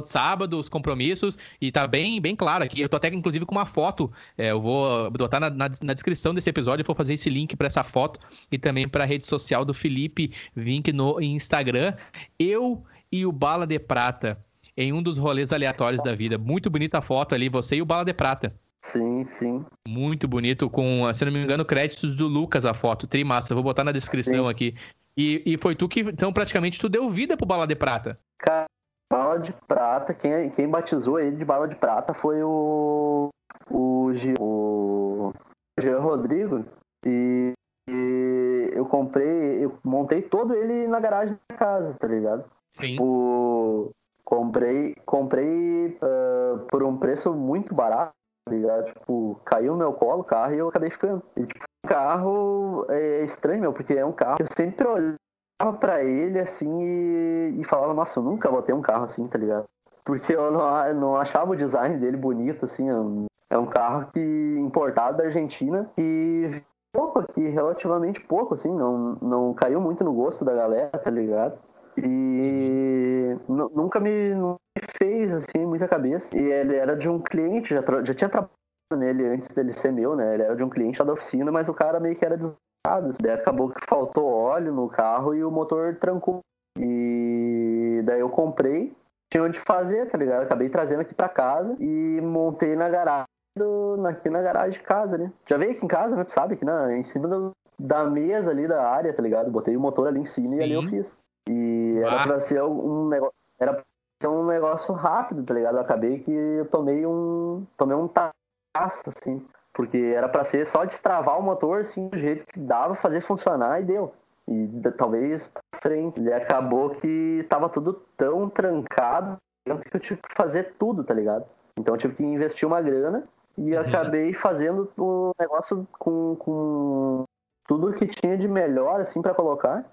de 0.01 0.09
sábado, 0.09 0.59
os 0.59 0.68
compromissos, 0.68 1.38
e 1.61 1.72
tá 1.72 1.86
bem, 1.86 2.20
bem 2.20 2.36
claro 2.36 2.64
aqui. 2.64 2.82
Eu 2.82 2.89
tô 2.89 2.97
até, 2.97 3.09
inclusive, 3.09 3.45
com 3.45 3.53
uma 3.53 3.68
foto. 3.68 4.11
É, 4.36 4.49
eu 4.49 4.59
vou 4.59 5.11
botar 5.11 5.39
na, 5.39 5.51
na, 5.51 5.70
na, 5.84 5.93
descrição 5.93 6.34
desse 6.34 6.49
episódio, 6.49 6.82
eu 6.82 6.88
vou 6.88 6.95
fazer 6.95 7.14
esse 7.14 7.30
link 7.30 7.55
para 7.55 7.68
essa 7.68 7.84
foto 7.84 8.20
e 8.51 8.57
também 8.57 8.88
para 8.88 9.03
a 9.03 9.07
rede 9.07 9.28
social 9.28 9.64
do 9.64 9.74
Felipe 9.74 10.34
Vink 10.55 10.91
no 10.91 11.22
Instagram. 11.22 11.93
Eu 12.39 12.84
e 13.11 13.24
o 13.24 13.32
Bala 13.32 13.68
de 13.68 13.78
Prata 13.78 14.43
em 14.76 14.93
um 14.93 15.01
dos 15.01 15.17
rolês 15.17 15.51
aleatórios 15.51 16.03
da 16.03 16.15
vida. 16.15 16.38
Muito 16.38 16.69
bonita 16.69 16.99
a 16.99 17.01
foto 17.01 17.36
ali, 17.36 17.49
você 17.49 17.76
e 17.76 17.82
o 17.82 17.86
Bala 17.86 18.05
de 18.05 18.13
Prata. 18.13 18.53
Sim, 18.84 19.26
sim. 19.26 19.65
Muito 19.88 20.28
bonito, 20.28 20.69
com, 20.69 21.11
se 21.13 21.24
não 21.24 21.32
me 21.32 21.41
engano, 21.41 21.63
créditos 21.63 22.15
do 22.15 22.28
Lucas 22.28 22.65
a 22.65 22.74
foto. 22.74 23.07
Trimassa, 23.07 23.53
vou 23.53 23.63
botar 23.63 23.84
na 23.84 23.93
descrição 23.93 24.45
sim. 24.45 24.49
aqui. 24.49 24.76
E, 25.15 25.41
e 25.45 25.57
foi 25.57 25.76
tu 25.76 25.88
que, 25.88 26.01
então, 26.01 26.34
praticamente, 26.34 26.80
tu 26.80 26.89
deu 26.89 27.09
vida 27.09 27.38
pro 27.38 27.45
Bala 27.45 27.65
de 27.65 27.76
Prata. 27.76 28.19
Cara, 28.39 28.65
Bala 29.11 29.38
de 29.38 29.53
Prata, 29.67 30.13
quem, 30.13 30.49
quem 30.49 30.67
batizou 30.67 31.19
ele 31.19 31.38
de 31.38 31.45
Bala 31.45 31.67
de 31.67 31.76
Prata 31.76 32.13
foi 32.13 32.43
o. 32.43 33.30
O, 33.69 34.11
o 34.39 35.34
Jean 35.80 35.99
Rodrigo. 35.99 36.65
E, 37.05 37.53
e 37.89 38.71
eu 38.74 38.86
comprei, 38.86 39.63
eu 39.63 39.78
montei 39.84 40.21
todo 40.21 40.55
ele 40.55 40.88
na 40.88 40.99
garagem 40.99 41.38
da 41.49 41.55
casa, 41.55 41.93
tá 41.93 42.07
ligado? 42.07 42.43
Sim. 42.71 42.97
O, 42.99 43.91
comprei 44.26 44.95
comprei 45.05 45.97
uh, 46.01 46.59
por 46.69 46.84
um 46.84 46.97
preço 46.97 47.34
muito 47.34 47.74
barato 47.74 48.13
Tá 48.45 48.51
ligado? 48.51 48.86
Tipo, 48.86 49.39
caiu 49.45 49.71
no 49.71 49.78
meu 49.78 49.93
colo 49.93 50.21
o 50.21 50.24
carro 50.24 50.53
e 50.53 50.57
eu 50.57 50.67
acabei 50.67 50.89
ficando. 50.89 51.24
E, 51.38 51.45
tipo, 51.45 51.65
o 51.86 51.88
carro 51.88 52.86
é 52.89 53.24
estranho, 53.24 53.61
meu, 53.61 53.74
porque 53.74 53.93
é 53.93 54.05
um 54.05 54.11
carro 54.11 54.38
que 54.38 54.43
eu 54.43 54.47
sempre 54.53 54.86
olhava 54.86 55.78
pra 55.80 56.03
ele 56.03 56.39
assim 56.39 56.82
e, 56.82 57.61
e 57.61 57.63
falava, 57.63 57.93
nossa, 57.93 58.19
eu 58.19 58.24
nunca 58.24 58.49
vou 58.49 58.61
ter 58.61 58.74
um 58.74 58.82
carro 58.82 59.05
assim, 59.05 59.28
tá 59.28 59.38
ligado? 59.38 59.65
Porque 60.03 60.36
eu 60.36 60.51
não, 60.51 60.93
não 60.93 61.15
achava 61.15 61.51
o 61.51 61.55
design 61.55 61.97
dele 61.97 62.17
bonito, 62.17 62.65
assim. 62.65 62.89
É 62.89 62.95
um, 62.95 63.26
é 63.49 63.65
carro 63.67 64.11
que 64.11 64.19
importado 64.59 65.17
da 65.17 65.24
Argentina 65.24 65.89
e 65.97 66.61
pouco 66.91 67.19
aqui, 67.19 67.47
relativamente 67.47 68.19
pouco, 68.19 68.55
assim, 68.55 68.74
não, 68.74 69.17
não 69.21 69.53
caiu 69.53 69.80
muito 69.80 70.03
no 70.03 70.13
gosto 70.13 70.43
da 70.43 70.53
galera, 70.53 70.89
tá 70.89 71.09
ligado? 71.09 71.57
E 71.97 73.37
nunca 73.47 73.99
me, 73.99 74.33
nunca 74.33 74.59
me 74.77 74.83
fez 74.97 75.33
assim 75.33 75.65
muita 75.65 75.87
cabeça. 75.87 76.35
E 76.35 76.39
ele 76.39 76.75
era 76.75 76.95
de 76.95 77.09
um 77.09 77.19
cliente, 77.19 77.73
já, 77.73 77.83
já 78.03 78.13
tinha 78.13 78.29
trabalhado 78.29 78.53
nele 78.95 79.27
antes 79.27 79.47
dele 79.49 79.73
ser 79.73 79.91
meu, 79.91 80.15
né? 80.15 80.33
Ele 80.33 80.43
era 80.43 80.55
de 80.55 80.63
um 80.63 80.69
cliente 80.69 81.03
da 81.03 81.13
oficina, 81.13 81.51
mas 81.51 81.67
o 81.67 81.73
cara 81.73 81.99
meio 81.99 82.15
que 82.15 82.25
era 82.25 82.37
desligado. 82.37 83.17
Daí 83.21 83.33
acabou 83.33 83.69
que 83.69 83.85
faltou 83.87 84.25
óleo 84.25 84.73
no 84.73 84.89
carro 84.89 85.33
e 85.33 85.43
o 85.43 85.51
motor 85.51 85.95
trancou. 85.95 86.39
E 86.77 88.01
daí 88.03 88.19
eu 88.19 88.29
comprei, 88.29 88.95
tinha 89.31 89.43
onde 89.43 89.59
fazer, 89.59 90.09
tá 90.09 90.17
ligado? 90.17 90.43
Acabei 90.43 90.69
trazendo 90.69 91.01
aqui 91.01 91.13
pra 91.13 91.29
casa 91.29 91.75
e 91.79 92.19
montei 92.21 92.75
na 92.75 92.89
garagem. 92.89 93.25
Do, 93.55 94.03
aqui 94.07 94.31
na 94.31 94.41
garagem 94.41 94.71
de 94.71 94.81
casa, 94.81 95.15
né? 95.15 95.31
Já 95.47 95.57
veio 95.57 95.71
aqui 95.71 95.85
em 95.85 95.87
casa, 95.87 96.15
né? 96.15 96.23
Tu 96.23 96.31
sabe 96.31 96.55
que 96.55 96.65
na, 96.65 96.97
em 96.97 97.03
cima 97.03 97.27
do, 97.27 97.51
da 97.79 98.03
mesa 98.03 98.49
ali 98.49 98.67
da 98.67 98.83
área, 98.89 99.13
tá 99.13 99.21
ligado? 99.21 99.51
Botei 99.51 99.77
o 99.77 99.79
motor 99.79 100.07
ali 100.07 100.19
em 100.19 100.25
cima 100.25 100.47
Sim. 100.47 100.59
e 100.59 100.63
ali 100.63 100.73
eu 100.73 100.83
fiz. 100.83 101.19
E 101.49 101.97
era 101.99 102.21
ah. 102.21 102.27
pra 102.27 102.39
ser 102.39 102.63
um 102.63 103.07
negócio. 103.07 103.35
Era 103.59 103.73
pra 103.73 103.83
ser 104.21 104.27
um 104.27 104.45
negócio 104.45 104.93
rápido, 104.93 105.43
tá 105.43 105.53
ligado? 105.53 105.75
Eu 105.75 105.81
acabei 105.81 106.19
que 106.19 106.31
eu 106.31 106.65
tomei 106.67 107.05
um. 107.05 107.65
Tomei 107.77 107.95
um 107.95 108.07
taço, 108.07 109.03
assim. 109.07 109.45
Porque 109.73 109.97
era 109.97 110.29
pra 110.29 110.43
ser 110.43 110.65
só 110.65 110.85
destravar 110.85 111.39
o 111.39 111.43
motor, 111.43 111.81
assim, 111.81 112.07
do 112.07 112.17
jeito 112.17 112.45
que 112.45 112.59
dava, 112.59 112.95
fazer 112.95 113.21
funcionar 113.21 113.81
e 113.81 113.85
deu. 113.85 114.13
E 114.47 114.69
talvez 114.97 115.47
pra 115.47 115.79
frente. 115.81 116.21
E 116.21 116.31
acabou 116.31 116.91
que 116.91 117.45
tava 117.49 117.69
tudo 117.69 117.93
tão 118.15 118.49
trancado 118.49 119.37
que 119.65 119.95
eu 119.95 119.99
tive 119.99 120.21
que 120.21 120.35
fazer 120.35 120.73
tudo, 120.77 121.03
tá 121.03 121.13
ligado? 121.13 121.45
Então 121.77 121.93
eu 121.93 121.97
tive 121.97 122.15
que 122.15 122.23
investir 122.23 122.67
uma 122.67 122.81
grana 122.81 123.23
e 123.57 123.73
uhum. 123.73 123.81
acabei 123.81 124.33
fazendo 124.33 124.91
o 124.97 125.31
negócio 125.39 125.87
com, 125.97 126.35
com 126.35 127.23
tudo 127.67 127.93
que 127.93 128.07
tinha 128.07 128.37
de 128.37 128.47
melhor, 128.47 129.01
assim, 129.01 129.21
para 129.21 129.33
colocar 129.33 129.85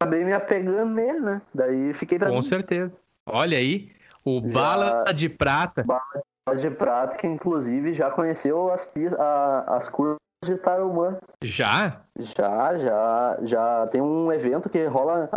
acabei 0.00 0.24
me 0.24 0.32
apegando 0.32 0.92
nele, 0.92 1.20
né? 1.20 1.42
Daí 1.54 1.94
fiquei 1.94 2.18
pra 2.18 2.28
Com 2.28 2.36
mim. 2.36 2.42
certeza. 2.42 2.92
Olha 3.26 3.56
aí, 3.56 3.90
o 4.24 4.40
já... 4.40 4.52
Bala 4.52 5.04
de 5.12 5.28
Prata. 5.28 5.82
Bala 5.82 6.56
de 6.56 6.70
Prata, 6.70 7.16
que 7.16 7.26
inclusive 7.26 7.94
já 7.94 8.10
conheceu 8.10 8.70
as, 8.72 8.88
a, 9.18 9.76
as 9.76 9.88
curvas 9.88 10.18
de 10.44 10.56
Tarumã. 10.56 11.18
Já? 11.42 12.02
Já, 12.18 12.78
já. 12.78 13.38
Já 13.42 13.86
tem 13.88 14.00
um 14.00 14.32
evento 14.32 14.68
que 14.68 14.84
rola. 14.86 15.28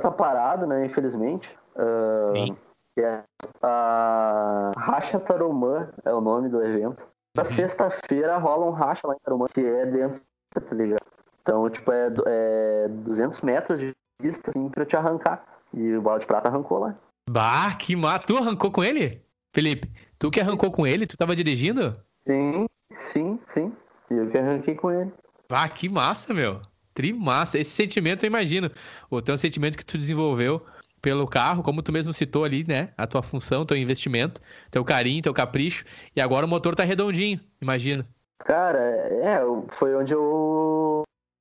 Tá 0.00 0.10
parado, 0.10 0.66
né? 0.66 0.84
Infelizmente. 0.84 1.56
Uh, 1.76 2.46
Sim. 2.46 2.56
Que 2.94 3.02
é 3.02 3.22
a 3.62 4.72
Racha 4.76 5.18
Tarumã, 5.20 5.88
é 6.04 6.12
o 6.12 6.20
nome 6.20 6.48
do 6.48 6.62
evento. 6.62 7.06
Na 7.36 7.42
uhum. 7.42 7.48
sexta-feira 7.48 8.36
rola 8.38 8.66
um 8.66 8.70
racha 8.70 9.06
lá 9.06 9.14
em 9.14 9.18
Tarumã, 9.22 9.46
que 9.52 9.64
é 9.64 9.86
dentro, 9.86 10.20
tá 10.52 10.74
ligado? 10.74 11.04
Então, 11.42 11.70
tipo, 11.70 11.92
é, 11.92 12.08
é 12.26 12.88
200 12.88 13.40
metros 13.42 13.80
de 13.80 13.94
pista, 14.20 14.50
assim, 14.50 14.68
pra 14.68 14.84
te 14.84 14.96
arrancar. 14.96 15.44
E 15.72 15.94
o 15.94 16.02
balde 16.02 16.20
de 16.20 16.26
prata 16.26 16.48
arrancou 16.48 16.78
lá. 16.78 16.94
Bah, 17.28 17.74
que 17.74 17.94
massa. 17.94 18.26
Tu 18.26 18.36
arrancou 18.36 18.70
com 18.70 18.82
ele? 18.82 19.22
Felipe, 19.52 19.90
tu 20.18 20.30
que 20.30 20.40
arrancou 20.40 20.70
com 20.70 20.86
ele? 20.86 21.06
Tu 21.06 21.16
tava 21.16 21.34
dirigindo? 21.34 21.96
Sim, 22.26 22.66
sim, 22.94 23.38
sim. 23.46 23.72
E 24.10 24.14
eu 24.14 24.28
que 24.30 24.38
arranquei 24.38 24.74
com 24.74 24.90
ele. 24.90 25.12
Ah, 25.48 25.68
que 25.68 25.88
massa, 25.88 26.34
meu. 26.34 26.60
Trimassa. 26.94 27.58
Esse 27.58 27.70
sentimento, 27.70 28.24
eu 28.24 28.28
imagino. 28.28 28.70
O 29.08 29.22
teu 29.22 29.36
sentimento 29.38 29.78
que 29.78 29.84
tu 29.84 29.96
desenvolveu 29.96 30.64
pelo 31.00 31.26
carro, 31.26 31.62
como 31.62 31.82
tu 31.82 31.92
mesmo 31.92 32.12
citou 32.12 32.44
ali, 32.44 32.64
né? 32.66 32.90
A 32.96 33.06
tua 33.06 33.22
função, 33.22 33.64
teu 33.64 33.76
investimento, 33.76 34.40
teu 34.70 34.84
carinho, 34.84 35.22
teu 35.22 35.32
capricho. 35.32 35.84
E 36.14 36.20
agora 36.20 36.46
o 36.46 36.48
motor 36.48 36.74
tá 36.76 36.84
redondinho, 36.84 37.40
imagino. 37.60 38.04
Cara, 38.44 38.78
é, 38.78 39.40
foi 39.68 39.94
onde 39.94 40.14
eu 40.14 40.20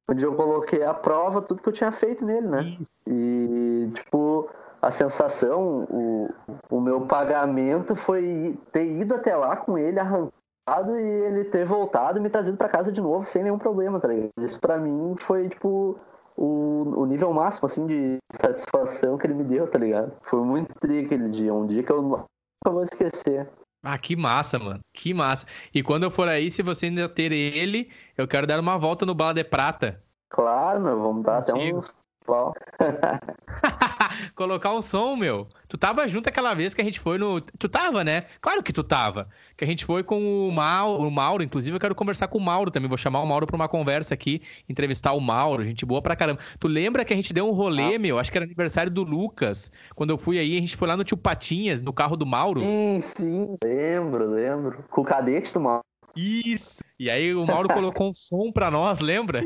onde 0.10 0.26
eu 0.26 0.36
coloquei 0.36 0.84
à 0.84 0.94
prova 0.94 1.42
tudo 1.42 1.62
que 1.62 1.70
eu 1.70 1.74
tinha 1.74 1.92
feito 1.92 2.26
nele, 2.26 2.48
né? 2.48 2.78
Isso. 2.80 2.92
E, 3.08 3.92
tipo, 3.94 4.50
a 4.82 4.90
sensação, 4.90 5.84
o, 5.90 6.30
o 6.70 6.82
meu 6.82 7.02
pagamento 7.02 7.96
foi 7.96 8.58
ter 8.72 8.86
ido 8.86 9.16
até 9.16 9.36
lá 9.36 9.56
com 9.58 9.78
ele 9.78 10.00
arrancado 10.00 10.98
e 10.98 11.02
ele 11.02 11.46
ter 11.46 11.66
voltado 11.66 12.18
e 12.18 12.22
me 12.22 12.30
trazido 12.30 12.58
para 12.58 12.70
casa 12.70 12.92
de 12.92 13.02
novo 13.02 13.26
sem 13.26 13.44
nenhum 13.44 13.58
problema, 13.58 14.00
tá 14.00 14.08
ligado? 14.08 14.30
Isso 14.40 14.60
pra 14.60 14.78
mim 14.78 15.16
foi, 15.20 15.50
tipo, 15.50 16.00
o, 16.36 17.02
o 17.02 17.06
nível 17.06 17.34
máximo, 17.34 17.66
assim, 17.66 17.86
de 17.86 18.18
satisfação 18.32 19.18
que 19.18 19.28
ele 19.28 19.34
me 19.34 19.44
deu, 19.44 19.68
tá 19.68 19.78
ligado? 19.78 20.12
Foi 20.24 20.42
muito 20.42 20.74
tri 20.80 21.00
aquele 21.00 21.30
dia, 21.30 21.54
um 21.54 21.68
dia 21.68 21.84
que 21.84 21.92
eu 21.92 22.02
nunca 22.02 22.26
vou 22.66 22.84
esquecer. 22.84 23.50
Ah, 23.84 23.98
que 23.98 24.16
massa, 24.16 24.60
mano. 24.60 24.80
Que 24.94 25.14
massa. 25.14 25.46
E 25.74 25.82
quando 25.82 26.04
eu 26.04 26.12
for 26.12 26.28
aí, 26.28 26.52
se 26.52 26.62
você 26.62 26.88
ainda 26.88 27.08
ter 27.08 27.32
ele, 27.32 27.90
eu 28.18 28.28
quero 28.28 28.46
dar 28.46 28.60
uma 28.60 28.78
volta 28.78 29.06
no 29.06 29.16
Bala 29.16 29.34
de 29.34 29.44
Prata. 29.44 30.04
Claro, 30.30 30.82
meu. 30.82 31.02
Vamos 31.02 31.24
dar 31.24 31.40
até 31.40 31.54
uns 31.54 31.92
Colocar 34.36 34.74
um 34.74 34.82
som, 34.82 35.16
meu. 35.16 35.48
Tu 35.68 35.78
tava 35.78 36.08
junto 36.08 36.30
aquela 36.30 36.54
vez 36.54 36.74
que 36.74 36.82
a 36.82 36.84
gente 36.84 37.00
foi 37.00 37.18
no. 37.18 37.42
Tu 37.42 37.68
tava, 37.68 38.04
né? 38.04 38.26
Claro 38.42 38.62
que 38.62 38.72
tu 38.72 38.84
tava. 38.84 39.28
Que 39.58 39.64
a 39.64 39.68
gente 39.68 39.86
foi 39.86 40.04
com 40.04 40.48
o 40.48 40.52
Mauro, 40.52 41.08
o 41.08 41.12
Mauro. 41.12 41.44
Inclusive, 41.44 41.76
eu 41.76 41.80
quero 41.80 41.96
conversar 41.96 42.28
com 42.28 42.38
o 42.38 42.42
Mauro 42.42 42.72
também. 42.72 42.88
Vou 42.88 42.98
chamar 42.98 43.22
o 43.22 43.26
Mauro 43.26 43.48
pra 43.48 43.56
uma 43.56 43.68
conversa 43.68 44.14
aqui, 44.14 44.42
entrevistar 44.68 45.14
o 45.14 45.20
Mauro. 45.20 45.64
Gente 45.64 45.86
boa 45.86 46.02
pra 46.02 46.16
caramba. 46.16 46.40
Tu 46.60 46.68
lembra 46.68 47.04
que 47.04 47.14
a 47.14 47.16
gente 47.16 47.34
deu 47.34 47.48
um 47.48 47.52
rolê, 47.52 47.96
ah. 47.96 48.00
meu? 48.00 48.20
Acho 48.20 48.32
que 48.32 48.38
era 48.38 48.46
aniversário 48.46 48.92
do 48.92 49.04
Lucas. 49.04 49.72
Quando 49.96 50.12
eu 50.12 50.18
fui 50.18 50.40
aí, 50.40 50.58
a 50.58 50.60
gente 50.60 50.78
foi 50.78 50.88
lá 50.88 50.96
no 50.96 51.04
Tio 51.04 51.18
Patinhas, 51.18 51.82
no 51.82 51.94
carro 51.94 52.16
do 52.16 52.26
Mauro. 52.26 52.62
Sim, 52.62 53.00
sim. 53.02 53.56
Lembro, 53.64 54.30
lembro. 54.30 54.84
Com 54.90 55.02
o 55.02 55.06
cadete 55.06 55.54
do 55.54 55.60
Mauro. 55.60 55.84
Isso! 56.16 56.80
E 57.00 57.10
aí 57.10 57.34
o 57.34 57.46
Mauro 57.46 57.70
colocou 57.74 58.10
um 58.10 58.14
som 58.14 58.52
pra 58.52 58.70
nós, 58.70 59.00
lembra? 59.00 59.42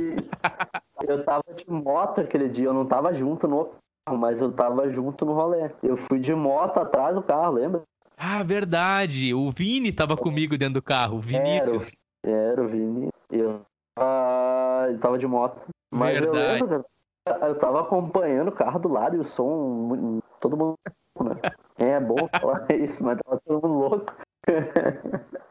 Eu 1.08 1.24
tava 1.24 1.44
de 1.56 1.70
moto 1.70 2.22
aquele 2.22 2.50
dia, 2.50 2.66
eu 2.66 2.74
não 2.74 2.86
tava 2.86 3.14
junto 3.14 3.48
no 3.48 3.66
carro, 4.06 4.18
mas 4.18 4.42
eu 4.42 4.52
tava 4.52 4.90
junto 4.90 5.26
no 5.26 5.34
rolê. 5.34 5.70
Eu 5.82 5.98
fui 5.98 6.20
de 6.20 6.34
moto 6.34 6.80
atrás 6.80 7.16
do 7.16 7.22
carro, 7.22 7.54
lembra? 7.54 7.82
Ah, 8.18 8.44
verdade. 8.44 9.34
O 9.34 9.52
Vini 9.52 9.92
tava 9.92 10.16
comigo 10.16 10.58
dentro 10.58 10.76
do 10.76 10.82
carro, 10.82 11.18
o 11.18 11.20
Vinícius. 11.20 11.96
Era, 12.24 12.52
era 12.52 12.64
o 12.64 12.68
Vini. 12.68 13.10
Eu 13.30 13.62
tava, 13.96 14.92
eu 14.92 15.00
tava 15.00 15.18
de 15.18 15.28
moto. 15.28 15.68
Mas 15.92 16.20
Verdade. 16.20 16.62
eu 16.62 16.68
lembro, 16.68 16.86
eu 17.42 17.58
tava 17.58 17.82
acompanhando 17.82 18.48
o 18.50 18.54
carro 18.54 18.80
do 18.80 18.90
lado 18.90 19.16
e 19.16 19.20
o 19.20 19.24
som, 19.24 20.20
todo 20.40 20.58
mundo. 20.58 20.76
Né? 21.22 21.36
É 21.78 22.00
bom 22.00 22.28
falar 22.40 22.66
isso, 22.72 23.04
mas 23.04 23.20
tava 23.24 23.40
todo 23.46 23.62
mundo 23.62 23.80
louco. 23.80 24.14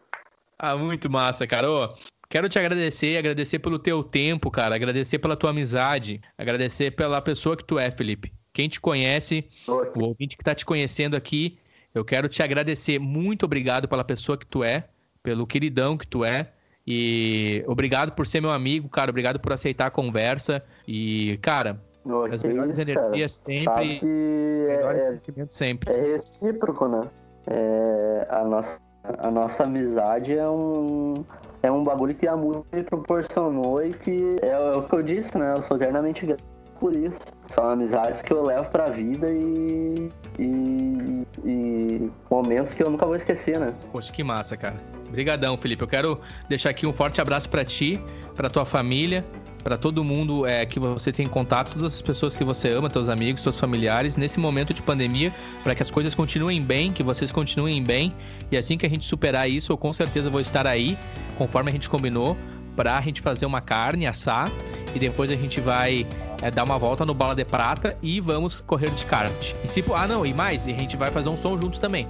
Ah, 0.64 0.76
muito 0.76 1.10
massa, 1.10 1.44
cara. 1.44 1.68
Ô, 1.68 1.92
quero 2.30 2.48
te 2.48 2.56
agradecer, 2.56 3.16
agradecer 3.16 3.58
pelo 3.58 3.80
teu 3.80 4.04
tempo, 4.04 4.48
cara, 4.48 4.76
agradecer 4.76 5.18
pela 5.18 5.34
tua 5.34 5.50
amizade, 5.50 6.20
agradecer 6.38 6.92
pela 6.92 7.20
pessoa 7.20 7.56
que 7.56 7.64
tu 7.64 7.80
é, 7.80 7.90
Felipe. 7.90 8.32
Quem 8.52 8.68
te 8.68 8.80
conhece, 8.80 9.50
o 9.66 10.04
ouvinte 10.04 10.36
que 10.36 10.44
tá 10.44 10.54
te 10.54 10.64
conhecendo 10.64 11.16
aqui, 11.16 11.58
eu 11.92 12.04
quero 12.04 12.28
te 12.28 12.44
agradecer. 12.44 13.00
Muito 13.00 13.44
obrigado 13.44 13.88
pela 13.88 14.04
pessoa 14.04 14.38
que 14.38 14.46
tu 14.46 14.62
é, 14.62 14.84
pelo 15.20 15.48
queridão 15.48 15.98
que 15.98 16.06
tu 16.06 16.24
é. 16.24 16.52
E 16.86 17.64
obrigado 17.66 18.12
por 18.12 18.24
ser 18.24 18.40
meu 18.40 18.52
amigo, 18.52 18.88
cara. 18.88 19.10
Obrigado 19.10 19.40
por 19.40 19.52
aceitar 19.52 19.86
a 19.86 19.90
conversa. 19.90 20.62
E, 20.86 21.40
cara, 21.42 21.82
Ô, 22.04 22.22
as 22.24 22.40
melhores 22.44 22.78
isso, 22.78 22.86
cara. 22.86 23.00
energias 23.00 23.32
Sabe 23.32 23.58
sempre. 23.58 23.98
que 23.98 24.06
Melhores 24.06 25.02
é, 25.02 25.10
sentimentos 25.12 25.56
sempre. 25.56 25.92
é 25.92 26.12
recíproco, 26.12 26.86
né? 26.86 27.10
É, 27.48 28.26
a, 28.30 28.44
nossa, 28.44 28.78
a 29.04 29.30
nossa 29.30 29.64
amizade 29.64 30.36
é 30.36 30.48
um, 30.48 31.14
é 31.62 31.70
um 31.70 31.82
bagulho 31.82 32.14
que 32.14 32.26
a 32.26 32.36
música 32.36 32.64
me 32.72 32.82
proporcionou 32.84 33.84
e 33.84 33.92
que 33.92 34.38
é, 34.42 34.56
o 34.76 34.82
que 34.82 34.94
eu 34.94 35.02
disse, 35.02 35.36
né? 35.36 35.54
Eu 35.56 35.62
sou 35.62 35.76
eternamente 35.76 36.26
grato 36.26 36.44
por 36.78 36.96
isso. 36.96 37.20
São 37.44 37.70
amizades 37.70 38.22
que 38.22 38.32
eu 38.32 38.42
levo 38.42 38.68
pra 38.70 38.90
vida 38.90 39.28
e, 39.30 40.08
e, 40.38 41.26
e 41.44 42.10
momentos 42.28 42.74
que 42.74 42.82
eu 42.82 42.90
nunca 42.90 43.06
vou 43.06 43.14
esquecer, 43.14 43.58
né? 43.60 43.72
Poxa, 43.92 44.12
que 44.12 44.24
massa, 44.24 44.56
cara. 44.56 44.76
Obrigadão, 45.08 45.56
Felipe. 45.56 45.82
Eu 45.82 45.88
quero 45.88 46.20
deixar 46.48 46.70
aqui 46.70 46.86
um 46.86 46.92
forte 46.92 47.20
abraço 47.20 47.48
pra 47.48 47.64
ti, 47.64 48.02
pra 48.34 48.50
tua 48.50 48.64
família, 48.64 49.24
pra 49.62 49.76
todo 49.76 50.02
mundo 50.02 50.46
é, 50.46 50.64
que 50.66 50.78
você 50.78 51.12
tem 51.12 51.26
contato, 51.26 51.72
todas 51.72 51.94
as 51.94 52.02
pessoas 52.02 52.36
que 52.36 52.44
você 52.44 52.70
ama, 52.70 52.90
teus 52.90 53.08
amigos, 53.08 53.42
teus 53.42 53.58
familiares, 53.58 54.16
nesse 54.16 54.38
momento 54.40 54.74
de 54.74 54.82
pandemia, 54.82 55.34
pra 55.62 55.74
que 55.74 55.82
as 55.82 55.90
coisas 55.90 56.14
continuem 56.14 56.60
bem, 56.60 56.92
que 56.92 57.02
vocês 57.02 57.30
continuem 57.30 57.82
bem. 57.82 58.12
E 58.50 58.56
assim 58.56 58.76
que 58.76 58.86
a 58.86 58.88
gente 58.88 59.04
superar 59.04 59.48
isso, 59.48 59.72
eu 59.72 59.76
com 59.76 59.92
certeza 59.92 60.28
vou 60.30 60.40
estar 60.40 60.66
aí, 60.66 60.98
conforme 61.38 61.70
a 61.70 61.72
gente 61.72 61.88
combinou, 61.88 62.36
pra 62.74 63.00
gente 63.00 63.20
fazer 63.20 63.46
uma 63.46 63.60
carne, 63.60 64.06
assar, 64.06 64.50
e 64.94 64.98
depois 64.98 65.30
a 65.30 65.36
gente 65.36 65.60
vai 65.60 66.06
é, 66.42 66.50
dar 66.50 66.64
uma 66.64 66.78
volta 66.78 67.04
no 67.04 67.14
Bala 67.14 67.34
de 67.34 67.44
Prata 67.44 67.96
e 68.02 68.20
vamos 68.20 68.60
correr 68.60 68.90
de 68.90 69.04
kart. 69.06 69.54
E 69.62 69.68
se, 69.68 69.84
ah, 69.94 70.06
não, 70.06 70.26
e 70.26 70.34
mais, 70.34 70.66
e 70.66 70.72
a 70.72 70.78
gente 70.78 70.96
vai 70.96 71.10
fazer 71.10 71.28
um 71.28 71.36
som 71.36 71.58
juntos 71.58 71.78
também. 71.78 72.08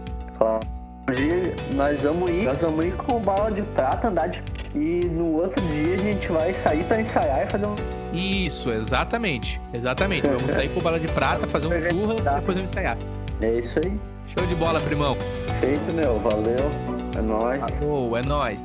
Hoje 1.08 1.54
nós 1.74 2.02
vamos 2.04 2.30
ir, 2.30 2.44
nós 2.44 2.60
vamos 2.60 2.84
ir 2.84 2.96
com 2.96 3.20
bala 3.20 3.50
de 3.50 3.62
prata, 3.62 4.08
andar 4.08 4.28
de. 4.28 4.42
E 4.74 5.04
no 5.06 5.42
outro 5.42 5.60
dia 5.68 5.94
a 5.94 5.98
gente 5.98 6.30
vai 6.30 6.54
sair 6.54 6.84
pra 6.84 7.00
ensaiar 7.00 7.46
e 7.46 7.50
fazer 7.50 7.66
um. 7.66 7.74
Isso, 8.12 8.70
exatamente. 8.70 9.60
Exatamente. 9.74 10.26
Vamos 10.26 10.52
sair 10.52 10.68
com 10.68 10.80
bala 10.80 11.00
de 11.00 11.08
prata, 11.08 11.46
fazer 11.48 11.66
um 11.66 11.80
churras 11.80 12.20
e 12.20 12.22
depois 12.22 12.56
vamos 12.56 12.70
ensaiar. 12.70 12.96
É 13.40 13.58
isso 13.58 13.80
aí. 13.84 13.92
Show 14.28 14.46
de 14.46 14.54
bola, 14.54 14.80
primão. 14.80 15.16
Feito, 15.60 15.92
meu. 15.92 16.18
Valeu. 16.20 16.70
É 17.16 17.20
nóis. 17.20 17.78
Falou, 17.78 18.16
é 18.16 18.22
nóis. 18.22 18.64